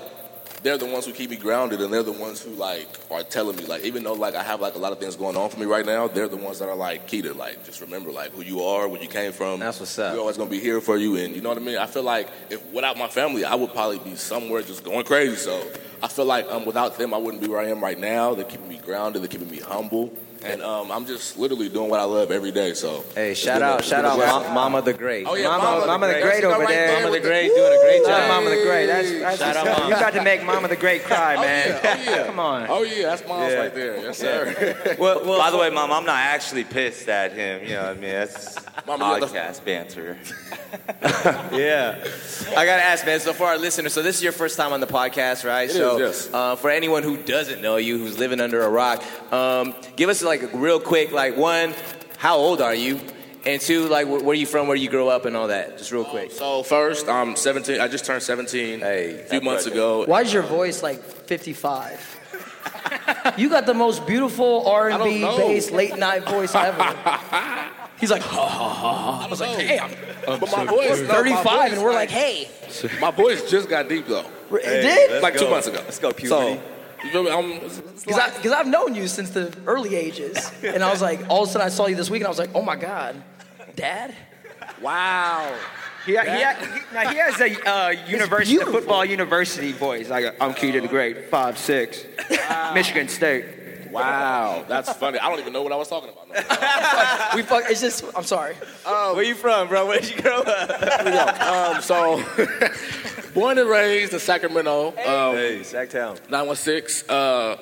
they're 0.62 0.78
the 0.78 0.86
ones 0.86 1.06
who 1.06 1.12
keep 1.12 1.30
me 1.30 1.36
grounded, 1.36 1.80
and 1.80 1.92
they're 1.92 2.02
the 2.02 2.12
ones 2.12 2.42
who 2.42 2.50
like 2.52 2.88
are 3.10 3.22
telling 3.22 3.56
me 3.56 3.64
like 3.64 3.82
even 3.82 4.02
though 4.02 4.12
like 4.12 4.34
I 4.34 4.42
have 4.42 4.60
like 4.60 4.74
a 4.74 4.78
lot 4.78 4.92
of 4.92 4.98
things 4.98 5.16
going 5.16 5.36
on 5.36 5.50
for 5.50 5.58
me 5.58 5.66
right 5.66 5.86
now, 5.86 6.08
they're 6.08 6.28
the 6.28 6.36
ones 6.36 6.58
that 6.58 6.68
are 6.68 6.76
like 6.76 7.08
Kida, 7.08 7.34
like 7.36 7.64
just 7.64 7.80
remember 7.80 8.10
like 8.10 8.32
who 8.32 8.42
you 8.42 8.62
are, 8.62 8.88
where 8.88 9.00
you 9.00 9.08
came 9.08 9.32
from. 9.32 9.60
That's 9.60 9.80
what's 9.80 9.98
up. 9.98 10.14
We're 10.14 10.20
always 10.20 10.36
gonna 10.36 10.50
be 10.50 10.60
here 10.60 10.80
for 10.80 10.96
you, 10.96 11.16
and 11.16 11.34
you 11.34 11.42
know 11.42 11.48
what 11.48 11.58
I 11.58 11.62
mean. 11.62 11.78
I 11.78 11.86
feel 11.86 12.02
like 12.02 12.28
if 12.50 12.64
without 12.72 12.96
my 12.96 13.08
family, 13.08 13.44
I 13.44 13.54
would 13.54 13.72
probably 13.72 13.98
be 13.98 14.16
somewhere 14.16 14.62
just 14.62 14.84
going 14.84 15.04
crazy. 15.04 15.36
So 15.36 15.66
I 16.02 16.08
feel 16.08 16.24
like 16.24 16.50
um, 16.50 16.64
without 16.64 16.96
them, 16.98 17.14
I 17.14 17.16
wouldn't 17.16 17.42
be 17.42 17.48
where 17.48 17.60
I 17.60 17.68
am 17.68 17.82
right 17.82 17.98
now. 17.98 18.34
They're 18.34 18.44
keeping 18.44 18.68
me 18.68 18.78
grounded. 18.78 19.22
They're 19.22 19.28
keeping 19.28 19.50
me 19.50 19.60
humble. 19.60 20.12
And 20.42 20.62
um, 20.62 20.90
I'm 20.90 21.04
just 21.06 21.38
literally 21.38 21.68
doing 21.68 21.90
what 21.90 22.00
I 22.00 22.04
love 22.04 22.30
every 22.30 22.50
day. 22.50 22.72
So 22.74 23.04
Hey, 23.14 23.34
shout 23.34 23.56
been 23.56 23.62
a- 23.68 23.72
out, 23.72 23.84
shout 23.84 24.04
out, 24.06 24.16
blessing. 24.16 24.54
Mama 24.54 24.80
the 24.80 24.92
Great. 24.94 25.26
Oh, 25.26 25.34
yeah, 25.34 25.48
Mama, 25.48 25.62
Mama 25.64 25.80
the 25.80 25.86
Mama 25.86 26.06
the 26.06 26.12
Great. 26.14 26.22
Great 26.22 26.44
over 26.44 26.58
right 26.60 26.68
there. 26.68 27.00
Mama 27.02 27.10
the 27.12 27.20
Great 27.20 27.48
doing 27.54 27.72
a 27.72 27.80
great 27.84 28.04
job. 28.04 28.28
Mama 28.28 28.50
the 28.50 28.62
Great. 28.62 28.86
That's, 28.86 29.10
that's 29.10 29.38
Shout 29.38 29.56
out. 29.56 29.78
Mom. 29.80 29.90
You 29.90 29.96
got 30.00 30.12
to 30.14 30.22
make 30.22 30.42
Mama 30.44 30.68
the 30.68 30.76
Great 30.76 31.04
cry, 31.04 31.36
man. 31.44 31.78
Oh 31.84 32.02
yeah. 32.10 32.26
Come 32.26 32.38
on. 32.40 32.66
Oh 32.70 32.82
yeah, 32.82 33.02
that's 33.10 33.26
mom's 33.28 33.52
Yeah. 33.52 33.58
right 33.58 33.74
there. 33.74 33.96
Yes 33.98 34.18
sir. 34.18 34.96
Well, 34.98 35.24
well, 35.24 35.38
by 35.38 35.50
the 35.50 35.56
way, 35.58 35.68
Mom, 35.70 35.92
I'm 35.92 36.04
not 36.04 36.16
actually 36.18 36.64
pissed 36.64 37.08
at 37.08 37.32
him. 37.32 37.62
You 37.62 37.74
know 37.74 37.82
what 37.82 37.90
I 37.90 38.00
mean? 38.00 38.10
That's 38.10 38.56
Mama, 38.86 39.20
the- 39.20 39.26
podcast 39.26 39.64
banter. 39.64 40.16
Yeah. 41.52 41.98
I 42.56 42.64
got 42.66 42.76
to 42.76 42.84
ask, 42.84 43.04
man, 43.06 43.20
so 43.20 43.32
for 43.32 43.44
our 43.44 43.58
listeners, 43.58 43.92
so 43.92 44.02
this 44.02 44.16
is 44.16 44.22
your 44.22 44.32
first 44.32 44.56
time 44.56 44.72
on 44.72 44.80
the 44.80 44.86
podcast, 44.86 45.44
right? 45.46 45.68
It 45.68 45.72
so, 45.74 45.96
is, 45.98 46.00
yes. 46.26 46.34
Uh, 46.34 46.56
for 46.56 46.70
anyone 46.70 47.02
who 47.02 47.16
doesn't 47.16 47.60
know 47.62 47.76
you, 47.76 47.98
who's 47.98 48.18
living 48.18 48.40
under 48.40 48.62
a 48.62 48.68
rock, 48.68 49.02
um, 49.32 49.74
give 49.96 50.08
us 50.08 50.22
like 50.30 50.42
a 50.44 50.56
real 50.56 50.78
quick, 50.78 51.10
like 51.10 51.36
one, 51.36 51.74
how 52.16 52.36
old 52.36 52.60
are 52.60 52.74
you? 52.74 53.00
And 53.44 53.60
two, 53.60 53.88
like 53.88 54.06
wh- 54.06 54.22
where 54.22 54.28
are 54.30 54.34
you 54.34 54.46
from, 54.46 54.68
where 54.68 54.76
you 54.76 54.88
grow 54.88 55.08
up, 55.08 55.24
and 55.24 55.36
all 55.36 55.48
that. 55.48 55.76
Just 55.76 55.90
real 55.90 56.04
quick. 56.04 56.30
So 56.30 56.62
first, 56.62 57.08
I'm 57.08 57.34
17. 57.34 57.80
I 57.80 57.88
just 57.88 58.04
turned 58.04 58.22
17 58.22 58.78
Hey, 58.80 59.22
a 59.22 59.24
few 59.24 59.40
months 59.40 59.64
birthday. 59.64 59.76
ago. 59.78 60.04
Why 60.06 60.20
is 60.22 60.32
your 60.32 60.44
voice 60.44 60.82
like 60.84 61.02
55? 61.02 62.18
you 63.38 63.48
got 63.48 63.66
the 63.66 63.74
most 63.74 64.06
beautiful 64.06 64.68
R&B 64.68 65.20
know. 65.20 65.36
based 65.36 65.72
late 65.72 65.96
night 65.98 66.24
voice 66.28 66.54
ever. 66.54 66.78
He's 67.98 68.10
like, 68.10 68.22
ha 68.22 68.46
ha 68.46 68.68
ha 68.72 68.94
ha. 68.94 69.26
I 69.26 69.28
was 69.28 69.40
like, 69.40 69.58
hey, 69.58 69.78
I'm 69.78 69.90
But 70.26 70.52
my 70.52 70.64
voice, 70.64 71.00
no, 71.00 71.06
my 71.08 71.14
35, 71.14 71.42
voice, 71.44 71.72
and 71.72 71.82
we're 71.82 71.92
like, 71.92 72.10
like, 72.10 72.10
hey. 72.10 72.48
my 73.00 73.10
voice 73.10 73.50
just 73.50 73.68
got 73.68 73.88
deep 73.88 74.06
though. 74.06 74.24
It 74.52 74.62
did? 74.82 75.22
Like 75.22 75.36
two 75.36 75.50
months 75.50 75.66
ago. 75.66 75.78
Let's 75.84 75.98
go, 75.98 76.12
puberty. 76.12 76.28
So, 76.56 76.62
you 77.04 77.10
feel 77.10 77.22
me? 77.22 77.30
I'm, 77.30 77.50
it's- 77.52 77.78
it's 77.78 78.06
like- 78.06 78.36
Because 78.36 78.52
I've 78.52 78.66
known 78.66 78.94
you 78.94 79.08
since 79.08 79.30
the 79.30 79.54
early 79.66 79.94
ages. 79.96 80.50
And 80.64 80.82
I 80.82 80.90
was 80.90 81.02
like, 81.02 81.20
all 81.28 81.42
of 81.44 81.48
a 81.48 81.52
sudden 81.52 81.66
I 81.66 81.70
saw 81.70 81.86
you 81.86 81.96
this 81.96 82.10
week, 82.10 82.20
and 82.22 82.26
I 82.26 82.30
was 82.30 82.38
like, 82.38 82.50
oh 82.54 82.62
my 82.62 82.76
God, 82.76 83.22
Dad? 83.76 84.14
Wow. 84.80 85.54
He, 86.06 86.12
he, 86.12 86.18
he, 86.18 86.26
now 86.94 87.10
he 87.10 87.16
has 87.18 87.38
a 87.40 87.68
uh, 87.68 87.88
university, 88.08 88.56
a 88.56 88.64
football 88.64 89.04
university 89.04 89.72
voice. 89.72 90.08
Like 90.08 90.34
I'm 90.40 90.54
Kida 90.54 90.80
the 90.80 90.88
Great, 90.88 91.28
five 91.28 91.58
six, 91.58 92.04
Michigan 92.72 93.06
State. 93.08 93.44
Wow, 93.90 94.64
that's 94.68 94.92
funny. 94.94 95.18
I 95.18 95.28
don't 95.28 95.40
even 95.40 95.52
know 95.52 95.62
what 95.62 95.72
I 95.72 95.76
was 95.76 95.88
talking 95.88 96.10
about. 96.10 96.28
No. 96.28 96.34
We 97.36 97.42
fuck, 97.42 97.64
it's 97.70 97.80
just, 97.80 98.04
I'm 98.16 98.24
sorry. 98.24 98.54
where 98.84 99.22
you 99.22 99.34
from, 99.34 99.68
bro? 99.68 99.86
Where 99.86 100.00
did 100.00 100.10
you 100.14 100.20
grow 100.22 100.40
up? 100.40 101.02
Here 101.02 101.12
we. 101.12 101.18
Um, 101.18 101.80
so, 101.82 102.22
born 103.34 103.58
and 103.58 103.68
raised 103.68 104.12
in 104.12 104.18
Sacramento. 104.18 104.88
Um, 104.88 104.94
hey, 105.36 105.60
Sacktown. 105.60 106.18
916. 106.30 107.08
Uh, 107.08 107.56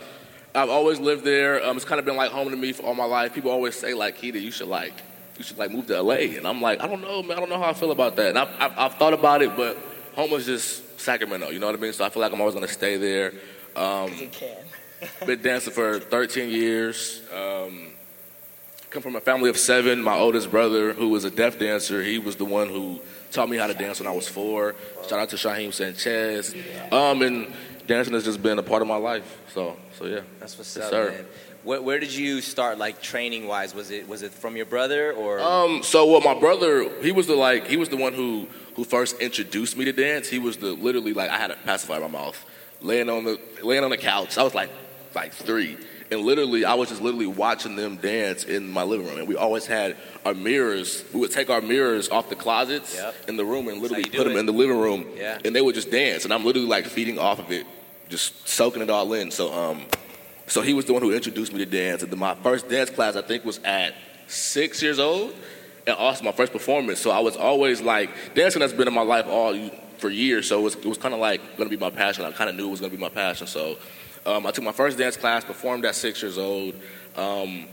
I've 0.55 0.71
always 0.71 0.99
lived 0.99 1.25
there. 1.25 1.65
Um, 1.65 1.77
it's 1.77 1.85
kind 1.85 1.99
of 1.99 2.05
been 2.05 2.17
like 2.17 2.31
home 2.31 2.51
to 2.51 2.57
me 2.57 2.73
for 2.73 2.83
all 2.85 2.95
my 2.95 3.05
life. 3.05 3.35
People 3.35 3.51
always 3.51 3.75
say 3.77 3.95
like, 3.95 4.19
Kida, 4.19 4.41
you 4.41 4.51
should 4.51 4.69
like, 4.69 4.95
you 5.37 5.45
should 5.45 5.59
like 5.59 5.71
move 5.71 5.87
to 5.89 6.01
LA, 6.03 6.15
and 6.37 6.47
I'm 6.47 6.61
like, 6.63 6.81
I 6.83 6.87
don't 6.89 7.01
know, 7.03 7.23
man. 7.23 7.37
I 7.37 7.41
don't 7.41 7.49
know 7.51 7.59
how 7.59 7.69
I 7.71 7.75
feel 7.75 7.93
about 7.93 8.17
that. 8.17 8.31
And 8.31 8.39
I've, 8.39 8.49
I've, 8.59 8.79
I've 8.79 8.95
thought 8.95 9.13
about 9.13 9.43
it, 9.43 9.55
but 9.57 9.77
home 10.15 10.33
is 10.33 10.47
just 10.47 10.99
Sacramento. 10.99 11.51
You 11.51 11.59
know 11.61 11.67
what 11.67 11.77
I 11.77 11.79
mean? 11.79 11.93
So 11.93 12.05
I 12.05 12.09
feel 12.09 12.23
like 12.23 12.33
I'm 12.33 12.41
always 12.41 12.55
gonna 12.55 12.67
stay 12.69 12.97
there. 12.97 13.35
Um, 13.77 14.13
You 14.15 14.29
can. 14.29 14.57
Been 15.27 15.43
dancing 15.43 15.73
for 15.73 15.99
13 16.01 16.51
years. 16.51 17.23
Um, 17.35 17.93
come 18.91 19.03
from 19.03 19.17
a 19.17 19.21
family 19.21 19.51
of 19.51 19.57
seven. 19.57 20.03
My 20.03 20.17
oldest 20.17 20.51
brother, 20.51 20.93
who 20.93 21.09
was 21.09 21.25
a 21.25 21.31
deaf 21.31 21.59
dancer, 21.59 22.03
he 22.03 22.19
was 22.19 22.37
the 22.37 22.45
one 22.45 22.69
who 22.69 23.01
taught 23.31 23.49
me 23.49 23.57
how 23.57 23.67
to 23.67 23.75
dance 23.75 24.01
when 24.01 24.07
I 24.07 24.13
was 24.13 24.29
four. 24.29 24.75
Shout 25.09 25.19
out 25.19 25.29
to 25.31 25.37
Shaheem 25.37 25.73
Sanchez. 25.73 26.55
Um, 26.91 27.23
and 27.23 27.53
dancing 27.87 28.15
has 28.15 28.25
just 28.25 28.43
been 28.43 28.59
a 28.59 28.63
part 28.63 28.83
of 28.83 28.89
my 28.89 28.97
life. 28.97 29.39
So, 29.53 29.77
so 29.99 30.07
yeah. 30.07 30.21
That's 30.41 30.57
what's 30.57 30.75
Yes, 30.77 30.87
up, 30.87 30.91
sir. 30.91 31.11
man. 31.11 31.27
Where, 31.65 31.83
where 31.83 31.99
did 31.99 32.15
you 32.15 32.41
start, 32.41 32.79
like 32.79 33.03
training 33.03 33.47
wise? 33.47 33.75
Was 33.75 33.91
it 33.91 34.09
was 34.09 34.23
it 34.23 34.33
from 34.33 34.57
your 34.57 34.65
brother 34.65 35.13
or? 35.13 35.41
Um, 35.41 35.83
so 35.83 36.07
well, 36.11 36.21
my 36.21 36.39
brother, 36.39 36.89
he 37.03 37.13
was 37.13 37.27
the 37.27 37.35
like, 37.35 37.67
he 37.67 37.77
was 37.77 37.89
the 37.89 37.97
one 37.97 38.15
who 38.15 38.47
who 38.77 38.85
first 38.85 39.19
introduced 39.21 39.77
me 39.77 39.85
to 39.85 39.93
dance. 39.93 40.29
He 40.29 40.39
was 40.39 40.57
the 40.57 40.69
literally 40.73 41.13
like, 41.13 41.31
I 41.31 41.37
had 41.37 41.51
a 41.51 41.57
pacifier 41.57 41.97
in 41.97 42.11
my 42.13 42.19
mouth, 42.21 42.43
laying 42.81 43.11
on 43.11 43.25
the 43.25 43.41
laying 43.63 43.83
on 43.85 43.91
the 43.91 43.97
couch. 43.99 44.39
I 44.39 44.45
was 44.45 44.55
like, 44.55 44.71
like 45.15 45.33
three, 45.33 45.77
and 46.11 46.21
literally, 46.23 46.65
I 46.65 46.75
was 46.75 46.89
just 46.89 47.03
literally 47.03 47.27
watching 47.27 47.77
them 47.77 47.97
dance 47.97 48.45
in 48.45 48.69
my 48.69 48.83
living 48.83 49.07
room. 49.07 49.19
And 49.19 49.29
we 49.29 49.37
always 49.37 49.67
had 49.67 49.97
our 50.25 50.35
mirrors. 50.35 51.05
We 51.13 51.21
would 51.21 51.33
take 51.33 51.51
our 51.51 51.61
mirrors 51.61 52.09
off 52.09 52.29
the 52.29 52.37
closets 52.37 52.95
Yep. 52.95 53.15
in 53.29 53.37
the 53.37 53.45
room 53.45 53.69
and 53.69 53.81
literally 53.81 54.05
put 54.05 54.25
them 54.25 54.37
it. 54.37 54.39
in 54.39 54.47
the 54.47 54.53
living 54.53 54.79
room. 54.79 55.07
Yeah. 55.17 55.39
And 55.45 55.55
they 55.55 55.61
would 55.61 55.75
just 55.75 55.91
dance, 55.91 56.25
and 56.25 56.33
I'm 56.33 56.45
literally 56.45 56.69
like 56.69 56.87
feeding 56.87 57.19
off 57.19 57.39
of 57.39 57.51
it, 57.53 57.67
just 58.09 58.49
soaking 58.49 58.83
it 58.83 58.91
all 58.91 59.13
in. 59.15 59.31
So 59.31 59.53
um. 59.53 59.83
So 60.47 60.63
he 60.63 60.73
was 60.73 60.87
the 60.87 60.95
one 60.95 61.03
who 61.03 61.13
introduced 61.13 61.53
me 61.53 61.59
to 61.59 61.67
dance. 61.67 62.03
And 62.03 62.11
then 62.11 62.19
my 62.19 62.35
first 62.37 62.71
dance 62.71 62.89
class, 62.89 63.17
I 63.17 63.21
think, 63.21 63.45
was 63.45 63.59
at 63.65 63.93
six 64.29 64.83
years 64.83 64.99
old, 64.99 65.35
and 65.87 65.95
also 65.95 66.25
my 66.25 66.33
first 66.33 66.53
performance. 66.53 67.01
So 67.01 67.11
I 67.11 67.19
was 67.19 67.37
always 67.37 67.83
like, 67.83 68.09
dancing 68.35 68.63
has 68.63 68.73
been 68.73 68.89
in 68.89 68.95
my 68.95 69.03
life 69.03 69.27
all 69.27 69.55
for 69.99 70.09
years. 70.09 70.49
So 70.49 70.61
it 70.61 70.63
was, 70.63 70.75
it 70.77 70.87
was 70.87 70.97
kind 70.97 71.13
of 71.13 71.21
like 71.21 71.43
going 71.59 71.69
to 71.69 71.77
be 71.77 71.79
my 71.79 71.91
passion. 71.91 72.25
I 72.25 72.33
kind 72.33 72.49
of 72.49 72.57
knew 72.57 72.69
it 72.69 72.71
was 72.71 72.81
going 72.81 72.91
to 72.91 72.97
be 72.97 73.01
my 73.03 73.11
passion. 73.11 73.47
So 73.47 73.77
um, 74.29 74.47
I 74.47 74.51
took 74.51 74.65
my 74.65 74.73
first 74.73 74.99
dance 74.99 75.17
class, 75.17 75.45
performed 75.45 75.85
at 75.85 75.95
six 75.95 76.23
years 76.23 76.39
old. 76.39 76.75
Um, 77.17 77.67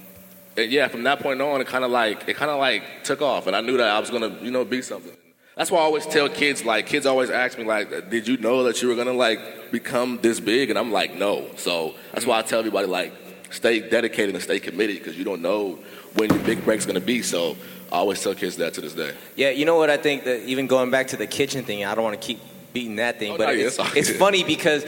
and 0.58 0.72
yeah, 0.72 0.88
from 0.88 1.04
that 1.04 1.20
point 1.20 1.42
on, 1.42 1.60
it 1.62 1.68
kind 1.68 1.84
of 1.84 1.92
like 1.92 2.28
it 2.30 2.36
kind 2.38 2.50
of 2.50 2.60
like 2.60 3.04
took 3.04 3.22
off, 3.22 3.48
and 3.48 3.56
I 3.56 3.62
knew 3.62 3.78
that 3.78 3.90
I 3.90 4.00
was 4.00 4.10
gonna, 4.10 4.30
you 4.42 4.52
know, 4.52 4.64
be 4.64 4.82
something. 4.82 5.12
That's 5.58 5.72
why 5.72 5.80
I 5.80 5.84
always 5.84 6.06
tell 6.06 6.28
kids, 6.28 6.66
like, 6.66 6.86
kids 6.86 7.06
always 7.06 7.30
ask 7.30 7.58
me, 7.58 7.64
like, 7.64 8.10
did 8.10 8.28
you 8.28 8.36
know 8.38 8.64
that 8.64 8.82
you 8.82 8.90
were 8.90 8.96
gonna 8.96 9.14
like 9.14 9.72
become 9.72 10.20
this 10.22 10.40
big? 10.40 10.70
And 10.70 10.78
I'm 10.80 10.92
like, 10.92 11.16
no. 11.16 11.48
So 11.56 11.96
that's 12.14 12.26
why 12.26 12.40
I 12.40 12.42
tell 12.42 12.60
everybody, 12.60 12.88
like, 12.88 13.14
stay 13.52 13.80
dedicated 13.88 14.36
and 14.36 14.44
stay 14.44 14.60
committed 14.60 14.98
because 14.98 15.18
you 15.18 15.24
don't 15.24 15.42
know 15.42 15.80
when 16.16 16.30
your 16.30 16.44
big 16.44 16.64
break's 16.66 16.86
gonna 16.86 17.00
be. 17.00 17.22
So 17.22 17.56
I 17.92 17.98
always 17.98 18.22
tell 18.22 18.34
kids 18.36 18.56
that 18.58 18.74
to 18.76 18.82
this 18.82 18.94
day. 18.94 19.14
Yeah, 19.36 19.50
you 19.52 19.66
know 19.66 19.78
what 19.78 19.90
I 19.90 19.98
think 19.98 20.24
that 20.26 20.42
even 20.44 20.68
going 20.68 20.90
back 20.92 21.08
to 21.08 21.18
the 21.18 21.28
kitchen 21.28 21.64
thing, 21.64 21.86
I 21.86 21.96
don't 21.96 22.04
want 22.04 22.20
to 22.20 22.26
keep 22.26 22.40
beating 22.74 22.98
that 22.98 23.20
thing, 23.20 23.34
Oh, 23.34 23.38
but 23.38 23.46
no, 23.48 23.52
yeah, 23.52 23.68
it's, 23.68 23.80
it's 23.80 23.80
all 23.80 23.98
it's 23.98 24.10
good. 24.10 24.20
funny 24.20 24.44
because 24.44 24.86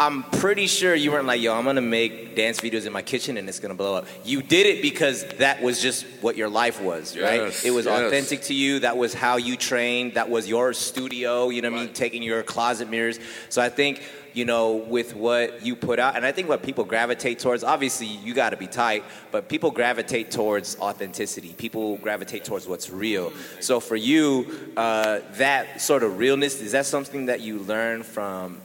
I'm 0.00 0.22
pretty 0.22 0.68
sure 0.68 0.94
you 0.94 1.10
weren't 1.10 1.26
like, 1.26 1.40
yo, 1.40 1.54
I'm 1.54 1.64
gonna 1.64 1.80
make 1.80 2.36
dance 2.36 2.60
videos 2.60 2.86
in 2.86 2.92
my 2.92 3.02
kitchen 3.02 3.36
and 3.36 3.48
it's 3.48 3.58
gonna 3.58 3.74
blow 3.74 3.96
up. 3.96 4.06
You 4.24 4.42
did 4.42 4.66
it 4.66 4.80
because 4.80 5.24
that 5.38 5.60
was 5.60 5.82
just 5.82 6.04
what 6.20 6.36
your 6.36 6.48
life 6.48 6.80
was, 6.80 7.16
right? 7.16 7.40
Yes, 7.42 7.64
It 7.64 7.72
was 7.72 7.86
yes. 7.86 8.00
authentic 8.00 8.42
to 8.42 8.54
you. 8.54 8.78
That 8.80 8.96
was 8.96 9.12
how 9.12 9.38
you 9.38 9.56
trained. 9.56 10.14
That 10.14 10.30
was 10.30 10.48
your 10.48 10.72
studio. 10.72 11.48
You 11.48 11.62
know 11.62 11.70
what 11.70 11.80
I 11.80 11.84
mean? 11.86 11.92
Taking 11.92 12.22
your 12.22 12.42
closet 12.44 12.88
mirrors. 12.88 13.18
So 13.48 13.60
I 13.62 13.68
think. 13.68 14.02
You 14.34 14.44
know, 14.44 14.76
with 14.76 15.16
what 15.16 15.64
you 15.64 15.74
put 15.74 15.98
out, 15.98 16.14
and 16.14 16.24
I 16.24 16.30
think 16.30 16.48
what 16.48 16.62
people 16.62 16.84
gravitate 16.84 17.40
towards, 17.40 17.64
obviously 17.64 18.06
you 18.06 18.34
got 18.34 18.50
to 18.50 18.56
be 18.56 18.68
tight, 18.68 19.02
but 19.32 19.48
people 19.48 19.72
gravitate 19.72 20.30
towards 20.30 20.78
authenticity. 20.78 21.54
People 21.54 21.96
gravitate 21.96 22.44
towards 22.44 22.68
what's 22.68 22.88
real. 22.88 23.32
So 23.58 23.80
for 23.80 23.96
you, 23.96 24.72
uh, 24.76 25.20
that 25.38 25.80
sort 25.80 26.04
of 26.04 26.18
realness, 26.18 26.60
is 26.60 26.72
that 26.72 26.86
something 26.86 27.26
that 27.26 27.40
you 27.40 27.60
learn 27.60 28.04
from, 28.04 28.60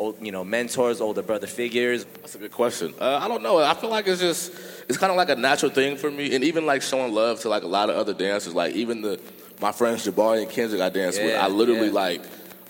old, 0.00 0.24
you 0.24 0.32
know, 0.32 0.42
mentors, 0.42 1.00
older 1.00 1.22
brother 1.22 1.46
figures? 1.46 2.04
That's 2.04 2.34
a 2.34 2.38
good 2.38 2.52
question. 2.52 2.94
Uh, 2.98 3.20
I 3.22 3.28
don't 3.28 3.42
know. 3.42 3.58
I 3.58 3.74
feel 3.74 3.90
like 3.90 4.06
it's 4.08 4.20
just 4.20 4.52
it's 4.88 4.98
kind 4.98 5.10
of 5.10 5.16
like 5.16 5.28
a 5.28 5.36
natural 5.36 5.70
thing 5.70 5.96
for 5.96 6.10
me, 6.10 6.34
and 6.34 6.42
even 6.42 6.66
like 6.66 6.82
showing 6.82 7.12
love 7.12 7.40
to 7.40 7.48
like 7.48 7.62
a 7.62 7.68
lot 7.68 7.90
of 7.90 7.96
other 7.96 8.14
dancers, 8.14 8.54
like 8.54 8.74
even 8.74 9.02
the 9.02 9.20
my 9.60 9.72
friends 9.72 10.06
Jabari 10.06 10.42
and 10.42 10.50
Kendrick 10.50 10.80
I 10.80 10.88
dance 10.88 11.18
with. 11.18 11.36
I 11.36 11.46
literally 11.48 11.88
yeah. 11.88 11.92
like 11.92 12.22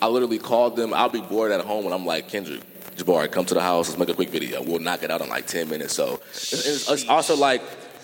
I 0.02 0.08
literally 0.08 0.38
called 0.38 0.76
them. 0.76 0.92
I'll 0.92 1.08
be 1.08 1.22
bored 1.22 1.52
at 1.52 1.60
home, 1.64 1.84
and 1.84 1.94
I'm 1.94 2.04
like 2.04 2.28
Kendrick. 2.28 2.62
Jabari, 2.96 3.30
come 3.30 3.46
to 3.46 3.54
the 3.54 3.62
house. 3.62 3.88
Let's 3.88 3.98
make 3.98 4.10
a 4.10 4.14
quick 4.14 4.28
video. 4.28 4.62
We'll 4.62 4.80
knock 4.80 5.02
it 5.02 5.10
out 5.10 5.22
in 5.22 5.28
like 5.28 5.46
ten 5.46 5.70
minutes. 5.70 5.94
So 5.94 6.20
it's, 6.32 6.52
it's, 6.52 6.90
it's 6.90 7.08
also 7.08 7.36
like 7.36 7.62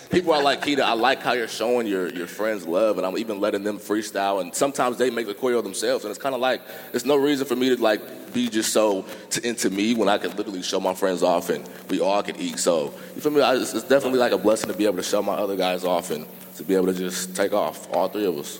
people 0.09 0.33
are 0.33 0.41
like, 0.41 0.61
Kida, 0.61 0.81
I 0.81 0.93
like 0.93 1.21
how 1.21 1.33
you're 1.33 1.47
showing 1.47 1.87
your, 1.87 2.09
your 2.09 2.27
friends 2.27 2.65
love, 2.65 2.97
and 2.97 3.05
I'm 3.05 3.17
even 3.17 3.39
letting 3.39 3.63
them 3.63 3.77
freestyle. 3.77 4.41
And 4.41 4.53
sometimes 4.53 4.97
they 4.97 5.09
make 5.09 5.27
the 5.27 5.33
choreo 5.33 5.63
themselves, 5.63 6.05
and 6.05 6.11
it's 6.11 6.21
kind 6.21 6.35
of 6.35 6.41
like 6.41 6.61
there's 6.91 7.05
no 7.05 7.15
reason 7.15 7.45
for 7.45 7.55
me 7.55 7.75
to 7.75 7.81
like 7.81 8.33
be 8.33 8.49
just 8.49 8.73
so 8.73 9.05
t- 9.29 9.47
into 9.47 9.69
me 9.69 9.93
when 9.93 10.09
I 10.09 10.17
can 10.17 10.35
literally 10.35 10.63
show 10.63 10.79
my 10.79 10.93
friends 10.93 11.23
off, 11.23 11.49
and 11.49 11.67
we 11.89 12.01
all 12.01 12.21
can 12.23 12.35
eat. 12.37 12.59
So 12.59 12.93
you 13.15 13.21
feel 13.21 13.31
me? 13.31 13.41
I, 13.41 13.55
it's, 13.55 13.73
it's 13.73 13.87
definitely 13.87 14.19
like 14.19 14.31
a 14.31 14.37
blessing 14.37 14.71
to 14.71 14.77
be 14.77 14.85
able 14.85 14.97
to 14.97 15.03
show 15.03 15.21
my 15.21 15.33
other 15.33 15.55
guys 15.55 15.83
off 15.83 16.11
and 16.11 16.25
to 16.55 16.63
be 16.63 16.75
able 16.75 16.87
to 16.87 16.93
just 16.93 17.35
take 17.35 17.53
off, 17.53 17.91
all 17.93 18.07
three 18.07 18.25
of 18.25 18.37
us. 18.37 18.59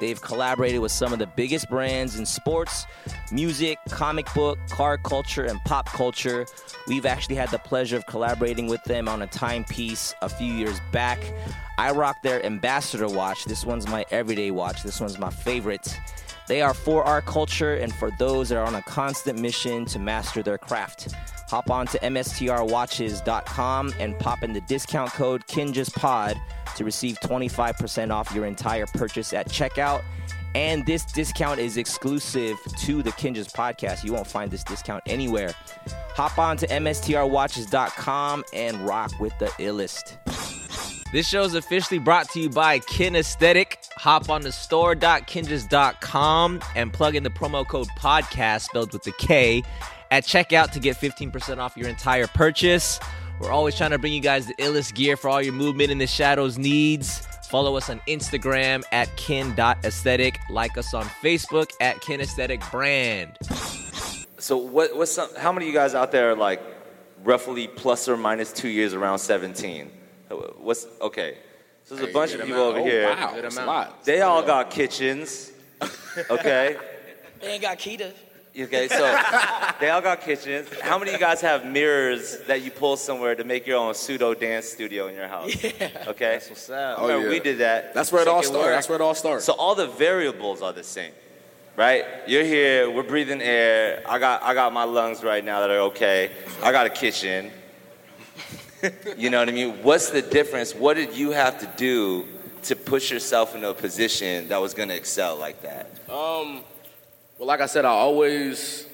They've 0.00 0.20
collaborated 0.20 0.80
with 0.80 0.92
some 0.92 1.12
of 1.12 1.18
the 1.18 1.26
biggest 1.26 1.68
brands 1.68 2.18
in 2.18 2.24
sports, 2.24 2.86
music, 3.30 3.78
comic 3.90 4.32
book, 4.34 4.58
car 4.70 4.96
culture, 4.96 5.44
and 5.44 5.62
pop 5.64 5.86
culture. 5.86 6.46
We've 6.88 7.06
actually 7.06 7.36
had 7.36 7.50
the 7.50 7.58
pleasure 7.58 7.96
of 7.96 8.06
collaborating 8.06 8.66
with 8.66 8.82
them 8.84 9.08
on 9.08 9.20
a 9.20 9.26
timepiece 9.26 10.14
a 10.22 10.28
few 10.28 10.52
years 10.52 10.80
back. 10.90 11.18
I 11.76 11.92
rock 11.92 12.22
their 12.22 12.44
ambassador 12.44 13.08
watch. 13.08 13.44
This 13.44 13.64
one's 13.64 13.86
my 13.88 14.04
everyday 14.10 14.50
watch. 14.50 14.82
This 14.82 15.00
one's 15.00 15.18
my 15.18 15.30
favorite. 15.30 15.98
They 16.50 16.62
are 16.62 16.74
for 16.74 17.04
our 17.04 17.22
culture 17.22 17.76
and 17.76 17.94
for 17.94 18.10
those 18.18 18.48
that 18.48 18.58
are 18.58 18.66
on 18.66 18.74
a 18.74 18.82
constant 18.82 19.38
mission 19.38 19.84
to 19.84 20.00
master 20.00 20.42
their 20.42 20.58
craft. 20.58 21.12
Hop 21.48 21.70
on 21.70 21.86
to 21.86 21.98
mstrwatches.com 22.00 23.94
and 24.00 24.18
pop 24.18 24.42
in 24.42 24.52
the 24.52 24.60
discount 24.62 25.12
code 25.12 25.46
KinjazPod 25.46 26.34
to 26.74 26.84
receive 26.84 27.20
25% 27.20 28.10
off 28.10 28.34
your 28.34 28.46
entire 28.46 28.86
purchase 28.86 29.32
at 29.32 29.48
checkout. 29.48 30.02
And 30.56 30.84
this 30.86 31.04
discount 31.04 31.60
is 31.60 31.76
exclusive 31.76 32.58
to 32.80 33.00
the 33.04 33.12
Kinjaz 33.12 33.52
podcast. 33.52 34.02
You 34.02 34.12
won't 34.12 34.26
find 34.26 34.50
this 34.50 34.64
discount 34.64 35.04
anywhere. 35.06 35.54
Hop 36.16 36.36
on 36.36 36.56
to 36.56 36.66
mstrwatches.com 36.66 38.44
and 38.52 38.80
rock 38.80 39.12
with 39.20 39.38
the 39.38 39.46
illest. 39.60 40.16
This 41.12 41.28
show 41.28 41.42
is 41.42 41.54
officially 41.54 41.98
brought 41.98 42.30
to 42.30 42.40
you 42.40 42.48
by 42.48 42.78
Kinesthetic. 42.78 43.78
Hop 43.96 44.30
on 44.30 44.42
to 44.42 44.52
store.kinjaz.com 44.52 46.60
and 46.76 46.92
plug 46.92 47.16
in 47.16 47.24
the 47.24 47.30
promo 47.30 47.66
code 47.66 47.88
podcast 47.98 48.66
spelled 48.66 48.92
with 48.92 49.02
the 49.02 49.10
K 49.18 49.64
at 50.12 50.22
checkout 50.22 50.70
to 50.70 50.78
get 50.78 50.96
15% 50.96 51.58
off 51.58 51.76
your 51.76 51.88
entire 51.88 52.28
purchase. 52.28 53.00
We're 53.40 53.50
always 53.50 53.76
trying 53.76 53.90
to 53.90 53.98
bring 53.98 54.12
you 54.12 54.20
guys 54.20 54.46
the 54.46 54.54
illest 54.54 54.94
gear 54.94 55.16
for 55.16 55.28
all 55.28 55.42
your 55.42 55.52
movement 55.52 55.90
in 55.90 55.98
the 55.98 56.06
shadows 56.06 56.58
needs. 56.58 57.26
Follow 57.48 57.76
us 57.76 57.90
on 57.90 57.98
Instagram 58.06 58.84
at 58.92 59.08
kin.aesthetic. 59.16 60.38
Like 60.48 60.78
us 60.78 60.94
on 60.94 61.06
Facebook 61.06 61.72
at 61.80 61.96
kinesthetic 61.96 62.70
brand. 62.70 63.36
So 64.38 64.56
what, 64.56 64.96
what's 64.96 65.10
some, 65.10 65.28
how 65.36 65.50
many 65.50 65.66
of 65.66 65.72
you 65.72 65.76
guys 65.76 65.96
out 65.96 66.12
there 66.12 66.30
are 66.30 66.36
like 66.36 66.62
roughly 67.24 67.66
plus 67.66 68.08
or 68.08 68.16
minus 68.16 68.52
two 68.52 68.68
years 68.68 68.94
around 68.94 69.18
17? 69.18 69.90
What's 70.36 70.86
okay? 71.00 71.38
So 71.84 71.96
there's 71.96 72.10
a 72.10 72.12
bunch 72.12 72.32
of 72.34 72.42
people 72.42 72.60
over 72.60 72.78
oh, 72.78 72.84
here. 72.84 73.08
Wow, 73.08 73.38
that's 73.40 73.56
a 73.56 73.64
lot. 73.64 74.04
They 74.04 74.20
all 74.20 74.42
got 74.42 74.70
kitchens. 74.70 75.52
Okay. 76.30 76.76
They 77.40 77.52
ain't 77.52 77.62
got 77.62 77.78
Kida. 77.78 78.12
Okay, 78.58 78.88
so 78.88 79.18
they 79.80 79.90
all 79.90 80.00
got 80.00 80.20
kitchens. 80.20 80.68
How 80.80 80.98
many 80.98 81.12
of 81.12 81.20
you 81.20 81.24
guys 81.24 81.40
have 81.40 81.64
mirrors 81.64 82.40
that 82.48 82.62
you 82.62 82.70
pull 82.70 82.96
somewhere 82.96 83.34
to 83.36 83.44
make 83.44 83.66
your 83.66 83.78
own 83.78 83.94
pseudo 83.94 84.34
dance 84.34 84.66
studio 84.66 85.06
in 85.06 85.14
your 85.14 85.28
house? 85.28 85.54
Yeah. 85.62 85.88
Okay. 86.08 86.32
That's 86.32 86.48
what's 86.48 86.68
up. 86.68 86.98
Oh, 86.98 87.06
Remember, 87.06 87.28
yeah. 87.28 87.32
we 87.32 87.40
did 87.40 87.58
that. 87.58 87.94
That's 87.94 88.10
where 88.10 88.22
it 88.22 88.28
all 88.28 88.38
Make 88.38 88.46
started. 88.46 88.66
work. 88.66 88.74
That's 88.74 88.88
where 88.88 88.96
it 88.96 89.02
all 89.02 89.14
started. 89.14 89.42
So 89.42 89.52
all 89.52 89.74
the 89.74 89.86
variables 89.86 90.62
are 90.62 90.72
the 90.72 90.82
same, 90.82 91.12
right? 91.76 92.04
You're 92.26 92.44
here. 92.44 92.90
We're 92.90 93.04
breathing 93.04 93.40
air. 93.40 94.02
I 94.06 94.18
got 94.18 94.42
I 94.42 94.52
got 94.54 94.72
my 94.72 94.84
lungs 94.84 95.22
right 95.22 95.44
now 95.44 95.60
that 95.60 95.70
are 95.70 95.80
okay. 95.90 96.30
I 96.62 96.72
got 96.72 96.86
a 96.86 96.90
kitchen. 96.90 97.52
You 99.16 99.30
know 99.30 99.38
what 99.40 99.48
I 99.48 99.52
mean? 99.52 99.82
What's 99.82 100.10
the 100.10 100.22
difference? 100.22 100.74
What 100.74 100.94
did 100.94 101.14
you 101.14 101.30
have 101.30 101.58
to 101.60 101.66
do 101.76 102.26
to 102.64 102.76
push 102.76 103.10
yourself 103.10 103.54
into 103.54 103.68
a 103.70 103.74
position 103.74 104.48
that 104.48 104.60
was 104.60 104.74
going 104.74 104.88
to 104.90 104.94
excel 104.96 105.36
like 105.36 105.62
that? 105.62 105.86
Um, 106.08 106.62
well, 107.38 107.46
like 107.46 107.60
I 107.60 107.66
said, 107.66 107.84
I 107.84 107.90
always, 107.90 108.86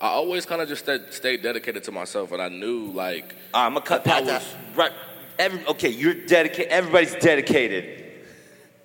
I 0.00 0.08
always 0.08 0.44
kind 0.46 0.60
of 0.60 0.68
just 0.68 0.82
stayed, 0.84 1.12
stayed 1.12 1.42
dedicated 1.42 1.84
to 1.84 1.92
myself, 1.92 2.32
and 2.32 2.42
I 2.42 2.48
knew 2.48 2.90
like 2.92 3.34
All 3.54 3.60
right, 3.62 3.66
I'm 3.66 3.74
gonna 3.74 3.84
cut 3.84 4.00
I 4.00 4.04
past 4.04 4.24
was- 4.24 4.32
that. 4.32 4.76
Right. 4.76 4.92
Every, 5.38 5.66
okay, 5.66 5.90
you're 5.90 6.14
dedicated. 6.14 6.72
Everybody's 6.72 7.14
dedicated. 7.16 8.04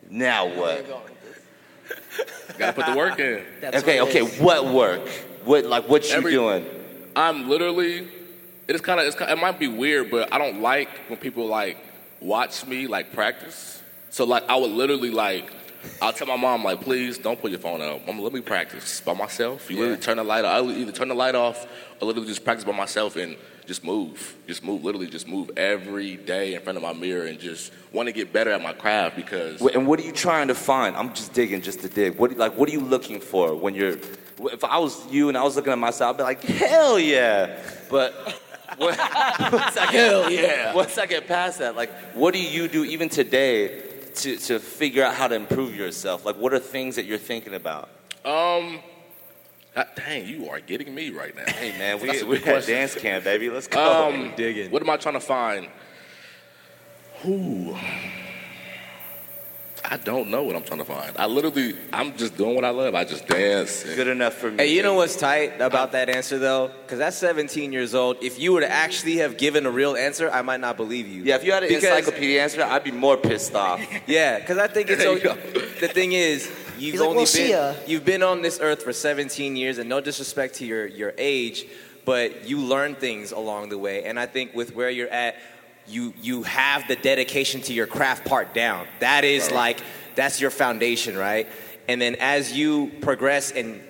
Now 0.10 0.48
what? 0.48 0.86
gotta 2.58 2.74
put 2.74 2.86
the 2.86 2.96
work 2.98 3.20
in. 3.20 3.44
Okay, 3.64 4.02
okay. 4.02 4.22
What 4.44 4.66
work? 4.66 5.08
What 5.46 5.66
like 5.66 5.88
what 5.88 6.10
you 6.10 6.16
Every- 6.18 6.32
doing? 6.34 6.66
I'm 7.16 7.50
literally. 7.50 8.08
It 8.72 8.76
is 8.76 8.82
kind 8.82 9.02
of. 9.02 9.30
It 9.30 9.38
might 9.38 9.60
be 9.60 9.68
weird, 9.68 10.10
but 10.10 10.34
I 10.34 10.38
don't 10.38 10.62
like 10.62 10.88
when 11.10 11.20
people 11.20 11.46
like 11.46 11.78
watch 12.22 12.66
me 12.66 12.88
like 12.88 13.12
practice. 13.12 13.82
So 14.12 14.24
like 14.24 14.48
I 14.48 14.56
would 14.56 14.72
literally 14.72 15.10
like. 15.10 15.52
I'll 16.02 16.14
tell 16.14 16.28
my 16.28 16.38
mom 16.38 16.64
like, 16.64 16.80
please 16.80 17.18
don't 17.18 17.42
put 17.42 17.52
your 17.52 17.60
phone 17.60 17.82
out. 17.82 18.08
Mom, 18.08 18.20
let 18.20 18.32
me 18.32 18.40
practice 18.40 19.02
by 19.02 19.14
myself. 19.14 19.70
You 19.70 19.78
literally 19.78 20.00
turn 20.00 20.18
the 20.18 20.24
light 20.24 20.46
off. 20.46 20.54
I 20.54 20.62
would 20.62 20.78
either 20.78 20.92
turn 20.94 21.10
the 21.10 21.16
light 21.16 21.36
off 21.36 21.68
or 22.00 22.08
literally 22.08 22.30
just 22.30 22.46
practice 22.46 22.64
by 22.64 22.72
myself 22.72 23.18
and 23.18 23.36
just 23.66 23.84
move. 23.84 24.38
Just 24.48 24.64
move. 24.64 24.86
Literally 24.86 25.08
just 25.08 25.28
move 25.28 25.52
every 25.58 26.16
day 26.16 26.54
in 26.54 26.62
front 26.62 26.78
of 26.78 26.84
my 26.84 26.94
mirror 26.94 27.26
and 27.26 27.40
just 27.40 27.74
want 27.92 28.08
to 28.08 28.14
get 28.14 28.32
better 28.32 28.52
at 28.52 28.62
my 28.62 28.72
craft 28.72 29.18
because. 29.18 29.60
And 29.60 29.86
what 29.86 30.00
are 30.00 30.04
you 30.04 30.14
trying 30.14 30.48
to 30.48 30.56
find? 30.56 30.96
I'm 30.96 31.14
just 31.14 31.34
digging, 31.34 31.62
just 31.62 31.82
to 31.82 31.90
dig. 31.90 32.18
What 32.18 32.38
like 32.38 32.56
what 32.56 32.70
are 32.70 32.72
you 32.72 32.82
looking 32.82 33.20
for 33.20 33.54
when 33.54 33.76
you're? 33.76 33.98
If 34.44 34.64
I 34.64 34.78
was 34.78 35.12
you 35.12 35.28
and 35.28 35.38
I 35.38 35.44
was 35.44 35.58
looking 35.58 35.74
at 35.74 35.80
myself, 35.80 36.14
I'd 36.14 36.18
be 36.18 36.24
like, 36.24 36.44
hell 36.44 36.98
yeah. 36.98 37.60
But 37.90 38.40
what, 38.78 38.98
once 38.98 39.78
I 39.78 39.92
get, 39.92 39.94
hell 39.94 40.32
yeah. 40.32 40.74
Once 40.74 40.98
I 40.98 41.06
get 41.06 41.28
past 41.28 41.60
that, 41.60 41.76
like, 41.76 41.92
what 42.14 42.34
do 42.34 42.42
you 42.42 42.68
do 42.68 42.84
even 42.86 43.10
today 43.10 43.84
to 44.16 44.38
to 44.38 44.60
figure 44.60 45.04
out 45.04 45.16
how 45.16 45.28
to 45.28 45.36
improve 45.36 45.76
yourself? 45.76 46.26
Like, 46.26 46.38
what 46.38 46.54
are 46.54 46.60
things 46.60 46.96
that 46.96 47.06
you're 47.06 47.18
thinking 47.18 47.54
about? 47.54 47.90
Um, 48.24 48.80
ah, 49.76 49.86
dang, 49.96 50.28
you 50.28 50.50
are 50.50 50.60
getting 50.60 50.94
me 50.94 51.10
right 51.10 51.36
now. 51.36 51.52
Hey 51.52 51.78
man, 51.78 52.00
we 52.00 52.08
That's 52.08 52.24
we 52.24 52.40
good 52.40 52.48
at 52.50 52.66
dance 52.68 52.96
camp, 52.96 53.24
baby. 53.24 53.50
Let's 53.50 53.68
go. 53.68 54.10
Um, 54.10 54.34
digging. 54.36 54.72
What 54.72 54.82
am 54.82 54.90
I 54.90 54.98
trying 54.98 55.16
to 55.16 55.20
find? 55.20 55.68
Who? 57.24 57.76
I 59.84 59.98
don't 59.98 60.30
know 60.30 60.44
what 60.44 60.56
I'm 60.56 60.64
trying 60.64 60.80
to 60.80 60.86
find. 60.86 61.12
I 61.18 61.26
literally, 61.26 61.76
I'm 61.92 62.16
just 62.16 62.38
doing 62.38 62.56
what 62.56 62.64
I 62.64 62.70
love. 62.70 62.94
I 62.96 63.04
just 63.04 63.28
dance. 63.28 63.84
and- 63.84 63.96
Good 63.96 64.08
enough 64.08 64.36
for 64.36 64.52
me. 64.52 64.58
Hey, 64.64 64.74
you 64.74 64.84
know 64.84 64.94
what's 64.94 65.16
tight 65.16 65.60
about 65.60 65.92
that 65.94 66.08
answer 66.10 66.38
though? 66.38 66.68
Because 66.84 67.00
that's 67.00 67.18
17 67.18 67.74
years 67.74 67.96
old. 67.96 68.18
If 68.22 68.40
you 68.40 68.54
were 68.54 68.62
to 68.62 68.72
actually 68.72 69.18
have 69.18 69.38
given 69.38 69.66
a 69.66 69.72
real 69.72 69.96
answer, 69.96 70.30
I 70.30 70.44
might 70.44 70.60
not 70.60 70.78
believe 70.78 71.08
you. 71.08 71.24
Yeah, 71.24 71.36
if 71.36 71.44
you 71.44 71.52
had 71.52 71.64
an 71.64 71.70
Because- 71.70 71.84
encyclopedia 71.84 72.42
answer, 72.42 72.64
I'd 72.64 72.84
be 72.84 72.92
more 72.92 73.18
pissed 73.18 73.56
off. 73.56 73.82
Yeah, 74.08 74.40
because 74.40 74.58
I 74.58 74.68
think 74.68 74.90
it's 74.90 75.04
There 75.04 75.18
so, 75.18 75.30
you 75.30 75.36
go. 75.36 75.36
the 75.80 75.88
thing 75.88 76.12
is 76.14 76.50
you've 76.78 76.94
He's 76.94 77.02
only 77.02 77.18
"We'll 77.18 77.26
see 77.26 77.50
been 77.50 77.76
you've 77.88 78.06
been 78.06 78.24
on 78.24 78.42
this 78.42 78.60
earth 78.62 78.84
for 78.84 78.94
17 78.94 79.56
years, 79.56 79.78
and 79.78 79.90
no 79.90 80.00
disrespect 80.00 80.56
to 80.56 80.66
your 80.66 80.86
your 80.86 81.14
age, 81.18 81.66
but 82.06 82.48
you 82.48 82.60
learn 82.60 82.96
things 82.96 83.32
along 83.32 83.70
the 83.70 83.78
way. 83.78 84.04
And 84.06 84.20
I 84.20 84.26
think 84.26 84.54
with 84.54 84.76
where 84.76 84.90
you're 84.90 85.10
at, 85.10 85.36
you 85.92 86.14
you 86.22 86.44
have 86.44 86.88
the 86.88 86.96
dedication 86.96 87.62
to 87.62 87.74
your 87.74 87.88
craft 87.88 88.26
part 88.26 88.54
down. 88.54 88.88
That 89.00 89.24
is 89.24 89.52
like 89.52 89.82
that's 90.16 90.42
your 90.42 90.52
foundation, 90.52 91.18
right? 91.18 91.48
And 91.88 92.02
then 92.02 92.16
as 92.20 92.56
you 92.56 92.92
progress 93.02 93.52
and 93.52 93.82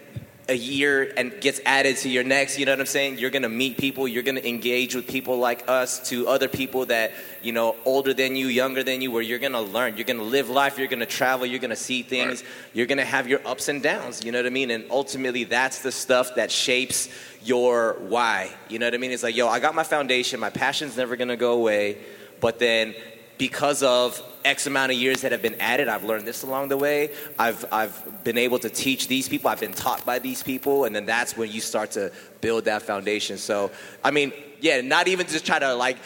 a 0.51 0.55
year 0.55 1.13
and 1.15 1.39
gets 1.39 1.61
added 1.65 1.95
to 1.95 2.09
your 2.09 2.25
next, 2.25 2.59
you 2.59 2.65
know 2.65 2.73
what 2.73 2.81
I'm 2.81 2.85
saying? 2.85 3.17
You're 3.17 3.29
gonna 3.29 3.47
meet 3.47 3.77
people, 3.77 4.05
you're 4.05 4.21
gonna 4.21 4.41
engage 4.41 4.93
with 4.93 5.07
people 5.07 5.37
like 5.37 5.69
us, 5.69 6.09
to 6.09 6.27
other 6.27 6.49
people 6.49 6.85
that, 6.87 7.13
you 7.41 7.53
know, 7.53 7.77
older 7.85 8.13
than 8.13 8.35
you, 8.35 8.47
younger 8.47 8.83
than 8.83 9.01
you, 9.01 9.11
where 9.11 9.21
you're 9.21 9.39
gonna 9.39 9.61
learn, 9.61 9.95
you're 9.95 10.03
gonna 10.03 10.23
live 10.23 10.49
life, 10.49 10.77
you're 10.77 10.89
gonna 10.89 11.05
travel, 11.05 11.45
you're 11.45 11.59
gonna 11.59 11.75
see 11.75 12.03
things, 12.03 12.43
you're 12.73 12.85
gonna 12.85 13.05
have 13.05 13.29
your 13.29 13.39
ups 13.47 13.69
and 13.69 13.81
downs, 13.81 14.25
you 14.25 14.33
know 14.33 14.39
what 14.39 14.45
I 14.45 14.49
mean? 14.49 14.71
And 14.71 14.83
ultimately, 14.91 15.45
that's 15.45 15.81
the 15.81 15.91
stuff 15.91 16.35
that 16.35 16.51
shapes 16.51 17.07
your 17.43 17.95
why, 18.09 18.51
you 18.67 18.77
know 18.77 18.87
what 18.87 18.93
I 18.93 18.97
mean? 18.97 19.11
It's 19.11 19.23
like, 19.23 19.37
yo, 19.37 19.47
I 19.47 19.61
got 19.61 19.73
my 19.73 19.83
foundation, 19.83 20.41
my 20.41 20.49
passion's 20.49 20.97
never 20.97 21.15
gonna 21.15 21.37
go 21.37 21.53
away, 21.53 21.97
but 22.41 22.59
then 22.59 22.93
because 23.41 23.81
of 23.81 24.21
X 24.45 24.67
amount 24.67 24.91
of 24.91 24.99
years 24.99 25.21
that 25.21 25.31
have 25.31 25.41
been 25.41 25.59
added, 25.59 25.87
I've 25.87 26.03
learned 26.03 26.27
this 26.27 26.43
along 26.43 26.67
the 26.67 26.77
way. 26.77 27.09
I've, 27.39 27.65
I've 27.71 28.23
been 28.23 28.37
able 28.37 28.59
to 28.59 28.69
teach 28.69 29.07
these 29.07 29.27
people. 29.27 29.49
I've 29.49 29.59
been 29.59 29.73
taught 29.73 30.05
by 30.05 30.19
these 30.19 30.43
people. 30.43 30.85
And 30.85 30.95
then 30.95 31.07
that's 31.07 31.35
when 31.35 31.51
you 31.51 31.59
start 31.59 31.89
to 31.93 32.11
build 32.39 32.65
that 32.65 32.83
foundation. 32.83 33.39
So, 33.39 33.71
I 34.03 34.11
mean, 34.11 34.31
yeah, 34.59 34.81
not 34.81 35.07
even 35.07 35.25
just 35.25 35.43
try 35.43 35.57
to 35.57 35.73
like 35.73 35.97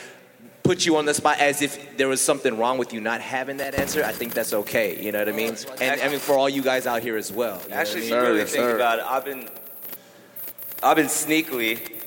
put 0.63 0.85
you 0.85 0.95
on 0.95 1.03
the 1.03 1.13
spot 1.13 1.41
as 1.41 1.61
if 1.61 1.97
there 1.97 2.07
was 2.07 2.21
something 2.21 2.57
wrong 2.57 2.77
with 2.77 2.93
you 2.93 3.01
not 3.01 3.19
having 3.19 3.57
that 3.57 3.75
answer. 3.75 4.01
I 4.01 4.13
think 4.13 4.33
that's 4.33 4.53
okay. 4.53 5.03
You 5.03 5.11
know 5.11 5.19
what 5.19 5.27
I 5.27 5.33
mean? 5.33 5.57
And 5.81 5.99
I 5.99 6.07
mean, 6.07 6.19
for 6.19 6.37
all 6.37 6.47
you 6.47 6.61
guys 6.61 6.87
out 6.87 7.01
here 7.01 7.17
as 7.17 7.33
well. 7.33 7.55
you 7.63 7.67
know 7.67 7.67
what 7.67 7.73
I 7.73 7.81
Actually, 7.81 8.03
if 8.03 8.09
you 8.11 8.15
really 8.15 8.39
Sir, 8.39 8.45
think 8.45 8.63
sir. 8.63 8.75
about 8.77 8.99
it, 8.99 9.05
I've 9.05 9.25
been, 9.25 9.49
I've 10.81 10.95
been 10.95 11.07
sneakily 11.07 12.01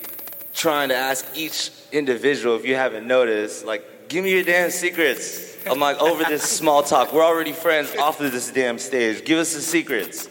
trying 0.55 0.89
to 0.89 0.95
ask 0.95 1.23
each 1.35 1.69
individual, 1.91 2.55
if 2.55 2.65
you 2.65 2.73
haven't 2.73 3.05
noticed, 3.05 3.63
like 3.63 3.85
give 4.09 4.23
me 4.23 4.31
your 4.31 4.43
damn 4.43 4.71
secrets. 4.71 5.55
I'm 5.67 5.79
like, 5.79 6.01
over 6.01 6.23
this 6.23 6.43
small 6.57 6.81
talk. 6.81 7.13
We're 7.13 7.23
already 7.23 7.53
friends 7.53 7.95
off 7.95 8.19
of 8.19 8.31
this 8.31 8.51
damn 8.51 8.79
stage. 8.79 9.23
Give 9.23 9.37
us 9.37 9.53
the 9.53 9.61
secrets. 9.61 10.27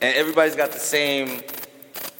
And 0.00 0.14
everybody's 0.14 0.54
got 0.54 0.70
the 0.70 0.78
same 0.78 1.42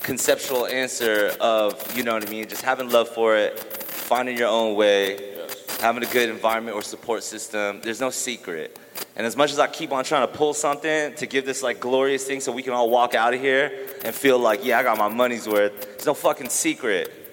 conceptual 0.01 0.67
answer 0.67 1.33
of, 1.41 1.97
you 1.97 2.03
know 2.03 2.15
what 2.15 2.27
I 2.27 2.31
mean, 2.31 2.49
just 2.49 2.63
having 2.63 2.91
love 2.91 3.09
for 3.09 3.37
it, 3.37 3.59
finding 3.59 4.37
your 4.37 4.49
own 4.49 4.75
way, 4.75 5.37
having 5.81 6.03
a 6.03 6.07
good 6.07 6.29
environment 6.29 6.77
or 6.77 6.83
support 6.83 7.23
system. 7.23 7.81
There's 7.83 8.01
no 8.01 8.11
secret. 8.11 8.79
And 9.15 9.27
as 9.27 9.37
much 9.37 9.53
as 9.53 9.59
I 9.61 9.69
keep 9.69 9.93
on 9.93 10.05
trying 10.05 10.27
to 10.27 10.33
pull 10.33 10.55
something 10.55 11.15
to 11.15 11.27
give 11.27 11.47
this 11.47 11.63
like 11.63 11.79
glorious 11.79 12.25
thing 12.25 12.41
so 12.41 12.51
we 12.51 12.63
can 12.63 12.73
all 12.73 12.91
walk 12.91 13.15
out 13.15 13.33
of 13.33 13.41
here 13.41 13.71
and 14.05 14.13
feel 14.15 14.39
like, 14.39 14.65
yeah, 14.65 14.81
I 14.81 14.83
got 14.83 14.99
my 14.99 15.09
money's 15.09 15.49
worth, 15.49 15.81
there's 15.83 16.07
no 16.07 16.15
fucking 16.15 16.49
secret. 16.49 17.26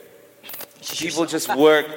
People 0.92 1.26
just 1.26 1.54
work 1.56 1.88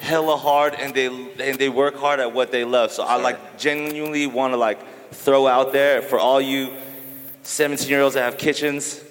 hella 0.00 0.36
hard 0.36 0.74
and 0.74 0.94
they 0.94 1.06
and 1.06 1.58
they 1.58 1.68
work 1.68 1.96
hard 1.96 2.20
at 2.20 2.32
what 2.32 2.52
they 2.52 2.64
love. 2.64 2.92
So 2.92 3.02
I 3.02 3.16
like 3.16 3.58
genuinely 3.58 4.26
want 4.26 4.52
to 4.52 4.56
like 4.56 4.78
throw 5.10 5.46
out 5.46 5.72
there 5.72 6.02
for 6.02 6.18
all 6.18 6.40
you 6.40 6.72
17 7.42 7.88
year 7.88 8.02
olds 8.02 8.14
that 8.14 8.22
have 8.22 8.38
kitchens 8.38 9.02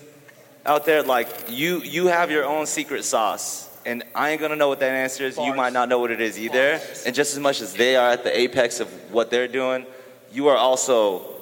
out 0.66 0.86
there, 0.86 1.04
like 1.04 1.28
you 1.50 1.82
you 1.82 2.08
have 2.08 2.32
your 2.32 2.46
own 2.46 2.66
secret 2.66 3.04
sauce. 3.04 3.66
And 3.86 4.04
I 4.14 4.32
ain't 4.32 4.42
gonna 4.42 4.58
know 4.58 4.68
what 4.68 4.80
that 4.82 4.92
answer 4.92 5.24
is. 5.26 5.38
You 5.38 5.54
might 5.54 5.72
not 5.72 5.88
know 5.88 6.00
what 6.00 6.12
it 6.12 6.20
is 6.20 6.38
either. 6.38 6.80
And 7.06 7.16
just 7.16 7.34
as 7.34 7.40
much 7.40 7.62
as 7.62 7.74
they 7.74 7.96
are 7.96 8.12
at 8.12 8.24
the 8.24 8.38
apex 8.38 8.80
of 8.80 8.90
what 9.14 9.32
they're 9.32 9.48
doing, 9.48 9.86
you 10.32 10.50
are 10.50 10.58
also 10.58 11.37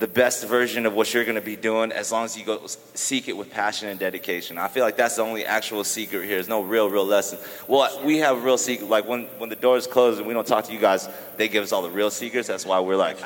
the 0.00 0.08
best 0.08 0.46
version 0.46 0.86
of 0.86 0.94
what 0.94 1.12
you're 1.12 1.24
going 1.26 1.34
to 1.34 1.42
be 1.42 1.56
doing 1.56 1.92
as 1.92 2.10
long 2.10 2.24
as 2.24 2.36
you 2.36 2.42
go 2.42 2.58
seek 2.94 3.28
it 3.28 3.36
with 3.36 3.50
passion 3.50 3.86
and 3.90 4.00
dedication. 4.00 4.56
I 4.56 4.66
feel 4.66 4.82
like 4.82 4.96
that's 4.96 5.16
the 5.16 5.22
only 5.22 5.44
actual 5.44 5.84
secret 5.84 6.24
here. 6.24 6.36
There's 6.36 6.48
no 6.48 6.62
real, 6.62 6.88
real 6.88 7.04
lesson. 7.04 7.38
Well, 7.68 8.00
we 8.02 8.16
have 8.18 8.42
real 8.42 8.56
secret. 8.56 8.88
Like 8.88 9.06
when, 9.06 9.24
when 9.36 9.50
the 9.50 9.56
doors 9.56 9.86
close 9.86 10.16
and 10.18 10.26
we 10.26 10.32
don't 10.32 10.46
talk 10.46 10.64
to 10.64 10.72
you 10.72 10.78
guys, 10.80 11.06
they 11.36 11.48
give 11.48 11.62
us 11.62 11.70
all 11.72 11.82
the 11.82 11.90
real 11.90 12.10
secrets. 12.10 12.48
That's 12.48 12.64
why 12.64 12.80
we're 12.80 12.96
like 12.96 13.18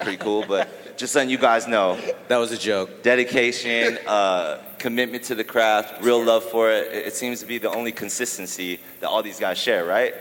pretty 0.00 0.16
cool. 0.16 0.42
But 0.48 0.96
just 0.96 1.14
letting 1.14 1.28
you 1.30 1.36
guys 1.38 1.68
know, 1.68 1.98
That 2.28 2.38
was 2.38 2.50
a 2.50 2.58
joke. 2.58 3.02
dedication, 3.02 3.98
uh, 4.06 4.58
commitment 4.78 5.24
to 5.24 5.34
the 5.34 5.44
craft, 5.44 6.02
real 6.02 6.24
love 6.24 6.44
for 6.44 6.70
it. 6.72 6.90
It 6.92 7.06
it 7.08 7.14
seems 7.14 7.40
to 7.40 7.46
be 7.46 7.58
the 7.58 7.70
only 7.70 7.92
consistency 7.92 8.80
that 9.00 9.08
all 9.10 9.22
these 9.22 9.38
guys 9.38 9.58
share, 9.58 9.84
right? 9.84 10.14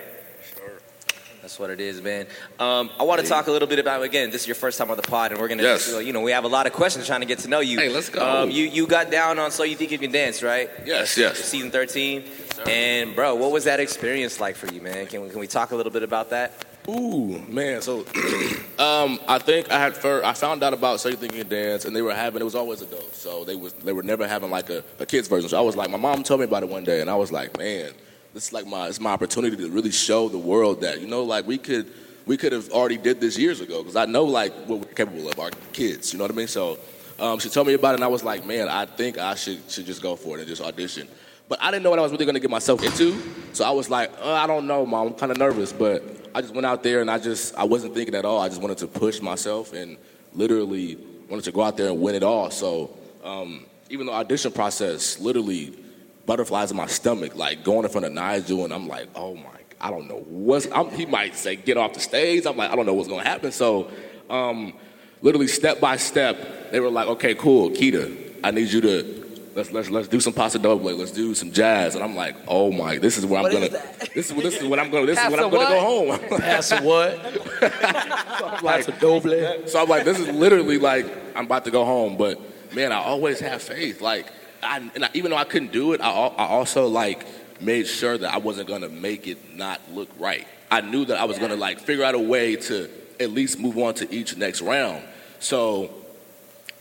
That's 1.46 1.60
what 1.60 1.70
it 1.70 1.80
is, 1.80 2.02
man. 2.02 2.26
Um, 2.58 2.90
I 3.00 3.04
want 3.04 3.22
to 3.22 3.28
talk 3.28 3.46
a 3.46 3.52
little 3.52 3.68
bit 3.68 3.78
about 3.78 4.02
again. 4.02 4.32
This 4.32 4.42
is 4.42 4.48
your 4.48 4.56
first 4.56 4.80
time 4.80 4.90
on 4.90 4.98
the 4.98 5.04
pod, 5.04 5.32
and 5.32 5.40
we're 5.40 5.48
gonna, 5.48 5.62
Yes. 5.62 5.88
you 6.04 6.12
know, 6.12 6.22
we 6.22 6.32
have 6.32 6.44
a 6.44 6.48
lot 6.48 6.66
of 6.66 6.74
questions 6.74 7.06
trying 7.06 7.20
to 7.20 7.28
get 7.28 7.38
to 7.40 7.48
know 7.48 7.60
you. 7.60 7.78
Hey, 7.78 7.88
let's 7.90 8.10
go. 8.10 8.28
Um, 8.28 8.50
you 8.50 8.64
you 8.64 8.88
got 8.88 9.12
down 9.12 9.38
on 9.38 9.52
So 9.52 9.62
You 9.62 9.76
Think 9.76 9.92
You 9.92 10.00
Can 10.00 10.12
Dance, 10.12 10.42
right? 10.42 10.72
Yes, 10.88 11.16
yes. 11.20 11.38
Season 11.38 11.70
thirteen. 11.70 12.24
And 12.68 13.14
bro, 13.16 13.36
what 13.36 13.52
was 13.52 13.66
that 13.66 13.80
experience 13.80 14.40
like 14.40 14.56
for 14.56 14.74
you, 14.74 14.82
man? 14.82 15.06
Can 15.06 15.22
we, 15.22 15.30
can 15.30 15.38
we 15.38 15.46
talk 15.46 15.70
a 15.70 15.76
little 15.76 15.92
bit 15.92 16.02
about 16.02 16.32
that? 16.32 16.66
Ooh, 16.90 17.38
man. 17.48 17.84
So, 17.84 18.00
um, 18.80 19.20
I 19.28 19.38
think 19.38 19.72
I 19.72 19.78
had 19.78 19.96
first, 19.96 20.26
I 20.26 20.34
found 20.34 20.64
out 20.64 20.74
about 20.74 21.00
So 21.00 21.10
You 21.10 21.16
Think 21.16 21.34
You 21.34 21.42
Can 21.42 21.50
Dance, 21.50 21.86
and 21.86 21.96
they 21.96 22.02
were 22.02 22.16
having 22.16 22.42
it 22.42 22.46
was 22.46 22.56
always 22.56 22.82
adults, 22.82 23.20
so 23.20 23.44
they 23.44 23.56
was 23.56 23.74
they 23.74 23.94
were 23.94 24.02
never 24.02 24.28
having 24.28 24.50
like 24.50 24.72
a, 24.72 24.84
a 25.00 25.06
kids 25.06 25.28
version. 25.28 25.48
So 25.50 25.60
I 25.60 25.62
was 25.62 25.76
like, 25.76 25.92
my 25.92 25.98
mom 25.98 26.24
told 26.24 26.40
me 26.40 26.46
about 26.46 26.64
it 26.64 26.70
one 26.70 26.84
day, 26.86 27.02
and 27.02 27.10
I 27.12 27.16
was 27.16 27.32
like, 27.32 27.56
man, 27.60 27.92
is 28.36 28.54
like 28.54 28.68
my 28.68 28.88
it's 28.88 29.00
my 29.00 29.12
opportunity 29.12 29.56
to 29.56 29.70
really 29.70 29.92
show 29.92 30.28
the 30.28 30.38
world 30.38 30.82
that 30.82 31.00
you 31.00 31.08
know 31.08 31.24
like 31.24 31.48
we 31.48 31.58
could 31.58 31.92
we 32.26 32.38
could 32.38 32.52
have 32.52 32.70
already 32.72 32.98
did 32.98 33.22
this 33.22 33.38
years 33.38 33.62
ago 33.62 33.82
because 33.82 33.96
I 33.96 34.06
know 34.06 34.26
like 34.26 34.54
what 34.66 34.80
we're 34.80 34.94
capable 34.94 35.30
of 35.30 35.40
our 35.40 35.52
kids. 35.72 36.12
You 36.12 36.20
know 36.20 36.26
what 36.26 36.32
I 36.32 36.36
mean? 36.36 36.48
So 36.48 36.78
um, 37.20 37.40
she 37.40 37.50
told 37.50 37.68
me 37.68 37.74
about 37.74 37.92
it, 37.92 37.96
and 37.96 38.04
I 38.04 38.08
was 38.08 38.24
like, 38.24 38.46
man, 38.46 38.68
I 38.68 38.86
think 38.86 39.18
I 39.18 39.36
should 39.36 39.60
should 39.70 39.86
just 39.86 40.02
go 40.02 40.16
for 40.16 40.38
it 40.38 40.42
and 40.42 40.48
just 40.48 40.62
audition. 40.62 41.08
But 41.48 41.62
I 41.62 41.70
didn't 41.70 41.84
know 41.84 41.92
what 41.92 42.00
I 42.00 42.02
was 42.02 42.12
really 42.12 42.26
going 42.26 42.36
to 42.36 42.42
get 42.42 42.50
myself 42.50 42.84
into, 42.84 43.22
so 43.54 43.64
I 43.64 43.70
was 43.70 43.90
like, 43.90 44.12
uh, 44.20 44.34
I 44.34 44.48
don't 44.48 44.68
know, 44.68 44.86
mom. 44.86 45.08
I'm 45.08 45.14
kind 45.14 45.32
of 45.32 45.38
nervous, 45.38 45.72
but 45.72 46.04
I 46.34 46.42
just 46.42 46.54
went 46.54 46.66
out 46.66 46.84
there 46.84 47.02
and 47.02 47.10
I 47.10 47.20
just 47.20 47.56
I 47.56 47.64
wasn't 47.64 47.94
thinking 47.94 48.16
at 48.16 48.26
all. 48.26 48.42
I 48.42 48.50
just 48.50 48.62
wanted 48.62 48.80
to 48.80 48.88
push 48.88 49.22
myself 49.22 49.72
and 49.72 49.98
literally 50.34 50.98
wanted 51.30 51.46
to 51.46 51.52
go 51.52 51.62
out 51.62 51.78
there 51.78 51.88
and 51.88 52.02
win 52.02 52.16
it 52.16 52.24
all. 52.24 52.52
So 52.52 52.98
um, 53.24 53.66
even 53.90 54.08
the 54.08 54.12
audition 54.12 54.52
process, 54.52 55.20
literally 55.20 55.85
butterflies 56.26 56.72
in 56.72 56.78
my 56.78 56.88
stomach, 56.88 57.36
like 57.36 57.64
going 57.64 57.86
in 57.86 57.92
front 57.92 58.06
of 58.06 58.14
Nigel, 58.14 58.64
and 58.64 58.74
I'm 58.74 58.88
like, 58.88 59.08
oh 59.16 59.36
my, 59.36 59.44
I 59.80 59.92
don't 59.92 60.08
know 60.08 60.24
what's. 60.28 60.68
I'm, 60.72 60.90
he 60.92 61.06
might 61.06 61.36
say 61.36 61.56
get 61.56 61.78
off 61.78 61.94
the 61.94 62.00
stage. 62.00 62.46
I'm 62.46 62.58
like, 62.58 62.72
I 62.72 62.76
don't 62.76 62.86
know 62.86 62.94
what's 62.94 63.08
going 63.08 63.24
to 63.24 63.30
happen. 63.30 63.52
So, 63.52 63.90
um, 64.30 64.74
literally 65.22 65.48
step 65.48 65.80
by 65.80 65.98
step, 65.98 66.72
they 66.72 66.80
were 66.80 66.90
like, 66.90 67.08
okay, 67.08 67.36
cool, 67.36 67.70
Kida, 67.72 68.36
I 68.44 68.52
need 68.52 68.70
you 68.70 68.82
to. 68.82 69.22
Let's, 69.56 69.72
let's, 69.72 69.90
let's 69.90 70.08
do 70.10 70.20
some 70.20 70.34
paso 70.34 70.60
doble. 70.60 70.94
Let's 70.94 71.12
do 71.12 71.34
some 71.34 71.50
jazz, 71.50 71.96
and 71.96 72.04
I'm 72.04 72.14
like, 72.14 72.36
oh 72.46 72.74
my, 72.74 72.98
this 72.98 73.18
is 73.18 73.26
where 73.26 73.42
What 73.42 73.56
I'm 73.56 73.64
is 73.64 73.70
gonna. 73.70 73.82
that? 73.82 74.14
This 74.14 74.30
is 74.30 74.44
this 74.44 74.62
is 74.62 74.68
what 74.68 74.80
I'm 74.80 74.92
gonna. 74.92 75.06
This 75.06 75.18
is 75.18 75.32
when 75.32 75.40
I'm 75.40 75.50
gonna 75.50 75.70
go 75.70 75.80
home. 75.80 76.20
Pass 76.42 76.72
what? 76.82 77.18
like, 78.64 78.84
so 78.84 79.82
I'm 79.82 79.88
like, 79.88 80.04
this 80.04 80.20
is 80.20 80.28
literally 80.28 80.78
like 80.78 81.06
I'm 81.38 81.46
about 81.46 81.64
to 81.66 81.72
go 81.72 81.86
home. 81.86 82.18
But 82.18 82.38
man, 82.76 82.92
I 82.92 82.98
always 82.98 83.40
have 83.40 83.62
faith. 83.62 84.02
Like, 84.02 84.28
I, 84.66 84.78
and 84.96 85.06
I, 85.06 85.10
even 85.14 85.32
though 85.32 85.38
I 85.38 85.44
couldn't 85.44 85.72
do 85.72 85.94
it, 85.94 86.02
I, 86.02 86.10
I 86.10 86.48
also 86.48 86.88
like 86.88 87.26
made 87.62 87.88
sure 87.88 88.18
that 88.18 88.34
I 88.34 88.38
wasn't 88.38 88.68
gonna 88.68 88.90
make 88.90 89.28
it 89.28 89.56
not 89.56 89.82
look 89.92 90.10
right. 90.20 90.48
I 90.72 90.82
knew 90.82 91.06
that 91.06 91.18
I 91.18 91.26
was 91.26 91.40
gonna 91.40 91.56
like 91.56 91.80
figure 91.80 92.04
out 92.04 92.16
a 92.16 92.20
way 92.20 92.56
to 92.56 92.90
at 93.20 93.32
least 93.32 93.60
move 93.60 93.78
on 93.78 93.94
to 93.96 94.14
each 94.14 94.36
next 94.38 94.62
round. 94.62 95.04
So, 95.40 95.92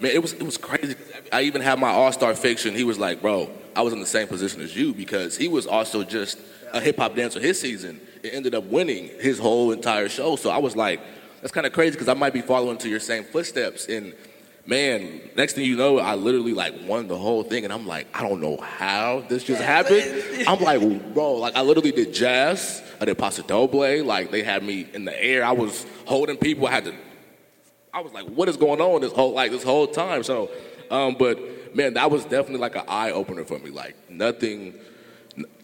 man, 0.01 0.13
it 0.13 0.23
was 0.23 0.33
it 0.33 0.43
was 0.43 0.57
crazy. 0.57 0.97
I 1.33 1.43
even 1.43 1.61
had 1.61 1.79
my 1.79 1.91
All 1.91 2.13
Star 2.13 2.35
Fik-Shun. 2.35 2.75
He 2.75 2.85
was 2.85 2.99
like, 2.99 3.21
bro, 3.21 3.51
I 3.77 3.83
was 3.83 3.93
in 3.93 4.01
the 4.01 4.07
same 4.07 4.29
position 4.29 4.61
as 4.61 4.77
you 4.77 4.93
because 4.93 5.37
he 5.37 5.49
was 5.49 5.67
also 5.67 6.03
just 6.03 6.39
a 6.73 6.81
hip 6.81 6.97
hop 6.97 7.15
dancer 7.15 7.41
his 7.41 7.61
season. 7.61 8.01
It 8.23 8.35
ended 8.35 8.55
up 8.55 8.65
winning 8.65 9.11
his 9.21 9.39
whole 9.39 9.73
entire 9.73 10.09
show. 10.09 10.37
So 10.37 10.51
I 10.51 10.59
was 10.59 10.75
like, 10.75 11.01
that's 11.41 11.53
kind 11.53 11.67
of 11.67 11.73
crazy 11.73 11.93
because 11.93 12.09
I 12.09 12.15
might 12.15 12.33
be 12.33 12.41
following 12.41 12.79
to 12.79 12.89
your 12.89 13.01
same 13.01 13.25
footsteps. 13.25 13.87
And 13.87 14.15
man, 14.67 15.21
next 15.37 15.55
thing 15.55 15.65
you 15.65 15.77
know, 15.77 15.99
I 15.99 16.15
literally 16.15 16.55
like 16.55 16.75
won 16.87 17.09
the 17.09 17.17
whole 17.17 17.43
thing. 17.43 17.65
And 17.65 17.73
I'm 17.73 17.87
like, 17.87 18.07
I 18.15 18.27
don't 18.27 18.41
know 18.41 18.57
how 18.57 19.25
this 19.29 19.45
just 19.45 19.63
happened. 19.63 20.45
I'm 20.49 20.61
like, 20.61 21.15
bro, 21.15 21.35
like 21.35 21.57
I 21.57 21.63
literally 21.63 21.93
did 21.93 22.15
jazz. 22.15 22.83
I 23.01 23.05
did 23.05 23.19
paso 23.19 23.43
doble. 23.43 24.05
Like 24.05 24.31
they 24.31 24.43
had 24.43 24.63
me 24.63 24.87
in 24.93 25.05
the 25.05 25.25
air. 25.25 25.45
I 25.45 25.53
was 25.53 25.87
holding 26.07 26.37
people. 26.37 26.67
I 26.67 26.71
had 26.71 26.85
to 26.85 26.95
I 27.95 28.01
was 28.01 28.13
like, 28.13 28.27
what 28.27 28.49
is 28.49 28.57
going 28.57 28.81
on 28.81 29.03
this 29.03 29.13
whole 29.13 29.33
like 29.33 29.53
this 29.53 29.63
whole 29.63 29.87
time? 29.87 30.25
So, 30.25 30.51
um, 30.91 31.15
but 31.17 31.77
man, 31.77 31.95
that 31.95 32.11
was 32.11 32.25
definitely 32.25 32.59
like 32.59 32.75
an 32.75 32.83
eye 32.89 33.13
opener 33.13 33.45
for 33.45 33.61
me. 33.61 33.71
Like 33.71 33.95
nothing, 34.11 34.75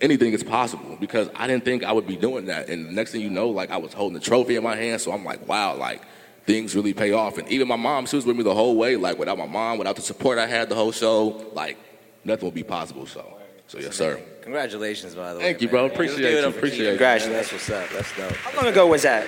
anything 0.01 0.33
is 0.33 0.45
possible 0.45 0.97
because 1.01 1.29
I 1.35 1.49
didn't 1.49 1.65
think 1.65 1.83
I 1.83 1.91
would 1.91 2.07
be 2.07 2.15
doing 2.15 2.47
that. 2.47 2.69
And 2.69 2.87
the 2.87 2.93
next 2.93 3.11
thing 3.11 3.21
you 3.21 3.31
know, 3.31 3.49
like 3.49 3.73
I 3.73 3.79
was 3.79 3.93
holding 3.93 4.15
the 4.15 4.25
trophy 4.25 4.55
in 4.55 4.63
my 4.63 4.77
hand. 4.77 5.01
So 5.01 5.11
I'm 5.11 5.25
like, 5.25 5.49
wow, 5.49 5.75
like 5.75 6.03
things 6.51 6.75
really 6.75 6.93
pay 6.93 7.13
off. 7.13 7.39
And 7.39 7.49
even 7.49 7.69
my 7.69 7.77
mom, 7.77 8.07
she 8.07 8.17
was 8.17 8.27
with 8.27 8.37
me 8.37 8.43
the 8.43 8.55
whole 8.55 8.77
way. 8.77 8.97
Like 8.97 9.19
without 9.19 9.39
my 9.39 9.47
mom, 9.47 9.79
without 9.79 9.97
the 9.97 10.03
support 10.03 10.39
I 10.39 10.47
had 10.47 10.69
the 10.69 10.75
whole 10.75 10.93
show, 10.93 11.51
like 11.53 11.79
nothing 12.25 12.47
would 12.47 12.55
be 12.55 12.63
possible. 12.65 13.07
So, 13.07 13.25
so 13.69 13.79
yes, 13.79 13.97
sir. 13.97 14.21
Congratulations, 14.43 15.15
by 15.15 15.33
the 15.33 15.39
way. 15.39 15.45
Thank 15.45 15.61
you, 15.63 15.69
man. 15.69 15.73
bro. 15.73 15.83
Let's 15.85 15.95
Appreciate 15.95 16.35
it 16.35 16.43
you. 16.43 16.49
Appreciate 16.49 16.79
Kida, 16.79 16.83
you. 16.83 16.89
Congratulations. 16.91 17.51
That's 17.51 17.53
what's 17.53 17.71
up. 17.71 17.89
That's 17.91 18.17
dope. 18.17 18.33
How 18.39 18.57
long 18.57 18.67
ago 18.67 18.87
was 18.87 19.03
that? 19.03 19.27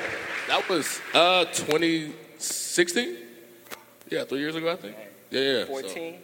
That 0.48 0.68
was 0.68 1.00
uh 1.14 1.44
2016. 1.44 3.16
Yeah, 4.10 4.24
three 4.24 4.40
years 4.40 4.56
ago, 4.56 4.72
I 4.72 4.76
think. 4.76 4.96
Yeah, 5.30 5.40
yeah. 5.40 5.64
14. 5.64 5.88
so- 5.88 5.94
14? 5.94 6.18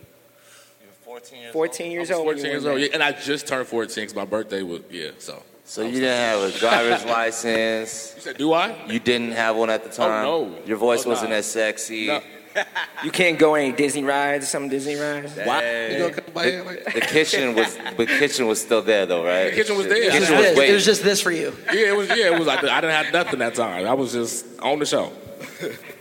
14 1.05 1.41
years 1.41 1.53
14 1.53 1.91
years 1.91 2.11
I 2.11 2.15
was 2.15 2.19
old. 2.19 2.27
14 2.27 2.45
you 2.45 2.51
years 2.51 2.67
old, 2.67 2.81
yeah, 2.81 2.89
and 2.93 3.03
I 3.03 3.13
just 3.13 3.47
turned 3.47 3.67
14 3.67 3.95
because 4.03 4.15
my 4.15 4.27
birthday 4.27 4.63
was 4.63 4.83
yeah. 4.91 5.13
So 5.19 5.43
So 5.69 5.83
you 5.83 6.01
didn't 6.01 6.17
have 6.17 6.41
a 6.41 6.59
driver's 6.59 7.05
license. 7.19 8.15
you 8.17 8.23
said, 8.23 8.39
do 8.39 8.55
I? 8.55 8.75
You 8.87 8.99
didn't 8.99 9.33
have 9.33 9.55
one 9.55 9.69
at 9.69 9.85
the 9.85 9.91
oh, 9.91 9.93
time. 10.09 10.25
no. 10.25 10.55
Your 10.65 10.79
voice 10.79 11.05
Oh, 11.05 11.11
wasn't 11.11 11.31
nah. 11.31 11.37
as 11.37 11.47
sexy. 11.47 12.07
No. 12.07 12.23
You 13.05 13.13
can't 13.13 13.39
go 13.39 13.55
any 13.55 13.71
Disney 13.71 14.03
rides, 14.03 14.45
or 14.45 14.49
some 14.49 14.69
Disney 14.69 14.97
rides? 14.97 15.37
Why? 15.45 15.89
You 15.91 15.99
gonna 15.99 16.13
cut 16.13 16.35
my 16.35 16.43
hair 16.43 16.65
like? 16.65 16.93
The 16.93 17.01
kitchen 17.03 17.55
was 17.55 17.77
the 17.97 18.07
kitchen 18.07 18.49
was 18.49 18.61
still 18.61 18.83
there 18.83 19.07
though, 19.07 19.25
right? 19.25 19.51
The 19.51 19.57
kitchen 19.57 19.77
was 19.77 19.87
there. 19.87 20.01
The 20.01 20.07
It 20.07 20.11
kitchen 20.13 20.37
was 20.37 20.49
was 20.57 20.59
it 20.59 20.73
was 20.73 20.85
just 20.85 21.03
this 21.05 21.21
for 21.21 21.31
you. 21.31 21.55
Yeah, 21.73 21.91
it 21.91 21.97
was. 21.97 22.09
Yeah, 22.09 22.33
it 22.35 22.39
was 22.39 22.49
like 22.49 22.65
I 22.65 22.81
didn't 22.81 22.97
have 23.05 23.13
nothing 23.13 23.39
that 23.41 23.55
time. 23.55 23.87
I 23.87 23.93
was 23.95 24.13
just 24.13 24.59
on 24.59 24.81
the 24.81 24.87
show. 24.87 25.13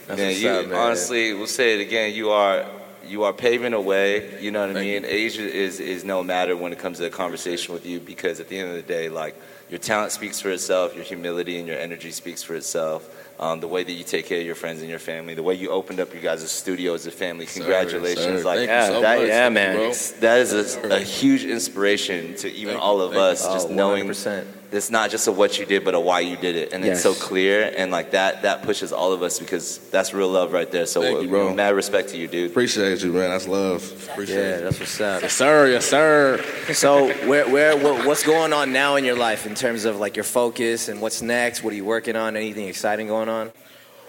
Man, 0.10 0.36
you, 0.36 0.50
up, 0.50 0.68
man. 0.68 0.80
honestly, 0.80 1.34
we'll 1.36 1.46
say 1.46 1.76
it 1.76 1.82
again. 1.82 2.16
You 2.16 2.32
are 2.32 2.66
you 3.06 3.24
are 3.26 3.34
paving 3.34 3.74
a 3.74 3.82
way. 3.82 4.42
You 4.42 4.50
know 4.50 4.62
what 4.62 4.72
I 4.72 4.74
Thank 4.74 5.04
mean. 5.04 5.06
Age 5.06 5.38
is 5.38 5.80
is 5.80 6.04
no 6.04 6.24
matter 6.24 6.58
when 6.58 6.72
it 6.72 6.80
comes 6.80 6.98
to 7.00 7.06
a 7.06 7.10
conversation 7.12 7.76
with 7.76 7.86
you 7.86 8.00
because 8.00 8.40
at 8.40 8.48
the 8.48 8.58
end 8.58 8.70
of 8.70 8.76
the 8.78 8.82
day, 8.82 9.10
like 9.10 9.36
your 9.70 9.80
talent 9.80 10.12
speaks 10.12 10.40
for 10.40 10.50
itself. 10.50 10.96
Your 10.96 11.04
humility 11.04 11.60
and 11.60 11.68
your 11.68 11.78
energy 11.78 12.12
speaks 12.12 12.42
for 12.44 12.56
itself. 12.56 13.14
Um, 13.40 13.60
the 13.60 13.68
way 13.68 13.84
that 13.84 13.92
you 13.92 14.04
take 14.04 14.26
care 14.26 14.40
of 14.40 14.46
your 14.46 14.56
friends 14.56 14.82
and 14.82 14.90
your 14.90 14.98
family, 14.98 15.36
the 15.36 15.44
way 15.44 15.54
you 15.54 15.70
opened 15.70 16.00
up 16.00 16.12
your 16.12 16.24
guys' 16.24 16.50
studio 16.50 16.96
as 16.96 17.06
a 17.06 17.12
family. 17.12 17.46
Congratulations! 17.46 18.42
sir. 18.42 18.44
Like 18.44 18.58
Thank 18.58 18.70
you 18.70 18.76
yeah, 18.76 18.88
so 18.88 19.02
that, 19.02 19.20
much. 19.20 19.28
yeah, 19.28 19.50
man. 19.50 19.76
bro. 19.76 19.94
that 19.94 20.40
is 20.40 20.76
a, 20.76 20.96
a 20.96 21.00
huge 21.00 21.46
inspiration 21.46 22.34
to 22.38 22.52
even 22.52 22.74
Thank 22.74 22.84
all 22.84 23.00
of 23.00 23.12
thank 23.12 23.22
us. 23.22 23.46
Oh, 23.46 23.54
just 23.54 23.70
knowing 23.70 24.08
100%. 24.08 24.46
It's 24.72 24.90
not 24.90 25.10
just 25.10 25.28
a 25.28 25.32
what 25.32 25.58
you 25.58 25.66
did, 25.66 25.86
but 25.86 25.96
a 25.96 26.00
why 26.00 26.20
you 26.20 26.36
did 26.36 26.56
it, 26.56 26.74
and 26.74 26.84
it's 26.84 27.02
so 27.02 27.14
clear, 27.14 27.74
and 27.78 27.92
like 27.92 28.12
that 28.12 28.42
that 28.42 28.64
pushes 28.64 28.92
all 28.92 29.14
of 29.14 29.24
us 29.24 29.40
because 29.40 29.78
that's 29.90 30.14
real 30.14 30.28
love 30.30 30.52
right 30.52 30.70
there. 30.72 30.86
So 30.86 31.02
Thank 31.02 31.22
you, 31.22 31.30
bro. 31.30 31.54
mad 31.54 31.74
respect 31.76 32.10
to 32.10 32.18
you, 32.18 32.28
dude. 32.28 32.52
Appreciate 32.52 33.02
you, 33.02 33.14
man. 33.14 33.30
That's 33.30 33.48
love. 33.48 33.84
Appreciate 34.12 34.36
Yeah, 34.36 34.56
it. 34.58 34.62
that's 34.64 34.80
what's 34.80 35.00
up. 35.02 35.22
Yes, 35.22 35.34
sir. 35.34 35.68
Yes, 35.72 35.86
sir. 35.86 36.44
So 36.74 37.08
where, 37.28 37.50
where, 37.50 37.78
what, 37.78 38.06
what's 38.06 38.24
going 38.26 38.52
on 38.52 38.74
now 38.74 38.96
in 38.98 39.06
your 39.06 39.16
life 39.18 39.46
in 39.46 39.56
terms 39.56 39.86
of 39.86 39.98
like 40.00 40.16
your 40.18 40.26
focus 40.26 40.90
and 40.90 41.02
what's 41.02 41.22
next? 41.22 41.64
What 41.64 41.72
are 41.72 41.78
you 41.78 41.86
working 41.86 42.16
on? 42.16 42.36
Anything 42.36 42.68
exciting 42.68 43.08
going 43.08 43.30
on? 43.30 43.52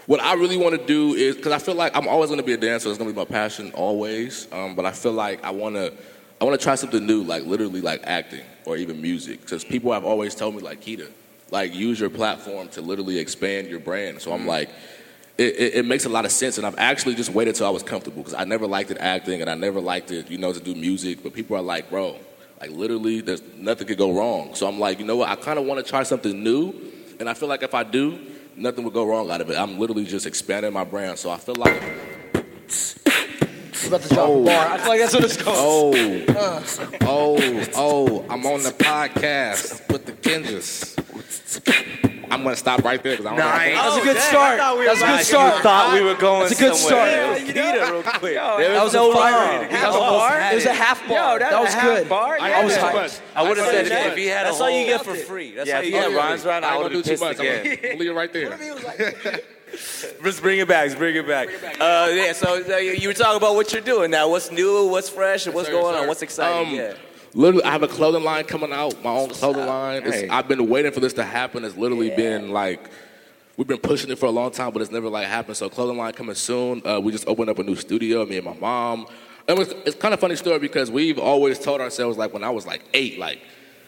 What 0.07 0.19
I 0.21 0.33
really 0.33 0.57
want 0.57 0.75
to 0.79 0.85
do 0.85 1.13
is 1.13 1.35
because 1.35 1.51
I 1.51 1.59
feel 1.59 1.75
like 1.75 1.95
I'm 1.95 2.07
always 2.07 2.29
going 2.29 2.39
to 2.39 2.45
be 2.45 2.53
a 2.53 2.57
dancer. 2.57 2.89
It's 2.89 2.97
going 2.97 3.09
to 3.09 3.13
be 3.13 3.17
my 3.19 3.25
passion 3.25 3.71
always. 3.73 4.47
Um, 4.51 4.75
but 4.75 4.85
I 4.85 4.91
feel 4.91 5.13
like 5.13 5.43
I 5.43 5.51
want 5.51 5.75
to, 5.75 5.93
I 6.41 6.45
want 6.45 6.59
to 6.59 6.63
try 6.63 6.75
something 6.75 7.05
new, 7.05 7.23
like 7.23 7.43
literally 7.45 7.79
like 7.81 8.01
acting 8.05 8.41
or 8.69 8.77
even 8.77 9.01
music. 9.01 9.41
Because 9.41 9.63
people 9.63 9.91
have 9.91 10.05
always 10.05 10.35
told 10.35 10.55
me 10.55 10.61
like 10.61 10.81
Kida, 10.81 11.09
like 11.51 11.73
use 11.73 11.99
your 11.99 12.09
platform 12.09 12.69
to 12.69 12.81
literally 12.81 13.17
expand 13.17 13.67
your 13.67 13.79
brand. 13.79 14.21
So 14.21 14.31
I'm 14.31 14.43
mm. 14.43 14.47
like, 14.47 14.69
it, 15.37 15.55
it, 15.55 15.73
it 15.75 15.85
makes 15.85 16.05
a 16.05 16.09
lot 16.09 16.25
of 16.25 16.31
sense. 16.31 16.57
And 16.57 16.67
I've 16.67 16.77
actually 16.77 17.15
just 17.15 17.31
waited 17.31 17.55
till 17.55 17.65
I 17.65 17.71
was 17.71 17.83
comfortable 17.83 18.21
because 18.21 18.35
I 18.35 18.43
never 18.43 18.67
liked 18.67 18.91
it 18.91 18.97
acting 18.99 19.41
and 19.41 19.49
I 19.49 19.55
never 19.55 19.81
liked 19.81 20.11
it, 20.11 20.29
you 20.29 20.37
know, 20.37 20.53
to 20.53 20.59
do 20.59 20.75
music. 20.75 21.23
But 21.23 21.33
people 21.33 21.57
are 21.57 21.61
like, 21.61 21.89
bro, 21.89 22.17
like 22.61 22.71
literally, 22.71 23.21
there's 23.21 23.41
nothing 23.57 23.87
could 23.87 23.97
go 23.97 24.11
wrong. 24.13 24.53
So 24.53 24.67
I'm 24.67 24.79
like, 24.79 24.99
you 24.99 25.05
know 25.05 25.15
what? 25.15 25.29
I 25.29 25.35
kind 25.35 25.57
of 25.57 25.65
want 25.65 25.83
to 25.83 25.89
try 25.89 26.03
something 26.03 26.43
new. 26.43 26.73
And 27.19 27.29
I 27.29 27.33
feel 27.33 27.49
like 27.49 27.63
if 27.63 27.73
I 27.73 27.83
do, 27.83 28.19
nothing 28.55 28.83
would 28.83 28.93
go 28.93 29.05
wrong 29.05 29.31
out 29.31 29.41
of 29.41 29.49
it. 29.49 29.57
I'm 29.57 29.79
literally 29.79 30.05
just 30.05 30.25
expanding 30.25 30.73
my 30.73 30.83
brand. 30.83 31.17
So 31.17 31.31
I 31.31 31.37
feel 31.37 31.55
like, 31.55 31.81
We're 33.83 33.87
about 33.89 34.01
to 34.01 34.09
drop 34.13 34.29
a 34.29 34.43
bar. 34.43 34.67
I 34.67 34.77
feel 34.77 34.87
like 34.89 34.99
that's 34.99 35.13
what 35.13 35.23
it's 35.23 35.41
called. 35.41 35.57
oh, 35.97 36.23
oh. 37.01 37.37
oh, 37.37 37.65
oh, 37.75 38.25
I'm 38.29 38.45
on 38.45 38.63
the 38.63 38.71
podcast 38.71 39.91
with 39.91 40.05
the 40.05 40.11
Kinjaz. 40.13 40.95
I'm 42.31 42.43
gonna 42.43 42.55
stop 42.55 42.83
right 42.83 43.01
there 43.01 43.13
because 43.17 43.25
I 43.25 43.29
don't 43.31 43.39
Nice. 43.39 43.75
know. 43.75 43.81
That's 43.83 43.95
a 43.95 43.99
oh, 43.99 44.03
good 44.03 44.17
start. 44.21 44.57
That's 44.85 45.01
a 45.01 45.05
good 45.05 45.25
start. 45.25 45.63
Thought 45.63 45.93
we 45.95 46.01
were 46.01 46.13
going 46.15 46.41
That's 46.47 46.59
a 46.59 46.63
good 46.63 46.75
somewhere. 46.75 47.37
start. 47.39 47.91
real 47.91 48.03
quick. 48.03 48.35
That 48.35 48.83
was 48.83 48.93
no 48.93 49.11
a 49.11 49.15
fire. 49.15 49.67
That 49.67 49.87
was 49.87 49.95
a 49.95 49.99
bar. 49.99 50.51
It 50.51 50.55
was 50.55 50.65
a 50.65 50.73
half 50.73 51.07
bar. 51.07 51.39
that's 51.39 51.51
that 51.51 51.59
a 51.59 51.63
was 51.63 51.73
half 51.73 51.83
good. 51.83 52.09
bar? 52.09 52.37
I 52.39 52.53
I 52.53 52.63
was 52.63 52.73
ain't 52.73 52.81
too 52.81 52.87
hyped. 52.87 52.93
much. 53.01 53.19
I 53.35 53.41
would 53.49 53.57
have 53.57 53.67
said 53.67 53.75
ain't 53.85 53.87
if, 53.93 54.11
if 54.11 54.17
he 54.17 54.25
had 54.27 54.45
That's 54.45 54.59
a 54.59 54.63
whole. 54.63 54.71
That's 54.71 54.75
all 54.75 54.79
you 54.79 54.85
get 54.85 55.03
for 55.05 55.15
free. 55.15 55.51
That's 55.55 55.67
Yeah, 55.67 55.75
all 55.77 55.79
if 55.81 55.85
you 55.87 55.91
get. 55.93 56.03
had 56.11 56.15
rhymes 56.15 56.45
right, 56.45 56.63
I 56.63 56.67
I 56.67 56.73
ain't 56.75 56.83
would 56.83 56.91
have 56.91 57.03
do 57.03 57.03
too 57.03 57.09
pissed 57.17 57.23
much. 57.23 57.39
I'm 57.39 57.45
again. 57.45 57.77
gonna 57.81 57.95
leave 57.95 58.09
it 58.11 58.13
right 58.13 58.33
there. 58.33 59.39
Let's 60.23 60.39
bring 60.39 60.59
it 60.59 60.67
back. 60.67 60.87
Let's 60.87 60.95
bring 60.95 61.15
it 61.15 61.27
back. 61.27 61.49
Uh, 61.79 62.09
yeah. 62.11 62.33
So 62.33 62.63
uh, 62.63 62.77
you 62.77 63.07
were 63.07 63.13
talking 63.13 63.37
about 63.37 63.55
what 63.55 63.71
you're 63.71 63.81
doing 63.81 64.11
now. 64.11 64.29
What's 64.29 64.51
new? 64.51 64.87
What's 64.87 65.09
fresh? 65.09 65.45
and 65.45 65.55
What's 65.55 65.67
sir, 65.67 65.73
going 65.73 65.95
sir. 65.95 66.01
on? 66.01 66.07
What's 66.07 66.21
exciting? 66.21 66.73
Um, 66.73 66.75
yeah. 66.75 66.93
Literally, 67.33 67.63
I 67.63 67.71
have 67.71 67.83
a 67.83 67.87
clothing 67.87 68.23
line 68.23 68.45
coming 68.45 68.73
out, 68.73 69.03
my 69.03 69.11
own 69.11 69.29
clothing 69.29 69.65
line. 69.65 70.03
Hey. 70.03 70.27
I've 70.29 70.47
been 70.47 70.67
waiting 70.67 70.91
for 70.91 70.99
this 70.99 71.13
to 71.13 71.23
happen. 71.23 71.63
It's 71.63 71.77
literally 71.77 72.09
been 72.09 72.49
like, 72.49 72.89
we've 73.55 73.67
been 73.67 73.77
pushing 73.77 74.09
it 74.09 74.17
for 74.17 74.25
a 74.25 74.31
long 74.31 74.51
time, 74.51 74.71
but 74.71 74.81
it's 74.81 74.91
never 74.91 75.09
like 75.09 75.27
happened. 75.27 75.55
So 75.57 75.69
clothing 75.69 75.97
line 75.97 76.13
coming 76.13 76.35
soon. 76.35 76.81
Uh, 76.85 76.99
we 76.99 77.11
just 77.11 77.27
opened 77.27 77.49
up 77.49 77.59
a 77.59 77.63
new 77.63 77.75
studio, 77.75 78.25
me 78.25 78.37
and 78.37 78.45
my 78.45 78.55
mom. 78.55 79.05
It 79.47 79.57
was, 79.57 79.69
it's 79.85 79.95
kind 79.95 80.13
of 80.13 80.19
funny 80.19 80.35
story 80.35 80.59
because 80.59 80.89
we've 80.89 81.19
always 81.19 81.59
told 81.59 81.81
ourselves 81.81 82.17
like 82.17 82.33
when 82.33 82.43
I 82.43 82.49
was 82.49 82.65
like 82.65 82.81
eight, 82.93 83.19
like 83.19 83.39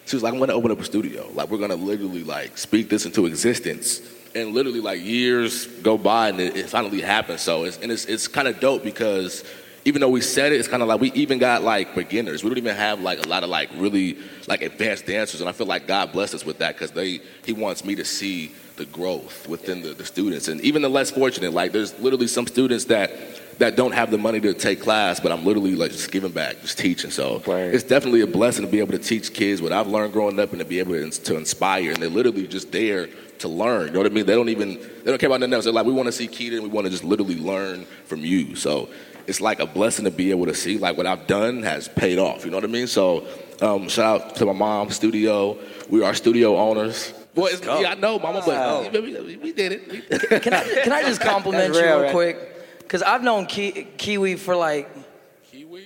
she 0.06 0.16
was 0.16 0.24
like, 0.24 0.34
I'm 0.34 0.40
gonna 0.40 0.54
open 0.54 0.72
up 0.72 0.80
a 0.80 0.84
studio. 0.84 1.28
Like 1.34 1.50
we're 1.50 1.60
gonna 1.60 1.76
literally 1.76 2.24
like 2.24 2.58
speak 2.58 2.90
this 2.90 3.06
into 3.06 3.26
existence. 3.26 4.02
And 4.34 4.54
literally 4.54 4.80
like 4.80 5.02
years 5.02 5.66
go 5.66 5.98
by 5.98 6.30
and 6.30 6.40
it, 6.40 6.56
it 6.56 6.70
finally 6.70 7.02
happened. 7.02 7.40
So 7.40 7.66
it's 7.66 7.78
and 7.80 7.92
it's 7.92 8.06
it's 8.06 8.28
kind 8.28 8.48
of 8.48 8.60
dope 8.60 8.84
because 8.84 9.44
even 9.84 10.00
though 10.00 10.10
we 10.10 10.22
said 10.22 10.52
it, 10.54 10.60
it's 10.60 10.68
kind 10.68 10.82
of 10.84 10.88
like 10.90 11.02
we 11.02 11.12
even 11.14 11.40
got 11.40 11.64
like 11.64 11.96
beginners. 11.96 12.44
We 12.44 12.50
don't 12.50 12.58
even 12.58 12.76
have 12.76 13.02
like 13.02 13.26
a 13.26 13.28
lot 13.28 13.44
of 13.44 13.50
like 13.50 13.70
really 13.76 14.18
like 14.48 14.62
advanced 14.62 15.06
dancers, 15.06 15.42
and 15.42 15.50
I 15.50 15.54
feel 15.54 15.68
like 15.68 15.88
God 15.88 16.12
blessed 16.12 16.36
us 16.36 16.46
with 16.46 16.60
that 16.60 16.76
because 16.76 16.92
they 16.92 17.20
He 17.46 17.54
wants 17.54 17.84
me 17.84 17.96
to 17.96 18.06
see 18.06 18.52
the 18.78 18.86
growth 18.86 19.48
within 19.50 19.82
the, 19.82 19.90
the 19.94 20.06
students, 20.06 20.48
and 20.48 20.62
even 20.62 20.82
the 20.82 20.90
less 20.90 21.12
fortunate. 21.12 21.52
Like 21.54 21.72
there's 21.72 21.98
literally 22.00 22.28
some 22.28 22.48
students 22.48 22.86
that 22.86 23.12
that 23.58 23.76
don't 23.76 23.92
have 23.92 24.10
the 24.12 24.18
money 24.18 24.40
to 24.40 24.54
take 24.54 24.82
class, 24.82 25.20
but 25.20 25.32
I'm 25.32 25.44
literally 25.46 25.76
like 25.76 25.92
just 25.92 26.12
giving 26.12 26.32
back, 26.32 26.62
just 26.62 26.78
teaching. 26.80 27.12
So 27.12 27.44
Right. 27.46 27.74
it's 27.74 27.84
definitely 27.84 28.22
a 28.22 28.28
blessing 28.28 28.66
to 28.66 28.72
be 28.72 28.80
able 28.80 28.94
to 28.94 28.98
teach 29.00 29.34
kids 29.34 29.62
what 29.62 29.72
I've 29.72 29.88
learned 29.88 30.14
growing 30.14 30.40
up 30.40 30.52
and 30.52 30.60
to 30.60 30.66
be 30.66 30.80
able 30.80 30.94
to, 30.94 31.10
to 31.10 31.38
inspire, 31.38 31.92
and 31.92 31.98
they're 32.02 32.10
literally 32.10 32.48
just 32.48 32.72
there 32.72 33.10
to 33.42 33.48
learn. 33.48 33.88
You 33.88 33.94
know 33.94 34.00
what 34.00 34.08
I 34.12 34.14
mean? 34.14 34.26
They 34.26 34.34
don't 34.36 34.50
even 34.50 34.76
they 34.80 35.12
don't 35.12 35.20
care 35.20 35.28
about 35.28 35.40
nothing 35.42 35.54
else. 35.54 35.66
They're 35.66 35.74
like, 35.74 35.86
we 35.86 35.94
want 35.94 36.08
to 36.08 36.12
see 36.12 36.28
Kida, 36.28 36.54
and 36.54 36.64
we 36.64 36.70
want 36.70 36.86
to 36.86 36.92
just 36.92 37.04
literally 37.04 37.36
learn 37.38 37.86
from 38.06 38.20
you. 38.22 38.56
So 38.56 38.90
it's 39.28 39.42
like 39.42 39.60
a 39.60 39.66
blessing 39.68 40.06
to 40.06 40.12
be 40.12 40.32
able 40.32 40.46
to 40.48 40.54
see 40.56 40.78
like 40.78 40.98
what 40.98 41.06
I've 41.08 41.28
done 41.28 41.64
has 41.64 41.88
paid 41.88 42.18
off. 42.20 42.44
You 42.46 42.52
know 42.52 42.58
what 42.58 42.64
I 42.64 42.68
mean? 42.68 42.88
So 42.88 43.28
um, 43.62 43.88
shout 43.90 44.22
out 44.22 44.36
to 44.38 44.46
my 44.46 44.54
mom, 44.54 44.90
studio. 44.90 45.58
We 45.90 46.04
are 46.04 46.14
studio 46.14 46.58
owners. 46.58 47.14
Boy, 47.34 47.48
it's, 47.52 47.66
yeah, 47.66 47.92
I 47.92 47.96
know, 47.96 48.20
Mama, 48.20 48.42
but 48.46 48.92
we, 49.04 49.18
we- 49.18 49.38
we 49.38 49.52
did 49.54 49.72
it. 49.72 49.90
We 49.90 50.02
did 50.02 50.24
it. 50.32 50.42
Can 50.42 50.54
I, 50.54 50.64
can 50.84 50.92
I 50.92 51.02
just 51.04 51.22
compliment 51.34 51.74
That's 51.74 51.78
you 51.80 51.86
real, 51.86 51.96
real 51.98 52.04
right? 52.04 52.12
quick? 52.12 52.80
Because 52.80 53.02
I've 53.04 53.24
known 53.24 53.46
Ki- 53.46 53.88
Kiwi 53.98 54.36
for 54.36 54.54
like 54.56 54.90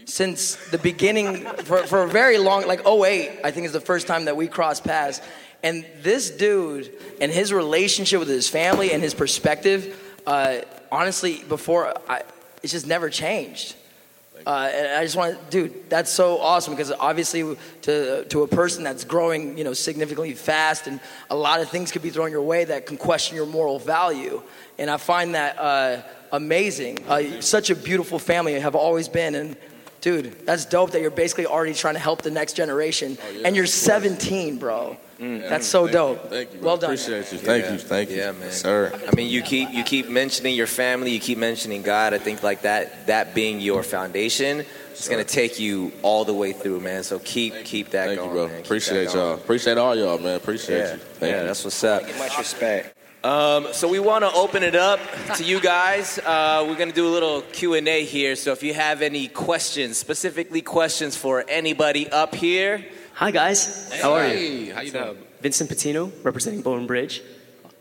since 0.05 0.55
the 0.71 0.77
beginning, 0.77 1.37
for, 1.63 1.79
for 1.85 2.03
a 2.03 2.07
very 2.07 2.37
long, 2.37 2.65
like 2.67 2.85
08, 2.87 3.39
I 3.43 3.51
think 3.51 3.65
is 3.65 3.73
the 3.73 3.79
first 3.81 4.07
time 4.07 4.25
that 4.25 4.35
we 4.35 4.47
crossed 4.47 4.83
paths. 4.83 5.21
And 5.65 5.83
this 6.03 6.29
dude 6.29 6.93
and 7.19 7.31
his 7.31 7.51
relationship 7.51 8.19
with 8.19 8.27
his 8.27 8.47
family 8.47 8.93
and 8.93 9.01
his 9.01 9.15
perspective, 9.15 9.99
uh, 10.27 10.57
honestly, 10.91 11.43
before, 11.49 11.91
I, 12.07 12.21
it's 12.61 12.71
just 12.71 12.85
never 12.85 13.09
changed. 13.09 13.75
Uh, 14.45 14.69
and 14.71 14.87
I 14.89 15.03
just 15.03 15.15
want 15.15 15.33
to, 15.33 15.49
dude, 15.49 15.89
that's 15.89 16.11
so 16.11 16.37
awesome 16.37 16.73
because 16.73 16.91
obviously 16.91 17.57
to 17.81 18.25
to 18.25 18.43
a 18.43 18.47
person 18.47 18.83
that's 18.83 19.03
growing, 19.03 19.57
you 19.57 19.63
know, 19.63 19.73
significantly 19.73 20.35
fast, 20.35 20.85
and 20.85 20.99
a 21.31 21.35
lot 21.35 21.61
of 21.61 21.69
things 21.69 21.91
could 21.91 22.03
be 22.03 22.11
thrown 22.11 22.29
your 22.29 22.43
way 22.43 22.65
that 22.65 22.85
can 22.85 22.95
question 22.95 23.35
your 23.35 23.47
moral 23.47 23.79
value. 23.79 24.43
And 24.77 24.87
I 24.87 24.97
find 24.97 25.33
that 25.33 25.57
uh, 25.57 26.03
amazing. 26.31 26.99
Uh, 27.07 27.41
such 27.41 27.71
a 27.71 27.75
beautiful 27.75 28.19
family 28.19 28.53
you 28.53 28.61
have 28.61 28.75
always 28.75 29.09
been, 29.09 29.33
and 29.33 29.57
dude, 30.01 30.45
that's 30.45 30.65
dope 30.65 30.91
that 30.91 31.01
you're 31.01 31.09
basically 31.09 31.47
already 31.47 31.73
trying 31.73 31.95
to 31.95 31.99
help 31.99 32.21
the 32.21 32.29
next 32.29 32.53
generation, 32.53 33.17
and 33.43 33.55
you're 33.55 33.65
17, 33.65 34.59
bro. 34.59 34.95
That's 35.19 35.67
so 35.67 35.83
Thank 35.83 35.93
dope. 35.93 36.23
You, 36.23 36.29
thank 36.29 36.53
you. 36.53 36.59
Bro. 36.59 36.67
Well 36.67 36.77
done. 36.77 36.89
Appreciate 36.89 37.31
you. 37.31 37.37
Thank 37.37 37.71
you. 37.71 37.77
Thank 37.77 38.09
you. 38.09 38.17
Yeah, 38.17 38.31
man. 38.31 38.51
Sir. 38.51 38.91
I 39.07 39.15
mean, 39.15 39.29
you 39.29 39.41
keep 39.41 39.71
you 39.71 39.83
keep 39.83 40.09
mentioning 40.09 40.55
your 40.55 40.67
family, 40.67 41.11
you 41.11 41.19
keep 41.19 41.37
mentioning 41.37 41.81
God. 41.81 42.13
I 42.13 42.17
think 42.17 42.43
like 42.43 42.61
that 42.63 43.07
that 43.07 43.33
being 43.33 43.59
your 43.59 43.83
foundation, 43.83 44.65
it's 44.91 45.07
gonna 45.07 45.23
take 45.23 45.59
you 45.59 45.91
all 46.01 46.25
the 46.25 46.33
way 46.33 46.51
through, 46.53 46.79
man. 46.81 47.03
So 47.03 47.19
keep 47.19 47.53
keep 47.63 47.91
that 47.91 48.07
Thank 48.07 48.19
going, 48.19 48.29
you, 48.29 48.35
bro. 48.35 48.47
man. 48.47 48.59
Appreciate 48.61 49.13
y'all. 49.13 49.33
Appreciate 49.35 49.77
all 49.77 49.95
y'all, 49.95 50.17
man. 50.17 50.35
Appreciate 50.35 50.77
Yeah, 50.79 50.93
you. 50.93 50.99
Thank 50.99 51.31
yeah, 51.31 51.41
you. 51.41 51.47
that's 51.47 51.63
what's 51.63 51.83
up. 51.83 52.03
Much 52.17 52.37
respect. 52.37 52.97
Um, 53.23 53.67
so 53.71 53.87
we 53.89 53.97
want 53.97 54.23
to 54.23 54.31
open 54.33 54.61
it 54.61 54.75
up 54.75 54.99
to 55.37 55.43
you 55.43 55.59
guys. 55.59 56.19
Uh, 56.19 56.63
we're 56.67 56.75
gonna 56.75 56.91
do 56.91 57.07
a 57.07 57.09
little 57.09 57.41
Q 57.41 57.73
and 57.73 57.87
A 57.87 58.03
here. 58.03 58.35
So 58.35 58.51
if 58.51 58.61
you 58.61 58.73
have 58.75 59.01
any 59.01 59.27
questions, 59.27 59.97
specifically 59.97 60.61
questions 60.61 61.17
for 61.17 61.43
anybody 61.47 62.07
up 62.09 62.35
here, 62.35 62.85
Hi 63.15 63.31
guys, 63.31 63.93
how 64.01 64.11
are 64.11 64.27
you? 64.27 64.33
Hey, 64.33 64.69
how 64.71 64.81
you 64.81 64.91
doing? 64.91 65.17
Vincent 65.39 65.69
Patino, 65.69 66.11
representing 66.21 66.61
Bowen 66.61 66.85
Bridge. 66.85 67.21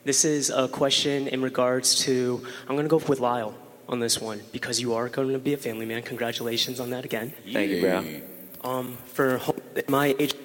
This 0.04 0.24
is 0.24 0.48
a 0.48 0.68
question 0.68 1.26
in 1.26 1.42
regards 1.42 1.96
to. 2.04 2.46
I'm 2.68 2.76
going 2.76 2.84
to 2.84 2.88
go 2.88 3.04
with 3.08 3.18
Lyle 3.18 3.52
on 3.88 3.98
this 3.98 4.20
one 4.20 4.42
because 4.52 4.80
you 4.80 4.94
are 4.94 5.08
going 5.08 5.32
to 5.32 5.40
be 5.40 5.52
a 5.52 5.56
family 5.56 5.86
man. 5.86 6.02
Congratulations 6.02 6.78
on 6.78 6.90
that 6.90 7.04
again. 7.04 7.32
Thank 7.52 7.68
you, 7.72 7.80
bro. 7.80 8.20
Um, 8.62 8.96
for 9.06 9.40
my 9.88 10.14
age, 10.20 10.36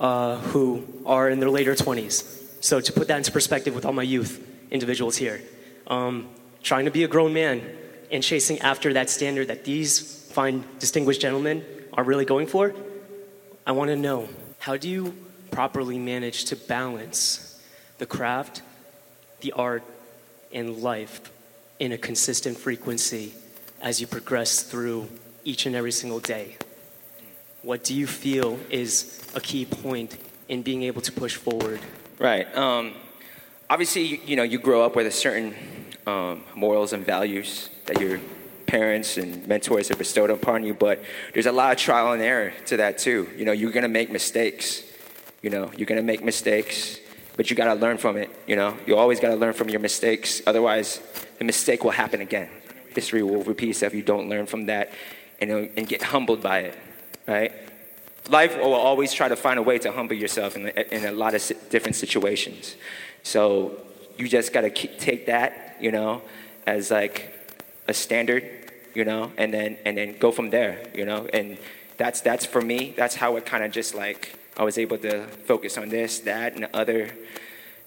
uh, 0.00 0.38
who 0.38 0.84
are 1.06 1.30
in 1.30 1.38
their 1.38 1.48
later 1.48 1.74
20s. 1.74 2.64
So 2.64 2.80
to 2.80 2.92
put 2.92 3.06
that 3.06 3.18
into 3.18 3.30
perspective 3.30 3.76
with 3.76 3.86
all 3.86 3.92
my 3.92 4.02
youth 4.02 4.44
individuals 4.72 5.18
here, 5.18 5.40
um, 5.86 6.30
trying 6.64 6.86
to 6.86 6.90
be 6.90 7.04
a 7.04 7.08
grown 7.08 7.32
man 7.32 7.62
and 8.10 8.24
chasing 8.24 8.58
after 8.58 8.92
that 8.94 9.08
standard 9.08 9.46
that 9.46 9.62
these 9.62 10.24
fine, 10.32 10.64
distinguished 10.80 11.20
gentlemen 11.20 11.64
are 11.92 12.02
really 12.02 12.24
going 12.24 12.48
for, 12.48 12.74
I 13.70 13.72
want 13.72 13.90
to 13.90 13.96
know 13.96 14.28
how 14.58 14.76
do 14.76 14.88
you 14.88 15.14
properly 15.52 15.96
manage 15.96 16.46
to 16.46 16.56
balance 16.56 17.62
the 17.98 18.04
craft, 18.04 18.62
the 19.42 19.52
art, 19.52 19.84
and 20.52 20.78
life 20.78 21.20
in 21.78 21.92
a 21.92 21.96
consistent 21.96 22.58
frequency 22.58 23.32
as 23.80 24.00
you 24.00 24.08
progress 24.08 24.64
through 24.64 25.08
each 25.44 25.66
and 25.66 25.76
every 25.76 25.92
single 25.92 26.18
day? 26.18 26.56
What 27.62 27.84
do 27.84 27.94
you 27.94 28.08
feel 28.08 28.58
is 28.70 29.22
a 29.36 29.40
key 29.40 29.66
point 29.66 30.18
in 30.48 30.62
being 30.62 30.82
able 30.82 31.02
to 31.02 31.12
push 31.12 31.36
forward? 31.36 31.78
Right. 32.18 32.52
Um, 32.56 32.94
obviously, 33.70 34.02
you, 34.02 34.18
you 34.26 34.34
know, 34.34 34.42
you 34.42 34.58
grow 34.58 34.84
up 34.84 34.96
with 34.96 35.06
a 35.06 35.12
certain 35.12 35.54
um, 36.08 36.42
morals 36.56 36.92
and 36.92 37.06
values 37.06 37.70
that 37.86 38.00
your 38.00 38.18
parents 38.70 39.16
and 39.16 39.46
mentors 39.48 39.88
have 39.88 39.98
bestowed 39.98 40.30
upon 40.30 40.64
you, 40.64 40.74
but 40.74 41.02
there's 41.34 41.46
a 41.46 41.52
lot 41.52 41.72
of 41.72 41.78
trial 41.78 42.12
and 42.12 42.22
error 42.22 42.52
to 42.66 42.76
that 42.76 42.98
too. 42.98 43.28
You 43.36 43.44
know, 43.44 43.52
you're 43.52 43.72
gonna 43.72 43.88
make 43.88 44.10
mistakes. 44.10 44.82
You 45.42 45.50
know, 45.50 45.72
you're 45.76 45.86
gonna 45.86 46.02
make 46.02 46.22
mistakes, 46.22 46.98
but 47.36 47.50
you 47.50 47.56
gotta 47.56 47.74
learn 47.74 47.98
from 47.98 48.16
it. 48.16 48.30
You 48.46 48.56
know, 48.56 48.76
you 48.86 48.96
always 48.96 49.18
gotta 49.18 49.36
learn 49.36 49.54
from 49.54 49.68
your 49.68 49.80
mistakes. 49.80 50.40
Otherwise, 50.46 51.00
the 51.38 51.44
mistake 51.44 51.82
will 51.82 51.90
happen 51.90 52.20
again. 52.20 52.48
History 52.94 53.22
will 53.22 53.42
repeat 53.42 53.70
itself 53.70 53.92
if 53.92 53.96
you 53.96 54.04
don't 54.04 54.28
learn 54.28 54.46
from 54.46 54.66
that 54.66 54.92
and, 55.40 55.50
and 55.50 55.88
get 55.88 56.02
humbled 56.02 56.40
by 56.40 56.60
it, 56.60 56.78
right? 57.26 57.52
life 58.30 58.56
will 58.56 58.74
always 58.74 59.12
try 59.12 59.28
to 59.28 59.36
find 59.36 59.58
a 59.58 59.62
way 59.62 59.78
to 59.78 59.90
humble 59.90 60.14
yourself 60.14 60.56
in, 60.56 60.68
in 60.68 61.04
a 61.04 61.12
lot 61.12 61.34
of 61.34 61.52
different 61.70 61.96
situations. 61.96 62.76
So 63.22 63.78
you 64.16 64.28
just 64.28 64.52
got 64.52 64.62
to 64.62 64.70
take 64.70 65.26
that, 65.26 65.76
you 65.80 65.90
know, 65.90 66.22
as 66.66 66.90
like 66.90 67.34
a 67.88 67.94
standard, 67.94 68.44
you 68.94 69.04
know, 69.04 69.32
and 69.36 69.52
then 69.52 69.78
and 69.84 69.96
then 69.96 70.16
go 70.18 70.32
from 70.32 70.50
there, 70.50 70.82
you 70.94 71.04
know. 71.04 71.28
And 71.32 71.58
that's 71.96 72.20
that's 72.20 72.46
for 72.46 72.60
me. 72.60 72.94
That's 72.96 73.14
how 73.14 73.36
it 73.36 73.46
kind 73.46 73.64
of 73.64 73.72
just 73.72 73.94
like 73.94 74.38
I 74.56 74.64
was 74.64 74.78
able 74.78 74.98
to 74.98 75.26
focus 75.46 75.78
on 75.78 75.88
this, 75.88 76.20
that, 76.20 76.54
and 76.54 76.64
the 76.64 76.76
other, 76.76 77.10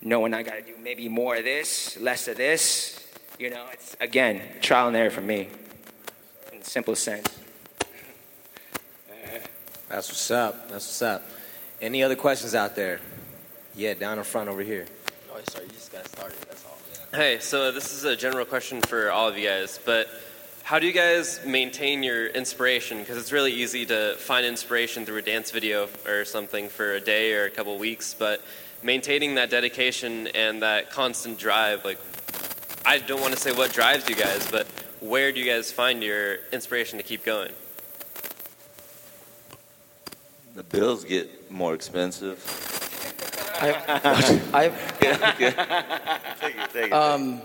knowing 0.01 0.33
I 0.33 0.43
got 0.43 0.55
to 0.55 0.61
do 0.61 0.73
maybe 0.81 1.09
more 1.09 1.35
of 1.35 1.43
this, 1.43 1.99
less 1.99 2.27
of 2.27 2.37
this. 2.37 2.99
You 3.39 3.49
know, 3.49 3.65
it's 3.71 3.95
again 3.99 4.41
trial 4.61 4.87
and 4.87 4.95
error 4.95 5.09
for 5.09 5.21
me, 5.21 5.49
in 6.51 6.59
the 6.59 6.65
simplest 6.65 7.03
sense. 7.03 7.27
That's 9.89 10.09
what's 10.09 10.31
up. 10.31 10.69
That's 10.69 10.87
what's 10.87 11.01
up. 11.03 11.23
Any 11.79 12.01
other 12.01 12.15
questions 12.15 12.55
out 12.55 12.75
there? 12.75 12.99
Yeah, 13.75 13.93
down 13.93 14.17
in 14.17 14.23
front 14.23 14.49
over 14.49 14.61
here. 14.61 14.85
Oh, 15.31 15.39
sorry, 15.49 15.65
you 15.65 15.71
just 15.71 15.91
got 15.91 16.07
started. 16.07 16.37
That's 16.47 16.65
all. 16.65 16.77
Hey, 17.13 17.37
so 17.39 17.71
this 17.71 17.93
is 17.93 18.03
a 18.03 18.15
general 18.15 18.45
question 18.45 18.81
for 18.81 19.11
all 19.11 19.27
of 19.27 19.37
you 19.37 19.47
guys, 19.47 19.79
but 19.85 20.07
how 20.63 20.79
do 20.79 20.87
you 20.87 20.93
guys 20.93 21.41
maintain 21.45 22.03
your 22.03 22.27
inspiration? 22.27 22.99
Because 22.99 23.17
it's 23.17 23.33
really 23.33 23.51
easy 23.51 23.85
to 23.85 24.15
find 24.17 24.45
inspiration 24.45 25.05
through 25.05 25.17
a 25.17 25.21
dance 25.21 25.51
video 25.51 25.89
or 26.07 26.23
something 26.23 26.69
for 26.69 26.93
a 26.93 27.01
day 27.01 27.33
or 27.33 27.43
a 27.43 27.49
couple 27.49 27.77
weeks, 27.77 28.13
but 28.13 28.41
maintaining 28.81 29.35
that 29.35 29.49
dedication 29.49 30.27
and 30.27 30.61
that 30.61 30.89
constant 30.89 31.37
drive, 31.37 31.83
like, 31.83 31.99
I 32.85 32.99
don't 32.99 33.19
want 33.19 33.33
to 33.33 33.39
say 33.39 33.51
what 33.51 33.73
drives 33.73 34.07
you 34.07 34.15
guys, 34.15 34.49
but 34.49 34.65
where 35.01 35.33
do 35.33 35.39
you 35.41 35.45
guys 35.45 35.69
find 35.69 36.01
your 36.01 36.37
inspiration 36.53 36.97
to 36.97 37.03
keep 37.03 37.25
going? 37.25 37.51
The 40.55 40.63
bills 40.63 41.03
get 41.03 41.51
more 41.51 41.73
expensive. 41.73 42.39
I've, 43.59 44.55
I've 44.55 44.99
Take 44.99 46.55
it, 46.55 46.69
take 46.71 46.87
it. 46.87 46.93
Um, 46.93 47.41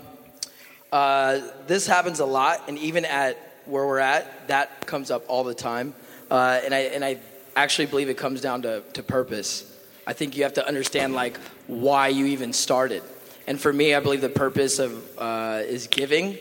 uh, 0.91 1.39
this 1.67 1.85
happens 1.87 2.19
a 2.19 2.25
lot, 2.25 2.63
and 2.67 2.77
even 2.77 3.05
at 3.05 3.37
where 3.65 3.85
we're 3.85 3.99
at, 3.99 4.47
that 4.47 4.85
comes 4.85 5.11
up 5.11 5.23
all 5.27 5.43
the 5.43 5.53
time. 5.53 5.93
Uh, 6.31 6.59
and 6.63 6.73
I 6.73 6.79
and 6.79 7.05
I 7.05 7.19
actually 7.55 7.87
believe 7.87 8.09
it 8.09 8.17
comes 8.17 8.41
down 8.41 8.63
to, 8.63 8.81
to 8.93 9.03
purpose. 9.03 9.65
I 10.07 10.13
think 10.13 10.37
you 10.37 10.43
have 10.43 10.53
to 10.53 10.67
understand 10.67 11.13
like 11.13 11.37
why 11.67 12.07
you 12.07 12.25
even 12.27 12.53
started. 12.53 13.03
And 13.47 13.59
for 13.59 13.71
me, 13.71 13.93
I 13.93 13.99
believe 13.99 14.21
the 14.21 14.29
purpose 14.29 14.79
of 14.79 15.19
uh, 15.19 15.61
is 15.65 15.87
giving 15.87 16.37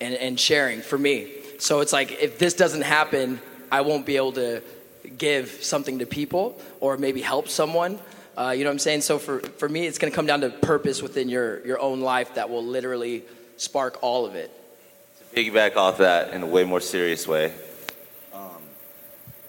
and, 0.00 0.14
and 0.14 0.38
sharing. 0.38 0.80
For 0.80 0.98
me, 0.98 1.32
so 1.58 1.80
it's 1.80 1.92
like 1.92 2.12
if 2.22 2.38
this 2.38 2.54
doesn't 2.54 2.82
happen, 2.82 3.40
I 3.70 3.82
won't 3.82 4.06
be 4.06 4.16
able 4.16 4.32
to 4.32 4.62
give 5.18 5.50
something 5.62 6.00
to 6.00 6.06
people 6.06 6.60
or 6.80 6.96
maybe 6.96 7.20
help 7.20 7.48
someone. 7.48 7.98
Uh, 8.36 8.50
you 8.50 8.64
know 8.64 8.70
what 8.70 8.74
I'm 8.74 8.78
saying? 8.78 9.00
So 9.00 9.18
for, 9.18 9.40
for 9.40 9.68
me, 9.68 9.86
it's 9.86 9.98
going 9.98 10.12
to 10.12 10.14
come 10.14 10.26
down 10.26 10.42
to 10.42 10.50
purpose 10.50 11.00
within 11.00 11.28
your, 11.28 11.66
your 11.66 11.80
own 11.80 12.00
life 12.00 12.34
that 12.34 12.50
will 12.50 12.64
literally 12.64 13.22
spark 13.56 14.02
all 14.02 14.26
of 14.26 14.34
it. 14.34 14.50
To 15.18 15.36
piggyback 15.36 15.76
off 15.76 15.98
that 15.98 16.32
in 16.32 16.42
a 16.42 16.46
way 16.46 16.64
more 16.64 16.80
serious 16.80 17.26
way. 17.26 17.52
Um, 18.32 18.62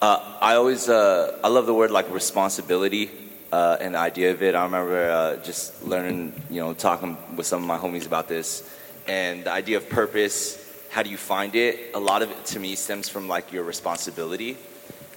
uh, 0.01 0.38
I 0.41 0.55
always 0.55 0.89
uh, 0.89 1.39
I 1.43 1.47
love 1.49 1.66
the 1.66 1.74
word 1.74 1.91
like 1.91 2.12
responsibility 2.12 3.10
uh, 3.51 3.78
and 3.80 3.95
the 3.95 3.99
idea 3.99 4.32
of 4.32 4.41
it. 4.41 4.55
I 4.55 4.64
remember 4.64 5.10
uh, 5.10 5.36
just 5.38 5.84
learning, 5.84 6.34
you 6.49 6.62
know, 6.62 6.74
talking 6.74 7.18
with 7.36 7.45
some 7.45 7.62
of 7.62 7.68
my 7.68 7.78
homies 7.78 8.05
about 8.05 8.28
this, 8.28 8.70
and 9.08 9.43
the 9.43 9.51
idea 9.51 9.78
of 9.78 9.89
purpose. 9.89 10.64
How 10.89 11.03
do 11.03 11.10
you 11.10 11.18
find 11.18 11.53
it? 11.53 11.91
A 11.93 11.99
lot 11.99 12.22
of 12.22 12.32
it 12.32 12.45
to 12.45 12.60
me 12.60 12.76
stems 12.76 13.10
from 13.10 13.28
like 13.28 13.51
your 13.51 13.64
responsibility, 13.64 14.58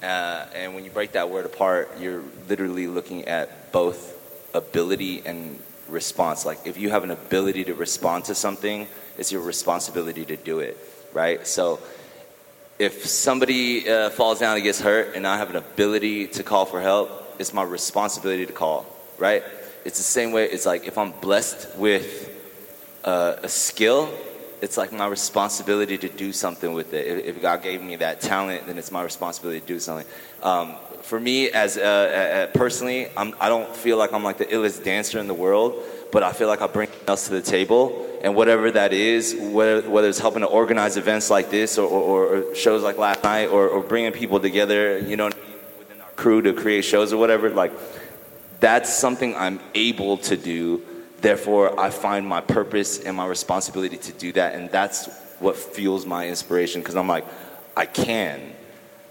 uh, 0.03 0.47
and 0.55 0.75
when 0.75 0.85
you 0.85 0.91
break 0.91 1.13
that 1.13 1.31
word 1.31 1.47
apart, 1.47 1.93
you're 1.99 2.23
literally 2.49 2.87
looking 2.87 3.27
at 3.27 3.73
both 3.73 4.17
ability 4.53 5.23
and 5.25 5.59
response. 5.91 6.47
Like 6.47 6.67
if 6.67 6.79
you 6.79 6.91
have 6.91 7.05
an 7.05 7.11
ability 7.11 7.65
to 7.65 7.75
respond 7.75 8.25
to 8.27 8.35
something, 8.35 8.87
it's 9.19 9.31
your 9.31 9.43
responsibility 9.43 10.25
to 10.25 10.37
do 10.37 10.61
it, 10.61 10.77
right? 11.13 11.47
So 11.47 11.79
if 12.79 13.07
somebody 13.07 13.89
uh, 13.89 14.11
falls 14.11 14.41
down 14.41 14.55
and 14.55 14.65
gets 14.65 14.81
hurt 14.81 15.15
and 15.15 15.27
I 15.27 15.37
have 15.37 15.51
an 15.51 15.57
ability 15.57 16.29
to 16.29 16.43
call 16.43 16.65
for 16.65 16.81
help, 16.81 17.37
it's 17.39 17.53
my 17.53 17.63
responsibility 17.63 18.47
to 18.47 18.53
call, 18.53 18.87
right? 19.19 19.43
It's 19.85 19.99
the 19.99 20.05
same 20.05 20.33
way, 20.33 20.49
it's 20.49 20.67
like 20.67 20.87
if 20.87 20.97
I'm 20.97 21.13
blessed 21.13 21.77
with 21.77 22.31
uh, 23.05 23.37
a 23.43 23.49
skill, 23.49 24.11
it's 24.61 24.77
like 24.77 24.93
my 24.93 25.07
responsibility 25.07 25.97
to 25.99 26.09
do 26.09 26.33
something 26.33 26.73
with 26.73 26.93
it. 26.93 27.07
If, 27.07 27.37
if 27.37 27.43
God 27.43 27.63
gave 27.63 27.83
me 27.83 27.97
that 27.97 28.21
talent, 28.21 28.67
then 28.67 28.79
it's 28.79 28.91
my 28.91 29.03
responsibility 29.03 29.61
to 29.61 29.67
do 29.67 29.81
something. 29.81 30.07
Um, 30.43 30.77
for 31.03 31.19
me, 31.19 31.51
as 31.51 31.77
uh, 31.77 31.81
uh, 31.81 32.59
personally, 32.59 33.09
I'm, 33.17 33.35
I 33.41 33.49
don't 33.49 33.75
feel 33.75 33.97
like 33.97 34.13
I'm 34.13 34.23
like 34.23 34.39
the 34.39 34.47
illest 34.47 34.85
dancer 34.85 35.19
in 35.19 35.27
the 35.27 35.35
world, 35.35 35.83
but 36.13 36.23
I 36.23 36.33
feel 36.33 36.49
like 36.49 36.61
I 36.61 36.67
bring 36.67 36.89
else 37.07 37.25
to 37.27 37.33
the 37.33 37.43
table, 37.43 38.07
and 38.23 38.35
whatever 38.35 38.71
that 38.71 38.93
is, 38.93 39.35
whether, 39.35 39.89
whether 39.89 40.09
it's 40.09 40.19
helping 40.19 40.43
to 40.43 40.47
organize 40.47 40.97
events 40.97 41.31
like 41.31 41.51
this 41.51 41.79
or, 41.79 41.89
or, 41.89 42.27
or 42.27 42.55
shows 42.55 42.83
like 42.83 42.99
last 42.99 43.25
night, 43.25 43.47
or, 43.47 43.69
or 43.69 43.83
bringing 43.83 44.13
people 44.13 44.41
together, 44.41 44.99
you 44.99 45.17
know, 45.17 45.31
within 45.79 46.01
our 46.01 46.11
crew 46.13 46.43
to 46.43 46.53
create 46.53 46.85
shows 46.85 47.13
or 47.13 47.17
whatever, 47.17 47.51
like 47.51 47.73
that's 48.61 48.93
something 48.93 49.35
I'm 49.37 49.61
able 49.75 50.19
to 50.19 50.37
do. 50.37 50.83
Therefore, 51.21 51.79
I 51.79 51.91
find 51.91 52.27
my 52.27 52.41
purpose 52.41 52.99
and 53.01 53.17
my 53.17 53.27
responsibility 53.27 53.97
to 53.97 54.13
do 54.13 54.33
that, 54.33 54.55
and 54.55 54.71
that's 54.71 55.09
what 55.39 55.57
fuels 55.57 56.07
my 56.07 56.29
inspiration. 56.29 56.81
Because 56.81 56.97
I'm 56.97 57.09
like, 57.09 57.25
I 57.77 57.87
can, 57.87 58.55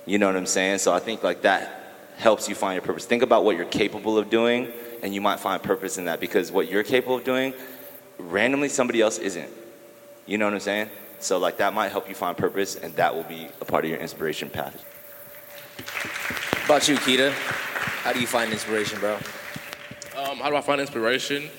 you 0.05 0.17
know 0.17 0.27
what 0.27 0.35
I'm 0.35 0.45
saying? 0.45 0.79
So 0.79 0.93
I 0.93 0.99
think 0.99 1.23
like 1.23 1.41
that 1.43 1.78
helps 2.19 2.47
you 2.47 2.53
find 2.53 2.75
your 2.75 2.83
purpose. 2.83 3.05
Think 3.05 3.23
about 3.23 3.43
what 3.43 3.55
you're 3.55 3.65
capable 3.65 4.17
of 4.17 4.29
doing, 4.29 4.71
and 5.01 5.15
you 5.15 5.21
might 5.21 5.39
find 5.39 5.63
purpose 5.63 5.97
in 5.97 6.05
that. 6.05 6.19
Because 6.19 6.51
what 6.51 6.69
you're 6.69 6.83
capable 6.83 7.15
of 7.15 7.23
doing, 7.23 7.53
randomly 8.17 8.69
somebody 8.69 9.01
else 9.01 9.17
isn't. 9.17 9.49
You 10.27 10.37
know 10.37 10.45
what 10.45 10.53
I'm 10.53 10.59
saying? 10.59 10.89
So 11.19 11.39
like 11.39 11.57
that 11.57 11.73
might 11.73 11.91
help 11.91 12.07
you 12.07 12.15
find 12.15 12.37
purpose, 12.37 12.75
and 12.75 12.93
that 12.97 13.15
will 13.15 13.23
be 13.23 13.47
a 13.61 13.65
part 13.65 13.85
of 13.85 13.89
your 13.89 13.99
inspiration 13.99 14.49
path. 14.49 14.85
How 16.53 16.65
about 16.75 16.87
you, 16.87 16.95
Kida? 16.97 17.31
How 18.03 18.13
do 18.13 18.19
you 18.19 18.27
find 18.27 18.51
inspiration, 18.51 18.99
bro? 18.99 19.15
Um, 20.17 20.37
how 20.37 20.49
do 20.49 20.55
I 20.55 20.61
find 20.61 20.79
inspiration? 20.79 21.49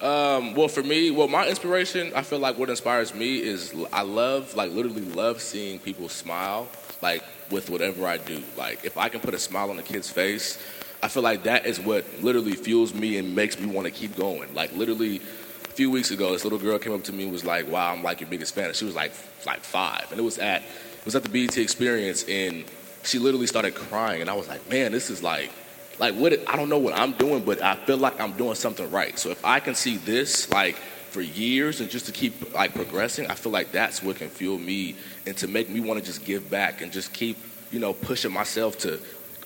Um, 0.00 0.54
well, 0.54 0.68
for 0.68 0.82
me, 0.82 1.10
well, 1.12 1.28
my 1.28 1.48
inspiration, 1.48 2.12
I 2.14 2.22
feel 2.22 2.40
like 2.40 2.58
what 2.58 2.68
inspires 2.68 3.14
me 3.14 3.38
is 3.40 3.72
I 3.92 4.02
love, 4.02 4.54
like, 4.54 4.70
literally 4.72 5.02
love 5.02 5.40
seeing 5.40 5.78
people 5.78 6.08
smile, 6.08 6.68
like, 7.02 7.22
with 7.50 7.70
whatever 7.70 8.06
I 8.06 8.18
do. 8.18 8.42
Like, 8.56 8.84
if 8.84 8.96
I 8.96 9.08
can 9.08 9.20
put 9.20 9.34
a 9.34 9.38
smile 9.38 9.70
on 9.70 9.78
a 9.78 9.82
kid's 9.82 10.10
face, 10.10 10.58
I 11.02 11.08
feel 11.08 11.22
like 11.22 11.42
that 11.44 11.66
is 11.66 11.78
what 11.78 12.04
literally 12.22 12.52
fuels 12.52 12.94
me 12.94 13.18
and 13.18 13.34
makes 13.34 13.58
me 13.58 13.66
want 13.66 13.86
to 13.86 13.90
keep 13.90 14.16
going. 14.16 14.54
Like, 14.54 14.72
literally, 14.72 15.16
a 15.16 15.74
few 15.74 15.90
weeks 15.90 16.10
ago, 16.10 16.32
this 16.32 16.44
little 16.44 16.58
girl 16.58 16.78
came 16.78 16.94
up 16.94 17.04
to 17.04 17.12
me 17.12 17.24
and 17.24 17.32
was 17.32 17.44
like, 17.44 17.68
"Wow, 17.68 17.92
I'm 17.92 18.02
like 18.02 18.20
your 18.20 18.30
biggest 18.30 18.54
fan." 18.54 18.66
And 18.66 18.76
she 18.76 18.84
was 18.84 18.94
like, 18.94 19.12
like 19.44 19.60
five, 19.60 20.06
and 20.10 20.18
it 20.18 20.22
was 20.22 20.38
at, 20.38 20.62
it 20.62 21.04
was 21.04 21.14
at 21.14 21.22
the 21.22 21.28
BET 21.28 21.58
Experience, 21.58 22.24
and 22.28 22.64
she 23.02 23.18
literally 23.18 23.46
started 23.46 23.74
crying, 23.74 24.22
and 24.22 24.30
I 24.30 24.34
was 24.34 24.48
like, 24.48 24.68
"Man, 24.70 24.92
this 24.92 25.10
is 25.10 25.22
like." 25.22 25.50
like 25.98 26.14
what 26.14 26.32
I 26.48 26.56
don't 26.56 26.68
know 26.68 26.78
what 26.78 26.94
I'm 26.94 27.12
doing, 27.12 27.44
but 27.44 27.62
I 27.62 27.76
feel 27.76 27.96
like 27.96 28.20
I'm 28.20 28.32
doing 28.32 28.56
something 28.56 28.90
right. 28.90 29.16
So 29.16 29.30
if 29.30 29.44
I 29.44 29.60
can 29.60 29.76
see 29.76 29.96
this 29.96 30.50
like 30.50 30.76
for 31.14 31.22
years 31.22 31.80
and 31.80 31.88
just 31.88 32.06
to 32.06 32.12
keep 32.12 32.52
like 32.54 32.74
progressing, 32.74 33.28
I 33.28 33.34
feel 33.36 33.52
like 33.52 33.70
that's 33.70 34.02
what 34.02 34.16
can 34.16 34.28
fuel 34.28 34.58
me 34.58 34.96
and 35.26 35.36
to 35.36 35.46
make 35.46 35.70
me 35.70 35.78
want 35.78 36.00
to 36.00 36.04
just 36.04 36.24
give 36.24 36.50
back 36.50 36.82
and 36.82 36.90
just 36.90 37.12
keep 37.12 37.38
you 37.70 37.78
know 37.78 37.92
pushing 37.92 38.32
myself 38.32 38.76
to 38.78 38.98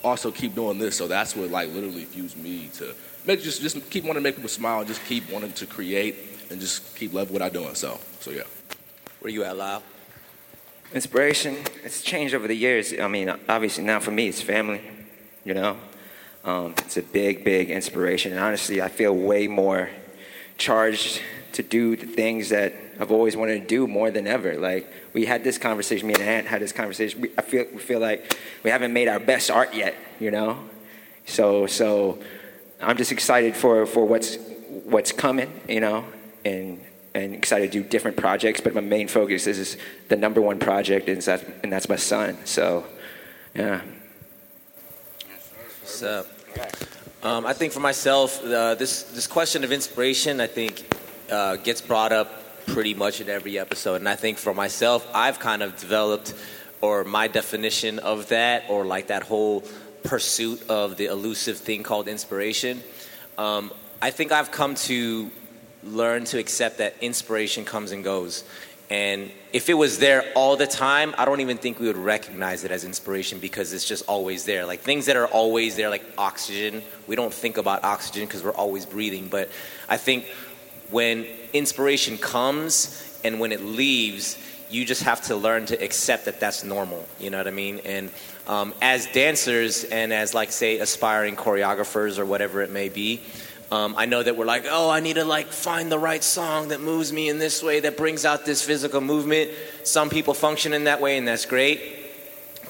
also 0.03 0.31
keep 0.31 0.55
doing 0.55 0.79
this. 0.79 0.97
So 0.97 1.07
that's 1.07 1.37
what 1.37 1.51
like 1.51 1.69
literally 1.75 2.07
fuels 2.07 2.37
me 2.37 2.71
to 2.75 2.95
make 3.27 3.43
just 3.43 3.61
just 3.61 3.91
keep 3.91 4.05
wanting 4.05 4.23
to 4.23 4.27
make 4.27 4.37
people 4.37 4.49
smile 4.49 4.79
and 4.79 4.89
just 4.89 5.05
keep 5.05 5.31
wanting 5.31 5.53
to 5.53 5.67
create 5.67 6.17
and 6.51 6.59
just 6.59 6.97
keep 6.97 7.13
loving 7.13 7.35
what 7.35 7.43
I'm 7.43 7.53
doing. 7.53 7.75
So 7.75 8.01
so 8.21 8.31
yeah. 8.31 8.45
Where 9.21 9.31
you 9.31 9.45
at, 9.45 9.57
Lyle? 9.59 9.83
Inspiration, 10.95 11.55
it's 11.85 12.01
changed 12.01 12.35
over 12.35 12.49
the 12.49 12.57
years. 12.57 12.95
I 12.99 13.09
mean, 13.09 13.29
obviously 13.47 13.85
now 13.85 14.01
for 14.01 14.11
me, 14.11 14.29
it's 14.29 14.41
family, 14.41 14.81
you 15.45 15.53
know. 15.53 15.77
Um, 16.45 16.73
it's 16.79 16.97
a 16.97 17.03
big, 17.03 17.45
big 17.45 17.69
inspiration. 17.69 18.33
And 18.33 18.41
honestly, 18.41 18.81
I 18.81 18.89
feel 18.89 19.15
way 19.15 19.49
more 19.49 19.91
charged 20.57 21.21
to 21.53 21.63
do 21.63 21.97
the 21.97 22.07
things 22.07 22.49
that 22.51 22.75
I've 23.01 23.11
always 23.11 23.37
wanted 23.37 23.61
to 23.61 23.67
do 23.67 23.87
more 23.87 24.11
than 24.11 24.27
ever. 24.27 24.55
Like 24.55 24.93
we 25.13 25.25
had 25.25 25.45
this 25.45 25.59
conversation, 25.59 26.09
me 26.09 26.15
and 26.15 26.23
Aunt 26.23 26.47
had 26.47 26.61
this 26.61 26.73
conversation. 26.73 27.21
We, 27.21 27.31
I 27.39 27.43
feel 27.43 27.67
we 27.73 27.79
feel 27.79 28.01
like 28.01 28.37
we 28.63 28.71
haven't 28.71 28.93
made 28.93 29.09
our 29.09 29.21
best 29.21 29.51
art 29.51 29.75
yet, 29.75 29.95
you 30.21 30.31
know. 30.31 30.59
So 31.27 31.67
so 31.67 32.19
I'm 32.81 32.97
just 32.97 33.13
excited 33.13 33.57
for, 33.57 33.87
for 33.87 34.05
what's 34.05 34.37
what's 34.85 35.13
coming, 35.13 35.53
you 35.69 35.81
know, 35.81 36.05
and 36.45 36.81
and 37.15 37.35
excited 37.35 37.73
to 37.73 37.83
do 37.83 37.89
different 37.89 38.17
projects. 38.17 38.61
But 38.61 38.75
my 38.75 38.81
main 38.81 39.09
focus 39.09 39.47
is 39.47 39.77
the 40.09 40.17
number 40.17 40.41
one 40.41 40.59
project, 40.59 41.09
and 41.09 41.21
that's 41.21 41.45
and 41.63 41.73
that's 41.73 41.89
my 41.89 41.97
son. 41.97 42.39
So 42.45 42.85
yeah. 43.55 43.83
What's 45.81 46.03
up? 46.03 46.27
Um, 47.23 47.47
I 47.47 47.53
think 47.53 47.73
for 47.73 47.81
myself, 47.81 48.43
uh, 48.45 48.75
this 48.77 49.03
this 49.05 49.27
question 49.27 49.65
of 49.65 49.73
inspiration, 49.73 50.41
I 50.41 50.47
think, 50.47 50.85
uh, 51.31 51.57
gets 51.57 51.81
brought 51.81 52.13
up 52.13 52.67
pretty 52.67 52.95
much 52.95 53.21
in 53.21 53.29
every 53.29 53.59
episode. 53.59 53.97
And 53.97 54.09
I 54.09 54.17
think 54.17 54.39
for 54.39 54.55
myself, 54.55 55.09
I've 55.15 55.39
kind 55.39 55.63
of 55.63 55.77
developed, 55.77 56.35
or 56.81 57.05
my 57.05 57.29
definition 57.29 57.99
of 57.99 58.29
that, 58.29 58.65
or 58.69 58.85
like 58.85 59.09
that 59.09 59.23
whole 59.23 59.65
pursuit 60.03 60.69
of 60.69 60.97
the 60.97 61.07
elusive 61.07 61.59
thing 61.59 61.83
called 61.83 62.09
inspiration. 62.09 62.83
Um, 63.37 63.73
I 64.01 64.11
think 64.11 64.33
I've 64.33 64.51
come 64.51 64.75
to 64.75 65.31
learn 65.83 66.25
to 66.27 66.39
accept 66.39 66.79
that 66.79 66.97
inspiration 67.01 67.65
comes 67.65 67.93
and 67.93 68.05
goes. 68.05 68.45
And 68.91 69.31
if 69.53 69.69
it 69.69 69.75
was 69.75 69.99
there 69.99 70.25
all 70.35 70.57
the 70.57 70.67
time, 70.67 71.15
I 71.19 71.27
don't 71.27 71.41
even 71.41 71.59
think 71.59 71.79
we 71.79 71.87
would 71.89 71.99
recognize 71.99 72.65
it 72.65 72.71
as 72.71 72.85
inspiration 72.85 73.39
because 73.39 73.73
it's 73.75 73.85
just 73.85 74.07
always 74.09 74.45
there. 74.45 74.65
Like 74.65 74.81
things 74.81 75.07
that 75.07 75.17
are 75.17 75.27
always 75.27 75.77
there, 75.77 75.91
like 75.91 76.05
oxygen, 76.17 76.83
we 77.07 77.15
don't 77.15 77.33
think 77.33 77.59
about 77.59 77.85
oxygen 77.85 78.27
because 78.27 78.43
we're 78.43 78.53
always 78.55 78.87
breathing. 78.87 79.29
But 79.29 79.51
I 79.91 79.99
think 79.99 80.27
when 80.91 81.27
inspiration 81.53 82.19
comes 82.19 83.21
and 83.25 83.41
when 83.41 83.53
it 83.53 83.63
leaves, 83.63 84.39
you 84.71 84.85
just 84.85 85.03
have 85.03 85.23
to 85.23 85.37
learn 85.37 85.67
to 85.67 85.83
accept 85.83 86.27
that 86.27 86.41
that's 86.41 86.65
normal. 86.65 87.07
You 87.19 87.31
know 87.31 87.39
what 87.39 87.49
I 87.49 87.53
mean? 87.53 87.81
And 87.85 88.11
um, 88.47 88.75
as 88.83 89.07
dancers 89.07 89.85
and 89.85 90.13
as, 90.13 90.35
like, 90.35 90.53
say, 90.53 90.79
aspiring 90.79 91.37
choreographers 91.37 92.19
or 92.19 92.27
whatever 92.27 92.63
it 92.63 92.71
may 92.71 92.89
be, 92.89 93.23
um, 93.71 93.95
I 93.99 94.07
know 94.07 94.23
that 94.23 94.37
we're 94.37 94.47
like, 94.47 94.65
oh, 94.69 94.89
I 94.89 95.01
need 95.01 95.15
to 95.17 95.25
like 95.25 95.49
find 95.49 95.93
the 95.93 95.99
right 95.99 96.25
song 96.25 96.69
that 96.69 96.81
moves 96.81 97.13
me 97.13 97.29
in 97.29 97.39
this 97.39 97.63
way, 97.63 97.81
that 97.81 97.99
brings 97.99 98.25
out 98.25 98.47
this 98.47 98.63
physical 98.63 99.03
movement. 99.03 99.51
Some 99.85 100.09
people 100.09 100.33
function 100.33 100.73
in 100.73 100.85
that 100.85 101.03
way, 101.03 101.19
and 101.19 101.29
that's 101.29 101.45
great. 101.45 101.81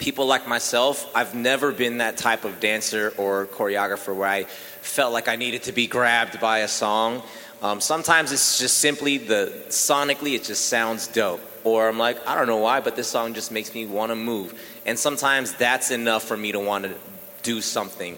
People 0.01 0.27
like 0.27 0.49
myself, 0.49 1.09
I've 1.15 1.35
never 1.35 1.73
been 1.73 1.99
that 1.99 2.17
type 2.17 2.45
of 2.45 2.59
dancer 2.59 3.13
or 3.17 3.47
choreographer 3.47 4.15
where 4.15 4.29
I 4.29 4.45
felt 4.83 5.13
like 5.13 5.29
I 5.29 5.37
needed 5.37 5.65
to 5.65 5.73
be 5.73 5.87
grabbed 5.87 6.41
by 6.41 6.59
a 6.61 6.69
song. 6.69 7.23
Um, 7.61 7.81
sometimes 7.81 8.31
it's 8.31 8.59
just 8.59 8.79
simply 8.79 9.19
the 9.19 9.53
sonically, 9.69 10.35
it 10.35 10.45
just 10.45 10.67
sounds 10.67 11.09
dope. 11.09 11.41
Or 11.65 11.89
I'm 11.89 11.99
like, 11.99 12.25
I 12.27 12.35
don't 12.37 12.47
know 12.47 12.59
why, 12.59 12.81
but 12.81 12.95
this 12.95 13.09
song 13.09 13.35
just 13.35 13.51
makes 13.51 13.75
me 13.75 13.85
want 13.85 14.11
to 14.11 14.17
move. 14.17 14.59
And 14.87 14.99
sometimes 14.99 15.53
that's 15.55 15.91
enough 15.91 16.23
for 16.23 16.37
me 16.37 16.53
to 16.53 16.61
want 16.61 16.85
to 16.85 16.95
do 17.43 17.61
something. 17.61 18.17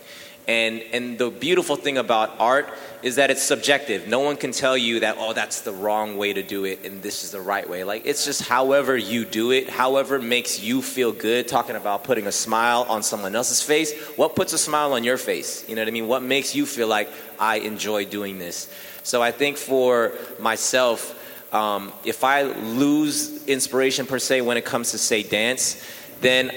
And, 0.48 0.82
and 0.92 1.18
the 1.18 1.30
beautiful 1.30 1.76
thing 1.76 1.98
about 1.98 2.34
art 2.40 2.68
is 3.02 3.16
that 3.16 3.30
it's 3.30 3.42
subjective. 3.42 4.08
No 4.08 4.20
one 4.20 4.36
can 4.36 4.52
tell 4.52 4.76
you 4.76 5.00
that, 5.00 5.16
oh, 5.18 5.32
that's 5.32 5.60
the 5.62 5.72
wrong 5.72 6.16
way 6.16 6.32
to 6.32 6.42
do 6.42 6.64
it 6.64 6.84
and 6.84 7.02
this 7.02 7.24
is 7.24 7.30
the 7.30 7.40
right 7.40 7.68
way. 7.68 7.84
Like, 7.84 8.02
it's 8.04 8.24
just 8.24 8.42
however 8.42 8.96
you 8.96 9.24
do 9.24 9.52
it, 9.52 9.70
however 9.70 10.18
makes 10.18 10.60
you 10.60 10.82
feel 10.82 11.12
good. 11.12 11.48
Talking 11.48 11.76
about 11.76 12.04
putting 12.04 12.26
a 12.26 12.32
smile 12.32 12.84
on 12.88 13.02
someone 13.02 13.34
else's 13.34 13.62
face. 13.62 13.96
What 14.16 14.34
puts 14.34 14.52
a 14.52 14.58
smile 14.58 14.92
on 14.92 15.04
your 15.04 15.16
face? 15.16 15.68
You 15.68 15.76
know 15.76 15.82
what 15.82 15.88
I 15.88 15.92
mean? 15.92 16.08
What 16.08 16.22
makes 16.22 16.54
you 16.54 16.66
feel 16.66 16.88
like 16.88 17.08
I 17.38 17.56
enjoy 17.56 18.04
doing 18.04 18.38
this? 18.38 18.68
So 19.02 19.22
I 19.22 19.32
think 19.32 19.56
for 19.56 20.12
myself, 20.38 21.16
um, 21.54 21.92
if 22.04 22.22
I 22.22 22.42
lose 22.42 23.44
inspiration 23.46 24.06
per 24.06 24.18
se 24.18 24.42
when 24.42 24.56
it 24.56 24.64
comes 24.64 24.90
to, 24.92 24.98
say, 24.98 25.22
dance, 25.22 25.82
then 26.20 26.52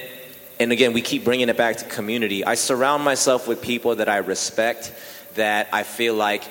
and 0.63 0.71
again, 0.71 0.93
we 0.93 1.01
keep 1.01 1.25
bringing 1.25 1.49
it 1.49 1.57
back 1.57 1.75
to 1.77 1.85
community. 1.85 2.45
I 2.45 2.55
surround 2.55 3.03
myself 3.03 3.49
with 3.49 3.61
people 3.61 3.97
that 3.97 4.07
I 4.07 4.17
respect, 4.17 4.93
that 5.35 5.67
I 5.73 5.83
feel 5.83 6.15
like 6.15 6.45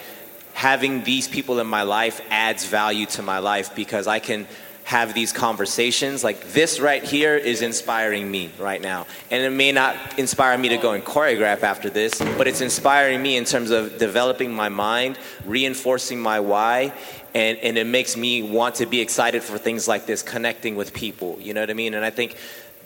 having 0.53 1.03
these 1.03 1.27
people 1.27 1.59
in 1.61 1.67
my 1.67 1.83
life 1.83 2.21
adds 2.29 2.67
value 2.67 3.07
to 3.07 3.23
my 3.23 3.39
life 3.39 3.75
because 3.75 4.07
I 4.07 4.19
can 4.19 4.47
have 4.85 5.15
these 5.15 5.33
conversations. 5.33 6.23
Like 6.23 6.53
this 6.53 6.79
right 6.79 7.03
here 7.03 7.37
is 7.37 7.63
inspiring 7.63 8.31
me 8.31 8.51
right 8.59 8.83
now. 8.83 9.07
And 9.31 9.43
it 9.43 9.49
may 9.49 9.73
not 9.73 9.97
inspire 10.19 10.59
me 10.59 10.69
to 10.69 10.77
go 10.77 10.93
and 10.93 11.03
choreograph 11.03 11.63
after 11.63 11.89
this, 11.89 12.19
but 12.37 12.47
it's 12.47 12.61
inspiring 12.61 13.23
me 13.23 13.39
in 13.39 13.47
terms 13.47 13.71
of 13.71 13.97
developing 13.97 14.53
my 14.53 14.69
mind, 14.69 15.19
reinforcing 15.47 16.21
my 16.21 16.41
why, 16.41 16.93
and, 17.35 17.57
and 17.59 17.79
it 17.79 17.87
makes 17.87 18.15
me 18.15 18.43
want 18.43 18.75
to 18.75 18.85
be 18.85 19.01
excited 19.01 19.43
for 19.43 19.57
things 19.57 19.89
like 19.89 20.05
this, 20.05 20.23
connecting 20.23 20.77
with 20.77 20.93
people. 20.93 21.39
You 21.41 21.55
know 21.55 21.61
what 21.63 21.71
I 21.71 21.75
mean? 21.75 21.95
And 21.95 22.05
I 22.05 22.11
think 22.11 22.37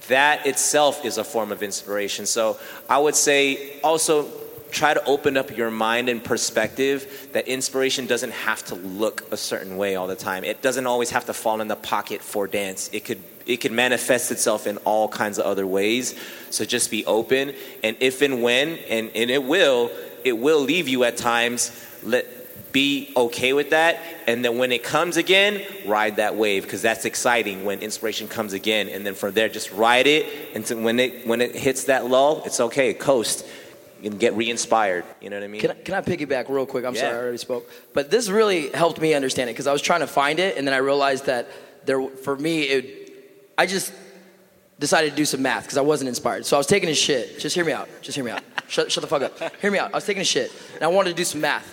that 0.09 0.47
itself 0.47 1.05
is 1.05 1.19
a 1.19 1.25
form 1.25 1.53
of 1.53 1.63
inspiration. 1.63 2.27
So 2.27 2.59
I 2.89 2.99
would 2.99 3.15
say 3.15 3.81
also 3.81 4.29
try 4.71 4.93
to 4.93 5.05
open 5.05 5.37
up 5.37 5.57
your 5.57 5.71
mind 5.71 6.09
and 6.09 6.23
perspective 6.23 7.29
that 7.33 7.49
inspiration 7.49 8.07
doesn't 8.07 8.33
have 8.33 8.65
to 8.65 8.75
look 8.75 9.25
a 9.33 9.37
certain 9.37 9.77
way 9.77 9.97
all 9.97 10.07
the 10.07 10.17
time. 10.17 10.45
It 10.45 10.61
doesn't 10.61 10.87
always 10.87 11.11
have 11.11 11.27
to 11.27 11.33
fall 11.33 11.61
in 11.61 11.69
the 11.69 11.77
pocket 11.77 12.21
for 12.21 12.47
dance. 12.47 12.91
It 12.93 13.05
could 13.05 13.23
it 13.47 13.59
could 13.59 13.71
manifest 13.71 14.33
itself 14.33 14.67
in 14.67 14.77
all 14.79 15.09
kinds 15.09 15.39
of 15.39 15.47
other 15.47 15.67
ways. 15.67 16.19
So 16.51 16.65
just 16.65 16.91
be 16.91 17.07
open 17.07 17.55
and 17.83 17.97
if 18.01 18.21
and 18.21 18.43
when 18.43 18.77
and, 18.91 19.11
and 19.15 19.31
it 19.31 19.45
will, 19.45 19.91
it 20.25 20.33
will 20.33 20.61
leave 20.61 20.89
you 20.89 21.05
at 21.05 21.17
times. 21.17 21.71
Let 22.03 22.27
be 22.77 23.11
okay 23.17 23.53
with 23.55 23.71
that 23.71 23.93
and 24.27 24.45
then 24.45 24.59
when 24.59 24.71
it 24.71 24.83
comes 24.83 25.17
again 25.17 25.53
ride 25.87 26.15
that 26.17 26.33
wave 26.43 26.63
because 26.65 26.83
that's 26.83 27.05
exciting 27.13 27.65
when 27.65 27.77
inspiration 27.81 28.27
comes 28.29 28.53
again 28.53 28.85
and 28.95 29.01
then 29.07 29.15
from 29.15 29.33
there 29.33 29.49
just 29.49 29.69
ride 29.73 30.07
it 30.07 30.25
and 30.55 30.85
when 30.85 30.97
it 31.05 31.27
when 31.31 31.41
it 31.41 31.53
hits 31.67 31.85
that 31.85 32.03
lull 32.13 32.43
it's 32.45 32.61
okay 32.61 32.93
coast 32.93 33.47
and 34.05 34.21
get 34.21 34.35
re-inspired 34.35 35.05
you 35.23 35.31
know 35.31 35.37
what 35.39 35.45
i 35.45 35.47
mean 35.49 35.61
Can 35.63 35.71
I, 35.71 35.75
can 35.87 35.95
I 35.95 36.03
piggyback 36.03 36.51
real 36.51 36.67
quick? 36.67 36.85
I'm 36.85 36.95
Yeah. 36.95 37.01
sorry, 37.05 37.15
I 37.17 37.23
already 37.23 37.39
spoke. 37.49 37.65
But 37.95 38.11
this 38.11 38.29
really 38.29 38.63
helped 38.83 39.01
me 39.01 39.15
understand 39.15 39.49
it 39.49 39.55
because 39.55 39.67
I 39.67 39.73
was 39.73 39.81
trying 39.91 40.01
to 40.01 40.07
find 40.21 40.39
it, 40.47 40.53
and 40.59 40.63
then 40.67 40.75
I 40.75 40.83
realized 40.91 41.25
that 41.33 41.45
there, 41.89 42.01
for 42.25 42.35
me, 42.37 42.55
it, 42.77 42.85
I 43.57 43.65
just 43.77 43.89
decided 44.79 45.09
to 45.13 45.17
do 45.17 45.25
some 45.25 45.41
math 45.41 45.63
because 45.65 45.79
I 45.79 45.87
wasn't 45.93 46.09
inspired. 46.15 46.45
So 46.45 46.53
I 46.57 46.61
was 46.63 46.67
taking 46.67 46.91
a 46.91 46.95
shit. 47.07 47.39
Just 47.45 47.55
hear 47.57 47.65
me 47.65 47.73
out. 47.73 47.89
Just 48.03 48.15
hear 48.17 48.25
me 48.25 48.33
out. 48.37 48.43
Shut, 48.69 48.93
shut 48.93 49.01
the 49.03 49.09
fuck 49.09 49.23
up. 49.23 49.35
Hear 49.63 49.71
me 49.71 49.79
out. 49.79 49.89
I 49.95 49.97
was 49.97 50.05
taking 50.05 50.21
a 50.29 50.31
shit, 50.35 50.53
and 50.75 50.83
I 50.83 50.89
wanted 50.89 51.11
to 51.11 51.17
do 51.17 51.25
some 51.25 51.41
math. 51.41 51.67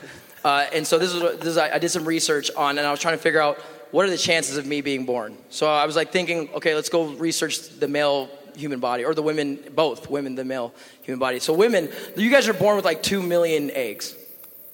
Uh, 0.43 0.65
and 0.73 0.85
so 0.85 0.97
this 0.99 1.13
is, 1.13 1.21
what- 1.21 1.39
this 1.39 1.49
is 1.49 1.57
I 1.57 1.75
I 1.75 1.79
did 1.79 1.89
some 1.89 2.05
research 2.05 2.51
on, 2.55 2.77
and 2.77 2.85
I 2.85 2.91
was 2.91 2.99
trying 2.99 3.15
to 3.15 3.21
figure 3.21 3.41
out 3.41 3.57
what 3.91 4.05
are 4.05 4.09
the 4.09 4.17
chances 4.17 4.57
of 4.57 4.65
me 4.65 4.81
being 4.81 5.05
born. 5.05 5.37
So 5.49 5.67
I 5.67 5.85
was 5.85 5.95
like 5.95 6.11
thinking, 6.11 6.49
okay, 6.55 6.73
let's 6.73 6.89
go 6.89 7.05
research 7.13 7.69
the 7.79 7.87
male 7.87 8.27
human 8.55 8.79
body, 8.79 9.05
or 9.05 9.13
the 9.13 9.23
women, 9.23 9.59
both 9.75 10.09
women, 10.09 10.35
the 10.35 10.43
male 10.45 10.73
human 11.03 11.19
body. 11.19 11.39
So 11.39 11.53
women, 11.53 11.89
you 12.15 12.29
guys 12.29 12.47
are 12.47 12.53
born 12.53 12.75
with 12.75 12.85
like 12.85 13.01
two 13.01 13.21
million 13.21 13.71
eggs, 13.71 14.15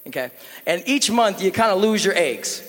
okay? 0.07 0.31
And 0.65 0.83
each 0.85 1.09
month 1.11 1.41
you 1.41 1.51
kind 1.51 1.71
of 1.71 1.79
lose 1.79 2.03
your 2.03 2.13
eggs. 2.15 2.63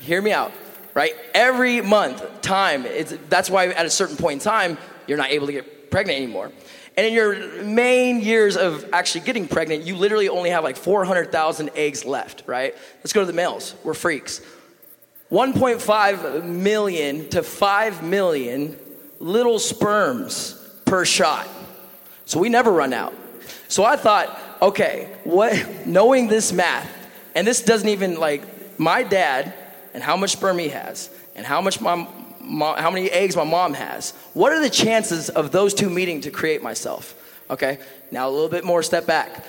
Hear 0.00 0.22
me 0.22 0.32
out, 0.32 0.52
right? 0.94 1.12
Every 1.34 1.80
month, 1.80 2.22
time, 2.40 2.86
it's, 2.86 3.14
that's 3.28 3.50
why 3.50 3.68
at 3.68 3.84
a 3.84 3.90
certain 3.90 4.16
point 4.16 4.40
in 4.40 4.44
time, 4.44 4.78
you're 5.06 5.18
not 5.18 5.30
able 5.30 5.46
to 5.46 5.52
get 5.52 5.90
pregnant 5.90 6.16
anymore. 6.16 6.52
And 6.98 7.06
in 7.06 7.12
your 7.12 7.62
main 7.62 8.20
years 8.20 8.56
of 8.56 8.84
actually 8.92 9.20
getting 9.20 9.46
pregnant, 9.46 9.84
you 9.84 9.94
literally 9.94 10.28
only 10.28 10.50
have 10.50 10.64
like 10.64 10.76
400,000 10.76 11.70
eggs 11.76 12.04
left, 12.04 12.42
right? 12.48 12.74
Let's 12.96 13.12
go 13.12 13.20
to 13.20 13.26
the 13.26 13.32
males. 13.32 13.76
We're 13.84 13.94
freaks. 13.94 14.40
1.5 15.30 16.44
million 16.44 17.28
to 17.28 17.44
5 17.44 18.02
million 18.02 18.76
little 19.20 19.60
sperms 19.60 20.54
per 20.86 21.04
shot. 21.04 21.48
So 22.24 22.40
we 22.40 22.48
never 22.48 22.72
run 22.72 22.92
out. 22.92 23.14
So 23.68 23.84
I 23.84 23.94
thought, 23.94 24.36
okay, 24.60 25.08
what 25.22 25.86
knowing 25.86 26.26
this 26.26 26.52
math, 26.52 26.90
and 27.36 27.46
this 27.46 27.62
doesn't 27.62 27.90
even 27.90 28.18
like 28.18 28.42
my 28.76 29.04
dad 29.04 29.54
and 29.94 30.02
how 30.02 30.16
much 30.16 30.32
sperm 30.32 30.58
he 30.58 30.70
has, 30.70 31.10
and 31.36 31.46
how 31.46 31.60
much 31.60 31.80
my 31.80 32.08
mom, 32.48 32.78
how 32.78 32.90
many 32.90 33.10
eggs 33.10 33.36
my 33.36 33.44
mom 33.44 33.74
has. 33.74 34.12
What 34.34 34.52
are 34.52 34.60
the 34.60 34.70
chances 34.70 35.28
of 35.28 35.52
those 35.52 35.74
two 35.74 35.90
meeting 35.90 36.20
to 36.22 36.30
create 36.30 36.62
myself? 36.62 37.14
Okay, 37.50 37.78
now 38.10 38.28
a 38.28 38.30
little 38.30 38.48
bit 38.48 38.64
more 38.64 38.82
step 38.82 39.06
back. 39.06 39.44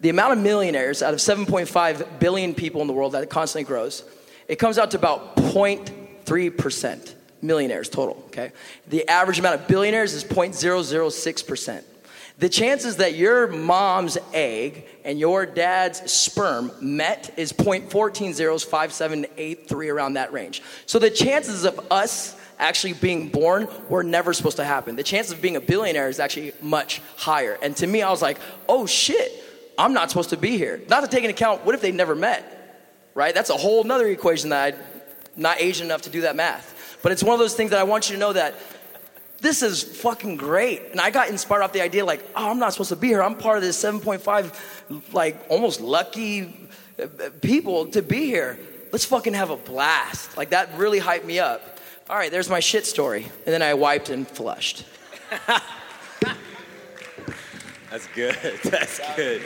The 0.00 0.08
amount 0.08 0.32
of 0.32 0.38
millionaires 0.38 1.02
out 1.02 1.12
of 1.12 1.20
7.5 1.20 2.18
billion 2.18 2.54
people 2.54 2.80
in 2.80 2.86
the 2.86 2.92
world 2.92 3.12
that 3.12 3.28
constantly 3.28 3.66
grows, 3.66 4.04
it 4.48 4.56
comes 4.56 4.78
out 4.78 4.92
to 4.92 4.96
about 4.96 5.36
0.3% 5.36 7.14
millionaires 7.42 7.88
total, 7.88 8.22
okay? 8.28 8.52
The 8.88 9.06
average 9.08 9.38
amount 9.38 9.60
of 9.60 9.68
billionaires 9.68 10.14
is 10.14 10.24
0.006%. 10.24 11.82
The 12.40 12.48
chances 12.48 12.96
that 12.96 13.14
your 13.14 13.46
mom's 13.48 14.16
egg 14.32 14.86
and 15.04 15.20
your 15.20 15.44
dad's 15.44 16.10
sperm 16.10 16.72
met 16.80 17.34
is 17.36 17.52
0.140578 17.52 19.92
around 19.92 20.14
that 20.14 20.32
range. 20.32 20.62
So 20.86 20.98
the 20.98 21.10
chances 21.10 21.64
of 21.64 21.92
us 21.92 22.34
actually 22.58 22.94
being 22.94 23.28
born 23.28 23.68
were 23.90 24.02
never 24.02 24.32
supposed 24.32 24.56
to 24.56 24.64
happen. 24.64 24.96
The 24.96 25.02
chances 25.02 25.34
of 25.34 25.42
being 25.42 25.56
a 25.56 25.60
billionaire 25.60 26.08
is 26.08 26.18
actually 26.18 26.54
much 26.62 27.02
higher. 27.16 27.58
And 27.62 27.76
to 27.76 27.86
me, 27.86 28.00
I 28.00 28.10
was 28.10 28.22
like, 28.22 28.38
oh 28.70 28.86
shit, 28.86 29.30
I'm 29.76 29.92
not 29.92 30.08
supposed 30.08 30.30
to 30.30 30.38
be 30.38 30.56
here. 30.56 30.80
Not 30.88 31.02
to 31.02 31.08
take 31.08 31.24
into 31.24 31.34
account, 31.34 31.66
what 31.66 31.74
if 31.74 31.82
they 31.82 31.92
never 31.92 32.14
met? 32.14 32.56
Right? 33.14 33.34
That's 33.34 33.50
a 33.50 33.56
whole 33.56 33.84
nother 33.84 34.06
equation 34.06 34.48
that 34.48 34.74
I'm 34.74 34.80
not 35.36 35.60
Asian 35.60 35.88
enough 35.88 36.00
to 36.02 36.10
do 36.10 36.20
that 36.22 36.36
math. 36.36 36.98
But 37.02 37.12
it's 37.12 37.22
one 37.22 37.34
of 37.34 37.38
those 37.38 37.54
things 37.54 37.72
that 37.72 37.80
I 37.80 37.82
want 37.82 38.08
you 38.08 38.16
to 38.16 38.20
know 38.20 38.32
that 38.32 38.54
this 39.40 39.62
is 39.62 39.82
fucking 39.82 40.36
great. 40.36 40.82
And 40.90 41.00
I 41.00 41.10
got 41.10 41.28
inspired 41.28 41.62
off 41.62 41.72
the 41.72 41.80
idea 41.80 42.04
like, 42.04 42.22
oh, 42.36 42.50
I'm 42.50 42.58
not 42.58 42.72
supposed 42.72 42.90
to 42.90 42.96
be 42.96 43.08
here. 43.08 43.22
I'm 43.22 43.36
part 43.36 43.56
of 43.56 43.62
this 43.62 43.82
7.5, 43.82 45.12
like 45.12 45.44
almost 45.48 45.80
lucky 45.80 46.68
uh, 47.02 47.06
people 47.40 47.86
to 47.86 48.02
be 48.02 48.26
here. 48.26 48.58
Let's 48.92 49.04
fucking 49.04 49.34
have 49.34 49.50
a 49.50 49.56
blast. 49.56 50.36
Like 50.36 50.50
that 50.50 50.76
really 50.76 51.00
hyped 51.00 51.24
me 51.24 51.38
up. 51.38 51.78
All 52.08 52.16
right, 52.16 52.30
there's 52.30 52.50
my 52.50 52.60
shit 52.60 52.86
story. 52.86 53.24
And 53.24 53.54
then 53.54 53.62
I 53.62 53.74
wiped 53.74 54.10
and 54.10 54.26
flushed. 54.26 54.84
That's 57.90 58.06
good. 58.14 58.36
That's 58.64 59.00
good. 59.16 59.42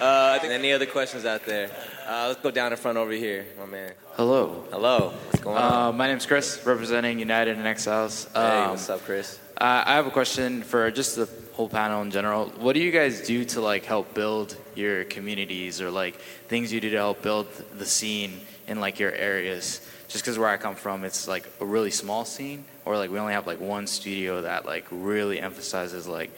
Uh, 0.00 0.38
any 0.42 0.72
other 0.72 0.86
questions 0.86 1.24
out 1.26 1.44
there? 1.44 1.70
Uh, 2.08 2.26
let's 2.28 2.40
go 2.40 2.50
down 2.50 2.72
in 2.72 2.78
front 2.78 2.96
over 2.96 3.12
here, 3.12 3.44
my 3.58 3.66
man. 3.66 3.92
Hello. 4.14 4.64
Hello. 4.70 5.10
What's 5.26 5.40
going 5.40 5.56
on? 5.58 5.88
Uh, 5.88 5.92
my 5.92 6.06
name's 6.08 6.24
Chris, 6.26 6.60
representing 6.64 7.18
United 7.18 7.58
and 7.58 7.66
Exiles. 7.66 8.26
hey, 8.34 8.40
Um, 8.40 8.70
what's 8.70 8.88
up, 8.88 9.04
Chris? 9.04 9.38
uh, 9.60 9.82
I 9.86 9.94
have 9.94 10.06
a 10.06 10.10
question 10.10 10.62
for 10.62 10.90
just 10.90 11.16
the 11.16 11.28
whole 11.52 11.68
panel 11.68 12.00
in 12.00 12.10
general. 12.10 12.46
What 12.58 12.72
do 12.72 12.80
you 12.80 12.90
guys 12.90 13.20
do 13.26 13.44
to 13.46 13.60
like 13.60 13.84
help 13.84 14.14
build 14.14 14.56
your 14.74 15.04
communities 15.04 15.82
or 15.82 15.90
like 15.90 16.16
things 16.48 16.72
you 16.72 16.80
do 16.80 16.88
to 16.90 16.96
help 16.96 17.20
build 17.22 17.46
the 17.76 17.84
scene 17.86 18.40
in 18.68 18.80
like 18.80 18.98
your 18.98 19.12
areas? 19.12 19.86
Just 20.08 20.24
because 20.24 20.38
where 20.38 20.48
I 20.48 20.56
come 20.56 20.76
from, 20.76 21.04
it's 21.04 21.28
like 21.28 21.46
a 21.60 21.64
really 21.66 21.90
small 21.90 22.24
scene, 22.24 22.64
or 22.86 22.96
like 22.96 23.10
we 23.10 23.18
only 23.18 23.34
have 23.34 23.46
like 23.46 23.60
one 23.60 23.86
studio 23.86 24.40
that 24.42 24.64
like 24.64 24.86
really 24.90 25.38
emphasizes 25.38 26.08
like 26.08 26.30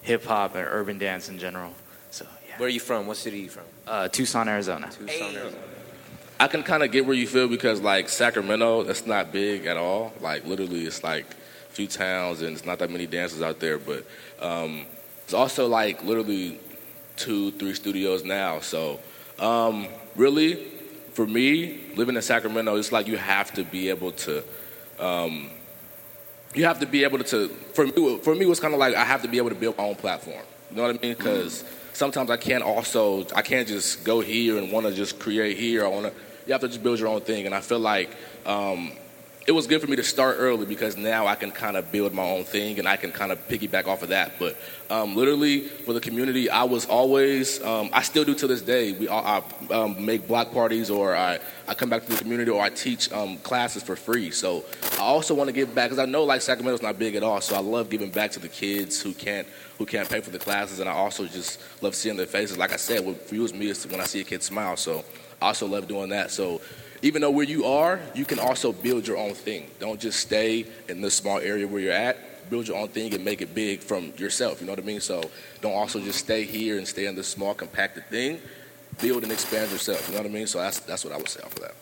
hip 0.00 0.24
hop 0.24 0.54
and 0.56 0.66
urban 0.66 0.96
dance 0.98 1.28
in 1.28 1.38
general. 1.38 1.72
So 2.62 2.66
yeah. 2.66 2.68
Where 2.68 2.68
are 2.68 2.70
you 2.70 2.80
from? 2.80 3.06
What 3.08 3.16
city 3.16 3.40
are 3.40 3.42
you 3.42 3.48
from? 3.48 3.64
Uh, 3.88 4.08
Tucson, 4.08 4.48
Arizona. 4.48 4.88
Tucson, 4.88 5.34
Arizona. 5.34 5.62
I 6.38 6.46
can 6.46 6.62
kind 6.62 6.82
of 6.82 6.92
get 6.92 7.06
where 7.06 7.16
you 7.16 7.26
feel 7.26 7.48
because 7.48 7.80
like 7.80 8.08
Sacramento, 8.08 8.84
that's 8.84 9.04
not 9.04 9.32
big 9.32 9.66
at 9.66 9.76
all. 9.76 10.12
Like 10.20 10.46
literally, 10.46 10.84
it's 10.84 11.02
like 11.02 11.24
a 11.24 11.72
few 11.72 11.88
towns 11.88 12.42
and 12.42 12.52
it's 12.56 12.64
not 12.64 12.78
that 12.78 12.90
many 12.90 13.06
dancers 13.06 13.42
out 13.42 13.58
there. 13.58 13.78
But 13.78 14.04
um, 14.40 14.86
it's 15.24 15.34
also 15.34 15.66
like 15.66 16.04
literally 16.04 16.60
two, 17.16 17.50
three 17.52 17.74
studios 17.74 18.24
now. 18.24 18.60
So 18.60 19.00
um, 19.40 19.88
really, 20.14 20.54
for 21.14 21.26
me, 21.26 21.80
living 21.96 22.14
in 22.14 22.22
Sacramento, 22.22 22.76
it's 22.76 22.92
like 22.92 23.08
you 23.08 23.16
have 23.16 23.52
to 23.54 23.64
be 23.64 23.88
able 23.88 24.12
to. 24.12 24.44
Um, 25.00 25.50
you 26.54 26.64
have 26.64 26.78
to 26.80 26.86
be 26.86 27.02
able 27.02 27.18
to. 27.24 27.48
For 27.48 27.86
me, 27.86 28.18
for 28.18 28.34
me, 28.34 28.44
it 28.44 28.48
was 28.48 28.60
kind 28.60 28.74
of 28.74 28.78
like 28.78 28.94
I 28.94 29.04
have 29.04 29.22
to 29.22 29.28
be 29.28 29.38
able 29.38 29.48
to 29.48 29.56
build 29.56 29.76
my 29.78 29.84
own 29.84 29.96
platform. 29.96 30.44
You 30.70 30.76
know 30.76 30.82
what 30.84 30.96
I 30.96 31.06
mean? 31.06 31.14
Because 31.16 31.64
sometimes 31.92 32.30
I 32.30 32.36
can't 32.36 32.62
also. 32.62 33.26
I 33.34 33.42
can't 33.42 33.68
just 33.68 34.04
go 34.04 34.20
here 34.20 34.58
and 34.58 34.72
want 34.72 34.86
to 34.86 34.92
just 34.92 35.18
create 35.18 35.56
here. 35.56 35.84
I 35.84 35.88
want 35.88 36.06
to. 36.06 36.12
You 36.46 36.52
have 36.52 36.60
to 36.62 36.68
just 36.68 36.82
build 36.82 36.98
your 36.98 37.08
own 37.08 37.20
thing, 37.20 37.46
and 37.46 37.54
I 37.54 37.60
feel 37.60 37.78
like 37.78 38.10
um, 38.46 38.92
it 39.46 39.52
was 39.52 39.66
good 39.66 39.80
for 39.80 39.88
me 39.88 39.96
to 39.96 40.04
start 40.04 40.36
early 40.38 40.66
because 40.66 40.96
now 40.96 41.26
I 41.26 41.34
can 41.34 41.50
kind 41.50 41.76
of 41.76 41.90
build 41.90 42.12
my 42.12 42.22
own 42.22 42.44
thing 42.44 42.78
and 42.78 42.86
I 42.86 42.96
can 42.96 43.10
kind 43.10 43.32
of 43.32 43.48
piggyback 43.48 43.86
off 43.86 44.02
of 44.02 44.10
that. 44.10 44.38
But 44.38 44.56
um, 44.88 45.16
literally 45.16 45.60
for 45.60 45.92
the 45.92 46.00
community, 46.00 46.48
I 46.48 46.62
was 46.62 46.86
always, 46.86 47.60
um, 47.62 47.90
I 47.92 48.02
still 48.02 48.24
do 48.24 48.34
to 48.36 48.46
this 48.46 48.62
day. 48.62 48.92
We, 48.92 49.08
I, 49.08 49.38
I 49.38 49.74
um, 49.74 50.04
make 50.04 50.28
block 50.28 50.52
parties 50.52 50.90
or 50.90 51.16
I, 51.16 51.40
I 51.66 51.74
come 51.74 51.90
back 51.90 52.06
to 52.06 52.12
the 52.12 52.18
community 52.18 52.50
or 52.52 52.62
I 52.62 52.70
teach 52.70 53.12
um, 53.12 53.38
classes 53.38 53.82
for 53.82 53.96
free. 53.96 54.30
So 54.30 54.64
I 54.94 55.02
also 55.02 55.34
want 55.34 55.48
to 55.48 55.52
give 55.52 55.74
back 55.74 55.90
because 55.90 55.98
I 55.98 56.06
know 56.06 56.22
like 56.22 56.40
Sacramento's 56.40 56.82
not 56.82 56.98
big 56.98 57.16
at 57.16 57.24
all. 57.24 57.40
So 57.40 57.56
I 57.56 57.60
love 57.60 57.90
giving 57.90 58.10
back 58.10 58.30
to 58.32 58.38
the 58.38 58.48
kids 58.48 59.00
who 59.02 59.12
can't 59.12 59.48
who 59.82 59.86
can't 59.86 60.08
pay 60.08 60.20
for 60.20 60.30
the 60.30 60.38
classes, 60.38 60.78
and 60.78 60.88
I 60.88 60.92
also 60.92 61.26
just 61.26 61.58
love 61.82 61.96
seeing 61.96 62.16
their 62.16 62.26
faces. 62.26 62.56
Like 62.56 62.72
I 62.72 62.76
said, 62.76 63.04
what 63.04 63.20
fuels 63.22 63.52
me 63.52 63.68
is 63.68 63.84
when 63.88 64.00
I 64.00 64.04
see 64.04 64.20
a 64.20 64.24
kid 64.24 64.40
smile. 64.40 64.76
So 64.76 65.04
I 65.40 65.46
also 65.46 65.66
love 65.66 65.88
doing 65.88 66.10
that. 66.10 66.30
So 66.30 66.60
even 67.02 67.20
though 67.20 67.32
where 67.32 67.44
you 67.44 67.64
are, 67.64 67.98
you 68.14 68.24
can 68.24 68.38
also 68.38 68.70
build 68.72 69.08
your 69.08 69.16
own 69.16 69.34
thing. 69.34 69.68
Don't 69.80 70.00
just 70.00 70.20
stay 70.20 70.66
in 70.88 71.00
the 71.00 71.10
small 71.10 71.38
area 71.38 71.66
where 71.66 71.80
you're 71.80 71.92
at. 71.92 72.48
Build 72.48 72.68
your 72.68 72.76
own 72.76 72.86
thing 72.88 73.12
and 73.12 73.24
make 73.24 73.42
it 73.42 73.56
big 73.56 73.80
from 73.80 74.12
yourself. 74.18 74.60
You 74.60 74.68
know 74.68 74.72
what 74.72 74.78
I 74.78 74.86
mean? 74.86 75.00
So 75.00 75.20
don't 75.60 75.74
also 75.74 75.98
just 75.98 76.20
stay 76.20 76.44
here 76.44 76.78
and 76.78 76.86
stay 76.86 77.06
in 77.06 77.16
this 77.16 77.26
small 77.26 77.52
compacted 77.52 78.06
thing. 78.06 78.40
Build 79.00 79.24
and 79.24 79.32
expand 79.32 79.72
yourself. 79.72 80.06
You 80.06 80.14
know 80.14 80.20
what 80.20 80.30
I 80.30 80.32
mean? 80.32 80.46
So 80.46 80.60
that's 80.60 80.78
that's 80.78 81.04
what 81.04 81.12
I 81.12 81.16
would 81.16 81.28
say 81.28 81.40
off 81.42 81.56
of 81.56 81.62
that. 81.62 81.74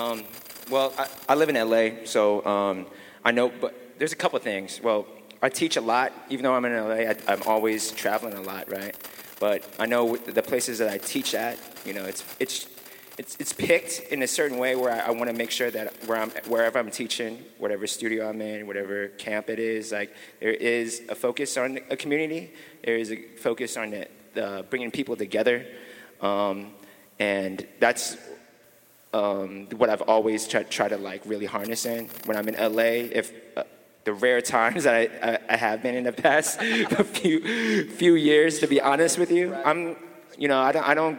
Um, 0.00 0.22
well, 0.70 0.92
I, 0.96 1.08
I 1.30 1.34
live 1.34 1.48
in 1.48 1.56
LA, 1.56 2.04
so 2.04 2.46
um, 2.46 2.86
I 3.24 3.32
know, 3.32 3.50
but 3.60 3.81
there's 4.02 4.12
a 4.12 4.16
couple 4.16 4.36
things. 4.40 4.80
Well, 4.82 5.06
I 5.40 5.48
teach 5.48 5.76
a 5.76 5.80
lot, 5.80 6.12
even 6.28 6.42
though 6.42 6.54
I'm 6.54 6.64
in 6.64 6.72
LA, 6.74 7.12
I, 7.12 7.16
I'm 7.28 7.40
always 7.46 7.92
traveling 7.92 8.34
a 8.34 8.40
lot, 8.40 8.68
right? 8.68 8.96
But 9.38 9.64
I 9.78 9.86
know 9.86 10.16
the 10.16 10.42
places 10.42 10.80
that 10.80 10.88
I 10.88 10.98
teach 10.98 11.36
at, 11.36 11.56
you 11.84 11.94
know, 11.94 12.04
it's, 12.06 12.24
it's, 12.40 12.66
it's, 13.16 13.36
it's 13.38 13.52
picked 13.52 14.00
in 14.10 14.24
a 14.24 14.26
certain 14.26 14.58
way 14.58 14.74
where 14.74 14.90
I, 14.90 15.06
I 15.06 15.10
want 15.12 15.28
to 15.28 15.32
make 15.32 15.52
sure 15.52 15.70
that 15.70 15.94
where 16.06 16.18
I'm, 16.18 16.30
wherever 16.48 16.80
I'm 16.80 16.90
teaching, 16.90 17.44
whatever 17.58 17.86
studio 17.86 18.28
I'm 18.28 18.40
in, 18.40 18.66
whatever 18.66 19.06
camp 19.06 19.48
it 19.48 19.60
is, 19.60 19.92
like 19.92 20.12
there 20.40 20.50
is 20.50 21.02
a 21.08 21.14
focus 21.14 21.56
on 21.56 21.78
a 21.88 21.96
community. 21.96 22.52
There 22.84 22.96
is 22.96 23.12
a 23.12 23.22
focus 23.36 23.76
on 23.76 23.90
the, 23.90 24.08
the 24.34 24.66
bringing 24.68 24.90
people 24.90 25.14
together, 25.14 25.64
um, 26.20 26.72
and 27.20 27.64
that's 27.78 28.16
um, 29.14 29.68
what 29.76 29.90
I've 29.90 30.02
always 30.02 30.48
tried 30.48 30.72
try 30.72 30.88
to 30.88 30.96
like 30.96 31.22
really 31.24 31.46
harness 31.46 31.86
in. 31.86 32.08
When 32.24 32.36
I'm 32.36 32.48
in 32.48 32.56
LA, 32.56 33.06
if 33.12 33.32
uh, 33.56 33.62
the 34.04 34.12
rare 34.12 34.40
times 34.40 34.84
that 34.84 34.94
I, 34.94 35.32
I, 35.32 35.38
I 35.50 35.56
have 35.56 35.82
been 35.82 35.94
in 35.94 36.04
the 36.04 36.12
past 36.12 36.60
few 37.04 37.88
few 37.90 38.14
years, 38.14 38.58
to 38.60 38.66
be 38.66 38.80
honest 38.80 39.18
with 39.18 39.30
you, 39.30 39.54
I'm, 39.54 39.96
you 40.36 40.48
know, 40.48 40.60
I 40.60 40.72
don't, 40.72 40.88
I 40.88 40.94
don't 40.94 41.18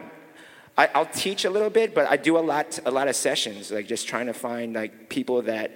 I, 0.76 0.90
I'll 0.94 1.06
teach 1.06 1.44
a 1.44 1.50
little 1.50 1.70
bit, 1.70 1.94
but 1.94 2.10
I 2.10 2.16
do 2.16 2.36
a 2.36 2.40
lot, 2.40 2.80
a 2.84 2.90
lot 2.90 3.06
of 3.06 3.14
sessions, 3.14 3.70
like 3.70 3.86
just 3.86 4.08
trying 4.08 4.26
to 4.26 4.34
find 4.34 4.74
like 4.74 5.08
people 5.08 5.42
that 5.42 5.72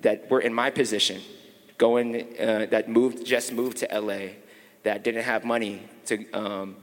that 0.00 0.28
were 0.30 0.40
in 0.40 0.52
my 0.52 0.68
position, 0.68 1.20
going 1.78 2.38
uh, 2.38 2.66
that 2.70 2.88
moved, 2.88 3.24
just 3.24 3.52
moved 3.52 3.78
to 3.78 4.00
LA, 4.00 4.32
that 4.82 5.04
didn't 5.04 5.22
have 5.22 5.44
money 5.44 5.82
to 6.06 6.30
um, 6.32 6.76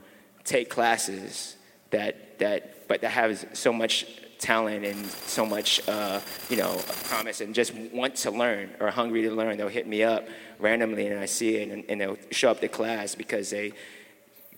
take 0.44 0.70
classes, 0.70 1.56
that 1.90 2.38
that 2.40 2.88
but 2.88 3.02
that 3.02 3.10
have 3.10 3.46
so 3.52 3.72
much 3.72 4.06
talent 4.40 4.84
and 4.84 5.06
so 5.26 5.46
much, 5.46 5.86
uh, 5.88 6.20
you 6.48 6.56
know, 6.56 6.80
promise 7.04 7.40
and 7.40 7.54
just 7.54 7.74
want 7.74 8.16
to 8.16 8.30
learn 8.30 8.70
or 8.80 8.90
hungry 8.90 9.22
to 9.22 9.30
learn. 9.30 9.56
They'll 9.56 9.68
hit 9.68 9.86
me 9.86 10.02
up 10.02 10.26
randomly 10.58 11.06
and 11.06 11.20
I 11.20 11.26
see 11.26 11.56
it 11.56 11.68
and, 11.68 11.84
and 11.88 12.00
they'll 12.00 12.18
show 12.30 12.50
up 12.50 12.60
to 12.60 12.68
class 12.68 13.14
because 13.14 13.50
they 13.50 13.72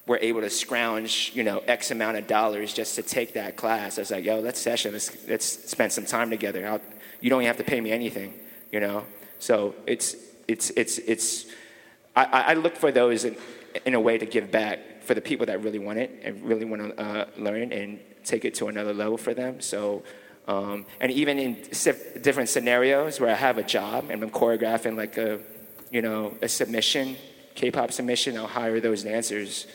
were 0.07 0.19
able 0.23 0.41
to 0.41 0.51
scrounge, 0.51 1.33
you 1.35 1.45
know, 1.45 1.59
X 1.67 1.91
amount 1.91 2.17
of 2.17 2.27
dollars 2.27 2.73
just 2.73 2.95
to 2.97 3.03
take 3.03 3.35
that 3.35 3.57
class. 3.57 3.99
I 3.99 4.03
was 4.03 4.11
like, 4.11 4.25
yo, 4.25 4.41
let's 4.41 4.61
session. 4.61 4.93
Let's, 4.93 5.17
let's 5.29 5.71
spend 5.71 5.93
some 5.93 6.07
time 6.07 6.31
together. 6.31 6.67
I'll, 6.67 6.81
you 7.21 7.31
don't 7.31 7.43
even 7.43 7.49
have 7.49 7.59
to 7.59 7.65
pay 7.65 7.81
me 7.81 7.93
anything, 7.93 8.35
you 8.73 8.81
know? 8.81 9.05
So 9.39 9.75
it's, 9.87 10.17
it's, 10.49 10.71
it's, 10.71 10.99
it's, 10.99 11.47
I, 12.17 12.25
I 12.25 12.55
look 12.55 12.77
for 12.77 12.91
those 12.91 13.25
in, 13.25 13.37
in 13.85 13.95
a 13.95 14.01
way 14.01 14.19
to 14.19 14.27
give 14.27 14.51
back 14.51 15.03
for 15.03 15.15
the 15.15 15.21
people 15.21 15.47
that 15.47 15.63
really 15.63 15.79
want 15.79 15.99
it 15.99 16.21
and 16.25 16.43
really 16.43 16.65
want 16.65 16.83
to 16.97 17.03
uh, 17.03 17.27
learn 17.37 17.73
and 17.73 17.99
take 18.25 18.45
it 18.45 18.55
to 18.57 18.69
another 18.69 18.95
level 18.95 19.17
for 19.17 19.35
them. 19.35 19.61
So, 19.61 20.03
um, 20.49 20.87
and 21.01 21.13
even 21.13 21.39
in 21.39 21.57
different 22.21 22.49
scenarios 22.49 23.21
where 23.21 23.31
I 23.31 23.35
have 23.35 23.59
a 23.59 23.63
job 23.63 24.11
and 24.11 24.23
I'm 24.23 24.31
choreographing 24.31 24.97
like 24.97 25.17
a, 25.17 25.41
you 25.91 26.03
know, 26.03 26.37
a 26.43 26.49
submission, 26.49 27.17
K-pop 27.55 27.93
submission, 27.93 28.37
I'll 28.37 28.47
hire 28.47 28.81
those 28.81 29.05
dancers, 29.05 29.67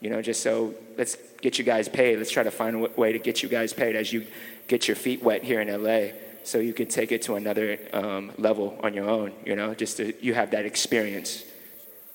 you 0.00 0.10
know, 0.10 0.20
just 0.20 0.42
so 0.42 0.74
let's 0.96 1.16
get 1.40 1.58
you 1.58 1.64
guys 1.64 1.88
paid. 1.88 2.18
Let's 2.18 2.30
try 2.30 2.42
to 2.42 2.50
find 2.50 2.76
a 2.76 2.78
way 3.00 3.12
to 3.12 3.18
get 3.18 3.42
you 3.42 3.48
guys 3.48 3.72
paid 3.72 3.96
as 3.96 4.12
you 4.12 4.26
get 4.66 4.88
your 4.88 4.96
feet 4.96 5.22
wet 5.22 5.42
here 5.42 5.60
in 5.60 5.68
LA, 5.68 6.16
so 6.44 6.58
you 6.58 6.72
can 6.72 6.86
take 6.86 7.12
it 7.12 7.22
to 7.22 7.34
another 7.34 7.78
um, 7.92 8.32
level 8.38 8.78
on 8.82 8.94
your 8.94 9.08
own. 9.08 9.32
You 9.44 9.56
know, 9.56 9.74
just 9.74 9.98
to, 9.98 10.14
you 10.24 10.34
have 10.34 10.52
that 10.52 10.64
experience. 10.64 11.44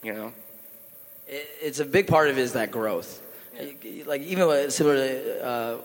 You 0.03 0.13
know. 0.13 0.33
It's 1.27 1.79
a 1.79 1.85
big 1.85 2.07
part 2.07 2.29
of 2.29 2.37
it 2.37 2.41
is 2.41 2.53
that 2.53 2.71
growth. 2.71 3.21
Like 4.05 4.21
even 4.21 4.69
similar 4.69 4.95
to 4.95 5.45
uh, 5.45 5.77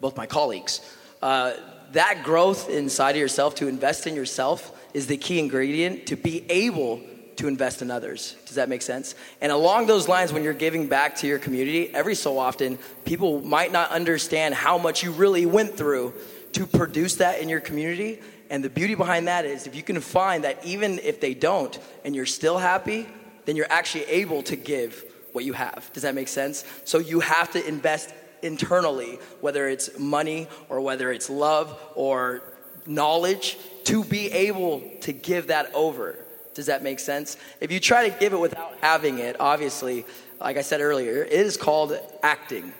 both 0.00 0.16
my 0.16 0.26
colleagues, 0.26 0.80
uh, 1.22 1.54
that 1.92 2.22
growth 2.24 2.68
inside 2.68 3.12
of 3.12 3.20
yourself 3.20 3.54
to 3.56 3.68
invest 3.68 4.06
in 4.06 4.16
yourself 4.16 4.72
is 4.92 5.06
the 5.06 5.16
key 5.16 5.38
ingredient 5.38 6.06
to 6.06 6.16
be 6.16 6.44
able 6.50 7.00
to 7.36 7.48
invest 7.48 7.82
in 7.82 7.90
others. 7.90 8.36
Does 8.46 8.56
that 8.56 8.68
make 8.68 8.82
sense? 8.82 9.14
And 9.40 9.50
along 9.50 9.86
those 9.86 10.08
lines, 10.08 10.32
when 10.32 10.42
you're 10.42 10.52
giving 10.52 10.88
back 10.88 11.16
to 11.16 11.26
your 11.26 11.38
community, 11.38 11.92
every 11.94 12.14
so 12.14 12.38
often, 12.38 12.78
people 13.04 13.40
might 13.40 13.72
not 13.72 13.90
understand 13.90 14.54
how 14.54 14.78
much 14.78 15.02
you 15.02 15.10
really 15.12 15.46
went 15.46 15.76
through 15.76 16.14
to 16.52 16.66
produce 16.66 17.16
that 17.16 17.40
in 17.40 17.48
your 17.48 17.60
community. 17.60 18.20
And 18.50 18.64
the 18.64 18.70
beauty 18.70 18.94
behind 18.94 19.28
that 19.28 19.44
is 19.44 19.66
if 19.66 19.74
you 19.74 19.82
can 19.82 20.00
find 20.00 20.44
that 20.44 20.64
even 20.64 20.98
if 21.00 21.20
they 21.20 21.34
don't 21.34 21.78
and 22.04 22.14
you're 22.14 22.26
still 22.26 22.58
happy, 22.58 23.06
then 23.44 23.56
you're 23.56 23.70
actually 23.70 24.04
able 24.04 24.42
to 24.44 24.56
give 24.56 25.04
what 25.34 25.44
you 25.44 25.52
have. 25.52 25.90
Does 25.92 26.04
that 26.04 26.14
make 26.14 26.28
sense? 26.28 26.64
So 26.84 26.98
you 26.98 27.18
have 27.20 27.50
to 27.52 27.68
invest 27.68 28.14
internally, 28.40 29.18
whether 29.40 29.68
it's 29.68 29.98
money 29.98 30.46
or 30.68 30.80
whether 30.80 31.10
it's 31.10 31.28
love 31.28 31.76
or 31.96 32.42
knowledge, 32.86 33.58
to 33.84 34.04
be 34.04 34.30
able 34.30 34.80
to 35.00 35.12
give 35.12 35.48
that 35.48 35.74
over. 35.74 36.18
Does 36.54 36.66
that 36.66 36.84
make 36.84 37.00
sense? 37.00 37.36
If 37.60 37.72
you 37.72 37.80
try 37.80 38.08
to 38.08 38.16
give 38.16 38.32
it 38.32 38.38
without 38.38 38.76
having 38.80 39.18
it, 39.18 39.34
obviously, 39.40 40.06
like 40.40 40.56
I 40.56 40.62
said 40.62 40.80
earlier, 40.80 41.24
it 41.24 41.32
is 41.32 41.56
called 41.56 41.98
acting. 42.22 42.72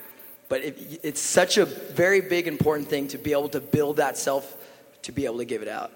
But 0.48 0.62
it, 0.62 1.00
it's 1.02 1.20
such 1.20 1.58
a 1.58 1.64
very 1.64 2.20
big, 2.20 2.46
important 2.46 2.88
thing 2.88 3.08
to 3.08 3.18
be 3.18 3.32
able 3.32 3.48
to 3.48 3.60
build 3.60 3.96
that 3.96 4.16
self 4.16 4.56
to 5.02 5.12
be 5.12 5.24
able 5.24 5.38
to 5.38 5.44
give 5.44 5.60
it 5.60 5.68
out. 5.68 5.90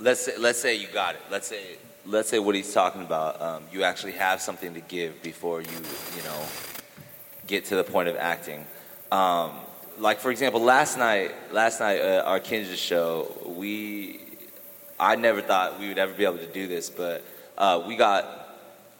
let's 0.00 0.22
say, 0.22 0.36
let's 0.36 0.58
say 0.58 0.74
you 0.74 0.88
got 0.88 1.14
it. 1.14 1.20
Let's 1.30 1.46
say 1.46 1.76
let's 2.06 2.28
say 2.28 2.38
what 2.38 2.54
he's 2.54 2.72
talking 2.72 3.02
about. 3.02 3.40
Um, 3.40 3.64
you 3.72 3.84
actually 3.84 4.12
have 4.12 4.40
something 4.40 4.74
to 4.74 4.80
give 4.80 5.22
before 5.22 5.60
you 5.60 5.70
you 6.16 6.22
know 6.24 6.42
get 7.46 7.66
to 7.66 7.76
the 7.76 7.84
point 7.84 8.08
of 8.08 8.16
acting. 8.16 8.66
Um, 9.10 9.52
like 9.98 10.18
for 10.18 10.30
example, 10.30 10.60
last 10.60 10.98
night 10.98 11.32
last 11.52 11.80
night 11.80 12.00
uh, 12.00 12.22
our 12.24 12.40
Kinjaz 12.40 12.76
show, 12.76 13.34
we 13.46 14.20
I 14.98 15.16
never 15.16 15.42
thought 15.42 15.78
we 15.78 15.88
would 15.88 15.98
ever 15.98 16.12
be 16.12 16.24
able 16.24 16.38
to 16.38 16.46
do 16.46 16.66
this, 16.66 16.90
but 16.90 17.24
uh, 17.58 17.82
we 17.86 17.96
got 17.96 18.38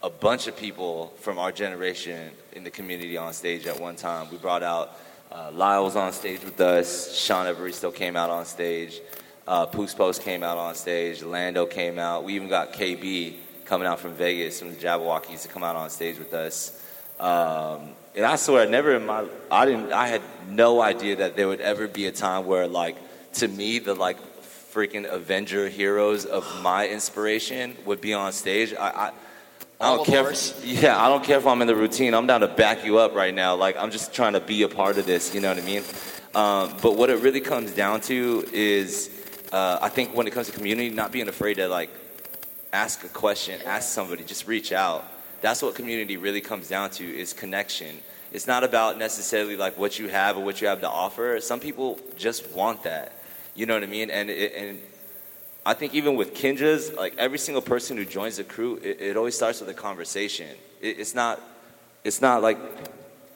a 0.01 0.09
bunch 0.09 0.47
of 0.47 0.57
people 0.57 1.13
from 1.19 1.39
our 1.39 1.51
generation 1.51 2.31
in 2.51 2.63
the 2.63 2.69
community 2.69 3.17
on 3.17 3.33
stage 3.33 3.67
at 3.67 3.79
one 3.79 3.95
time. 3.95 4.29
We 4.29 4.37
brought 4.37 4.63
out 4.63 4.99
uh, 5.31 5.49
Lyle 5.51 5.83
was 5.83 5.95
on 5.95 6.11
stage 6.13 6.43
with 6.43 6.59
us. 6.61 7.17
Sean 7.17 7.47
Evaristo 7.47 7.93
came 7.93 8.15
out 8.15 8.29
on 8.29 8.45
stage. 8.45 9.01
Uh, 9.47 9.65
Poos 9.65 9.95
Post 9.95 10.23
came 10.23 10.43
out 10.43 10.57
on 10.57 10.75
stage. 10.75 11.21
Lando 11.21 11.65
came 11.65 11.99
out. 11.99 12.23
We 12.23 12.35
even 12.35 12.47
got 12.47 12.73
KB 12.73 13.35
coming 13.65 13.87
out 13.87 13.99
from 13.99 14.13
Vegas 14.13 14.59
from 14.59 14.69
the 14.69 14.75
Jabbawockeez 14.75 15.41
to 15.41 15.47
come 15.47 15.63
out 15.63 15.75
on 15.75 15.89
stage 15.89 16.17
with 16.17 16.33
us. 16.33 16.81
Um, 17.19 17.89
and 18.15 18.25
I 18.25 18.35
swear, 18.35 18.67
never 18.67 18.95
in 18.95 19.05
my, 19.05 19.25
I 19.49 19.65
didn't, 19.65 19.91
I 19.91 20.07
had 20.07 20.21
no 20.47 20.81
idea 20.81 21.17
that 21.17 21.35
there 21.35 21.47
would 21.47 21.61
ever 21.61 21.87
be 21.87 22.05
a 22.05 22.11
time 22.11 22.45
where, 22.45 22.67
like, 22.67 22.95
to 23.33 23.47
me, 23.47 23.79
the 23.79 23.93
like 23.93 24.17
freaking 24.73 25.11
Avenger 25.11 25.69
heroes 25.69 26.25
of 26.25 26.61
my 26.61 26.87
inspiration 26.87 27.75
would 27.85 28.01
be 28.01 28.13
on 28.13 28.31
stage. 28.31 28.73
I, 28.73 28.89
I, 28.89 29.11
I 29.81 29.95
don't 29.95 30.05
care. 30.05 30.29
If, 30.29 30.65
yeah, 30.65 31.03
I 31.03 31.09
don't 31.09 31.23
care 31.23 31.37
if 31.37 31.47
I'm 31.47 31.61
in 31.61 31.67
the 31.67 31.75
routine. 31.75 32.13
I'm 32.13 32.27
down 32.27 32.41
to 32.41 32.47
back 32.47 32.85
you 32.85 32.99
up 32.99 33.13
right 33.15 33.33
now. 33.33 33.55
Like, 33.55 33.75
I'm 33.77 33.91
just 33.91 34.13
trying 34.13 34.33
to 34.33 34.39
be 34.39 34.63
a 34.63 34.69
part 34.69 34.97
of 34.97 35.05
this. 35.05 35.33
You 35.35 35.41
know 35.41 35.49
what 35.49 35.61
I 35.61 35.65
mean? 35.65 35.83
Um, 36.35 36.77
but 36.81 36.95
what 36.95 37.09
it 37.09 37.19
really 37.19 37.41
comes 37.41 37.71
down 37.71 38.01
to 38.01 38.45
is, 38.53 39.09
uh, 39.53 39.77
I 39.83 39.89
think 39.89 40.15
when 40.15 40.25
it 40.25 40.31
comes 40.31 40.47
to 40.47 40.53
community, 40.53 40.89
not 40.89 41.11
being 41.11 41.29
afraid 41.29 41.53
to 41.55 41.67
like 41.67 41.91
ask 42.73 43.03
a 43.03 43.07
question, 43.07 43.61
ask 43.65 43.93
somebody, 43.93 44.23
just 44.23 44.47
reach 44.47 44.71
out. 44.71 45.05
That's 45.41 45.61
what 45.61 45.75
community 45.75 46.17
really 46.17 46.41
comes 46.41 46.67
down 46.67 46.89
to 46.91 47.03
is 47.03 47.33
connection. 47.33 47.99
It's 48.31 48.47
not 48.47 48.63
about 48.63 48.97
necessarily 48.97 49.55
like 49.55 49.77
what 49.77 49.99
you 49.99 50.07
have 50.07 50.37
or 50.37 50.43
what 50.43 50.59
you 50.59 50.67
have 50.67 50.81
to 50.81 50.89
offer. 50.89 51.39
Some 51.39 51.59
people 51.59 51.99
just 52.17 52.49
want 52.49 52.81
that. 52.83 53.13
You 53.53 53.67
know 53.67 53.75
what 53.75 53.83
I 53.83 53.87
mean? 53.87 54.09
And 54.09 54.31
it, 54.31 54.53
and 54.55 54.79
I 55.63 55.75
think 55.75 55.93
even 55.93 56.15
with 56.15 56.33
Kinjaz, 56.33 56.95
like 56.95 57.13
every 57.19 57.37
single 57.37 57.61
person 57.61 57.95
who 57.95 58.05
joins 58.05 58.37
the 58.37 58.43
crew, 58.43 58.79
it, 58.81 58.99
it 58.99 59.17
always 59.17 59.35
starts 59.35 59.59
with 59.59 59.69
a 59.69 59.75
conversation. 59.75 60.49
It, 60.81 60.99
it's 60.99 61.13
not 61.13 61.39
it's 62.03 62.21
not 62.21 62.41
like 62.41 62.57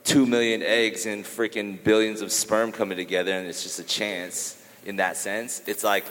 two 0.04 0.26
million 0.26 0.64
eggs 0.64 1.06
and 1.06 1.24
freaking 1.24 1.84
billions 1.84 2.22
of 2.22 2.32
sperm 2.32 2.72
coming 2.72 2.98
together 2.98 3.34
and 3.34 3.48
it's 3.48 3.62
just 3.62 3.80
a 3.80 3.84
chance 3.84 4.58
in 4.88 4.96
that 4.96 5.18
sense. 5.18 5.62
It's 5.68 5.84
like, 5.84 6.06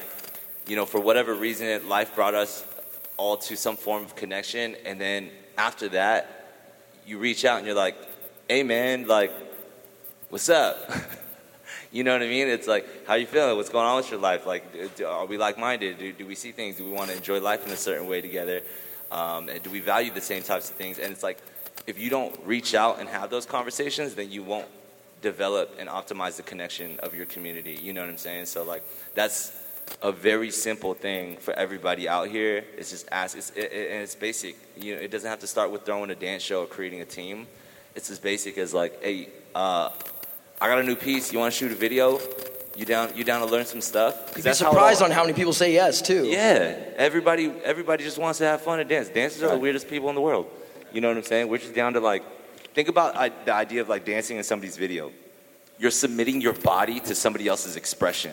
you 0.69 0.77
know, 0.77 0.85
for 0.85 1.01
whatever 1.01 1.35
reason, 1.35 1.89
life 1.89 2.15
brought 2.15 2.35
us 2.35 2.65
all 3.17 3.39
to 3.39 3.57
some 3.57 3.77
form 3.77 4.05
of 4.05 4.15
connection, 4.15 4.77
and 4.85 5.01
then 5.01 5.31
after 5.57 5.89
that, 5.89 6.45
you 7.07 7.19
reach 7.19 7.45
out 7.45 7.57
and 7.57 7.67
you're 7.67 7.75
like, 7.75 7.97
"Hey, 8.49 8.63
man, 8.63 9.07
like, 9.07 9.33
what's 10.29 10.51
up?" 10.51 10.77
you 11.93 12.05
know 12.05 12.13
what 12.13 12.23
I 12.23 12.27
mean? 12.27 12.49
It's 12.49 12.69
like, 12.69 13.07
"How 13.07 13.15
you 13.15 13.27
feeling? 13.27 13.57
What's 13.57 13.71
going 13.71 13.87
on 13.87 13.97
with 13.97 14.11
your 14.11 14.21
life? 14.21 14.45
Like, 14.45 14.97
do- 14.97 15.07
are 15.07 15.25
we 15.25 15.39
like-minded? 15.39 15.99
Do, 15.99 16.13
do 16.13 16.27
we 16.27 16.35
see 16.35 16.53
things? 16.53 16.77
Do 16.77 16.85
we 16.85 16.91
want 16.91 17.11
to 17.11 17.17
enjoy 17.17 17.41
life 17.41 17.67
in 17.67 17.73
a 17.73 17.77
certain 17.77 18.07
way 18.07 18.21
together? 18.21 18.61
Um, 19.11 19.49
and 19.49 19.63
do 19.63 19.71
we 19.71 19.81
value 19.81 20.11
the 20.13 20.21
same 20.21 20.43
types 20.43 20.69
of 20.69 20.77
things?" 20.77 20.99
And 20.99 21.11
it's 21.13 21.23
like, 21.23 21.39
if 21.87 21.99
you 21.99 22.11
don't 22.11 22.39
reach 22.45 22.75
out 22.75 23.01
and 23.01 23.09
have 23.09 23.31
those 23.31 23.47
conversations, 23.47 24.15
then 24.15 24.31
you 24.31 24.43
won't 24.43 24.69
develop 25.31 25.67
and 25.81 25.89
optimize 25.89 26.35
the 26.37 26.43
connection 26.53 26.89
of 27.01 27.11
your 27.19 27.27
community. 27.35 27.75
You 27.87 27.93
know 27.93 28.03
what 28.05 28.11
I'm 28.11 28.19
saying? 28.29 28.47
So 28.47 28.63
like 28.73 28.83
that's 29.15 29.39
a 30.03 30.13
very 30.13 30.51
simple 30.51 30.95
thing 30.95 31.37
for 31.47 31.53
everybody 31.65 32.05
out 32.09 32.29
here. 32.29 32.57
It's 32.79 32.91
just 32.91 33.07
ask. 33.13 33.37
It's, 33.41 33.51
it, 33.51 33.73
it- 33.79 33.91
and 33.93 34.01
it's 34.07 34.15
basic. 34.29 34.55
You 34.85 34.95
know, 34.95 35.01
it 35.07 35.11
doesn't 35.11 35.29
have 35.35 35.41
to 35.47 35.47
start 35.55 35.69
with 35.73 35.83
throwing 35.87 36.11
a 36.11 36.15
dance 36.15 36.43
show 36.43 36.59
or 36.65 36.67
creating 36.67 37.01
a 37.01 37.05
team. 37.19 37.47
It's 37.97 38.11
as 38.11 38.19
basic 38.19 38.59
as 38.59 38.75
like, 38.75 38.93
hey, 39.03 39.29
uh, 39.55 39.89
I 40.61 40.65
got 40.71 40.79
a 40.79 40.83
new 40.83 40.97
piece. 40.97 41.33
You 41.33 41.39
want 41.39 41.53
to 41.55 41.59
shoot 41.59 41.73
a 41.73 41.81
video? 41.89 42.19
You 42.77 42.85
down? 42.85 43.07
You 43.17 43.25
down 43.25 43.41
to 43.41 43.47
learn 43.55 43.65
some 43.65 43.81
stuff? 43.81 44.13
You'd 44.29 44.37
be 44.37 44.41
that's 44.43 44.61
how 44.61 44.71
surprised 44.71 45.03
on 45.03 45.11
how 45.11 45.23
many 45.23 45.35
people 45.41 45.55
say 45.63 45.73
yes 45.73 46.03
too. 46.03 46.25
yeah, 46.27 46.77
everybody 47.09 47.45
everybody 47.73 48.05
just 48.05 48.19
wants 48.19 48.39
to 48.39 48.45
have 48.45 48.61
fun 48.69 48.81
and 48.81 48.89
dance. 48.89 49.09
Dancers 49.09 49.43
are 49.43 49.51
the 49.57 49.59
weirdest 49.67 49.89
people 49.89 50.09
in 50.11 50.15
the 50.15 50.21
world. 50.29 50.47
You 50.93 51.01
know 51.01 51.09
what 51.09 51.17
I'm 51.17 51.23
saying? 51.33 51.49
We're 51.49 51.59
just 51.67 51.75
down 51.75 51.93
to 51.95 52.01
like 52.01 52.23
think 52.77 52.89
about 52.89 53.17
I, 53.17 53.31
the 53.31 53.55
idea 53.55 53.81
of 53.81 53.89
like 53.89 54.05
dancing 54.05 54.37
in 54.37 54.45
somebody's 54.45 54.77
video. 54.77 55.11
You're 55.79 55.91
submitting 55.91 56.43
your 56.43 56.53
body 56.53 57.01
to 57.01 57.15
somebody 57.15 57.49
else's 57.49 57.75
expression 57.75 58.33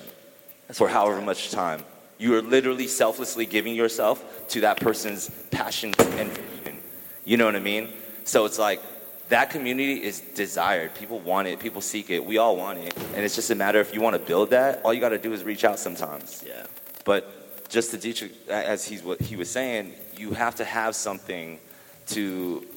for 0.74 0.90
however 0.90 1.22
much 1.22 1.52
time. 1.52 1.82
You 2.18 2.36
are 2.36 2.42
literally 2.42 2.88
selflessly 2.88 3.46
giving 3.46 3.74
yourself 3.74 4.22
to 4.50 4.60
that 4.62 4.82
person's 4.82 5.30
passion 5.50 5.94
and 5.98 6.30
vision. 6.30 6.78
You 7.24 7.38
know 7.38 7.46
what 7.46 7.56
I 7.56 7.62
mean? 7.62 7.88
So 8.26 8.44
it's 8.44 8.60
like 8.60 8.82
that 9.30 9.50
community 9.50 10.04
is 10.04 10.20
desired. 10.20 10.94
People 10.94 11.20
want 11.22 11.48
it. 11.48 11.62
People 11.62 11.80
seek 11.80 12.10
it. 12.10 12.26
We 12.26 12.38
all 12.38 12.58
want 12.58 12.80
it. 12.80 12.94
And 13.16 13.24
it's 13.24 13.36
just 13.36 13.50
a 13.50 13.56
matter 13.56 13.80
if 13.80 13.94
you 13.94 14.02
want 14.02 14.18
to 14.18 14.22
build 14.22 14.50
that, 14.50 14.82
all 14.84 14.94
you 14.94 15.00
got 15.00 15.10
to 15.10 15.18
do 15.18 15.32
is 15.32 15.46
reach 15.46 15.64
out 15.64 15.80
sometimes. 15.80 16.44
Yeah. 16.46 16.66
But 17.06 17.70
just 17.70 17.92
to 17.92 17.98
D-Trix, 17.98 18.36
as 18.50 18.84
he's 18.84 19.04
what 19.04 19.22
he 19.22 19.38
was 19.38 19.50
saying, 19.50 19.94
you 20.18 20.32
have 20.32 20.56
to 20.56 20.66
have 20.66 20.96
something 20.96 21.60
to 22.08 22.68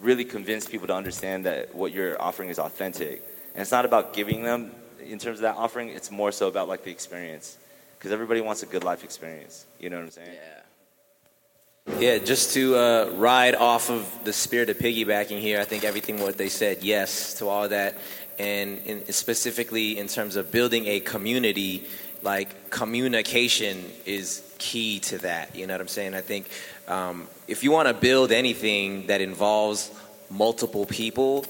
really 0.00 0.24
convince 0.24 0.66
people 0.66 0.86
to 0.86 0.94
understand 0.94 1.46
that 1.46 1.74
what 1.74 1.92
you're 1.92 2.20
offering 2.20 2.48
is 2.48 2.58
authentic. 2.58 3.22
And 3.54 3.62
it's 3.62 3.72
not 3.72 3.84
about 3.84 4.14
giving 4.14 4.42
them 4.42 4.72
in 5.00 5.18
terms 5.18 5.38
of 5.38 5.42
that 5.42 5.56
offering. 5.56 5.88
It's 5.88 6.10
more 6.10 6.32
so 6.32 6.48
about 6.48 6.68
like 6.68 6.84
the 6.84 6.90
experience, 6.90 7.58
because 7.98 8.12
everybody 8.12 8.40
wants 8.40 8.62
a 8.62 8.66
good 8.66 8.84
life 8.84 9.04
experience. 9.04 9.66
You 9.80 9.90
know 9.90 9.96
what 9.96 10.04
I'm 10.04 10.10
saying? 10.10 10.30
Yeah, 10.34 11.98
Yeah, 11.98 12.18
just 12.18 12.54
to 12.54 12.76
uh, 12.76 13.10
ride 13.16 13.56
off 13.56 13.90
of 13.90 14.06
the 14.22 14.32
spirit 14.32 14.70
of 14.70 14.78
piggybacking 14.78 15.40
here, 15.40 15.60
I 15.60 15.64
think 15.64 15.82
everything 15.82 16.20
what 16.20 16.38
they 16.38 16.48
said, 16.48 16.84
yes 16.84 17.34
to 17.34 17.48
all 17.48 17.68
that, 17.68 17.98
and 18.38 18.78
in, 18.84 19.12
specifically 19.12 19.98
in 19.98 20.06
terms 20.06 20.36
of 20.36 20.52
building 20.52 20.86
a 20.86 21.00
community, 21.00 21.88
like 22.22 22.70
communication 22.70 23.84
is 24.06 24.44
key 24.58 25.00
to 25.00 25.18
that. 25.18 25.56
You 25.56 25.66
know 25.66 25.74
what 25.74 25.80
I'm 25.80 25.88
saying? 25.88 26.14
I 26.14 26.20
think 26.20 26.48
um, 26.88 27.28
if 27.46 27.62
you 27.62 27.70
want 27.70 27.88
to 27.88 27.94
build 27.94 28.32
anything 28.32 29.06
that 29.06 29.20
involves 29.20 29.90
multiple 30.30 30.86
people, 30.86 31.44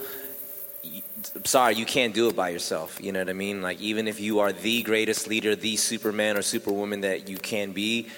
sorry, 1.45 1.75
you 1.75 1.85
can't 1.85 2.15
do 2.15 2.29
it 2.29 2.37
by 2.37 2.51
yourself. 2.51 2.99
You 3.01 3.13
know 3.13 3.21
what 3.21 3.31
I 3.31 3.35
mean? 3.35 3.63
Like 3.63 3.81
even 3.81 4.09
if 4.09 4.21
you 4.21 4.41
are 4.41 4.53
the 4.53 4.83
greatest 4.83 5.29
leader, 5.29 5.55
the 5.55 5.77
Superman 5.77 6.37
or 6.37 6.43
Superwoman 6.43 7.03
that 7.03 7.29
you 7.29 7.37
can 7.37 7.73
be, 7.73 8.09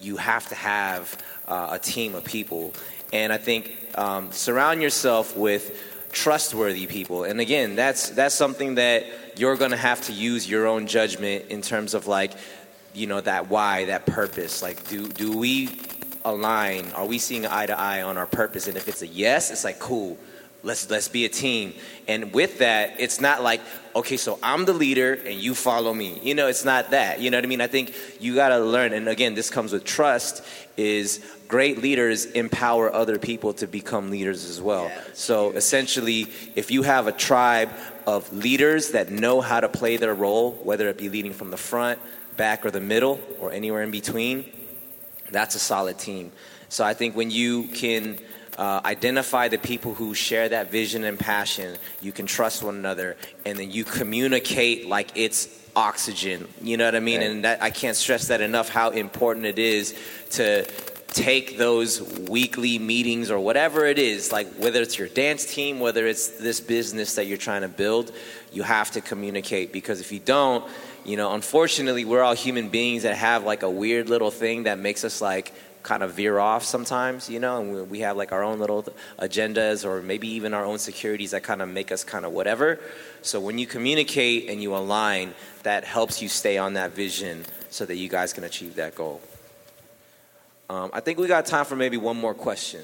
you 0.00 0.16
have 0.16 0.48
to 0.48 0.54
have 0.54 1.16
uh, 1.48 1.68
a 1.72 1.78
team 1.78 2.14
of 2.14 2.24
people. 2.24 2.74
And 3.12 3.32
I 3.32 3.38
think 3.38 3.76
um, 3.94 4.32
surround 4.32 4.82
yourself 4.82 5.36
with 5.36 5.80
trustworthy 6.12 6.86
people. 6.86 7.24
And 7.24 7.40
again, 7.40 7.76
that's 7.76 8.10
that's 8.10 8.34
something 8.34 8.76
that 8.76 9.04
you're 9.36 9.56
going 9.56 9.72
to 9.72 9.76
have 9.76 10.00
to 10.06 10.12
use 10.12 10.48
your 10.48 10.66
own 10.66 10.86
judgment 10.86 11.46
in 11.50 11.62
terms 11.62 11.94
of 11.94 12.06
like, 12.06 12.32
you 12.92 13.06
know, 13.06 13.20
that 13.20 13.48
why, 13.48 13.86
that 13.86 14.06
purpose. 14.06 14.62
Like, 14.62 14.88
do 14.88 15.08
do 15.08 15.36
we 15.36 15.66
align? 16.24 16.90
Are 16.92 17.06
we 17.06 17.18
seeing 17.18 17.46
eye 17.46 17.66
to 17.66 17.78
eye 17.78 18.02
on 18.02 18.16
our 18.16 18.26
purpose? 18.26 18.66
And 18.68 18.76
if 18.76 18.88
it's 18.88 19.02
a 19.02 19.06
yes, 19.06 19.50
it's 19.50 19.64
like 19.64 19.78
cool. 19.78 20.18
Let's 20.62 20.88
let's 20.88 21.08
be 21.08 21.26
a 21.26 21.28
team. 21.28 21.74
And 22.08 22.32
with 22.32 22.58
that, 22.58 22.94
it's 22.98 23.20
not 23.20 23.42
like 23.42 23.60
okay, 23.94 24.16
so 24.16 24.38
I'm 24.42 24.64
the 24.64 24.72
leader 24.72 25.12
and 25.12 25.34
you 25.34 25.54
follow 25.54 25.92
me. 25.92 26.18
You 26.22 26.34
know, 26.34 26.48
it's 26.48 26.64
not 26.64 26.90
that. 26.90 27.20
You 27.20 27.30
know 27.30 27.36
what 27.36 27.44
I 27.44 27.48
mean? 27.48 27.60
I 27.60 27.66
think 27.66 27.94
you 28.18 28.34
got 28.34 28.48
to 28.48 28.58
learn. 28.58 28.92
And 28.92 29.08
again, 29.08 29.34
this 29.34 29.50
comes 29.50 29.72
with 29.72 29.84
trust. 29.84 30.42
Is 30.76 31.24
great 31.48 31.82
leaders 31.82 32.24
empower 32.24 32.92
other 32.92 33.18
people 33.18 33.52
to 33.54 33.66
become 33.66 34.10
leaders 34.10 34.48
as 34.48 34.60
well. 34.60 34.90
so 35.12 35.52
essentially, 35.52 36.26
if 36.56 36.70
you 36.70 36.82
have 36.82 37.06
a 37.06 37.12
tribe 37.12 37.70
of 38.06 38.32
leaders 38.32 38.90
that 38.90 39.10
know 39.10 39.40
how 39.40 39.60
to 39.60 39.68
play 39.68 39.96
their 39.96 40.14
role, 40.14 40.52
whether 40.64 40.88
it 40.88 40.98
be 40.98 41.08
leading 41.08 41.32
from 41.32 41.50
the 41.50 41.56
front, 41.56 41.98
back, 42.36 42.66
or 42.66 42.70
the 42.70 42.80
middle, 42.80 43.20
or 43.38 43.52
anywhere 43.52 43.82
in 43.82 43.90
between, 43.90 44.50
that's 45.30 45.54
a 45.54 45.58
solid 45.58 45.98
team. 45.98 46.32
So 46.68 46.84
I 46.84 46.94
think 46.94 47.16
when 47.16 47.30
you 47.30 47.64
can 47.68 48.18
uh, 48.58 48.80
identify 48.84 49.48
the 49.48 49.58
people 49.58 49.94
who 49.94 50.14
share 50.14 50.48
that 50.48 50.70
vision 50.70 51.04
and 51.04 51.18
passion, 51.18 51.76
you 52.00 52.12
can 52.12 52.26
trust 52.26 52.62
one 52.62 52.76
another, 52.76 53.16
and 53.44 53.58
then 53.58 53.70
you 53.70 53.84
communicate 53.84 54.88
like 54.88 55.10
it's 55.14 55.48
oxygen. 55.76 56.46
You 56.62 56.76
know 56.76 56.84
what 56.84 56.94
I 56.94 57.00
mean? 57.00 57.22
And 57.22 57.44
that, 57.44 57.62
I 57.62 57.70
can't 57.70 57.96
stress 57.96 58.28
that 58.28 58.40
enough 58.40 58.68
how 58.68 58.90
important 58.90 59.46
it 59.46 59.58
is 59.58 59.94
to 60.30 60.64
take 61.08 61.58
those 61.58 62.02
weekly 62.28 62.78
meetings 62.78 63.30
or 63.30 63.38
whatever 63.38 63.86
it 63.86 63.98
is, 64.00 64.32
like 64.32 64.52
whether 64.54 64.82
it's 64.82 64.98
your 64.98 65.06
dance 65.08 65.46
team, 65.46 65.78
whether 65.78 66.06
it's 66.06 66.28
this 66.28 66.60
business 66.60 67.14
that 67.14 67.26
you're 67.26 67.38
trying 67.38 67.62
to 67.62 67.68
build, 67.68 68.10
you 68.52 68.64
have 68.64 68.90
to 68.90 69.00
communicate 69.00 69.72
because 69.72 70.00
if 70.00 70.10
you 70.10 70.18
don't, 70.18 70.64
you 71.04 71.16
know, 71.16 71.32
unfortunately, 71.32 72.04
we're 72.04 72.22
all 72.22 72.34
human 72.34 72.68
beings 72.68 73.02
that 73.02 73.16
have 73.16 73.44
like 73.44 73.62
a 73.62 73.70
weird 73.70 74.08
little 74.08 74.30
thing 74.30 74.64
that 74.64 74.78
makes 74.78 75.04
us 75.04 75.20
like 75.20 75.52
kind 75.82 76.02
of 76.02 76.12
veer 76.12 76.38
off 76.38 76.64
sometimes, 76.64 77.28
you 77.28 77.38
know, 77.38 77.60
and 77.60 77.74
we, 77.74 77.82
we 77.82 77.98
have 78.00 78.16
like 78.16 78.32
our 78.32 78.42
own 78.42 78.58
little 78.58 78.82
agendas 79.18 79.84
or 79.84 80.00
maybe 80.02 80.26
even 80.28 80.54
our 80.54 80.64
own 80.64 80.78
securities 80.78 81.32
that 81.32 81.42
kind 81.42 81.60
of 81.60 81.68
make 81.68 81.92
us 81.92 82.02
kind 82.02 82.24
of 82.24 82.32
whatever. 82.32 82.80
So 83.20 83.38
when 83.38 83.58
you 83.58 83.66
communicate 83.66 84.48
and 84.48 84.62
you 84.62 84.74
align, 84.74 85.34
that 85.62 85.84
helps 85.84 86.22
you 86.22 86.28
stay 86.28 86.56
on 86.56 86.74
that 86.74 86.92
vision 86.92 87.44
so 87.68 87.84
that 87.84 87.96
you 87.96 88.08
guys 88.08 88.32
can 88.32 88.44
achieve 88.44 88.76
that 88.76 88.94
goal. 88.94 89.20
Um, 90.70 90.90
I 90.94 91.00
think 91.00 91.18
we 91.18 91.28
got 91.28 91.44
time 91.44 91.66
for 91.66 91.76
maybe 91.76 91.98
one 91.98 92.16
more 92.16 92.34
question. 92.34 92.80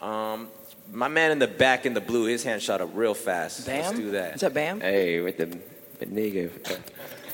Um, 0.00 0.48
my 0.90 1.06
man 1.06 1.30
in 1.30 1.38
the 1.38 1.46
back 1.46 1.86
in 1.86 1.94
the 1.94 2.00
blue, 2.00 2.24
his 2.24 2.42
hand 2.42 2.60
shot 2.60 2.80
up 2.80 2.90
real 2.92 3.14
fast. 3.14 3.68
Let's 3.68 3.90
Bam? 3.90 4.00
do 4.00 4.10
that. 4.12 4.34
Is 4.34 4.40
that 4.40 4.52
Bam? 4.52 4.80
Hey, 4.80 5.20
with 5.20 5.36
the 5.36 5.58
negative. 6.06 6.60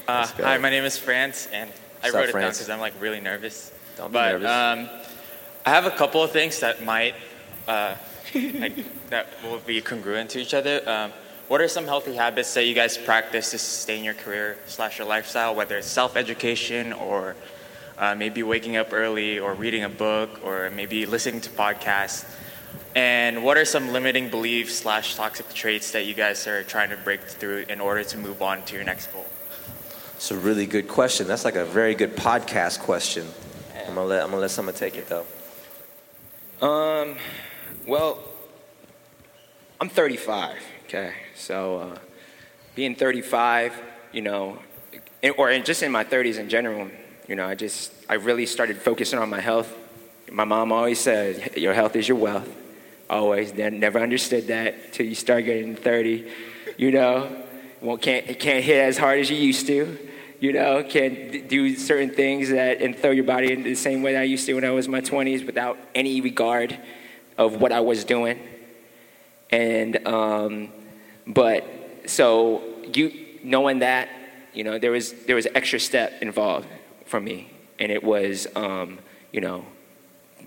Uh, 0.09 0.27
hi, 0.39 0.57
my 0.57 0.71
name 0.71 0.85
is 0.85 0.97
France, 0.97 1.49
and 1.53 1.69
I 2.03 2.07
What's 2.07 2.15
wrote 2.15 2.23
up, 2.23 2.29
it 2.31 2.33
down 2.33 2.41
France? 2.41 2.57
because 2.57 2.71
I'm 2.71 2.81
like 2.81 2.95
really 2.99 3.21
nervous. 3.21 3.71
Don't 3.99 4.09
be 4.09 4.15
but 4.15 4.41
nervous. 4.41 4.49
Um, 4.49 4.89
I 5.67 5.71
have 5.71 5.85
a 5.85 5.91
couple 5.91 6.23
of 6.23 6.31
things 6.31 6.61
that 6.61 6.83
might 6.83 7.15
uh, 7.67 7.95
like, 8.35 8.75
that 9.11 9.27
will 9.45 9.59
be 9.59 9.83
congruent 9.83 10.31
to 10.31 10.39
each 10.39 10.55
other. 10.55 10.81
Um, 10.89 11.13
what 11.49 11.61
are 11.61 11.69
some 11.69 11.85
healthy 11.85 12.15
habits 12.15 12.55
that 12.55 12.65
you 12.65 12.73
guys 12.73 12.97
practice 12.97 13.51
to 13.51 13.59
sustain 13.59 14.03
your 14.03 14.15
career 14.15 14.57
slash 14.67 14.99
your 14.99 15.07
lifestyle, 15.07 15.55
whether 15.55 15.77
it's 15.77 15.87
self-education 15.87 16.95
or 16.95 17.37
uh, 17.99 18.15
maybe 18.15 18.43
waking 18.43 18.79
up 18.79 18.95
early 18.95 19.39
or 19.39 19.53
reading 19.53 19.85
a 19.85 19.91
book 19.91 20.41
or 20.43 20.71
maybe 20.71 21.05
listening 21.05 21.43
to 21.43 21.51
podcasts? 21.51 22.25
And 22.95 23.45
what 23.45 23.59
are 23.59 23.67
some 23.67 23.93
limiting 23.93 24.31
beliefs 24.31 24.77
slash 24.77 25.17
toxic 25.17 25.53
traits 25.53 25.91
that 25.91 26.07
you 26.07 26.15
guys 26.15 26.47
are 26.47 26.63
trying 26.63 26.89
to 26.89 26.97
break 26.97 27.21
through 27.21 27.67
in 27.69 27.79
order 27.79 28.05
to 28.05 28.17
move 28.17 28.41
on 28.41 28.63
to 28.63 28.75
your 28.75 28.85
next 28.85 29.13
goal? 29.13 29.27
It's 30.19 30.33
a 30.33 30.37
really 30.37 30.67
good 30.67 30.89
question. 30.89 31.29
That's 31.29 31.45
like 31.45 31.55
a 31.55 31.65
very 31.65 31.95
good 31.95 32.17
podcast 32.17 32.81
question. 32.81 33.25
I'm 33.87 33.95
gonna 33.95 34.05
let 34.05 34.25
I'm 34.25 34.31
gonna 34.31 34.41
let 34.41 34.51
someone 34.51 34.75
take 34.75 34.97
it 34.97 35.09
though. 35.09 35.25
Um, 36.61 37.17
well, 37.87 38.19
I'm 39.81 39.89
35. 39.89 40.57
Okay, 40.87 41.13
so 41.37 41.79
uh, 41.79 41.99
being 42.75 42.97
35, 42.97 43.81
you 44.11 44.23
know, 44.23 44.59
or 45.37 45.57
just 45.61 45.85
in 45.85 45.93
my 45.93 46.03
30s 46.03 46.41
in 46.41 46.49
general, 46.49 46.89
you 47.29 47.37
know, 47.37 47.47
I 47.47 47.55
just 47.55 47.93
I 48.09 48.15
really 48.15 48.45
started 48.45 48.77
focusing 48.77 49.21
on 49.21 49.31
my 49.31 49.41
health. 49.41 49.73
My 50.33 50.45
mom 50.45 50.73
always 50.73 50.99
said, 50.99 51.57
"Your 51.57 51.75
health 51.75 51.95
is 51.95 52.09
your 52.09 52.19
wealth." 52.19 52.49
Always, 53.09 53.55
ne- 53.55 53.71
never 53.71 54.01
understood 54.01 54.49
that 54.49 54.93
till 54.93 55.07
you 55.07 55.15
start 55.15 55.45
getting 55.45 55.77
30. 55.77 56.29
You 56.77 56.91
know, 56.91 57.45
well, 57.81 57.99
can't 57.99 58.37
can't 58.41 58.65
hit 58.65 58.81
as 58.81 58.99
hard 58.99 59.21
as 59.21 59.31
you 59.31 59.37
used 59.37 59.69
to. 59.69 60.08
You 60.41 60.53
know, 60.53 60.85
can't 60.85 61.49
do 61.49 61.75
certain 61.77 62.11
things 62.11 62.51
that 62.51 62.81
and 62.81 62.97
throw 62.97 63.11
your 63.11 63.25
body 63.25 63.53
in 63.53 63.65
the 63.65 63.75
same 63.75 64.03
way 64.03 64.13
that 64.13 64.21
I 64.21 64.25
used 64.25 64.47
to 64.47 64.55
when 64.55 64.65
I 64.65 64.71
was 64.71 64.87
in 64.87 64.93
my 64.93 65.01
20s 65.01 65.45
without 65.45 65.77
any 65.97 66.21
regard 66.21 66.79
of 67.37 67.61
what 67.61 67.73
I 67.73 67.81
was 67.81 68.05
doing. 68.05 68.39
And 69.51 70.07
um, 70.07 70.69
but 71.27 71.65
so 72.07 72.63
you 72.95 73.13
knowing 73.43 73.81
that, 73.81 74.09
you 74.53 74.65
know, 74.65 74.79
there 74.79 74.91
was 74.91 75.13
there 75.25 75.37
was 75.37 75.47
an 75.47 75.57
extra 75.57 75.81
step 75.81 76.23
involved 76.23 76.69
for 77.07 77.21
me, 77.21 77.51
and 77.79 77.91
it 77.91 78.03
was 78.03 78.47
um, 78.55 78.99
you 79.33 79.41
know, 79.41 79.65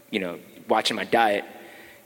you 0.09 0.19
know, 0.19 0.39
watching 0.67 0.95
my 0.95 1.05
diet, 1.05 1.45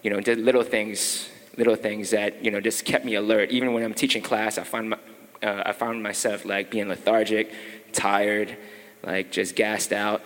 you 0.02 0.10
know, 0.10 0.20
did 0.20 0.40
little 0.40 0.64
things, 0.64 1.30
little 1.58 1.76
things 1.76 2.12
that 2.12 2.44
you 2.44 2.52
know 2.52 2.62
just 2.62 2.86
kept 2.86 3.06
me 3.06 3.16
alert. 3.16 3.52
Even 3.52 3.74
when 3.74 3.84
I'm 3.84 3.94
teaching 3.94 4.22
class, 4.22 4.58
I 4.58 4.64
find 4.64 4.92
my, 4.92 4.98
uh, 5.44 5.64
I 5.66 5.72
found 5.72 6.02
myself 6.02 6.46
like 6.46 6.72
being 6.72 6.88
lethargic, 6.88 7.52
tired, 7.96 8.58
like 9.04 9.32
just 9.32 9.56
gassed 9.56 9.94
out. 9.94 10.22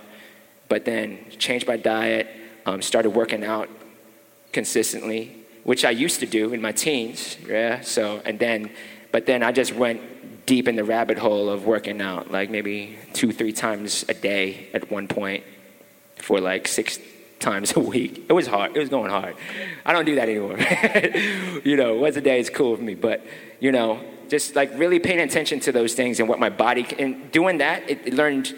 But 0.67 0.85
then 0.85 1.25
changed 1.37 1.67
my 1.67 1.77
diet, 1.77 2.27
um, 2.65 2.81
started 2.81 3.11
working 3.11 3.43
out 3.43 3.69
consistently, 4.51 5.35
which 5.63 5.85
I 5.85 5.91
used 5.91 6.19
to 6.19 6.25
do 6.25 6.53
in 6.53 6.61
my 6.61 6.71
teens. 6.71 7.37
Yeah. 7.47 7.81
So 7.81 8.21
and 8.25 8.37
then, 8.39 8.71
but 9.11 9.25
then 9.25 9.43
I 9.43 9.51
just 9.51 9.73
went 9.73 10.45
deep 10.45 10.67
in 10.67 10.75
the 10.75 10.83
rabbit 10.83 11.17
hole 11.17 11.49
of 11.49 11.65
working 11.65 12.01
out, 12.01 12.31
like 12.31 12.49
maybe 12.49 12.97
two, 13.13 13.31
three 13.31 13.53
times 13.53 14.03
a 14.09 14.13
day 14.13 14.67
at 14.73 14.89
one 14.91 15.07
point 15.07 15.43
for 16.17 16.39
like 16.39 16.67
six 16.67 16.99
times 17.39 17.73
a 17.75 17.79
week. 17.79 18.25
It 18.29 18.33
was 18.33 18.47
hard. 18.47 18.75
It 18.75 18.79
was 18.79 18.89
going 18.89 19.11
hard. 19.11 19.35
I 19.85 19.93
don't 19.93 20.05
do 20.05 20.15
that 20.15 20.29
anymore. 20.29 20.57
you 21.63 21.75
know, 21.75 21.95
once 21.95 22.15
a 22.15 22.21
day 22.21 22.39
is 22.39 22.49
cool 22.49 22.75
for 22.75 22.81
me. 22.81 22.95
But, 22.95 23.25
you 23.59 23.71
know, 23.71 23.99
just 24.29 24.55
like 24.55 24.71
really 24.75 24.99
paying 24.99 25.19
attention 25.19 25.59
to 25.61 25.71
those 25.71 25.93
things 25.93 26.19
and 26.19 26.29
what 26.29 26.39
my 26.39 26.49
body 26.49 26.85
and 26.97 27.31
doing 27.31 27.57
that, 27.57 27.89
it, 27.89 28.07
it 28.07 28.13
learned, 28.13 28.55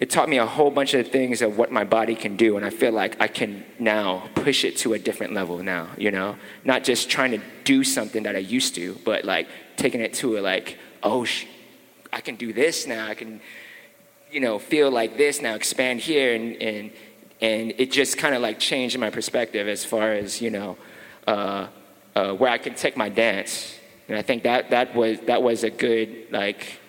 it 0.00 0.10
taught 0.10 0.28
me 0.28 0.38
a 0.38 0.46
whole 0.46 0.70
bunch 0.70 0.94
of 0.94 1.08
things 1.08 1.42
of 1.42 1.58
what 1.58 1.70
my 1.70 1.84
body 1.84 2.14
can 2.14 2.36
do. 2.36 2.56
And 2.56 2.64
I 2.64 2.70
feel 2.70 2.92
like 2.92 3.20
I 3.20 3.28
can 3.28 3.64
now 3.78 4.28
push 4.34 4.64
it 4.64 4.76
to 4.78 4.94
a 4.94 4.98
different 4.98 5.32
level 5.32 5.62
now, 5.62 5.88
you 5.96 6.10
know, 6.10 6.36
not 6.64 6.84
just 6.84 7.10
trying 7.10 7.30
to 7.32 7.40
do 7.64 7.84
something 7.84 8.24
that 8.24 8.34
I 8.34 8.40
used 8.40 8.74
to, 8.76 8.98
but 9.04 9.24
like 9.24 9.48
taking 9.76 10.00
it 10.00 10.14
to 10.14 10.38
a 10.38 10.40
like, 10.40 10.78
oh, 11.02 11.24
sh- 11.24 11.46
I 12.12 12.20
can 12.20 12.36
do 12.36 12.52
this 12.52 12.86
now. 12.86 13.06
I 13.06 13.14
can, 13.14 13.40
you 14.30 14.40
know, 14.40 14.58
feel 14.58 14.90
like 14.90 15.16
this 15.16 15.40
now, 15.40 15.54
expand 15.54 16.00
here, 16.00 16.34
and 16.34 16.60
and 16.60 16.90
and 17.40 17.74
it 17.78 17.90
just 17.90 18.18
kind 18.18 18.34
of 18.34 18.42
like 18.42 18.58
changed 18.58 18.98
my 18.98 19.10
perspective 19.10 19.66
as 19.66 19.84
far 19.84 20.12
as 20.12 20.40
you 20.40 20.50
know 20.50 20.76
uh, 21.26 21.68
uh, 22.14 22.32
where 22.34 22.50
I 22.50 22.58
can 22.58 22.74
take 22.74 22.96
my 22.96 23.08
dance, 23.08 23.78
and 24.08 24.18
I 24.18 24.22
think 24.22 24.42
that 24.42 24.70
that 24.70 24.94
was 24.94 25.20
that 25.20 25.42
was 25.42 25.64
a 25.64 25.70
good 25.70 26.26
like 26.30 26.80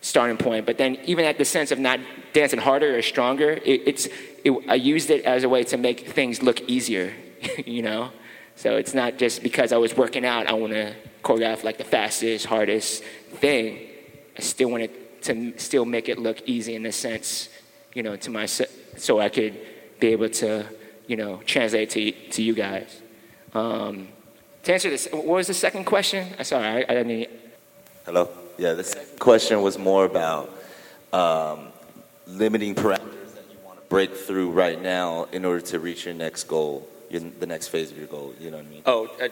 starting 0.00 0.36
point. 0.36 0.66
But 0.66 0.78
then 0.78 0.98
even 1.04 1.24
at 1.24 1.38
the 1.38 1.44
sense 1.44 1.70
of 1.70 1.78
not 1.78 2.00
dancing 2.32 2.60
harder 2.60 2.96
or 2.96 3.02
stronger, 3.02 3.50
it, 3.50 3.82
it's 3.86 4.08
it, 4.44 4.52
I 4.68 4.74
used 4.74 5.10
it 5.10 5.24
as 5.24 5.44
a 5.44 5.48
way 5.48 5.64
to 5.64 5.76
make 5.76 6.08
things 6.08 6.42
look 6.42 6.60
easier, 6.62 7.12
you 7.66 7.82
know. 7.82 8.10
So 8.56 8.76
it's 8.76 8.94
not 8.94 9.18
just 9.18 9.42
because 9.42 9.72
I 9.72 9.76
was 9.76 9.96
working 9.96 10.24
out, 10.24 10.48
I 10.48 10.52
want 10.52 10.72
to 10.72 10.94
choreograph 11.22 11.62
like 11.62 11.78
the 11.78 11.84
fastest, 11.84 12.46
hardest 12.46 13.04
thing. 13.34 13.88
I 14.36 14.40
still 14.40 14.70
wanted 14.70 15.22
to 15.22 15.58
still 15.58 15.84
make 15.84 16.08
it 16.08 16.18
look 16.18 16.42
easy 16.46 16.74
in 16.74 16.86
a 16.86 16.92
sense, 16.92 17.48
you 17.94 18.02
know, 18.02 18.16
to 18.16 18.30
myself, 18.30 18.70
so 18.96 19.20
I 19.20 19.28
could 19.28 19.58
be 20.00 20.08
able 20.08 20.28
to, 20.28 20.66
you 21.06 21.16
know, 21.16 21.40
translate 21.46 21.90
to 21.90 22.12
to 22.30 22.42
you 22.42 22.54
guys. 22.54 23.02
Um, 23.54 24.08
to 24.68 24.74
answer 24.74 24.90
this, 24.90 25.08
what 25.10 25.24
was 25.24 25.46
the 25.46 25.54
second 25.54 25.84
question? 25.84 26.28
I'm 26.38 26.44
sorry, 26.44 26.66
I, 26.66 26.76
I 26.80 26.94
didn't. 26.94 27.06
Mean. 27.06 27.26
Hello. 28.04 28.28
Yeah, 28.58 28.74
the 28.74 28.84
second 28.84 29.18
question 29.18 29.62
was 29.62 29.78
more 29.78 30.04
about 30.04 30.50
um, 31.10 31.68
limiting 32.26 32.74
parameters 32.74 33.34
that 33.34 33.44
you 33.50 33.56
want 33.64 33.78
to 33.78 33.86
break 33.86 34.14
through 34.14 34.50
right 34.50 34.80
now 34.80 35.26
in 35.32 35.46
order 35.46 35.62
to 35.62 35.80
reach 35.80 36.04
your 36.04 36.12
next 36.12 36.44
goal, 36.44 36.86
your, 37.08 37.22
the 37.22 37.46
next 37.46 37.68
phase 37.68 37.90
of 37.90 37.96
your 37.96 38.08
goal. 38.08 38.34
You 38.38 38.50
know 38.50 38.58
what 38.58 38.66
I 38.66 38.68
mean? 38.68 38.82
Oh, 38.84 39.08
uh, 39.22 39.28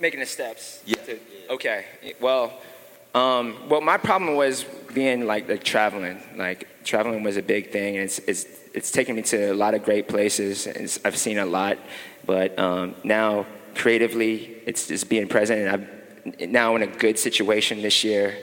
making 0.00 0.20
the 0.20 0.26
steps. 0.26 0.82
Yeah. 0.84 0.96
To, 0.96 1.18
okay. 1.48 1.86
Well, 2.20 2.52
um, 3.14 3.56
well, 3.70 3.80
my 3.80 3.96
problem 3.96 4.36
was 4.36 4.64
being 4.92 5.26
like, 5.26 5.48
like 5.48 5.64
traveling. 5.64 6.20
Like 6.36 6.68
traveling 6.84 7.22
was 7.22 7.38
a 7.38 7.42
big 7.42 7.70
thing, 7.70 7.96
and 7.96 8.04
it's 8.04 8.18
it's 8.18 8.44
it's 8.74 8.90
taken 8.90 9.16
me 9.16 9.22
to 9.22 9.50
a 9.50 9.54
lot 9.54 9.72
of 9.72 9.82
great 9.82 10.08
places. 10.08 10.66
And 10.66 10.98
I've 11.06 11.16
seen 11.16 11.38
a 11.38 11.46
lot, 11.46 11.78
but 12.26 12.58
um, 12.58 12.94
now 13.02 13.46
creatively, 13.78 14.60
it's 14.66 14.88
just 14.88 15.08
being 15.08 15.28
present, 15.28 15.60
and 15.60 15.70
I'm 15.70 16.52
now 16.52 16.76
in 16.76 16.82
a 16.82 16.86
good 16.86 17.18
situation 17.18 17.80
this 17.80 18.04
year. 18.04 18.36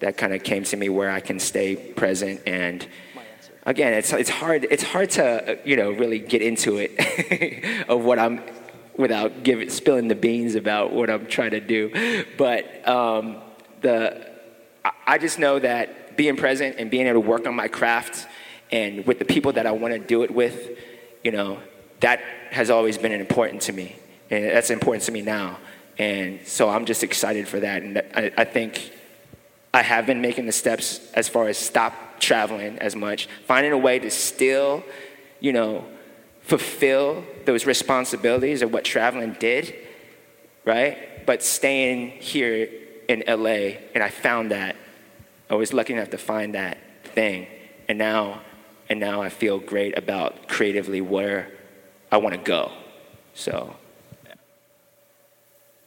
That 0.00 0.16
kind 0.16 0.32
of 0.32 0.42
came 0.42 0.64
to 0.64 0.76
me 0.76 0.88
where 0.88 1.10
I 1.10 1.20
can 1.20 1.38
stay 1.38 1.76
present 1.76 2.40
and. 2.46 2.86
Again, 3.66 3.92
it's 3.92 4.10
it's 4.14 4.30
hard 4.30 4.66
it's 4.70 4.82
hard 4.82 5.10
to 5.10 5.58
you 5.66 5.76
know 5.76 5.90
really 5.90 6.18
get 6.18 6.40
into 6.40 6.78
it 6.78 6.90
of 7.90 8.02
what 8.02 8.18
I'm 8.18 8.40
without 8.96 9.42
giving 9.42 9.68
spilling 9.68 10.08
the 10.08 10.14
beans 10.14 10.54
about 10.54 10.94
what 10.94 11.10
I'm 11.10 11.26
trying 11.26 11.50
to 11.50 11.60
do. 11.60 12.24
But 12.38 12.88
um, 12.88 13.36
the 13.82 14.26
I- 14.82 14.92
I 15.06 15.18
just 15.18 15.38
know 15.38 15.58
that 15.58 16.16
being 16.16 16.36
present 16.36 16.76
and 16.78 16.90
being 16.90 17.06
able 17.06 17.22
to 17.22 17.28
work 17.28 17.46
on 17.46 17.54
my 17.54 17.68
craft 17.68 18.26
and 18.72 19.06
with 19.06 19.18
the 19.18 19.26
people 19.26 19.52
that 19.52 19.66
I 19.66 19.72
want 19.72 19.92
to 19.92 20.00
do 20.00 20.22
it 20.22 20.30
with, 20.30 20.70
you 21.22 21.30
know, 21.30 21.58
that 22.00 22.20
has 22.50 22.70
always 22.70 22.96
been 22.96 23.12
important 23.12 23.60
to 23.62 23.72
me, 23.72 23.96
and 24.30 24.44
that's 24.44 24.70
important 24.70 25.04
to 25.04 25.12
me 25.12 25.22
now. 25.22 25.58
And 25.98 26.40
so 26.46 26.68
I'm 26.68 26.86
just 26.86 27.02
excited 27.02 27.46
for 27.48 27.60
that, 27.60 27.82
and 27.82 27.98
I, 28.14 28.32
I 28.38 28.44
think 28.44 28.92
I 29.74 29.82
have 29.82 30.06
been 30.06 30.20
making 30.20 30.46
the 30.46 30.52
steps 30.52 31.00
as 31.12 31.28
far 31.28 31.48
as 31.48 31.58
stop 31.58 31.94
traveling 32.20 32.78
as 32.78 32.96
much, 32.96 33.28
finding 33.46 33.72
a 33.72 33.78
way 33.78 33.98
to 33.98 34.10
still, 34.10 34.82
you 35.40 35.52
know, 35.52 35.84
fulfill 36.42 37.24
those 37.44 37.66
responsibilities 37.66 38.62
of 38.62 38.72
what 38.72 38.84
traveling 38.84 39.36
did, 39.38 39.74
right? 40.64 41.24
But 41.26 41.42
staying 41.42 42.10
here 42.10 42.68
in 43.08 43.24
LA, 43.26 43.78
and 43.94 44.02
I 44.02 44.08
found 44.08 44.52
that. 44.52 44.76
I 45.48 45.54
was 45.54 45.72
lucky 45.72 45.92
enough 45.94 46.10
to 46.10 46.18
find 46.18 46.54
that 46.54 46.78
thing, 47.04 47.46
and 47.88 47.98
now, 47.98 48.42
and 48.88 49.00
now 49.00 49.20
I 49.20 49.28
feel 49.28 49.58
great 49.58 49.98
about 49.98 50.46
creatively 50.46 51.00
where 51.00 51.50
I 52.10 52.18
want 52.18 52.34
to 52.36 52.40
go. 52.40 52.70
So, 53.34 53.76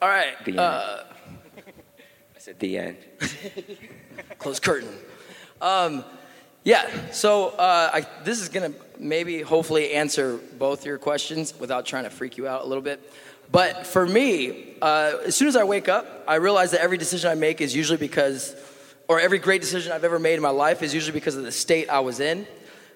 All 0.04 0.10
right. 0.10 0.36
The 0.44 0.52
end. 0.52 0.60
Uh, 0.60 1.04
I 2.36 2.40
said 2.40 2.60
the 2.60 2.78
end. 2.78 2.98
close 4.38 4.60
curtain. 4.60 4.90
Um, 5.62 6.04
yeah. 6.66 6.90
So 7.12 7.52
uh, 7.52 7.90
I, 7.94 8.06
this 8.26 8.42
is 8.42 8.50
gonna 8.50 8.74
maybe 9.00 9.40
hopefully 9.40 9.94
answer 9.94 10.40
both 10.60 10.86
your 10.86 10.98
questions 10.98 11.58
without 11.58 11.86
trying 11.86 12.04
to 12.04 12.10
freak 12.10 12.36
you 12.38 12.50
out 12.50 12.64
a 12.64 12.66
little 12.66 12.84
bit. 12.84 13.14
But 13.50 13.88
for 13.88 14.06
me, 14.06 14.76
uh, 14.82 15.20
as 15.26 15.38
soon 15.38 15.48
as 15.48 15.56
I 15.56 15.64
wake 15.64 15.88
up, 15.88 16.26
I 16.28 16.36
realize 16.36 16.72
that 16.72 16.82
every 16.82 16.98
decision 16.98 17.32
I 17.32 17.36
make 17.36 17.62
is 17.62 17.74
usually 17.74 17.98
because, 17.98 18.58
or 19.08 19.22
every 19.22 19.40
great 19.40 19.62
decision 19.62 19.94
I've 19.94 20.04
ever 20.04 20.20
made 20.20 20.34
in 20.34 20.42
my 20.42 20.50
life 20.50 20.84
is 20.84 20.94
usually 20.94 21.14
because 21.14 21.38
of 21.38 21.44
the 21.44 21.52
state 21.54 21.90
I 21.90 22.02
was 22.02 22.20
in. 22.20 22.46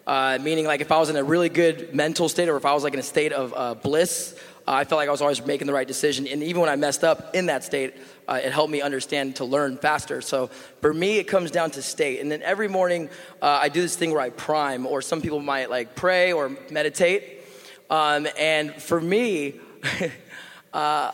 Uh, 0.06 0.40
meaning, 0.42 0.66
like 0.66 0.82
if 0.82 0.92
I 0.92 1.00
was 1.00 1.10
in 1.10 1.16
a 1.16 1.24
really 1.24 1.48
good 1.48 1.96
mental 1.96 2.28
state, 2.28 2.50
or 2.50 2.58
if 2.58 2.66
I 2.66 2.74
was 2.74 2.84
like 2.84 2.94
in 2.94 3.00
a 3.00 3.04
state 3.04 3.32
of 3.32 3.54
uh, 3.56 3.76
bliss, 3.76 4.38
uh, 4.68 4.73
I 4.73 4.84
felt 4.84 4.99
like 4.99 5.07
I 5.07 5.11
was 5.11 5.22
always 5.22 5.44
making 5.45 5.65
the 5.68 5.73
right 5.73 5.88
decision. 5.88 6.27
And 6.27 6.44
even 6.44 6.60
when 6.60 6.69
I 6.69 6.76
messed 6.76 7.06
up 7.06 7.34
in 7.34 7.45
that 7.45 7.64
state, 7.64 7.95
uh, 8.27 8.41
it 8.44 8.52
helped 8.52 8.72
me 8.72 8.81
understand 8.81 9.38
to 9.38 9.45
learn 9.45 9.77
faster. 9.77 10.19
So 10.19 10.48
for 10.81 10.94
me, 10.94 11.19
it 11.19 11.23
comes 11.23 11.52
down 11.52 11.72
to 11.72 11.81
state. 11.81 12.19
And 12.19 12.30
then 12.30 12.41
every 12.41 12.68
morning, 12.68 13.10
uh, 13.41 13.60
I 13.61 13.69
do 13.69 13.81
this 13.81 13.95
thing 13.95 14.11
where 14.11 14.19
I 14.19 14.30
prime, 14.30 14.85
or 14.85 15.02
some 15.02 15.22
people 15.22 15.39
might 15.39 15.69
like 15.69 15.95
pray 15.95 16.34
or 16.34 16.49
meditate. 16.69 17.44
Um, 17.89 18.27
and 18.38 18.73
for 18.73 18.99
me, 18.99 19.56
uh, 20.73 21.11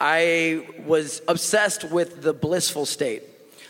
I 0.00 0.66
was 0.86 1.22
obsessed 1.26 1.82
with 1.82 2.22
the 2.22 2.32
blissful 2.32 2.86
state. 2.86 3.24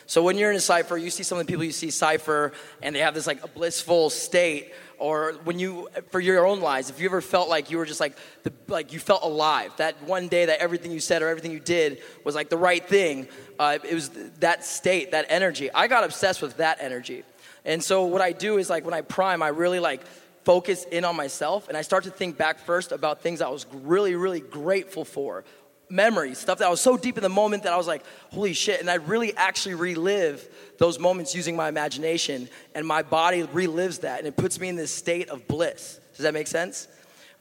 So 0.07 0.23
when 0.23 0.37
you're 0.37 0.51
in 0.51 0.57
a 0.57 0.61
cipher, 0.61 0.99
you 0.99 1.09
see 1.09 1.23
some 1.23 1.39
of 1.39 1.47
the 1.47 1.51
people 1.51 1.65
you 1.65 1.73
see 1.73 1.91
cipher, 1.91 2.53
and 2.83 2.95
they 2.95 3.01
have 3.01 3.15
this 3.15 3.27
like 3.27 3.43
a 3.43 3.49
blissful 3.49 4.11
state. 4.11 4.75
Or 5.05 5.33
when 5.45 5.59
you, 5.59 5.91
for 6.09 6.19
your 6.19 6.47
own 6.47 6.61
lives, 6.63 6.89
if 6.89 6.99
you 6.99 7.05
ever 7.05 7.21
felt 7.21 7.51
like 7.51 7.71
you 7.71 7.77
were 7.77 7.85
just 7.85 8.01
like, 8.01 8.17
the, 8.43 8.51
like 8.69 8.95
you 8.95 8.99
felt 8.99 9.23
alive, 9.23 9.71
that 9.77 10.03
one 10.05 10.29
day 10.29 10.47
that 10.47 10.61
everything 10.61 10.93
you 10.93 10.99
said 10.99 11.21
or 11.21 11.29
everything 11.29 11.51
you 11.51 11.61
did 11.61 12.01
was 12.25 12.35
like 12.35 12.49
the 12.49 12.57
right 12.57 12.83
thing, 12.83 13.29
uh, 13.59 13.79
it 13.85 13.93
was 13.93 14.09
that 14.41 14.65
state, 14.65 15.11
that 15.11 15.27
energy. 15.29 15.71
I 15.71 15.89
got 15.89 16.05
obsessed 16.05 16.41
with 16.41 16.57
that 16.57 16.79
energy. 16.81 17.23
And 17.67 17.85
so 17.85 18.07
what 18.07 18.23
I 18.23 18.33
do 18.33 18.57
is 18.57 18.71
like 18.71 18.87
when 18.87 18.95
I 18.95 19.03
prime, 19.03 19.43
I 19.43 19.49
really 19.49 19.79
like 19.79 20.01
focus 20.45 20.87
in 20.91 21.05
on 21.05 21.17
myself 21.17 21.69
and 21.69 21.77
I 21.77 21.83
start 21.83 22.05
to 22.05 22.11
think 22.11 22.39
back 22.39 22.59
first 22.61 22.91
about 22.91 23.21
things 23.21 23.43
I 23.43 23.51
was 23.51 23.67
really, 23.75 24.15
really 24.15 24.41
grateful 24.41 25.05
for. 25.05 25.45
Memories, 25.91 26.39
stuff 26.39 26.61
that 26.61 26.67
I 26.67 26.71
was 26.71 26.81
so 26.81 26.97
deep 26.97 27.19
in 27.19 27.23
the 27.23 27.29
moment 27.29 27.65
that 27.65 27.75
I 27.75 27.77
was 27.77 27.87
like, 27.87 28.05
holy 28.31 28.55
shit. 28.55 28.81
And 28.81 28.89
I 28.89 28.95
really 28.95 29.37
actually 29.37 29.75
relive 29.75 30.49
those 30.79 30.99
moments 30.99 31.35
using 31.35 31.57
my 31.57 31.69
imagination, 31.69 32.49
and 32.75 32.87
my 32.87 33.03
body 33.03 33.43
relives 33.45 34.01
that, 34.01 34.19
and 34.19 34.29
it 34.29 34.37
puts 34.37 34.59
me 34.59 34.69
in 34.69 34.77
this 34.77 34.93
state 34.93 35.29
of 35.29 35.47
bliss. 35.47 36.01
Does 36.17 36.25
that 36.25 36.35
make 36.35 36.47
sense? 36.47 36.89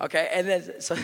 Okay, 0.01 0.29
and 0.33 0.47
then 0.47 0.73
so 0.81 0.95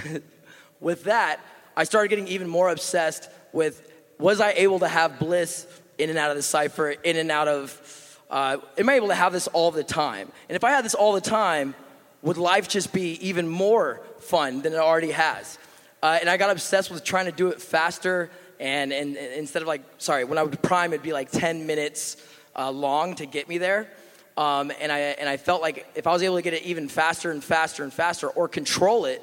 with 0.79 1.05
that, 1.05 1.39
I 1.75 1.83
started 1.83 2.09
getting 2.09 2.27
even 2.27 2.47
more 2.47 2.69
obsessed 2.69 3.29
with 3.53 3.91
was 4.19 4.41
I 4.41 4.51
able 4.51 4.79
to 4.79 4.87
have 4.87 5.17
bliss 5.17 5.65
in 5.97 6.09
and 6.09 6.19
out 6.19 6.29
of 6.29 6.37
the 6.37 6.43
cipher, 6.43 6.89
in 6.89 7.15
and 7.15 7.31
out 7.31 7.47
of, 7.47 8.19
uh, 8.29 8.57
am 8.77 8.89
I 8.89 8.95
able 8.95 9.07
to 9.07 9.15
have 9.15 9.33
this 9.33 9.47
all 9.47 9.71
the 9.71 9.83
time? 9.83 10.31
And 10.49 10.55
if 10.55 10.63
I 10.63 10.71
had 10.71 10.83
this 10.83 10.93
all 10.93 11.13
the 11.13 11.21
time, 11.21 11.73
would 12.21 12.37
life 12.37 12.67
just 12.67 12.91
be 12.91 13.13
even 13.25 13.47
more 13.47 14.01
fun 14.19 14.61
than 14.61 14.73
it 14.73 14.79
already 14.79 15.11
has? 15.11 15.57
Uh, 16.03 16.17
and 16.19 16.29
I 16.29 16.37
got 16.37 16.49
obsessed 16.49 16.91
with 16.91 17.03
trying 17.03 17.25
to 17.25 17.31
do 17.31 17.49
it 17.49 17.61
faster. 17.61 18.29
And, 18.59 18.91
and, 18.91 19.15
instead 19.15 19.61
of 19.61 19.67
like, 19.67 19.81
sorry, 19.97 20.25
when 20.25 20.37
I 20.37 20.43
would 20.43 20.61
prime, 20.61 20.91
it'd 20.93 21.03
be 21.03 21.13
like 21.13 21.31
10 21.31 21.65
minutes 21.65 22.17
uh, 22.55 22.69
long 22.71 23.15
to 23.15 23.25
get 23.25 23.47
me 23.47 23.57
there. 23.57 23.89
Um, 24.37 24.71
and, 24.79 24.91
I, 24.91 24.99
and 24.99 25.27
I 25.27 25.37
felt 25.37 25.61
like 25.61 25.87
if 25.95 26.07
I 26.07 26.13
was 26.13 26.23
able 26.23 26.35
to 26.35 26.41
get 26.41 26.53
it 26.53 26.63
even 26.63 26.87
faster 26.87 27.31
and 27.31 27.43
faster 27.43 27.83
and 27.83 27.91
faster 27.91 28.29
or 28.29 28.47
control 28.47 29.05
it, 29.05 29.21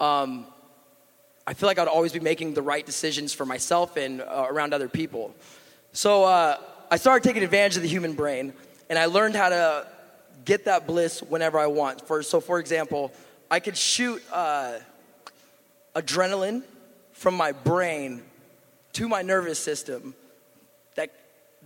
um, 0.00 0.46
I 1.46 1.54
feel 1.54 1.68
like 1.68 1.78
I'd 1.78 1.88
always 1.88 2.12
be 2.12 2.20
making 2.20 2.54
the 2.54 2.62
right 2.62 2.84
decisions 2.84 3.32
for 3.32 3.46
myself 3.46 3.96
and 3.96 4.20
uh, 4.20 4.46
around 4.48 4.74
other 4.74 4.88
people. 4.88 5.34
So 5.92 6.24
uh, 6.24 6.58
I 6.90 6.96
started 6.96 7.26
taking 7.26 7.44
advantage 7.44 7.76
of 7.76 7.82
the 7.82 7.88
human 7.88 8.14
brain, 8.14 8.52
and 8.90 8.98
I 8.98 9.06
learned 9.06 9.36
how 9.36 9.48
to 9.50 9.86
get 10.44 10.64
that 10.64 10.86
bliss 10.86 11.22
whenever 11.22 11.58
I 11.58 11.66
want. 11.66 12.06
For, 12.06 12.22
so, 12.22 12.40
for 12.40 12.58
example, 12.58 13.12
I 13.48 13.60
could 13.60 13.76
shoot 13.76 14.22
uh, 14.32 14.78
adrenaline 15.94 16.64
from 17.12 17.34
my 17.34 17.52
brain 17.52 18.22
to 18.96 19.08
my 19.08 19.20
nervous 19.20 19.58
system 19.58 20.14
that, 20.94 21.12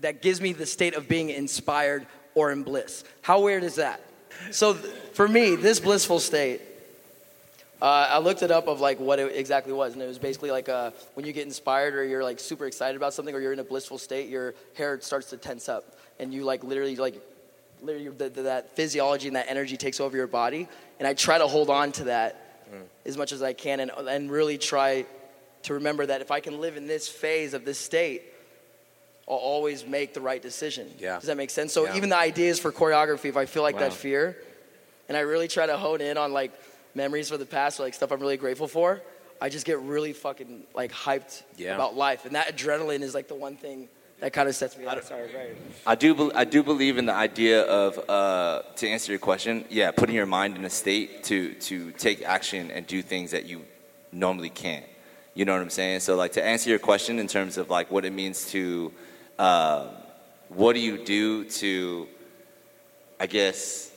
that 0.00 0.20
gives 0.20 0.40
me 0.40 0.52
the 0.52 0.66
state 0.66 0.94
of 0.94 1.06
being 1.06 1.30
inspired 1.30 2.04
or 2.34 2.50
in 2.50 2.64
bliss. 2.64 3.04
How 3.22 3.40
weird 3.40 3.62
is 3.62 3.76
that? 3.76 4.00
So, 4.50 4.74
th- 4.74 4.92
for 5.12 5.28
me, 5.28 5.54
this 5.54 5.78
blissful 5.78 6.18
state, 6.18 6.60
uh, 7.80 8.08
I 8.10 8.18
looked 8.18 8.42
it 8.42 8.50
up 8.50 8.66
of 8.66 8.80
like 8.80 8.98
what 8.98 9.20
it 9.20 9.36
exactly 9.36 9.72
was, 9.72 9.92
and 9.92 10.02
it 10.02 10.08
was 10.08 10.18
basically 10.18 10.50
like 10.50 10.68
uh, 10.68 10.90
when 11.14 11.24
you 11.24 11.32
get 11.32 11.46
inspired 11.46 11.94
or 11.94 12.04
you're 12.04 12.24
like 12.24 12.40
super 12.40 12.66
excited 12.66 12.96
about 12.96 13.14
something 13.14 13.32
or 13.32 13.40
you're 13.40 13.52
in 13.52 13.60
a 13.60 13.64
blissful 13.64 13.96
state, 13.96 14.28
your 14.28 14.54
hair 14.74 15.00
starts 15.00 15.30
to 15.30 15.36
tense 15.36 15.68
up, 15.68 15.96
and 16.18 16.34
you 16.34 16.42
like 16.42 16.64
literally 16.64 16.96
like 16.96 17.14
literally 17.80 18.08
the, 18.08 18.28
the, 18.28 18.42
that 18.42 18.74
physiology 18.74 19.28
and 19.28 19.36
that 19.36 19.46
energy 19.48 19.76
takes 19.76 20.00
over 20.00 20.16
your 20.16 20.26
body. 20.26 20.68
And 20.98 21.06
I 21.06 21.14
try 21.14 21.38
to 21.38 21.46
hold 21.46 21.70
on 21.70 21.92
to 21.92 22.04
that 22.04 22.66
as 23.06 23.16
much 23.16 23.30
as 23.30 23.40
I 23.40 23.52
can, 23.52 23.78
and 23.78 23.90
and 23.90 24.30
really 24.32 24.58
try 24.58 25.06
to 25.64 25.74
remember 25.74 26.06
that 26.06 26.20
if 26.20 26.30
I 26.30 26.40
can 26.40 26.60
live 26.60 26.76
in 26.76 26.86
this 26.86 27.08
phase 27.08 27.54
of 27.54 27.64
this 27.64 27.78
state, 27.78 28.22
I'll 29.28 29.36
always 29.36 29.86
make 29.86 30.14
the 30.14 30.20
right 30.20 30.40
decision. 30.42 30.92
Yeah. 30.98 31.16
Does 31.16 31.26
that 31.26 31.36
make 31.36 31.50
sense? 31.50 31.72
So 31.72 31.84
Yeah. 31.84 31.96
even 31.96 32.08
the 32.08 32.16
ideas 32.16 32.58
for 32.58 32.72
choreography, 32.72 33.26
if 33.26 33.36
I 33.36 33.46
feel 33.46 33.62
like 33.62 33.74
Wow. 33.76 33.82
that 33.82 33.92
fear, 33.92 34.36
and 35.08 35.16
I 35.16 35.20
really 35.20 35.48
try 35.48 35.66
to 35.66 35.76
hone 35.76 36.00
in 36.00 36.16
on 36.16 36.32
like 36.32 36.52
memories 36.94 37.28
for 37.28 37.36
the 37.36 37.46
past 37.46 37.78
or 37.78 37.84
like 37.84 37.94
stuff 37.94 38.10
I'm 38.10 38.20
really 38.20 38.36
grateful 38.36 38.66
for, 38.68 39.00
I 39.40 39.48
just 39.48 39.64
get 39.66 39.78
really 39.80 40.12
fucking 40.12 40.64
like 40.74 40.92
hyped 40.92 41.42
Yeah. 41.56 41.74
about 41.74 41.96
life. 41.96 42.24
And 42.24 42.34
that 42.34 42.56
adrenaline 42.56 43.02
is 43.02 43.14
like 43.14 43.28
the 43.28 43.34
one 43.34 43.56
thing 43.56 43.88
that 44.18 44.32
kind 44.32 44.48
of 44.48 44.54
sets 44.54 44.76
me 44.76 44.84
up. 44.84 45.02
Sorry, 45.04 45.30
right. 45.34 45.56
I 45.86 45.94
do, 45.94 46.14
bel- 46.14 46.32
I 46.34 46.44
do 46.44 46.62
believe 46.62 46.98
in 46.98 47.06
the 47.06 47.14
idea 47.14 47.62
of, 47.62 47.98
uh, 48.10 48.62
to 48.76 48.88
answer 48.88 49.12
your 49.12 49.18
question, 49.18 49.64
yeah, 49.70 49.92
putting 49.92 50.14
your 50.14 50.26
mind 50.26 50.56
in 50.56 50.64
a 50.64 50.70
state 50.70 51.24
to, 51.24 51.54
to 51.54 51.92
take 51.92 52.22
action 52.22 52.70
and 52.70 52.86
do 52.86 53.00
things 53.00 53.30
that 53.30 53.46
you 53.46 53.64
normally 54.12 54.50
can't. 54.50 54.84
You 55.34 55.44
know 55.44 55.52
what 55.52 55.62
I'm 55.62 55.70
saying? 55.70 56.00
So, 56.00 56.16
like, 56.16 56.32
to 56.32 56.44
answer 56.44 56.70
your 56.70 56.78
question 56.78 57.18
in 57.18 57.26
terms 57.26 57.56
of, 57.56 57.70
like, 57.70 57.90
what 57.90 58.04
it 58.04 58.12
means 58.12 58.50
to, 58.50 58.92
uh, 59.38 59.88
what 60.48 60.72
do 60.72 60.80
you 60.80 61.04
do 61.04 61.44
to, 61.44 62.08
I 63.18 63.26
guess, 63.26 63.90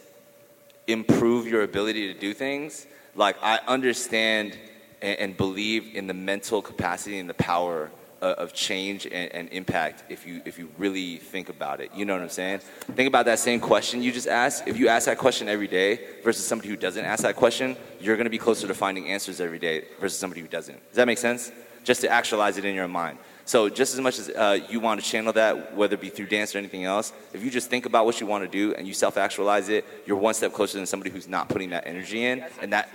improve 0.88 1.48
your 1.48 1.64
ability 1.64 2.14
to 2.14 2.20
do 2.20 2.34
things? 2.34 2.86
Like, 3.16 3.38
I 3.42 3.60
understand 3.68 4.58
and, 5.02 5.20
and 5.20 5.38
believe 5.38 5.96
in 5.96 6.08
the 6.08 6.14
mental 6.14 6.62
capacity 6.62 7.20
and 7.20 7.30
the 7.30 7.36
power 7.36 7.92
of, 8.26 8.54
change 8.54 9.06
and, 9.06 9.32
and 9.34 9.50
impact 9.50 10.04
if 10.10 10.26
you 10.26 10.42
if 10.46 10.58
you 10.58 10.70
really 10.78 11.18
think 11.18 11.50
about 11.50 11.82
it. 11.82 11.92
You 11.94 12.06
know 12.06 12.14
what 12.14 12.22
I'm 12.22 12.30
saying? 12.30 12.60
Think 12.96 13.08
about 13.08 13.26
that 13.26 13.40
same 13.40 13.60
question 13.60 14.02
you 14.02 14.12
just 14.12 14.28
asked. 14.28 14.68
If 14.68 14.78
you 14.78 14.88
ask 14.88 15.06
that 15.06 15.18
question 15.18 15.50
every 15.50 15.68
day 15.68 16.00
versus 16.24 16.46
somebody 16.46 16.70
who 16.70 16.78
doesn't 16.78 17.06
ask 17.06 17.24
that 17.24 17.36
question, 17.36 17.76
you're 18.00 18.16
going 18.16 18.26
to 18.26 18.32
be 18.32 18.38
closer 18.38 18.68
to 18.68 18.74
finding 18.74 19.10
answers 19.10 19.42
every 19.42 19.60
day 19.60 19.86
versus 20.00 20.18
somebody 20.18 20.42
who 20.42 20.48
doesn't. 20.48 20.78
Does 20.90 20.96
that 20.96 21.08
make 21.08 21.18
sense? 21.18 21.52
Just 21.84 22.02
to 22.02 22.10
actualize 22.10 22.58
it 22.58 22.66
in 22.66 22.76
your 22.76 22.88
mind. 22.88 23.18
So 23.46 23.68
just 23.68 23.94
as 23.94 24.00
much 24.00 24.20
as 24.20 24.30
uh, 24.30 24.60
you 24.70 24.80
want 24.80 25.04
to 25.04 25.06
channel 25.06 25.34
that, 25.34 25.76
whether 25.76 25.96
it 25.96 26.02
be 26.02 26.08
through 26.08 26.28
dance 26.28 26.56
or 26.56 26.60
anything 26.60 26.86
else, 26.86 27.12
if 27.34 27.44
you 27.44 27.52
just 27.52 27.70
think 27.70 27.86
about 27.86 28.06
what 28.06 28.22
you 28.22 28.28
want 28.28 28.46
to 28.46 28.50
do 28.50 28.74
and 28.74 28.88
you 28.88 28.94
self-actualize 28.94 29.68
it, 29.68 29.84
you're 30.06 30.16
one 30.16 30.34
step 30.34 30.54
closer 30.54 30.78
than 30.78 30.86
somebody 30.86 31.10
who's 31.10 31.28
not 31.28 31.50
putting 31.50 31.72
that 31.72 31.86
energy 31.86 32.24
in, 32.24 32.46
and 32.62 32.72
that 32.72 32.88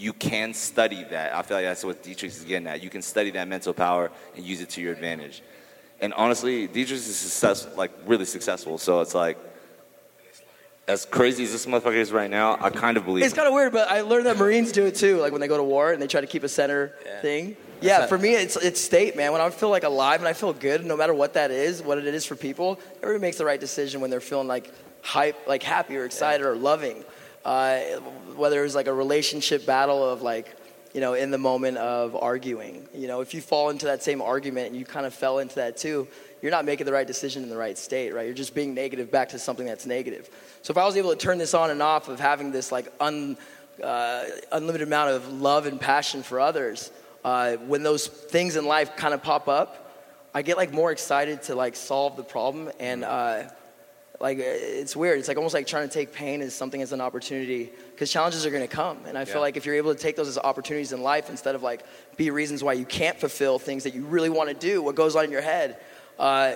you 0.00 0.12
can 0.14 0.54
study 0.54 1.04
that. 1.10 1.34
I 1.34 1.42
feel 1.42 1.58
like 1.58 1.66
that's 1.66 1.84
what 1.84 2.02
D-Trix 2.02 2.38
is 2.38 2.44
getting 2.44 2.66
at. 2.66 2.82
You 2.82 2.88
can 2.88 3.02
study 3.02 3.30
that 3.32 3.46
mental 3.46 3.74
power 3.74 4.10
and 4.34 4.44
use 4.44 4.60
it 4.62 4.70
to 4.70 4.80
your 4.80 4.92
advantage. 4.92 5.42
And 6.00 6.14
honestly, 6.14 6.66
D-Trix 6.66 7.06
is 7.06 7.16
success, 7.16 7.68
like 7.76 7.92
really 8.06 8.24
successful. 8.24 8.78
So 8.78 9.02
it's 9.02 9.14
like, 9.14 9.36
as 10.88 11.04
crazy 11.04 11.44
as 11.44 11.52
this 11.52 11.66
motherfucker 11.66 11.94
is 11.94 12.10
right 12.10 12.30
now, 12.30 12.58
I 12.60 12.70
kind 12.70 12.96
of 12.96 13.04
believe. 13.04 13.24
It's 13.24 13.34
kind 13.34 13.46
of 13.46 13.54
weird, 13.54 13.72
but 13.72 13.88
I 13.90 14.00
learned 14.00 14.26
that 14.26 14.38
Marines 14.38 14.72
do 14.72 14.86
it 14.86 14.96
too. 14.96 15.18
Like 15.18 15.30
when 15.30 15.40
they 15.40 15.46
go 15.46 15.56
to 15.56 15.62
war 15.62 15.92
and 15.92 16.02
they 16.02 16.08
try 16.08 16.20
to 16.20 16.26
keep 16.26 16.42
a 16.42 16.48
center 16.48 16.94
thing. 17.20 17.56
Yeah, 17.80 18.06
for 18.06 18.18
me, 18.18 18.34
it's 18.34 18.56
it's 18.56 18.80
state, 18.80 19.16
man. 19.16 19.32
When 19.32 19.40
I 19.40 19.48
feel 19.50 19.70
like 19.70 19.84
alive 19.84 20.20
and 20.20 20.28
I 20.28 20.32
feel 20.32 20.52
good, 20.52 20.84
no 20.84 20.96
matter 20.96 21.14
what 21.14 21.34
that 21.34 21.50
is, 21.50 21.80
what 21.80 21.96
it 21.98 22.06
is 22.06 22.26
for 22.26 22.34
people, 22.34 22.78
everybody 23.02 23.22
makes 23.22 23.38
the 23.38 23.44
right 23.44 23.60
decision 23.60 24.00
when 24.00 24.10
they're 24.10 24.20
feeling 24.20 24.48
like 24.48 24.72
hype, 25.02 25.46
like 25.46 25.62
happy 25.62 25.96
or 25.96 26.04
excited 26.04 26.44
or 26.44 26.56
loving. 26.56 27.04
Uh, 27.44 27.80
whether 28.36 28.62
was 28.62 28.74
like 28.74 28.86
a 28.86 28.92
relationship 28.92 29.64
battle 29.64 30.08
of 30.08 30.22
like, 30.22 30.54
you 30.92 31.00
know, 31.00 31.14
in 31.14 31.30
the 31.30 31.38
moment 31.38 31.78
of 31.78 32.14
arguing. 32.16 32.86
You 32.94 33.08
know, 33.08 33.20
if 33.20 33.32
you 33.32 33.40
fall 33.40 33.70
into 33.70 33.86
that 33.86 34.02
same 34.02 34.20
argument 34.20 34.68
and 34.68 34.76
you 34.76 34.84
kind 34.84 35.06
of 35.06 35.14
fell 35.14 35.38
into 35.38 35.54
that 35.56 35.76
too, 35.76 36.06
you're 36.42 36.50
not 36.50 36.64
making 36.64 36.86
the 36.86 36.92
right 36.92 37.06
decision 37.06 37.42
in 37.42 37.48
the 37.48 37.56
right 37.56 37.76
state, 37.76 38.12
right? 38.12 38.26
You're 38.26 38.34
just 38.34 38.54
being 38.54 38.74
negative 38.74 39.10
back 39.10 39.30
to 39.30 39.38
something 39.38 39.66
that's 39.66 39.86
negative. 39.86 40.28
So 40.62 40.72
if 40.72 40.78
I 40.78 40.84
was 40.84 40.96
able 40.96 41.10
to 41.10 41.16
turn 41.16 41.38
this 41.38 41.54
on 41.54 41.70
and 41.70 41.82
off 41.82 42.08
of 42.08 42.18
having 42.18 42.50
this 42.50 42.72
like 42.72 42.92
un, 42.98 43.36
uh, 43.82 44.24
unlimited 44.52 44.86
amount 44.86 45.10
of 45.10 45.32
love 45.40 45.66
and 45.66 45.80
passion 45.80 46.22
for 46.22 46.40
others, 46.40 46.90
uh, 47.24 47.56
when 47.56 47.82
those 47.82 48.06
things 48.06 48.56
in 48.56 48.64
life 48.64 48.96
kind 48.96 49.14
of 49.14 49.22
pop 49.22 49.48
up, 49.48 49.86
I 50.34 50.42
get 50.42 50.56
like 50.56 50.72
more 50.72 50.92
excited 50.92 51.42
to 51.44 51.54
like 51.54 51.76
solve 51.76 52.16
the 52.16 52.22
problem 52.22 52.70
and 52.78 53.04
uh, 53.04 53.44
like 54.20 54.38
it's 54.38 54.94
weird. 54.94 55.18
It's 55.18 55.28
like 55.28 55.38
almost 55.38 55.54
like 55.54 55.66
trying 55.66 55.88
to 55.88 55.92
take 55.92 56.12
pain 56.12 56.42
as 56.42 56.54
something 56.54 56.82
as 56.82 56.92
an 56.92 57.00
opportunity 57.00 57.70
because 57.92 58.10
challenges 58.12 58.44
are 58.44 58.50
going 58.50 58.62
to 58.62 58.68
come. 58.68 58.98
And 59.06 59.16
I 59.16 59.24
feel 59.24 59.36
Yeah. 59.36 59.40
like 59.40 59.56
if 59.56 59.64
you're 59.64 59.76
able 59.76 59.94
to 59.94 60.00
take 60.00 60.14
those 60.14 60.28
as 60.28 60.36
opportunities 60.36 60.92
in 60.92 61.02
life 61.02 61.30
instead 61.30 61.54
of 61.54 61.62
like 61.62 61.82
be 62.16 62.30
reasons 62.30 62.62
why 62.62 62.74
you 62.74 62.84
can't 62.84 63.18
fulfill 63.18 63.58
things 63.58 63.84
that 63.84 63.94
you 63.94 64.04
really 64.04 64.28
want 64.28 64.48
to 64.50 64.54
do, 64.54 64.82
what 64.82 64.94
goes 64.94 65.16
on 65.16 65.24
in 65.24 65.30
your 65.30 65.40
head, 65.40 65.78
uh, 66.18 66.54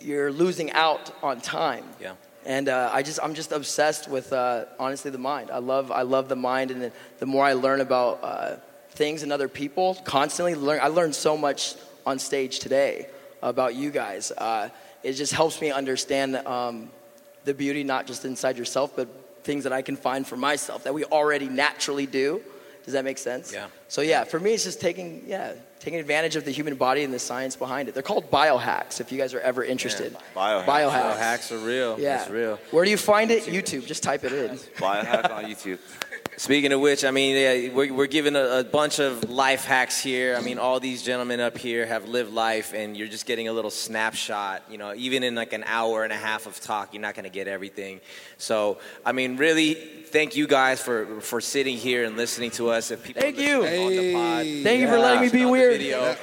you're 0.00 0.32
losing 0.32 0.72
out 0.72 1.12
on 1.22 1.40
time. 1.40 1.84
Yeah. 2.00 2.14
And 2.44 2.68
uh, 2.68 2.90
I 2.92 3.02
just, 3.02 3.20
I'm 3.22 3.34
just 3.34 3.52
obsessed 3.52 4.08
with, 4.08 4.32
uh, 4.32 4.66
honestly, 4.78 5.10
the 5.10 5.16
mind. 5.16 5.50
I 5.50 5.58
love, 5.58 5.90
I 5.90 6.02
love 6.02 6.28
the 6.28 6.36
mind, 6.36 6.70
and 6.72 6.82
the, 6.82 6.92
the 7.18 7.24
more 7.24 7.42
I 7.42 7.54
learn 7.54 7.80
about 7.80 8.18
uh, 8.22 8.56
things 8.90 9.22
and 9.22 9.32
other 9.32 9.48
people, 9.48 9.94
constantly 10.04 10.54
learn. 10.54 10.80
I 10.82 10.88
learned 10.88 11.14
so 11.14 11.38
much 11.38 11.74
on 12.04 12.18
stage 12.18 12.58
today 12.58 13.06
about 13.42 13.76
you 13.76 13.90
guys. 13.90 14.30
It 15.04 15.12
just 15.12 15.32
helps 15.32 15.60
me 15.60 15.70
understand 15.70 16.36
um, 16.36 16.90
the 17.44 17.54
beauty 17.54 17.84
not 17.84 18.06
just 18.06 18.24
inside 18.24 18.56
yourself, 18.58 18.96
but 18.96 19.06
things 19.44 19.64
that 19.64 19.72
I 19.72 19.82
can 19.82 19.96
find 19.96 20.26
for 20.26 20.36
myself 20.36 20.84
that 20.84 20.94
we 20.94 21.04
already 21.04 21.48
naturally 21.48 22.06
do. 22.06 22.40
Does 22.84 22.92
that 22.94 23.04
make 23.04 23.18
sense? 23.18 23.52
Yeah. 23.52 23.68
So 23.88 24.00
yeah, 24.02 24.24
for 24.24 24.38
me, 24.40 24.52
it's 24.52 24.64
just 24.64 24.80
taking, 24.80 25.22
yeah, 25.26 25.52
taking 25.80 26.00
advantage 26.00 26.36
of 26.36 26.44
the 26.44 26.50
human 26.50 26.74
body 26.74 27.02
and 27.02 27.12
the 27.14 27.18
science 27.18 27.56
behind 27.56 27.88
it. 27.88 27.94
They're 27.94 28.02
called 28.02 28.30
biohacks. 28.30 29.00
If 29.00 29.10
you 29.12 29.16
guys 29.18 29.32
are 29.34 29.40
ever 29.40 29.62
interested, 29.64 30.16
Biohacks. 30.34 30.64
Biohacks. 30.66 31.16
Biohacks 31.16 31.52
are 31.52 31.58
real. 31.66 31.98
Yeah, 31.98 32.22
It's 32.22 32.30
real. 32.30 32.58
Where 32.72 32.84
do 32.84 32.90
you 32.90 32.98
find 32.98 33.30
it? 33.30 33.44
YouTube. 33.44 33.86
Just 33.86 34.02
type 34.02 34.24
it 34.24 34.32
in. 34.32 34.56
Biohack 34.78 35.30
on 35.30 35.44
YouTube. 35.44 35.78
Speaking 36.36 36.72
of 36.72 36.80
which, 36.80 37.04
I 37.04 37.10
mean, 37.10 37.36
yeah, 37.36 37.72
we're, 37.72 37.92
we're 37.92 38.06
giving 38.06 38.34
a, 38.34 38.58
a 38.58 38.64
bunch 38.64 38.98
of 38.98 39.30
life 39.30 39.64
hacks 39.64 40.02
here. 40.02 40.36
I 40.36 40.40
mean, 40.40 40.58
all 40.58 40.80
these 40.80 41.02
gentlemen 41.02 41.38
up 41.40 41.56
here 41.56 41.86
have 41.86 42.08
lived 42.08 42.32
life, 42.32 42.72
and 42.74 42.96
you're 42.96 43.08
just 43.08 43.26
getting 43.26 43.48
a 43.48 43.52
little 43.52 43.70
snapshot. 43.70 44.64
You 44.68 44.78
know, 44.78 44.94
even 44.94 45.22
in 45.22 45.34
like 45.34 45.52
an 45.52 45.64
hour 45.66 46.02
and 46.02 46.12
a 46.12 46.16
half 46.16 46.46
of 46.46 46.60
talk, 46.60 46.92
you're 46.92 47.02
not 47.02 47.14
going 47.14 47.24
to 47.24 47.30
get 47.30 47.46
everything. 47.46 48.00
So, 48.36 48.78
I 49.06 49.12
mean, 49.12 49.36
really, 49.36 49.74
thank 49.74 50.34
you 50.34 50.46
guys 50.46 50.80
for 50.80 51.20
for 51.20 51.40
sitting 51.40 51.76
here 51.76 52.04
and 52.04 52.16
listening 52.16 52.50
to 52.52 52.70
us. 52.70 52.90
If 52.90 53.04
people 53.04 53.22
Thank 53.22 53.38
you. 53.38 53.64
on 53.64 53.90
the 53.90 54.12
pod, 54.12 54.46
Thank 54.64 54.80
you 54.80 54.88
for 54.88 54.98
letting 54.98 55.20
me 55.22 55.28
be 55.28 55.44
on 55.44 55.46
the 55.46 55.52
weird. 55.52 56.18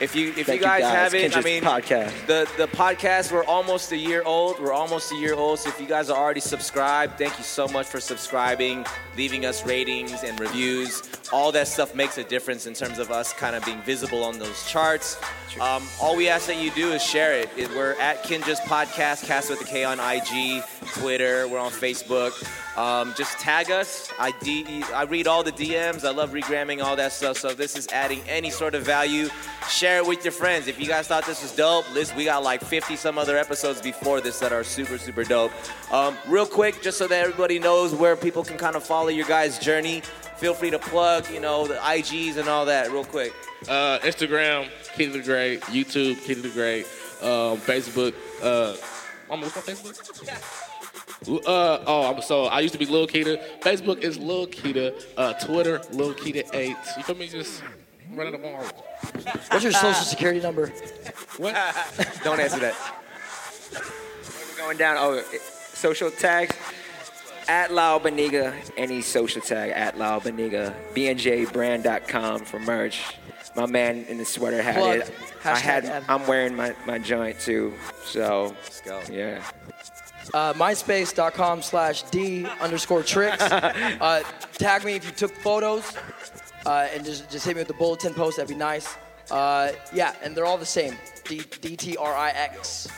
If 0.00 0.16
you 0.16 0.30
if 0.36 0.46
Thank 0.46 0.60
you 0.60 0.66
guys, 0.66 0.82
guys. 0.82 1.12
haven't, 1.12 1.36
I 1.36 1.40
mean, 1.42 1.62
podcast. 1.62 2.26
the 2.26 2.48
the 2.56 2.66
podcast 2.66 3.30
we're 3.30 3.44
almost 3.44 3.92
a 3.92 3.96
year 3.96 4.22
old. 4.24 4.58
We're 4.60 4.72
almost 4.72 5.12
a 5.12 5.16
year 5.16 5.34
old. 5.34 5.60
So 5.60 5.68
if 5.68 5.80
you 5.80 5.86
guys 5.86 6.10
are 6.10 6.18
already 6.18 6.40
subscribed, 6.40 7.16
thank 7.16 7.38
you 7.38 7.44
so 7.44 7.68
much 7.68 7.86
for 7.86 8.00
subscribing, 8.00 8.84
leaving 9.16 9.46
us 9.46 9.64
ratings 9.64 10.24
and 10.24 10.38
reviews. 10.40 11.02
All 11.32 11.52
that 11.52 11.68
stuff 11.68 11.94
makes 11.94 12.18
a 12.18 12.24
difference 12.24 12.66
in 12.66 12.74
terms 12.74 12.98
of 12.98 13.12
us 13.12 13.32
kind 13.32 13.54
of 13.54 13.64
being 13.64 13.80
visible 13.82 14.24
on 14.24 14.38
those 14.40 14.68
charts. 14.68 15.16
Um, 15.60 15.84
all 16.00 16.16
we 16.16 16.28
ask 16.28 16.48
that 16.48 16.56
you 16.60 16.72
do 16.72 16.90
is 16.90 17.00
share 17.02 17.32
it. 17.38 17.48
It- 17.56 17.70
We're 17.70 17.92
at 18.00 18.24
Kinjaz 18.24 18.60
Podcast, 18.62 19.24
Cast 19.26 19.48
with 19.48 19.60
the 19.60 19.64
K 19.64 19.84
on 19.84 20.00
IG, 20.00 20.62
Twitter. 20.94 21.46
We're 21.46 21.60
on 21.60 21.70
Facebook. 21.70 22.32
Um, 22.76 23.14
just 23.16 23.38
tag 23.38 23.70
us. 23.70 24.10
I, 24.18 24.32
D- 24.42 24.82
I 24.92 25.04
read 25.04 25.26
all 25.28 25.44
the 25.44 25.52
DMs. 25.52 26.04
I 26.04 26.10
love 26.10 26.30
regramming 26.32 26.82
all 26.82 26.96
that 26.96 27.12
stuff. 27.12 27.38
So 27.38 27.48
if 27.50 27.56
this 27.56 27.76
is 27.76 27.86
adding 27.88 28.20
any 28.28 28.50
sort 28.50 28.74
of 28.74 28.82
value, 28.82 29.28
share 29.68 29.98
it 29.98 30.06
with 30.06 30.24
your 30.24 30.32
friends. 30.32 30.66
If 30.66 30.80
you 30.80 30.86
guys 30.88 31.06
thought 31.06 31.24
this 31.24 31.40
was 31.42 31.54
dope, 31.54 31.88
list 31.94 32.16
we 32.16 32.24
got 32.24 32.42
like 32.42 32.60
50 32.62 32.96
some 32.96 33.16
other 33.16 33.36
episodes 33.38 33.80
before 33.80 34.20
this 34.20 34.40
that 34.40 34.52
are 34.52 34.64
super 34.64 34.98
super 34.98 35.22
dope. 35.22 35.52
Um, 35.92 36.16
real 36.26 36.46
quick, 36.46 36.82
just 36.82 36.98
so 36.98 37.06
that 37.06 37.24
everybody 37.24 37.58
knows 37.58 37.94
where 37.94 38.16
people 38.16 38.42
can 38.42 38.56
kind 38.56 38.74
of 38.74 38.82
follow 38.82 39.08
your 39.08 39.26
guys' 39.26 39.58
journey. 39.58 40.02
Feel 40.36 40.52
free 40.54 40.70
to 40.70 40.78
plug, 40.80 41.30
you 41.30 41.38
know, 41.40 41.68
the 41.68 41.74
IGs 41.74 42.36
and 42.38 42.48
all 42.48 42.64
that, 42.64 42.90
real 42.90 43.04
quick. 43.04 43.32
Uh, 43.68 43.98
Instagram, 44.00 44.68
Kida 44.96 45.12
the 45.12 45.22
Great. 45.22 45.60
YouTube, 45.62 46.16
Kida 46.16 46.42
the 46.42 46.48
Great. 46.50 46.86
Um, 47.22 47.58
Facebook. 47.58 48.14
Uh, 48.42 48.76
Mama, 49.28 49.46
what's 49.46 49.54
my 49.54 49.62
Facebook? 49.62 50.63
Uh, 51.26 51.78
oh, 51.86 52.12
I'm, 52.14 52.22
so 52.22 52.44
I 52.46 52.60
used 52.60 52.72
to 52.74 52.78
be 52.78 52.86
Lil 52.86 53.06
Kida. 53.06 53.40
Facebook 53.60 53.98
is 54.02 54.18
Lil 54.18 54.46
Kida. 54.46 54.94
Uh, 55.16 55.32
Twitter, 55.34 55.80
Lil 55.92 56.14
Kida8. 56.14 56.96
You 56.96 57.02
feel 57.02 57.16
me? 57.16 57.28
Just 57.28 57.62
running 58.12 58.32
them 58.32 58.44
all. 58.44 58.62
What's 59.50 59.62
your 59.62 59.72
social 59.72 60.04
security 60.04 60.40
number? 60.40 60.68
What? 61.38 61.54
Don't 62.24 62.40
answer 62.40 62.58
that. 62.60 62.74
We're 63.72 64.58
going 64.58 64.76
down. 64.76 64.96
Oh, 64.98 65.14
it- 65.14 65.40
social 65.40 66.10
tags. 66.10 66.54
At 67.46 67.74
Lyle 67.74 68.00
Beniga, 68.00 68.54
any 68.78 69.02
social 69.02 69.42
tag 69.42 69.70
at 69.72 69.98
Lyle 69.98 70.18
Beniga. 70.18 70.74
BNJbrand.com 70.94 72.40
for 72.46 72.58
merch. 72.58 73.02
My 73.54 73.66
man 73.66 74.04
in 74.08 74.16
the 74.16 74.24
sweater 74.24 74.62
had 74.62 74.76
Plug. 74.76 74.96
it. 75.00 75.14
I 75.44 75.52
Hashtag 75.52 75.60
had. 75.60 75.84
ad. 75.84 76.04
I'm 76.08 76.26
wearing 76.26 76.56
my, 76.56 76.74
my 76.86 76.98
joint 76.98 77.38
too. 77.38 77.74
So 78.06 78.54
Let's 78.62 78.80
go. 78.80 79.02
yeah. 79.12 79.44
Uh, 80.32 80.52
MySpace.com 80.54 81.62
slash 81.62 82.02
D 82.04 82.46
underscore 82.60 83.02
Trix. 83.02 83.42
Uh, 84.00 84.22
tag 84.54 84.84
me 84.84 84.94
if 84.94 85.04
you 85.04 85.10
took 85.12 85.34
photos 85.36 85.96
uh, 86.66 86.88
and 86.92 87.04
just, 87.04 87.30
just 87.30 87.44
hit 87.46 87.54
me 87.56 87.60
with 87.60 87.68
the 87.68 87.74
bulletin 87.74 88.12
post. 88.14 88.36
That'd 88.36 88.48
be 88.48 88.54
nice. 88.54 88.96
Uh, 89.30 89.72
yeah, 89.92 90.14
and 90.22 90.34
they're 90.36 90.44
all 90.46 90.58
the 90.58 90.66
same. 90.66 90.96
D- 91.26 91.42
D-T-R-I-X. 91.60 92.88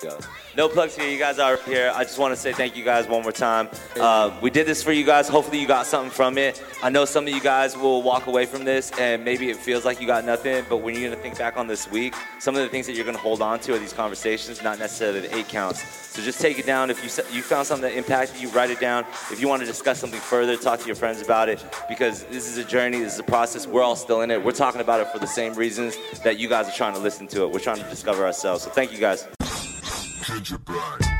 Go. 0.00 0.16
No 0.56 0.68
plugs 0.68 0.96
here. 0.96 1.08
You 1.08 1.18
guys 1.18 1.38
are 1.38 1.56
here. 1.58 1.92
I 1.94 2.04
just 2.04 2.18
want 2.18 2.32
to 2.32 2.40
say 2.40 2.52
thank 2.52 2.76
you 2.76 2.84
guys 2.84 3.08
one 3.08 3.22
more 3.22 3.32
time. 3.32 3.68
Uh, 3.98 4.36
we 4.40 4.50
did 4.50 4.66
this 4.66 4.82
for 4.82 4.92
you 4.92 5.04
guys. 5.04 5.28
Hopefully, 5.28 5.60
you 5.60 5.66
got 5.66 5.86
something 5.86 6.10
from 6.10 6.38
it. 6.38 6.62
I 6.82 6.90
know 6.90 7.04
some 7.04 7.26
of 7.26 7.32
you 7.32 7.40
guys 7.40 7.76
will 7.76 8.02
walk 8.02 8.26
away 8.26 8.46
from 8.46 8.64
this 8.64 8.92
and 8.98 9.24
maybe 9.24 9.50
it 9.50 9.56
feels 9.56 9.84
like 9.84 10.00
you 10.00 10.06
got 10.06 10.24
nothing, 10.24 10.64
but 10.68 10.78
when 10.78 10.94
you're 10.94 11.04
going 11.04 11.16
to 11.16 11.22
think 11.22 11.36
back 11.36 11.56
on 11.56 11.66
this 11.66 11.90
week, 11.90 12.14
some 12.38 12.54
of 12.54 12.62
the 12.62 12.68
things 12.68 12.86
that 12.86 12.94
you're 12.94 13.04
going 13.04 13.16
to 13.16 13.22
hold 13.22 13.42
on 13.42 13.58
to 13.60 13.74
are 13.74 13.78
these 13.78 13.92
conversations, 13.92 14.62
not 14.62 14.78
necessarily 14.78 15.20
the 15.20 15.36
eight 15.36 15.48
counts. 15.48 15.82
So 16.14 16.22
just 16.22 16.40
take 16.40 16.58
it 16.58 16.66
down. 16.66 16.90
If 16.90 17.02
you 17.02 17.24
you 17.34 17.42
found 17.42 17.66
something 17.66 17.88
that 17.88 17.96
impacted 17.96 18.40
you, 18.40 18.48
write 18.50 18.70
it 18.70 18.80
down. 18.80 19.04
If 19.30 19.40
you 19.40 19.48
want 19.48 19.60
to 19.60 19.66
discuss 19.66 19.98
something 19.98 20.20
further, 20.20 20.56
talk 20.56 20.80
to 20.80 20.86
your 20.86 20.96
friends 20.96 21.20
about 21.20 21.48
it 21.48 21.64
because 21.88 22.24
this 22.24 22.48
is 22.48 22.58
a 22.58 22.64
journey, 22.64 23.00
this 23.00 23.14
is 23.14 23.20
a 23.20 23.24
process. 23.24 23.66
We're 23.66 23.82
all 23.82 23.96
still 23.96 24.22
in 24.22 24.30
it. 24.30 24.42
We're 24.42 24.52
talking 24.52 24.80
about 24.80 25.00
it 25.00 25.08
for 25.08 25.18
the 25.18 25.26
same 25.26 25.54
reasons 25.54 25.96
that 26.24 26.38
you 26.38 26.48
guys 26.48 26.68
are 26.68 26.72
trying 26.72 26.94
to 26.94 27.00
listen 27.00 27.28
to 27.28 27.44
it. 27.44 27.50
We're 27.52 27.60
trying 27.60 27.82
to 27.82 27.88
discover 27.88 28.24
ourselves. 28.24 28.64
So 28.64 28.70
thank 28.70 28.92
you 28.92 28.98
guys. 28.98 29.28
Kinja 30.28 30.58
Bride. 30.58 31.17